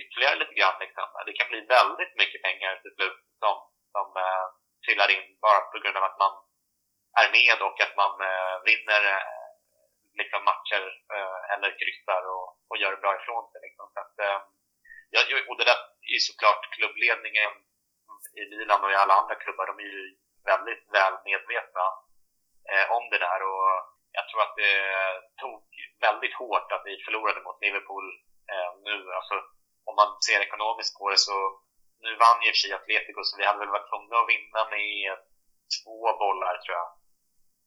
ytterligare 0.00 0.36
lite 0.40 0.54
grann. 0.58 0.78
Liksom. 0.80 1.06
Det 1.26 1.38
kan 1.38 1.48
bli 1.52 1.60
väldigt 1.76 2.14
mycket 2.20 2.42
pengar 2.46 2.72
till 2.82 2.94
slut 2.96 3.18
som, 3.42 3.56
som 3.94 4.08
eh, 4.24 4.46
trillar 4.84 5.08
in 5.16 5.24
bara 5.44 5.60
på 5.72 5.78
grund 5.82 5.96
av 5.96 6.04
att 6.08 6.18
man 6.24 6.32
är 7.22 7.28
med 7.38 7.58
och 7.66 7.76
att 7.84 7.94
man 8.02 8.14
eh, 8.30 8.56
vinner 8.68 9.02
eh, 9.14 9.22
liksom 10.20 10.40
matcher 10.50 10.84
eh, 11.16 11.42
eller 11.52 11.70
kryssar 11.80 12.22
och, 12.34 12.46
och 12.68 12.76
gör 12.82 12.96
bra 13.02 13.12
ifrån 13.20 13.44
sig. 13.50 13.60
Liksom. 13.66 13.86
Så 13.94 14.00
att, 14.04 14.16
eh, 14.26 14.38
och 15.48 15.58
det 15.58 15.64
där 15.70 15.80
är 16.14 16.20
såklart 16.28 16.70
klubbledningen 16.76 17.52
i 18.40 18.42
Milan 18.50 18.84
och 18.84 18.92
i 18.92 19.00
alla 19.02 19.14
andra 19.14 19.34
klubbar, 19.34 19.66
de 19.66 19.78
är 19.78 19.90
ju 19.96 20.16
väldigt 20.44 20.84
väl 20.96 21.14
medvetna 21.24 21.86
eh, 22.72 22.86
om 22.96 23.10
det 23.10 23.18
där 23.18 23.40
och 23.42 23.91
jag 24.16 24.24
tror 24.28 24.40
att 24.42 24.56
det 24.62 24.74
tog 25.42 25.62
väldigt 26.06 26.36
hårt 26.42 26.72
att 26.72 26.84
vi 26.88 27.04
förlorade 27.04 27.40
mot 27.46 27.62
Liverpool 27.64 28.06
eh, 28.52 28.70
nu. 28.88 28.96
Alltså, 29.18 29.34
om 29.88 29.94
man 30.00 30.10
ser 30.26 30.40
ekonomiskt 30.40 30.98
på 30.98 31.10
det 31.10 31.20
så 31.28 31.36
nu 32.04 32.10
vann 32.24 32.42
ju 32.42 32.48
i 32.48 32.52
och 32.52 32.54
för 32.54 32.62
sig 32.62 32.72
Atletico 32.72 33.20
så 33.24 33.34
vi 33.40 33.48
hade 33.48 33.62
väl 33.62 33.74
varit 33.76 33.90
tvungna 33.90 34.16
att 34.18 34.32
vinna 34.34 34.60
med 34.76 35.16
två 35.76 35.98
bollar 36.22 36.54
tror 36.58 36.76
jag. 36.80 36.90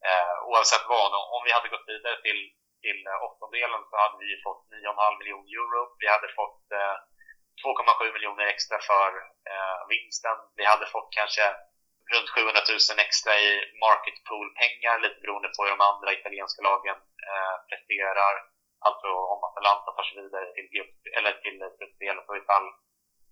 Eh, 0.09 0.35
oavsett 0.49 0.85
vad, 0.93 1.11
om 1.35 1.41
vi 1.45 1.51
hade 1.55 1.73
gått 1.73 1.91
vidare 1.93 2.17
till, 2.25 2.41
till 2.83 2.99
eh, 3.11 3.23
åttondelen 3.27 3.81
så 3.89 3.95
hade 4.03 4.17
vi 4.25 4.31
fått 4.47 4.63
9,5 4.71 5.19
miljoner 5.19 5.49
euro. 5.59 5.81
Vi 6.01 6.07
hade 6.15 6.29
fått 6.39 6.63
eh, 6.79 6.95
2,7 7.63 8.13
miljoner 8.15 8.45
extra 8.53 8.77
för 8.89 9.09
eh, 9.51 9.79
vinsten. 9.93 10.37
Vi 10.59 10.65
hade 10.65 10.85
fått 10.95 11.09
kanske 11.19 11.45
runt 12.13 12.29
700 12.29 12.61
000 12.69 13.05
extra 13.05 13.31
i 13.47 13.49
market 13.85 14.17
pool-pengar, 14.27 14.95
lite 14.99 15.19
beroende 15.23 15.49
på 15.53 15.59
hur 15.61 15.73
de 15.75 15.81
andra 15.91 16.09
italienska 16.19 16.61
lagen 16.69 16.97
eh, 17.29 17.55
presterar. 17.69 18.35
Alltså 18.87 19.07
om 19.33 19.39
Atalanta 19.47 19.89
tar 19.91 20.05
sig 20.07 20.15
vidare 20.21 20.47
till 20.55 20.67
grupp, 20.73 20.97
eller 21.17 21.33
till 21.43 21.57
slutspelet 21.77 22.25
och 22.29 22.37
ifall 22.41 22.67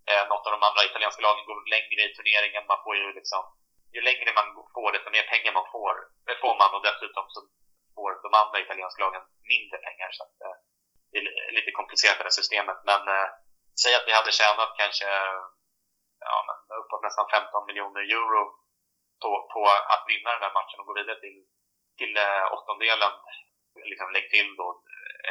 eh, 0.09 0.23
något 0.31 0.45
av 0.47 0.53
de 0.55 0.61
andra 0.69 0.83
italienska 0.89 1.21
lagen 1.27 1.45
går 1.49 1.59
längre 1.75 2.01
i 2.05 2.13
turneringen. 2.17 2.63
Man 2.71 2.83
får 2.83 2.95
ju 3.01 3.07
liksom, 3.19 3.41
ju 3.95 4.01
längre 4.09 4.29
man 4.39 4.49
får 4.75 4.89
desto 4.91 5.09
mer 5.15 5.25
pengar 5.33 5.51
man 5.59 5.71
får, 5.75 5.95
det 6.27 6.41
får 6.43 6.55
man 6.61 6.71
och 6.75 6.85
dessutom 6.87 7.25
så 7.33 7.39
får 7.95 8.09
de 8.25 8.31
andra 8.41 8.57
italienska 8.65 8.99
lagen 9.05 9.23
mindre 9.51 9.77
pengar. 9.87 10.09
Så 10.17 10.21
att, 10.25 10.37
eh, 10.45 10.57
det 11.11 11.17
är 11.19 11.57
lite 11.57 11.71
komplicerat 11.79 12.17
det 12.17 12.27
här 12.29 12.39
systemet. 12.41 12.79
Men 12.89 13.01
eh, 13.15 13.27
säg 13.81 13.93
att 13.95 14.07
vi 14.07 14.13
hade 14.17 14.31
tjänat 14.39 14.71
kanske 14.81 15.07
ja, 16.29 16.37
men 16.47 16.57
uppåt 16.79 17.03
nästan 17.03 17.27
15 17.31 17.65
miljoner 17.69 18.01
euro 18.17 18.62
på, 19.23 19.31
på 19.53 19.61
att 19.93 20.03
vinna 20.11 20.29
den 20.31 20.45
här 20.45 20.57
matchen 20.59 20.79
och 20.79 20.87
gå 20.89 20.93
vidare 20.99 21.19
till, 21.25 21.39
till 21.99 22.13
eh, 22.25 22.45
åttondelen. 22.55 23.13
Liksom, 23.91 24.07
lägg 24.15 24.27
till 24.35 24.49
då 24.61 24.67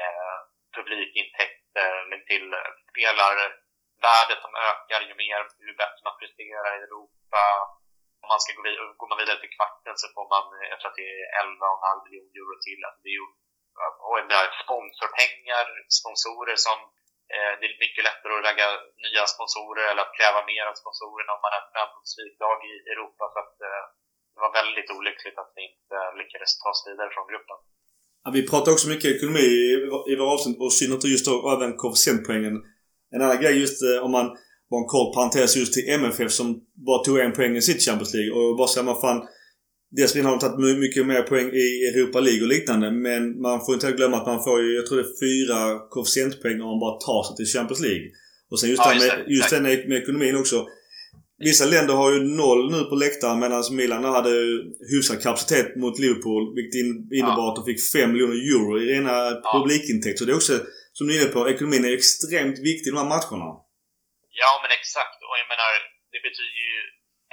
eh, 0.01 0.39
publikintäkter, 0.77 1.93
lägg 2.11 2.23
till 2.33 2.47
eh, 2.59 2.71
spelarvärdet 2.91 4.39
som 4.45 4.55
ökar 4.71 5.01
ju 5.09 5.15
mer, 5.23 5.41
ju 5.67 5.73
bättre 5.83 6.05
man 6.09 6.21
presterar 6.21 6.73
i 6.79 6.85
Europa. 6.87 7.43
Om 8.23 8.29
man 8.33 8.41
ska 8.43 8.51
gå 8.57 8.63
vid, 8.67 8.77
går 8.99 9.09
man 9.11 9.21
vidare 9.23 9.41
till 9.41 9.57
kvarten 9.59 9.95
så 10.01 10.07
får 10.15 10.27
man, 10.35 10.45
eh, 10.57 10.67
jag 10.71 10.79
tror 10.79 10.91
att 10.91 11.01
det 11.03 11.11
är 11.19 11.25
11,5 11.43 12.05
miljoner 12.05 12.33
euro 12.41 12.57
till. 12.67 12.81
Alltså 12.87 13.01
det 13.05 13.13
är 13.15 13.19
ju, 13.21 13.29
eh, 13.81 13.95
och 14.09 14.17
sponsorpengar, 14.63 15.67
sponsorer 16.01 16.59
som 16.67 16.79
Eh, 17.35 17.53
det 17.59 17.65
är 17.69 17.83
mycket 17.85 18.05
lättare 18.09 18.33
att 18.37 18.47
ragga 18.49 18.69
nya 19.07 19.25
sponsorer 19.35 19.85
eller 19.91 20.03
att 20.07 20.17
kräva 20.19 20.41
mer 20.53 20.65
av 20.71 20.77
sponsorerna 20.83 21.31
om 21.37 21.43
man 21.45 21.55
är 21.57 21.63
ett 21.63 21.75
framgångsrikt 21.75 22.39
lag 22.45 22.59
i 22.73 22.75
Europa. 22.93 23.25
Så 23.33 23.39
att, 23.43 23.55
eh, 23.69 23.85
det 24.33 24.41
var 24.45 24.53
väldigt 24.61 24.91
olyckligt 24.97 25.39
att 25.43 25.53
vi 25.57 25.63
inte 25.71 25.97
lyckades 26.21 26.51
ta 26.61 26.69
oss 26.73 26.83
vidare 26.89 27.11
från 27.15 27.27
gruppen. 27.33 27.59
Ja, 28.25 28.29
vi 28.39 28.43
pratar 28.51 28.71
också 28.73 28.87
mycket 28.95 29.11
ekonomi 29.15 29.49
i, 30.11 30.15
våra 30.19 30.33
avsnitt 30.37 30.59
och 30.65 30.73
synnerhet 30.79 31.13
just 31.15 31.27
då 31.29 31.35
även 31.57 31.71
koefficientpoängen. 31.83 32.57
En 33.15 33.23
annan 33.25 33.41
grej 33.43 33.55
just 33.65 33.79
eh, 33.89 33.99
om 34.07 34.11
man, 34.17 34.27
bara 34.71 34.81
en 34.83 34.93
kort 34.95 35.11
parentes 35.17 35.57
just 35.61 35.73
till 35.75 35.87
MFF 36.01 36.31
som 36.41 36.47
bara 36.89 37.05
tog 37.05 37.17
en 37.19 37.37
poäng 37.39 37.55
i 37.57 37.63
sitt 37.69 37.85
Champions 37.87 38.15
League 38.17 38.33
och 38.39 38.57
bara 38.59 38.69
säger 38.69 38.89
man 38.91 39.01
fan 39.05 39.21
Dessförinnan 39.97 40.33
har 40.33 40.39
de 40.39 40.47
tagit 40.47 40.79
mycket 40.79 41.07
mer 41.07 41.23
poäng 41.23 41.49
i 41.65 41.67
Europa 41.91 42.21
League 42.21 42.43
och 42.43 42.49
liknande. 42.49 42.91
Men 42.91 43.41
man 43.41 43.65
får 43.65 43.75
inte 43.75 43.93
glömma 43.93 44.17
att 44.17 44.27
man 44.27 44.45
får 44.45 44.63
ju, 44.63 44.75
jag 44.75 44.87
tror 44.87 44.99
det 44.99 45.09
är 45.09 45.21
fyra 45.27 45.59
koefficientpoäng 45.91 46.61
om 46.61 46.69
man 46.69 46.81
bara 46.87 46.99
tar 47.01 47.23
sig 47.27 47.37
till 47.37 47.53
Champions 47.55 47.81
League. 47.81 48.07
Och 48.51 48.61
sen 48.61 48.71
just, 48.71 48.83
ja, 48.85 48.95
just, 48.95 49.53
med, 49.53 49.73
just 49.73 49.89
med 49.89 50.03
ekonomin 50.03 50.37
också. 50.37 50.67
Vissa 51.49 51.67
länder 51.75 51.95
har 51.95 52.13
ju 52.13 52.21
noll 52.43 52.63
nu 52.75 52.81
på 52.91 52.95
läktaren 52.95 53.39
medan 53.45 53.63
Milan 53.79 54.05
hade 54.05 54.33
hyfsad 54.93 55.23
kapacitet 55.23 55.77
mot 55.83 55.99
Liverpool. 55.99 56.43
Vilket 56.57 56.75
innebar 57.19 57.49
att 57.49 57.59
de 57.59 57.65
fick 57.71 57.81
5 57.93 58.13
miljoner 58.13 58.39
euro 58.53 58.71
i 58.83 58.85
rena 58.95 59.15
ja. 59.45 59.51
publikintäkter. 59.55 60.19
Så 60.19 60.25
det 60.25 60.33
är 60.33 60.43
också, 60.43 60.55
som 60.97 61.07
du 61.07 61.11
är 61.13 61.21
inne 61.21 61.35
på, 61.37 61.41
ekonomin 61.55 61.85
är 61.85 61.95
extremt 62.01 62.59
viktig 62.69 62.89
i 62.89 62.95
de 62.95 63.01
här 63.03 63.13
matcherna. 63.15 63.49
Ja 64.43 64.53
men 64.63 64.71
exakt. 64.79 65.19
Och 65.27 65.37
jag 65.43 65.49
menar, 65.53 65.71
det 66.13 66.21
betyder 66.27 66.61
ju 66.73 66.79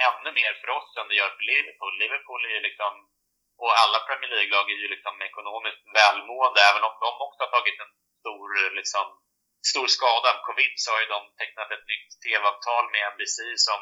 ännu 0.08 0.30
mer 0.40 0.52
för 0.60 0.70
oss 0.78 0.90
än 0.98 1.08
det 1.08 1.18
gör 1.20 1.32
för 1.36 1.44
Liverpool. 1.52 1.94
Liverpool 2.02 2.42
är 2.48 2.52
ju 2.56 2.60
liksom, 2.68 2.92
och 3.62 3.72
alla 3.82 3.98
Premier 4.06 4.30
League-lag 4.36 4.66
är 4.74 4.80
ju 4.84 4.88
liksom 4.94 5.14
ekonomiskt 5.28 5.82
välmående, 5.98 6.60
även 6.70 6.84
om 6.88 6.94
de 7.04 7.12
också 7.26 7.40
har 7.44 7.52
tagit 7.56 7.78
en 7.84 7.92
stor, 8.20 8.48
liksom, 8.80 9.06
stor 9.72 9.88
skada 9.96 10.26
av 10.32 10.38
covid 10.48 10.72
så 10.82 10.88
har 10.92 11.00
ju 11.04 11.14
de 11.16 11.22
tecknat 11.40 11.70
ett 11.76 11.86
nytt 11.92 12.08
TV-avtal 12.24 12.84
med 12.92 13.02
NBC 13.12 13.38
som 13.68 13.80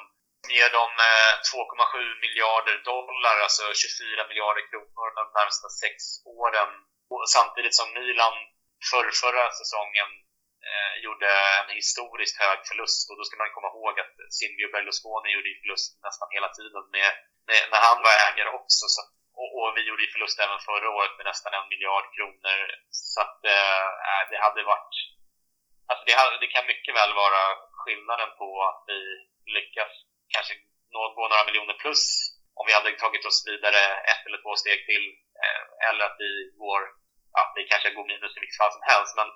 ger 0.54 0.70
dem 0.78 0.92
eh, 1.10 1.32
2,7 1.50 2.20
miljarder 2.24 2.76
dollar, 2.92 3.36
alltså 3.44 3.64
24 3.74 4.28
miljarder 4.30 4.64
kronor 4.70 5.06
de 5.18 5.24
närmsta 5.38 5.68
sex 5.82 5.96
åren. 6.40 6.70
Och 7.12 7.22
samtidigt 7.36 7.76
som 7.80 7.88
Milan 7.98 8.36
för 8.90 9.04
förra 9.22 9.46
säsongen 9.60 10.10
eh, 10.74 10.94
gjorde 11.04 11.28
en 11.60 11.70
historiskt 11.80 12.36
hög 12.44 12.58
förlust 12.68 13.04
och 13.10 13.16
då 13.18 13.22
ska 13.24 13.34
man 13.36 13.54
komma 13.56 13.68
ihåg 13.72 13.94
att 14.00 14.16
Silvio 14.38 14.68
Berlusconi 14.72 15.28
gjorde 15.34 15.60
förlust 15.62 15.90
nästan 16.06 16.28
hela 16.36 16.48
tiden 16.58 16.84
med, 16.96 17.10
med 17.48 17.60
när 17.72 17.80
han 17.88 17.98
var 18.06 18.14
ägare 18.28 18.50
också. 18.60 18.84
Så, 18.94 19.00
och, 19.40 19.50
och, 19.58 19.68
vi 19.76 19.82
gjorde 19.88 20.14
förlust 20.14 20.38
även 20.44 20.66
förra 20.70 20.88
året 20.96 21.14
med 21.18 21.26
nästan 21.30 21.52
en 21.58 21.70
miljard 21.72 22.06
kronor. 22.16 22.58
Så 22.90 23.18
att 23.24 23.40
eh, 23.56 23.86
eh, 24.08 24.22
det 24.30 24.38
hade 24.46 24.62
varit... 24.72 24.94
Alltså 25.88 26.04
det, 26.08 26.14
hade, 26.20 26.38
det 26.44 26.54
kan 26.54 26.70
mycket 26.72 26.94
väl 27.00 27.12
vara 27.22 27.42
skillnaden 27.82 28.30
på 28.40 28.48
att 28.68 28.82
vi 28.90 29.00
lyckas 29.56 29.92
kanske 30.34 30.54
nå, 30.92 31.00
gå 31.16 31.22
några 31.28 31.44
miljoner 31.48 31.76
plus 31.82 32.02
om 32.58 32.64
vi 32.66 32.72
hade 32.78 32.90
tagit 32.92 33.28
oss 33.28 33.40
vidare 33.50 33.82
ett 34.12 34.22
eller 34.26 34.40
två 34.42 34.52
steg 34.62 34.78
till. 34.90 35.06
Eh, 35.42 35.62
eller 35.88 36.02
att 36.04 36.18
vi 36.24 36.32
går, 36.62 36.80
ja, 37.36 37.42
vi 37.56 37.62
kanske 37.70 37.94
går 37.96 38.06
minus 38.12 38.36
i 38.36 38.40
vilket 38.40 38.60
fall 38.62 38.76
som 38.76 38.88
helst. 38.92 39.12
Men 39.20 39.28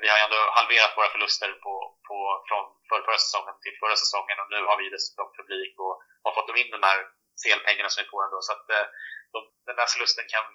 vi 0.00 0.08
har 0.08 0.18
ju 0.18 0.24
ändå 0.28 0.40
halverat 0.58 0.96
våra 0.96 1.12
förluster 1.14 1.50
på, 1.64 1.72
på, 2.08 2.16
från 2.48 2.64
för, 2.88 3.00
förra 3.06 3.20
säsongen 3.24 3.56
till 3.62 3.76
förra 3.82 3.96
säsongen 4.02 4.36
och 4.42 4.50
nu 4.54 4.60
har 4.68 4.76
vi 4.80 4.94
dessutom 4.96 5.28
publik 5.38 5.72
och 5.84 5.94
har 6.24 6.32
fått 6.36 6.56
in 6.60 6.70
de 6.76 6.82
här 6.88 6.98
felpengarna 7.44 7.88
som 7.90 8.02
vi 8.02 8.10
får 8.12 8.22
ändå. 8.26 8.38
Så 8.46 8.52
att 8.56 8.66
eh, 8.76 8.86
de, 9.34 9.38
den 9.68 9.76
där 9.78 9.88
förlusten 9.92 10.26
kan, 10.34 10.46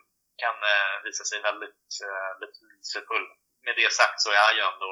kan 0.43 0.57
eh, 0.73 0.95
visa 1.05 1.23
sig 1.29 1.39
väldigt 1.49 1.89
eh, 2.07 2.31
betydelsefull. 2.41 3.27
Med 3.65 3.75
det 3.81 3.89
sagt 3.99 4.17
så 4.25 4.29
är 4.45 4.51
ju 4.57 4.61
ändå, 4.71 4.91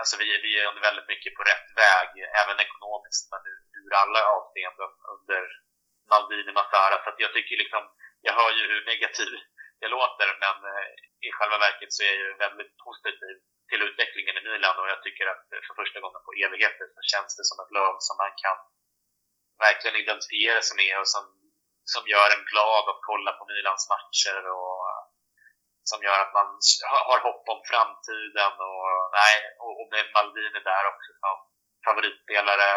alltså 0.00 0.14
vi, 0.22 0.26
vi 0.46 0.52
är 0.60 0.86
väldigt 0.88 1.08
mycket 1.12 1.34
på 1.36 1.42
rätt 1.50 1.68
väg, 1.84 2.10
även 2.40 2.64
ekonomiskt, 2.66 3.26
men 3.32 3.42
ur 3.80 3.92
alla 4.02 4.20
avseenden 4.36 4.92
under 5.14 5.42
Maldini 6.10 6.52
Matara. 6.52 6.96
Så 7.02 7.08
att 7.10 7.24
jag 7.24 7.32
tycker 7.32 7.56
liksom, 7.56 7.82
jag 8.26 8.34
hör 8.38 8.52
ju 8.58 8.64
hur 8.72 8.82
negativ 8.92 9.30
det 9.80 9.88
låter, 9.96 10.28
men 10.44 10.56
eh, 10.72 10.86
i 11.26 11.28
själva 11.36 11.58
verket 11.66 11.92
så 11.92 12.02
är 12.02 12.10
jag 12.12 12.20
ju 12.24 12.30
väldigt 12.46 12.72
positiv 12.86 13.36
till 13.68 13.82
utvecklingen 13.88 14.36
i 14.38 14.42
Milan 14.44 14.78
och 14.80 14.88
jag 14.92 15.02
tycker 15.02 15.26
att 15.34 15.46
eh, 15.52 15.62
för 15.66 15.74
första 15.80 15.98
gången 16.00 16.22
på 16.26 16.32
evigheter 16.44 16.86
så 16.96 17.00
känns 17.12 17.32
det 17.38 17.46
som 17.50 17.58
ett 17.62 17.74
lag 17.78 17.94
som 18.06 18.16
man 18.22 18.32
kan 18.44 18.58
verkligen 19.66 20.00
identifiera 20.04 20.60
sig 20.62 20.76
med 20.82 20.94
och 21.00 21.10
som, 21.14 21.24
som 21.92 22.02
gör 22.12 22.28
en 22.36 22.44
glad 22.50 22.84
att 22.88 23.06
kolla 23.10 23.32
på 23.38 23.44
Milans 23.50 23.84
matcher 23.94 24.40
och 24.56 24.76
eh, 24.90 25.02
som 25.90 25.98
gör 26.06 26.18
att 26.20 26.36
man 26.38 26.48
har 27.08 27.20
hopp 27.26 27.44
om 27.54 27.60
framtiden 27.70 28.54
och, 28.70 28.88
nej, 29.20 29.36
och, 29.64 29.86
med 29.92 30.04
Maldini 30.14 30.60
där 30.70 30.84
också 30.92 31.10
som 31.22 31.36
favoritspelare. 31.86 32.70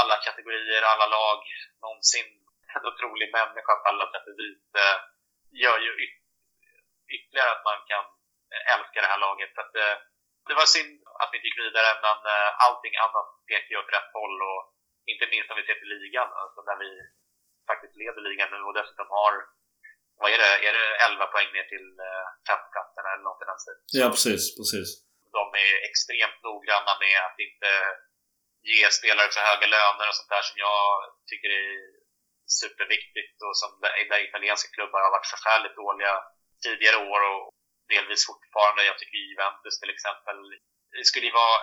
Alla 0.00 0.16
kategorier, 0.26 0.82
alla 0.82 1.06
lag, 1.16 1.40
någonsin 1.82 2.28
en 2.74 2.86
otrolig 2.90 3.28
människa 3.38 3.72
på 3.80 3.88
alla 3.90 4.06
sätt 4.12 4.26
och 4.30 4.38
vis 4.42 4.62
gör 5.62 5.78
ju 5.86 5.92
ytterligare 7.16 7.50
att 7.54 7.68
man 7.70 7.80
kan 7.90 8.04
älskar 8.74 9.00
det 9.02 9.12
här 9.14 9.24
laget. 9.26 9.50
Så 9.54 9.60
att, 9.64 9.74
eh, 9.84 9.96
det 10.48 10.54
var 10.60 10.68
synd 10.76 10.94
att 11.20 11.30
vi 11.30 11.36
inte 11.36 11.48
gick 11.48 11.64
vidare, 11.66 11.90
men 12.06 12.18
eh, 12.34 12.50
allting 12.64 12.94
annat 13.04 13.28
pekar 13.48 13.72
ju 13.72 13.82
åt 13.82 13.94
rätt 13.96 14.10
håll. 14.18 14.36
Och 14.50 14.60
inte 15.12 15.26
minst 15.32 15.50
om 15.50 15.58
vi 15.60 15.66
ser 15.66 15.78
till 15.80 15.94
ligan, 15.96 16.28
alltså 16.42 16.60
där 16.68 16.78
vi 16.84 16.90
faktiskt 17.70 17.94
leder 18.00 18.22
ligan 18.28 18.50
nu 18.54 18.60
och 18.68 18.76
dessutom 18.78 19.08
har 19.18 19.34
vad 20.20 20.30
är 20.34 20.38
det, 20.44 20.54
är 20.68 20.72
det 20.78 20.86
11 21.06 21.26
poäng 21.32 21.50
ner 21.52 21.66
till 21.72 21.88
eh, 22.08 22.26
femteplatsen 22.48 23.04
eller 23.10 23.24
något 23.28 23.42
i 23.42 23.48
den 23.50 23.60
stilen? 23.62 23.82
Ja, 24.00 24.06
precis, 24.14 24.42
precis. 24.58 24.88
De 25.36 25.44
är 25.64 25.72
extremt 25.88 26.38
noggranna 26.46 26.92
med 27.04 27.16
att 27.26 27.38
inte 27.46 27.70
ge 28.70 28.80
spelare 28.98 29.28
för 29.34 29.42
höga 29.50 29.66
löner 29.76 30.06
och 30.08 30.16
sånt 30.18 30.32
där 30.34 30.44
som 30.48 30.56
jag 30.66 30.80
tycker 31.30 31.50
är 31.62 31.70
superviktigt 32.60 33.36
och 33.46 33.56
som 33.60 33.70
där 33.80 34.24
italienska 34.28 34.68
klubbar 34.76 35.00
har 35.04 35.12
varit 35.16 35.32
förfärligt 35.34 35.76
dåliga 35.84 36.14
tidigare 36.64 36.98
år 37.12 37.20
och 37.30 37.42
delvis 37.94 38.26
fortfarande. 38.30 38.90
Jag 38.90 38.98
tycker 38.98 39.18
Juventus 39.30 39.80
till 39.80 39.94
exempel, 39.94 40.36
det 40.96 41.04
skulle 41.10 41.26
ju 41.30 41.38
vara 41.42 41.58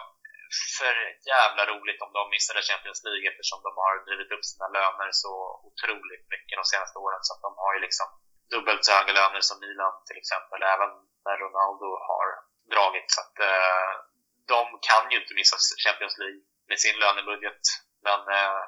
för 0.80 0.96
jävla 1.34 1.64
roligt 1.72 2.02
om 2.06 2.12
de 2.18 2.24
missade 2.36 2.62
Champions 2.70 3.02
League 3.08 3.26
eftersom 3.32 3.60
de 3.68 3.72
har 3.84 3.94
drivit 4.08 4.34
upp 4.36 4.46
sina 4.52 4.68
löner 4.78 5.10
så 5.24 5.34
otroligt 5.70 6.26
mycket 6.34 6.60
de 6.62 6.66
senaste 6.74 6.98
åren. 7.06 7.22
Så 7.28 7.32
att 7.34 7.46
de 7.48 7.52
har 7.64 7.72
ju 7.76 7.80
liksom 7.88 8.08
dubbelt 8.54 8.86
så 8.86 8.92
höga 8.98 9.14
löner 9.20 9.42
som 9.50 9.58
Milan 9.64 9.96
till 10.08 10.20
exempel, 10.22 10.60
även 10.74 10.92
när 11.26 11.38
Ronaldo 11.44 11.90
har 12.10 12.28
dragit. 12.74 13.08
Så 13.16 13.20
att 13.24 13.38
eh, 13.52 13.92
de 14.54 14.64
kan 14.90 15.04
ju 15.12 15.18
inte 15.22 15.40
missa 15.40 15.58
Champions 15.86 16.16
League 16.22 16.42
med 16.70 16.80
sin 16.84 16.98
lönebudget. 17.04 17.64
Men, 18.08 18.22
eh, 18.38 18.62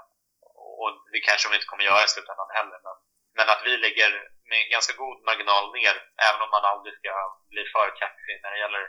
och 0.80 0.90
det 1.14 1.20
kanske 1.28 1.46
de 1.48 1.56
inte 1.56 1.72
kommer 1.72 1.84
göra 1.84 2.04
i 2.04 2.14
slutändan 2.14 2.56
heller. 2.58 2.80
Men, 2.86 2.96
men 3.38 3.48
att 3.54 3.62
vi 3.68 3.74
ligger 3.86 4.12
med 4.52 4.70
ganska 4.76 4.94
god 5.04 5.18
marginal 5.30 5.66
ner, 5.78 5.96
även 6.28 6.42
om 6.46 6.52
man 6.56 6.66
aldrig 6.72 6.94
ska 6.98 7.14
bli 7.54 7.64
för 7.74 7.88
kaxig 8.02 8.38
när 8.40 8.52
det 8.52 8.64
gäller, 8.64 8.84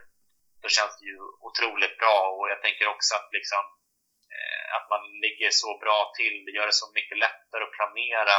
då 0.63 0.69
känns 0.77 0.95
det 0.99 1.07
ju 1.13 1.19
otroligt 1.49 1.97
bra 2.03 2.19
och 2.37 2.47
jag 2.53 2.61
tänker 2.63 2.87
också 2.95 3.11
att 3.19 3.29
liksom 3.39 3.65
eh, 4.35 4.67
att 4.77 4.87
man 4.93 5.03
ligger 5.25 5.51
så 5.63 5.71
bra 5.85 5.99
till, 6.19 6.37
det 6.45 6.57
gör 6.57 6.67
det 6.67 6.83
så 6.83 6.89
mycket 6.99 7.19
lättare 7.25 7.63
att 7.65 7.77
planera 7.79 8.39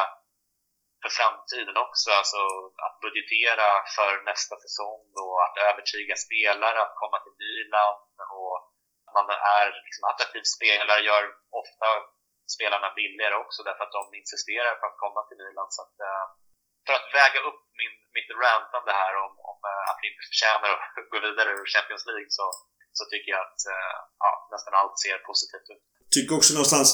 för 1.02 1.12
framtiden 1.20 1.78
också, 1.86 2.10
alltså 2.20 2.42
att 2.86 2.96
budgetera 3.06 3.68
för 3.96 4.12
nästa 4.32 4.56
säsong 4.64 5.06
och 5.24 5.38
att 5.46 5.58
övertyga 5.70 6.16
spelare 6.26 6.78
att 6.82 7.00
komma 7.02 7.18
till 7.20 7.40
Milan 7.44 7.98
och 8.38 8.56
att 9.06 9.14
man 9.18 9.28
är 9.58 9.68
liksom 9.86 10.04
attraktiv 10.12 10.44
spelare 10.56 11.02
gör 11.10 11.24
ofta 11.62 11.88
spelarna 12.56 12.90
billigare 13.00 13.36
också 13.44 13.60
därför 13.68 13.84
att 13.86 13.98
de 14.00 14.04
insisterar 14.22 14.74
på 14.80 14.86
att 14.90 15.02
komma 15.04 15.22
till 15.28 15.40
Milan. 15.42 15.70
Så 15.76 15.82
att, 15.86 15.96
eh, 16.08 16.26
för 16.86 16.94
att 17.00 17.10
väga 17.22 17.40
upp 17.50 17.62
min, 17.80 17.96
mitt 18.18 18.32
rantande 18.44 18.92
här 19.02 19.14
om, 19.26 19.34
om 19.52 19.60
eh, 19.72 19.84
att 19.90 20.00
vi 20.02 20.06
inte 20.12 20.24
förtjänar 20.32 20.70
att 20.76 20.86
gå 21.14 21.18
vidare 21.28 21.50
ur 21.58 21.68
Champions 21.76 22.06
League 22.10 22.32
så, 22.40 22.46
så 22.98 23.04
tycker 23.12 23.30
jag 23.36 23.42
att 23.48 23.62
eh, 23.74 23.96
ja, 24.24 24.32
nästan 24.54 24.74
allt 24.80 24.98
ser 25.04 25.18
positivt 25.30 25.68
ut. 25.74 25.84
Tycker 26.16 26.34
också 26.40 26.52
någonstans, 26.58 26.90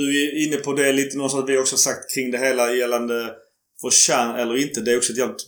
du 0.00 0.04
är 0.22 0.28
inne 0.44 0.58
på 0.66 0.70
det 0.80 0.90
lite 1.00 1.14
någonstans 1.16 1.44
vi 1.48 1.64
också 1.64 1.78
sagt 1.86 2.04
kring 2.14 2.26
det 2.34 2.40
hela 2.46 2.64
gällande 2.80 3.16
förtjän 3.82 4.30
eller 4.40 4.54
inte. 4.64 4.78
Det 4.80 4.90
är 4.92 4.98
också 5.00 5.12
ett 5.12 5.22
jävligt 5.22 5.46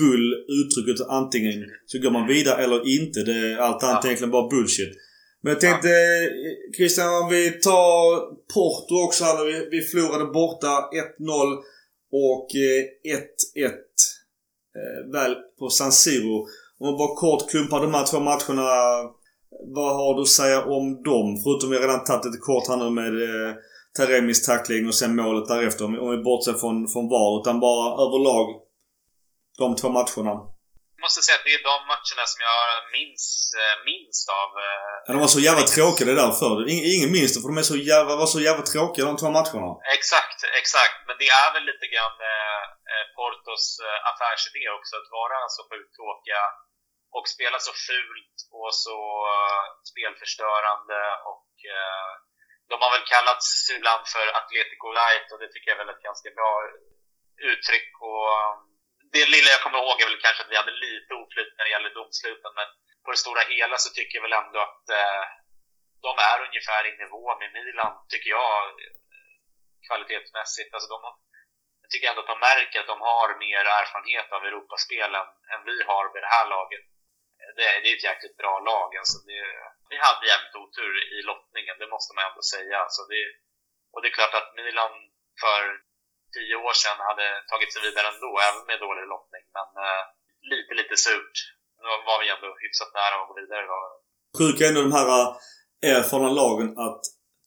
bull 0.00 0.28
uttrycket 0.60 1.06
antingen 1.20 1.58
så 1.86 1.94
går 2.02 2.10
man 2.10 2.26
vidare 2.26 2.58
eller 2.64 2.80
inte. 2.96 3.18
Det, 3.28 3.38
allt 3.66 3.82
annat 3.82 3.94
ja. 3.94 4.00
är 4.02 4.06
egentligen 4.06 4.36
bara 4.36 4.48
bullshit. 4.48 4.94
Men 5.44 5.52
jag 5.52 5.60
tänkte 5.60 5.88
ja. 5.88 6.30
Christian 6.76 7.22
om 7.22 7.28
vi 7.30 7.50
tar 7.50 8.20
Porto 8.54 8.94
också 9.06 9.24
här. 9.24 9.44
Vi, 9.44 9.68
vi 9.70 9.80
förlorade 9.80 10.24
borta 10.24 10.68
1-0 10.68 11.56
och 12.12 12.48
1-1 12.54 13.20
eh, 13.56 13.64
eh, 13.64 15.12
väl 15.12 15.34
på 15.58 15.68
San 15.68 15.92
Siro. 15.92 16.36
Om 16.78 16.86
man 16.86 16.96
bara 16.98 17.16
kort 17.16 17.50
klumpar 17.50 17.80
de 17.80 17.94
här 17.94 18.06
två 18.06 18.20
matcherna. 18.20 18.68
Vad 19.74 19.96
har 19.96 20.14
du 20.14 20.22
att 20.22 20.28
säga 20.28 20.64
om 20.64 21.02
dem? 21.02 21.40
Förutom 21.44 21.70
vi 21.70 21.78
redan 21.78 22.04
tagit 22.04 22.24
lite 22.24 22.38
kort 22.38 22.68
här 22.68 22.76
nu 22.76 22.90
med 22.90 23.14
eh, 23.22 23.54
Taremis 23.98 24.46
tackling 24.46 24.86
och 24.86 24.94
sen 24.94 25.16
målet 25.16 25.48
därefter. 25.48 25.84
Om, 25.84 25.98
om 25.98 26.10
vi 26.10 26.22
bortser 26.22 26.52
från, 26.52 26.88
från 26.88 27.08
VAR. 27.08 27.40
Utan 27.40 27.60
bara 27.60 27.92
överlag 28.04 28.46
de 29.58 29.76
två 29.76 29.88
matcherna 29.88 30.53
måste 31.04 31.22
säga 31.22 31.38
att 31.38 31.48
det 31.48 31.56
är 31.58 31.68
de 31.72 31.78
matcherna 31.92 32.24
som 32.32 32.40
jag 32.50 32.60
minns 32.96 33.24
eh, 33.62 33.76
minst 33.90 34.26
av. 34.40 34.50
Eh, 34.66 34.92
ja, 35.04 35.10
de 35.14 35.18
var 35.24 35.32
så 35.36 35.42
jävla 35.48 35.64
tråkiga 35.74 36.06
det 36.10 36.20
där 36.22 36.32
förr. 36.42 36.58
Ingen, 36.94 37.10
minns 37.16 37.32
det 37.32 37.40
för 37.42 37.50
de 37.52 37.56
är 37.64 37.70
så 37.74 37.78
jävla, 37.92 38.12
var 38.22 38.30
så 38.36 38.40
jävla 38.48 38.64
tråkiga 38.72 39.08
de 39.10 39.14
två 39.20 39.30
matcherna. 39.38 39.70
Exakt, 39.96 40.38
exakt. 40.60 40.98
Men 41.06 41.16
det 41.20 41.28
är 41.44 41.48
väl 41.54 41.64
lite 41.70 41.86
grann 41.92 42.16
eh, 42.32 42.62
Portos 43.16 43.64
affärsidé 44.10 44.64
också 44.78 44.92
att 45.00 45.08
vara 45.20 45.38
så 45.56 45.60
sjukt 45.68 45.92
tråkiga 45.98 46.42
och 47.16 47.26
spela 47.34 47.58
så 47.66 47.72
fult 47.88 48.36
och 48.58 48.72
så 48.84 48.98
spelförstörande 49.90 51.00
och 51.30 51.50
de 52.70 52.74
har 52.82 52.90
väl 52.96 53.10
kallats 53.14 53.48
ibland 53.76 54.04
för 54.14 54.26
Atletico 54.38 54.88
Light 55.00 55.26
och 55.32 55.40
det 55.40 55.50
tycker 55.50 55.68
jag 55.68 55.76
är 55.76 55.84
väl 55.84 55.94
ett 55.94 56.08
ganska 56.08 56.30
bra 56.38 56.52
uttryck. 57.50 57.90
Och, 58.10 58.26
um, 58.38 58.73
det 59.14 59.32
lilla 59.34 59.50
jag 59.54 59.62
kommer 59.64 59.78
ihåg 59.80 59.96
är 60.00 60.08
väl 60.10 60.24
kanske 60.24 60.42
att 60.42 60.52
vi 60.52 60.60
hade 60.60 60.82
lite 60.86 61.12
oflyt 61.22 61.52
när 61.54 61.64
det 61.64 61.74
gäller 61.74 61.94
domsluten 61.98 62.52
men 62.58 62.68
på 63.04 63.08
det 63.10 63.24
stora 63.24 63.42
hela 63.54 63.76
så 63.84 63.90
tycker 63.92 64.14
jag 64.16 64.26
väl 64.26 64.40
ändå 64.42 64.58
att 64.68 64.84
eh, 65.00 65.24
de 66.06 66.12
är 66.30 66.38
ungefär 66.46 66.82
i 66.90 66.92
nivå 67.04 67.24
med 67.40 67.50
Milan, 67.56 67.94
tycker 68.12 68.30
jag, 68.38 68.56
kvalitetsmässigt. 69.86 70.74
Alltså 70.74 70.88
de, 70.94 70.98
jag 71.82 71.90
tycker 71.90 72.08
ändå 72.08 72.22
att 72.22 72.32
de 72.34 72.40
märker 72.50 72.80
att 72.80 72.92
de 72.94 73.00
har 73.10 73.28
mer 73.46 73.64
erfarenhet 73.80 74.28
av 74.32 74.42
Europaspel 74.44 75.12
än, 75.20 75.30
än 75.52 75.62
vi 75.70 75.76
har 75.90 76.04
med 76.14 76.22
det 76.22 76.34
här 76.36 76.46
laget 76.56 76.84
det, 77.56 77.66
det 77.82 77.88
är 77.90 77.96
ett 77.96 78.08
jäkligt 78.10 78.36
bra 78.36 78.54
lag. 78.70 78.96
Alltså 78.96 79.18
det, 79.28 79.40
vi 79.90 79.96
hade 80.06 80.30
jävligt 80.32 80.60
otur 80.62 80.94
i 81.16 81.18
lottningen, 81.30 81.78
det 81.78 81.94
måste 81.94 82.14
man 82.14 82.24
ändå 82.28 82.42
säga. 82.54 82.76
Alltså 82.84 83.02
det, 83.12 83.22
och 83.92 84.02
det 84.02 84.08
är 84.08 84.18
klart 84.18 84.34
att 84.40 84.54
Milan 84.56 84.94
för 85.42 85.62
tio 86.34 86.54
år 86.66 86.74
sedan 86.82 86.98
hade 87.08 87.26
tagit 87.50 87.70
sig 87.72 87.82
vidare 87.86 88.06
ändå, 88.12 88.30
även 88.48 88.62
med 88.68 88.78
dålig 88.86 89.06
lottning. 89.14 89.44
Men 89.56 89.68
uh, 89.86 90.02
lite, 90.52 90.72
lite 90.80 90.96
surt. 91.04 91.34
Nu 91.82 91.90
var 92.08 92.16
vi 92.22 92.26
ändå 92.34 92.48
hyfsat 92.62 92.90
nära 92.98 93.14
att 93.20 93.28
gå 93.30 93.34
vidare. 93.42 93.64
Sjuka 94.38 94.62
ändå 94.68 94.80
de 94.88 94.92
här 94.98 95.08
eh, 95.20 95.96
erfarna 95.96 96.30
lagen 96.42 96.68
att 96.86 97.02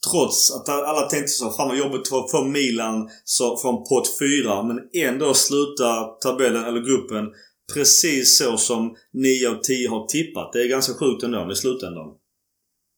trots 0.10 0.38
att 0.56 0.70
alla 0.90 1.04
tänkte 1.10 1.32
så, 1.40 1.52
fan 1.52 1.68
vad 1.68 1.78
jobbigt 1.78 2.08
för 2.08 2.44
Milan 2.58 3.10
så, 3.24 3.58
från 3.62 3.76
pott 3.90 4.08
4 4.20 4.64
men 4.68 4.78
ändå 5.08 5.34
sluta 5.34 6.04
tabellen 6.04 6.66
eller 6.66 6.82
gruppen 6.90 7.26
precis 7.74 8.38
så 8.38 8.58
som 8.58 8.96
9 9.14 9.50
av 9.50 9.62
10 9.62 9.90
har 9.90 10.06
tippat. 10.06 10.54
Det 10.54 10.62
är 10.62 10.68
ganska 10.68 10.94
sjukt 10.94 11.24
ändå 11.24 11.52
i 11.52 11.56
slutändan. 11.56 12.08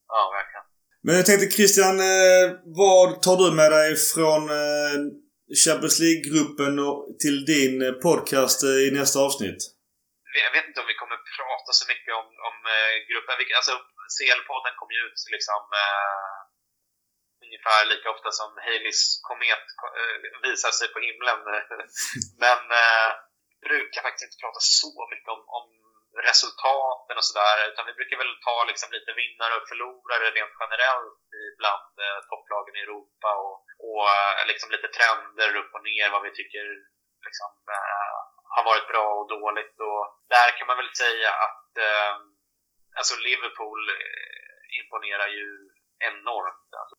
Ja, 0.07 0.21
verkligen. 0.37 0.65
Men 1.03 1.15
jag 1.15 1.25
tänkte 1.25 1.55
Christian, 1.55 1.99
eh, 1.99 2.45
vad 2.65 3.21
tar 3.21 3.37
du 3.37 3.55
med 3.55 3.71
dig 3.71 3.95
från 3.95 4.49
eh, 4.49 4.95
Champions 5.65 5.97
League-gruppen 6.03 6.73
till 7.23 7.37
din 7.53 7.75
eh, 7.87 7.95
podcast 8.07 8.59
eh, 8.69 8.79
i 8.87 8.89
nästa 8.99 9.17
avsnitt? 9.27 9.61
Jag 10.45 10.53
vet 10.55 10.65
inte 10.67 10.81
om 10.83 10.89
vi 10.91 11.01
kommer 11.01 11.19
prata 11.37 11.71
så 11.79 11.85
mycket 11.91 12.13
om, 12.21 12.27
om 12.49 12.57
eh, 12.75 12.93
gruppen. 13.09 13.35
Alltså, 13.59 13.75
CL-podden 14.15 14.75
kom 14.79 14.89
ju 14.95 14.99
ut 15.07 15.19
liksom 15.35 15.61
eh, 15.83 16.37
ungefär 17.45 17.81
lika 17.91 18.07
ofta 18.15 18.29
som 18.39 18.49
Haleys 18.65 19.01
komet 19.27 19.65
visar 20.47 20.71
sig 20.79 20.87
på 20.93 20.99
himlen. 21.07 21.39
Men 22.43 22.61
brukar 23.69 24.01
faktiskt 24.01 24.25
inte 24.27 24.41
prata 24.43 24.61
så 24.81 24.93
mycket 25.11 25.29
om, 25.35 25.41
om 25.57 25.67
resultaten 26.29 27.15
och 27.17 27.27
sådär, 27.29 27.57
utan 27.69 27.87
vi 27.89 27.97
brukar 27.99 28.17
väl 28.21 28.35
ta 28.47 28.55
liksom 28.71 28.89
lite 28.97 29.11
vinnare 29.21 29.53
och 29.57 29.69
förlorare 29.71 30.27
rent 30.37 30.55
generellt 30.61 31.29
bland 31.59 31.93
eh, 32.05 32.19
topplagen 32.29 32.75
i 32.75 32.83
Europa 32.87 33.29
och, 33.45 33.57
och 33.89 34.05
eh, 34.17 34.47
liksom 34.51 34.69
lite 34.71 34.87
trender 34.97 35.51
upp 35.59 35.71
och 35.73 35.83
ner, 35.89 36.09
vad 36.09 36.23
vi 36.27 36.31
tycker 36.39 36.65
liksom, 37.27 37.51
eh, 37.75 38.17
har 38.55 38.63
varit 38.71 38.87
bra 38.93 39.07
och 39.19 39.29
dåligt. 39.35 39.75
Och 39.89 40.03
där 40.33 40.49
kan 40.57 40.67
man 40.67 40.77
väl 40.81 40.95
säga 41.03 41.31
att 41.45 41.71
eh, 41.87 42.15
alltså 42.97 43.13
Liverpool 43.27 43.81
eh, 43.89 44.61
imponerar 44.79 45.29
ju 45.37 45.47
enormt. 46.09 46.69
Alltså, 46.81 46.95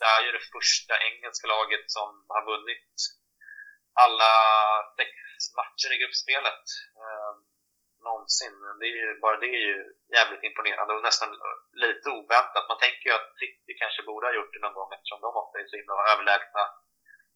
det 0.00 0.06
är 0.16 0.22
ju 0.26 0.32
det 0.32 0.48
första 0.56 0.94
engelska 1.08 1.46
laget 1.54 1.84
som 1.96 2.10
har 2.34 2.42
vunnit 2.52 2.94
alla 4.04 4.32
sex 4.98 5.12
matcher 5.58 5.90
i 5.94 6.00
gruppspelet 6.00 6.64
eh, 7.02 7.32
någonsin. 8.08 8.56
Det 8.80 8.86
är 8.92 8.96
ju, 9.02 9.06
bara 9.24 9.36
det 9.42 9.50
är 9.58 9.62
ju 9.70 9.76
jävligt 10.16 10.46
imponerande 10.48 10.92
och 10.94 11.06
nästan 11.08 11.30
lite 11.84 12.06
oväntat. 12.18 12.68
Man 12.70 12.82
tänker 12.84 13.04
ju 13.08 13.14
att 13.16 13.30
City 13.40 13.72
kanske 13.82 14.02
borde 14.08 14.26
ha 14.26 14.34
gjort 14.38 14.52
det 14.54 14.64
någon 14.64 14.78
gång 14.78 14.90
eftersom 14.92 15.20
de 15.24 15.30
ofta 15.42 15.54
är 15.58 15.66
så 15.68 15.76
himla 15.76 15.94
överlägsna 16.12 16.64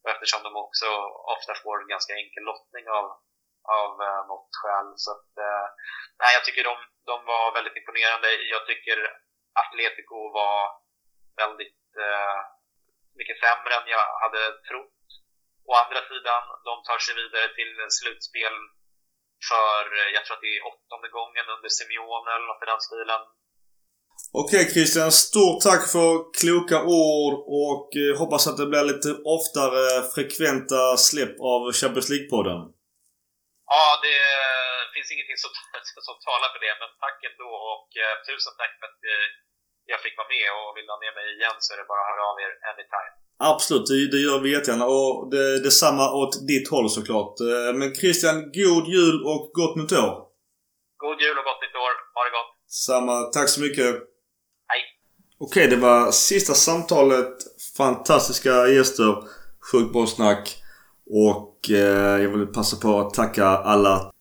och 0.02 0.10
eftersom 0.14 0.42
de 0.46 0.52
också 0.64 0.88
ofta 1.34 1.52
får 1.62 1.76
en 1.82 1.92
ganska 1.94 2.12
enkel 2.20 2.44
lottning 2.50 2.86
av, 2.98 3.06
av 3.80 3.90
eh, 4.06 4.22
något 4.30 4.52
skäl. 4.60 4.88
Så 5.04 5.10
att, 5.14 5.30
eh, 5.46 5.66
nej, 6.20 6.30
jag 6.36 6.44
tycker 6.44 6.64
de, 6.70 6.76
de 7.10 7.16
var 7.32 7.44
väldigt 7.56 7.78
imponerande. 7.80 8.28
Jag 8.54 8.62
tycker 8.66 8.98
Atletico 9.62 10.18
var 10.38 10.58
väldigt 11.42 11.84
eh, 12.06 12.38
mycket 13.18 13.38
sämre 13.44 13.72
än 13.74 13.88
jag 13.96 14.06
hade 14.22 14.42
trott 14.68 14.98
Å 15.70 15.72
andra 15.82 16.00
sidan, 16.10 16.42
de 16.68 16.74
tar 16.88 16.98
sig 16.98 17.14
vidare 17.20 17.48
till 17.58 17.72
slutspel 17.98 18.54
för, 19.50 19.82
eh, 19.98 20.08
jag 20.16 20.22
tror 20.24 20.36
att 20.36 20.46
det 20.46 20.54
är 20.56 20.68
åttonde 20.70 21.08
gången 21.18 21.46
under 21.54 21.70
Simeone 21.76 22.28
eller 22.34 22.46
något 22.48 22.64
i 22.64 22.70
den 22.72 22.84
stilen. 22.88 23.22
Okej 24.42 24.64
Christian, 24.74 25.10
stort 25.26 25.60
tack 25.68 25.82
för 25.94 26.10
kloka 26.40 26.78
ord 27.04 27.34
och 27.64 27.88
eh, 28.02 28.12
hoppas 28.20 28.42
att 28.48 28.58
det 28.60 28.70
blir 28.72 28.84
lite 28.92 29.10
oftare 29.36 29.82
frekventa 30.14 30.80
släpp 31.08 31.34
av 31.52 31.60
Champions 31.80 32.08
League-podden. 32.12 32.60
Ja, 33.74 33.84
det 34.06 34.18
finns 34.94 35.10
ingenting 35.14 35.40
som, 35.44 35.52
som 36.08 36.16
talar 36.28 36.48
för 36.52 36.60
det, 36.66 36.74
men 36.80 36.90
tack 37.04 37.18
ändå 37.30 37.50
och 37.72 37.88
eh, 38.04 38.14
tusen 38.28 38.54
tack 38.60 38.72
för 38.78 38.86
att 38.90 39.02
eh, 39.12 39.26
jag 39.92 40.00
fick 40.04 40.16
vara 40.20 40.32
med 40.36 40.48
och 40.58 40.70
vill 40.76 40.88
ha 40.92 40.98
med 41.04 41.12
mig 41.18 41.26
igen 41.36 41.58
så 41.64 41.68
är 41.72 41.78
det 41.78 41.90
bara 41.92 42.02
att 42.04 42.10
höra 42.10 42.22
av 42.30 42.36
er 42.44 42.52
anytime. 42.70 43.14
Absolut, 43.40 43.86
det, 43.86 44.10
det 44.10 44.20
gör 44.20 44.40
vi 44.40 44.52
jättegärna. 44.52 44.86
Och 44.86 45.30
det, 45.30 45.60
detsamma 45.60 46.12
åt 46.12 46.46
ditt 46.48 46.68
håll 46.68 46.90
såklart. 46.90 47.40
Eh, 47.40 47.78
men 47.78 47.94
Christian, 47.94 48.34
god 48.34 48.86
jul 48.88 49.22
och 49.24 49.50
gott 49.52 49.76
nytt 49.76 49.92
år! 49.92 50.28
God 50.96 51.20
jul 51.20 51.38
och 51.38 51.44
gott 51.44 51.62
nytt 51.62 51.76
år. 51.84 51.92
Ha 52.14 52.24
det 52.24 52.30
gott! 52.30 52.50
Samma. 52.68 53.22
Tack 53.22 53.48
så 53.48 53.60
mycket! 53.60 53.86
Hej! 54.66 54.80
Okej, 55.38 55.68
det 55.68 55.76
var 55.76 56.10
sista 56.10 56.54
samtalet. 56.54 57.34
Fantastiska 57.76 58.68
gäster. 58.68 59.16
Sjukt 59.72 59.92
bra 59.92 60.06
snack. 60.06 60.56
Och 61.10 61.70
eh, 61.70 62.22
jag 62.22 62.28
vill 62.28 62.46
passa 62.46 62.76
på 62.76 63.00
att 63.00 63.14
tacka 63.14 63.46
alla 63.46 64.12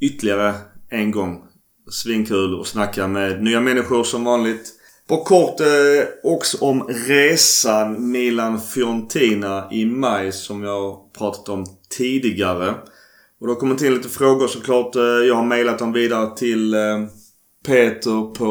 ytterligare 0.00 0.54
en 0.90 1.10
gång. 1.10 1.42
Svinkul 1.90 2.60
att 2.60 2.66
snacka 2.66 3.06
med 3.06 3.42
nya 3.42 3.60
människor 3.60 4.04
som 4.04 4.24
vanligt. 4.24 4.72
På 5.08 5.16
kort 5.16 5.60
eh, 5.60 5.66
också 6.22 6.64
om 6.64 6.88
resan 7.08 8.10
Milan-Fiorentina 8.10 9.68
i 9.72 9.84
maj 9.84 10.32
som 10.32 10.62
jag 10.62 11.12
pratat 11.18 11.48
om 11.48 11.66
tidigare. 11.96 12.74
Och 13.40 13.46
då 13.46 13.54
kommer 13.54 13.74
till 13.74 13.94
lite 13.94 14.08
frågor 14.08 14.48
såklart. 14.48 14.96
Eh, 14.96 15.02
jag 15.02 15.34
har 15.34 15.44
mejlat 15.44 15.78
dem 15.78 15.92
vidare 15.92 16.36
till 16.36 16.74
eh, 16.74 16.80
Peter 17.66 18.34
på 18.34 18.48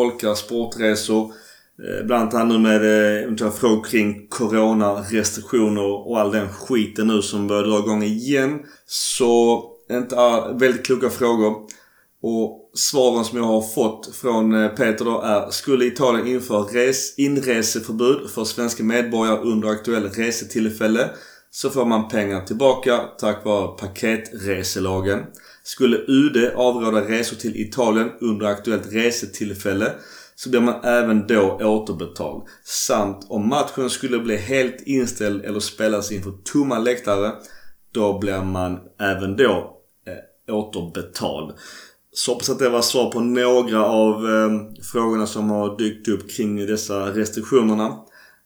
Olka 0.00 0.34
Sportresor. 0.34 1.22
Eh, 1.22 2.06
bland 2.06 2.34
annat 2.34 2.48
nu 2.48 2.58
med 2.58 2.82
eh, 2.84 3.22
eventuella 3.22 3.52
frågor 3.52 3.84
kring 3.84 4.28
Corona, 4.28 4.92
restriktioner 4.92 6.08
och 6.08 6.20
all 6.20 6.32
den 6.32 6.48
skiten 6.48 7.06
nu 7.06 7.22
som 7.22 7.46
börjar 7.46 7.64
dra 7.64 7.78
igång 7.78 8.02
igen. 8.02 8.58
Så 8.86 9.64
inte 9.90 10.16
väldigt 10.58 10.86
kloka 10.86 11.10
frågor. 11.10 11.54
Och 12.26 12.70
svaren 12.74 13.24
som 13.24 13.38
jag 13.38 13.44
har 13.44 13.62
fått 13.62 14.16
från 14.16 14.54
eh, 14.54 14.68
Peter 14.68 15.04
då 15.04 15.20
är 15.20 15.50
Skulle 15.50 15.84
Italien 15.84 16.26
införa 16.26 16.62
res, 16.62 17.18
inreseförbud 17.18 18.30
för 18.30 18.44
svenska 18.44 18.82
medborgare 18.82 19.38
under 19.38 19.68
aktuell 19.68 20.08
resetillfälle 20.08 21.10
så 21.50 21.70
får 21.70 21.84
man 21.84 22.08
pengar 22.08 22.40
tillbaka 22.40 23.00
tack 23.18 23.44
vare 23.44 23.78
paketreselagen. 23.78 25.24
Skulle 25.62 25.96
UD 25.96 26.50
avråda 26.54 27.00
resor 27.00 27.36
till 27.36 27.56
Italien 27.56 28.10
under 28.20 28.46
aktuellt 28.46 28.92
resetillfälle 28.92 29.92
så 30.34 30.50
blir 30.50 30.60
man 30.60 30.84
även 30.84 31.26
då 31.26 31.58
återbetald. 31.62 32.42
Samt 32.64 33.26
om 33.28 33.48
matchen 33.48 33.90
skulle 33.90 34.18
bli 34.18 34.36
helt 34.36 34.82
inställd 34.86 35.44
eller 35.44 35.60
spelas 35.60 36.12
inför 36.12 36.32
tomma 36.52 36.78
läktare 36.78 37.32
då 37.92 38.18
blir 38.18 38.42
man 38.42 38.80
även 39.00 39.36
då 39.36 39.80
eh, 40.06 40.54
återbetald. 40.54 41.54
Så 42.16 42.32
hoppas 42.32 42.50
att 42.50 42.58
det 42.58 42.68
var 42.68 42.82
svar 42.82 43.10
på 43.10 43.20
några 43.20 43.84
av 43.84 44.12
eh, 44.12 44.82
frågorna 44.82 45.26
som 45.26 45.50
har 45.50 45.78
dykt 45.78 46.08
upp 46.08 46.30
kring 46.30 46.66
dessa 46.66 47.10
restriktionerna. 47.10 47.96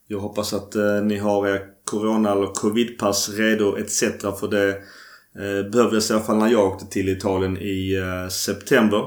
Jag 0.07 0.19
hoppas 0.19 0.53
att 0.53 0.75
eh, 0.75 1.03
ni 1.03 1.19
har 1.19 1.49
er 1.49 1.61
Corona 1.85 2.33
eller 2.33 2.47
Covidpass 2.47 3.29
redo 3.29 3.77
etc. 3.77 4.01
För 4.41 4.49
det 4.49 4.69
eh, 4.69 5.71
behövdes 5.71 6.11
i 6.11 6.15
alla 6.15 6.23
fall 6.23 6.39
när 6.39 6.49
jag 6.49 6.67
åkte 6.67 6.87
till 6.87 7.09
Italien 7.09 7.57
i 7.57 7.95
eh, 7.95 8.29
september. 8.29 9.05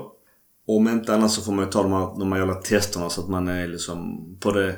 Om 0.68 0.88
inte 0.88 1.14
annat 1.14 1.32
så 1.32 1.42
får 1.42 1.52
man 1.52 1.66
ju 1.66 1.72
ta 1.72 1.84
de 1.84 1.94
här, 1.94 2.20
de 2.20 2.32
här 2.32 2.40
jävla 2.40 2.56
testerna 2.56 3.10
så 3.10 3.22
att 3.22 3.30
man 3.30 3.48
är 3.48 3.68
liksom 3.68 4.20
på 4.40 4.52
det 4.52 4.76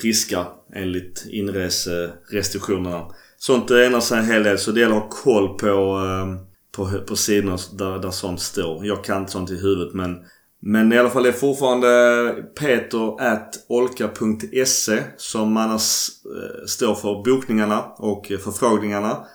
friska 0.00 0.46
enligt 0.74 1.26
inreserestriktionerna. 1.30 3.06
Sånt 3.38 3.70
ändrar 3.70 4.00
sig 4.00 4.18
en 4.18 4.24
hel 4.24 4.42
del 4.42 4.58
så 4.58 4.72
det 4.72 4.80
gäller 4.80 4.96
att 4.96 5.02
ha 5.02 5.08
koll 5.08 5.58
på 5.58 5.66
eh, 5.66 6.49
på, 6.72 6.90
på 7.08 7.16
sidorna 7.16 7.58
där, 7.72 7.98
där 7.98 8.10
sånt 8.10 8.40
står. 8.40 8.86
Jag 8.86 9.04
kan 9.04 9.20
inte 9.20 9.32
sånt 9.32 9.50
i 9.50 9.56
huvudet 9.56 9.94
men 9.94 10.16
men 10.62 10.92
i 10.92 10.98
alla 10.98 11.10
fall 11.10 11.22
det 11.22 11.28
är 11.28 11.32
fortfarande 11.32 12.34
peter.olka.se 12.58 15.02
som 15.16 15.56
annars 15.56 16.08
eh, 16.24 16.64
står 16.66 16.94
för 16.94 17.24
bokningarna 17.24 17.82
och 17.96 18.26
förfrågningarna. 18.26 19.26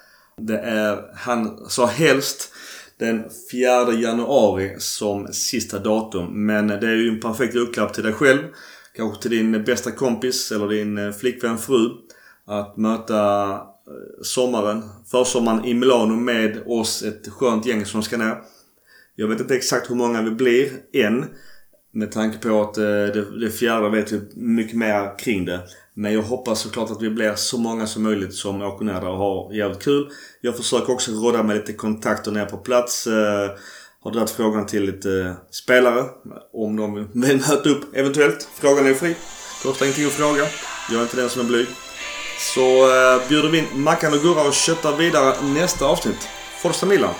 Det 0.42 0.58
är, 0.58 1.16
han 1.16 1.70
sa 1.70 1.86
helst 1.86 2.52
den 3.00 3.24
4 3.52 3.94
januari 3.94 4.76
som 4.78 5.28
sista 5.28 5.80
datum. 5.80 6.46
Men 6.46 6.68
det 6.68 6.88
är 6.88 6.96
ju 6.96 7.10
en 7.10 7.20
perfekt 7.20 7.56
julklapp 7.56 7.94
till 7.94 8.04
dig 8.04 8.14
själv. 8.14 8.40
Kanske 8.96 9.22
till 9.22 9.32
din 9.32 9.64
bästa 9.64 9.92
kompis 9.92 10.52
eller 10.52 10.68
din 10.68 10.98
eh, 10.98 11.12
flickvän, 11.12 11.58
fru. 11.58 11.90
Att 12.48 12.78
möta 12.78 13.62
Eh, 13.88 14.24
sommaren, 14.24 14.84
försommaren 15.12 15.66
i 15.66 15.74
Milano 15.74 16.16
med 16.16 16.64
oss 16.66 17.04
ett 17.04 17.28
skönt 17.28 17.66
gäng 17.66 17.86
som 17.86 18.04
ska 18.04 18.18
ner. 18.18 18.38
Jag 19.16 19.28
vet 19.28 19.40
inte 19.40 19.56
exakt 19.56 19.90
hur 19.90 19.96
många 19.96 20.22
vi 20.22 20.32
blir 20.32 20.72
än. 20.94 21.26
Med 21.92 22.12
tanke 22.12 22.38
på 22.38 22.62
att 22.62 22.78
eh, 22.78 22.84
det, 22.84 23.40
det 23.40 23.50
fjärde 23.50 23.90
vet 23.90 24.12
vi 24.12 24.22
mycket 24.36 24.78
mer 24.78 25.20
kring 25.20 25.46
det. 25.46 25.60
Men 25.94 26.14
jag 26.14 26.22
hoppas 26.22 26.60
såklart 26.60 26.92
att 26.92 27.02
vi 27.02 27.10
blir 27.10 27.36
så 27.36 27.58
många 27.58 27.88
som 27.88 28.04
möjligt 28.04 28.34
som 28.34 28.62
åker 28.62 28.86
ner 28.86 29.02
där 29.02 29.10
och 29.10 29.18
har 29.18 29.54
jävligt 29.54 29.84
kul. 29.84 30.10
Jag 30.42 30.58
försöker 30.58 30.94
också 30.94 31.12
råda 31.12 31.44
med 31.44 31.56
lite 31.56 31.74
kontakter 31.74 32.32
ner 32.32 32.46
på 32.46 32.58
plats. 32.58 33.08
Eh, 33.08 33.52
har 34.00 34.12
dragit 34.12 34.30
frågan 34.30 34.66
till 34.66 34.84
lite 34.84 35.36
spelare 35.52 36.04
om 36.54 36.76
de 36.76 36.94
vill 36.94 37.08
möta 37.14 37.70
upp 37.70 37.96
eventuellt. 37.96 38.50
Frågan 38.56 38.88
är 38.88 38.94
fri. 38.94 39.16
Kostar 39.64 39.86
ingenting 39.86 40.06
att 40.06 40.12
fråga. 40.12 40.44
Jag 40.92 41.00
är 41.00 41.04
inte 41.04 41.18
den 41.18 41.30
som 41.30 41.42
är 41.42 41.46
blyg. 41.46 41.68
Så 42.38 42.62
eh, 42.62 43.28
bjuder 43.28 43.50
vi 43.50 43.58
in 43.58 43.68
Mackan 43.74 44.14
och 44.14 44.20
Gurra 44.20 44.42
och 44.42 44.54
köttar 44.54 44.96
vidare 44.96 45.36
nästa 45.42 45.86
avsnitt. 45.86 46.28
Forza 46.62 46.86
Milan! 46.86 47.14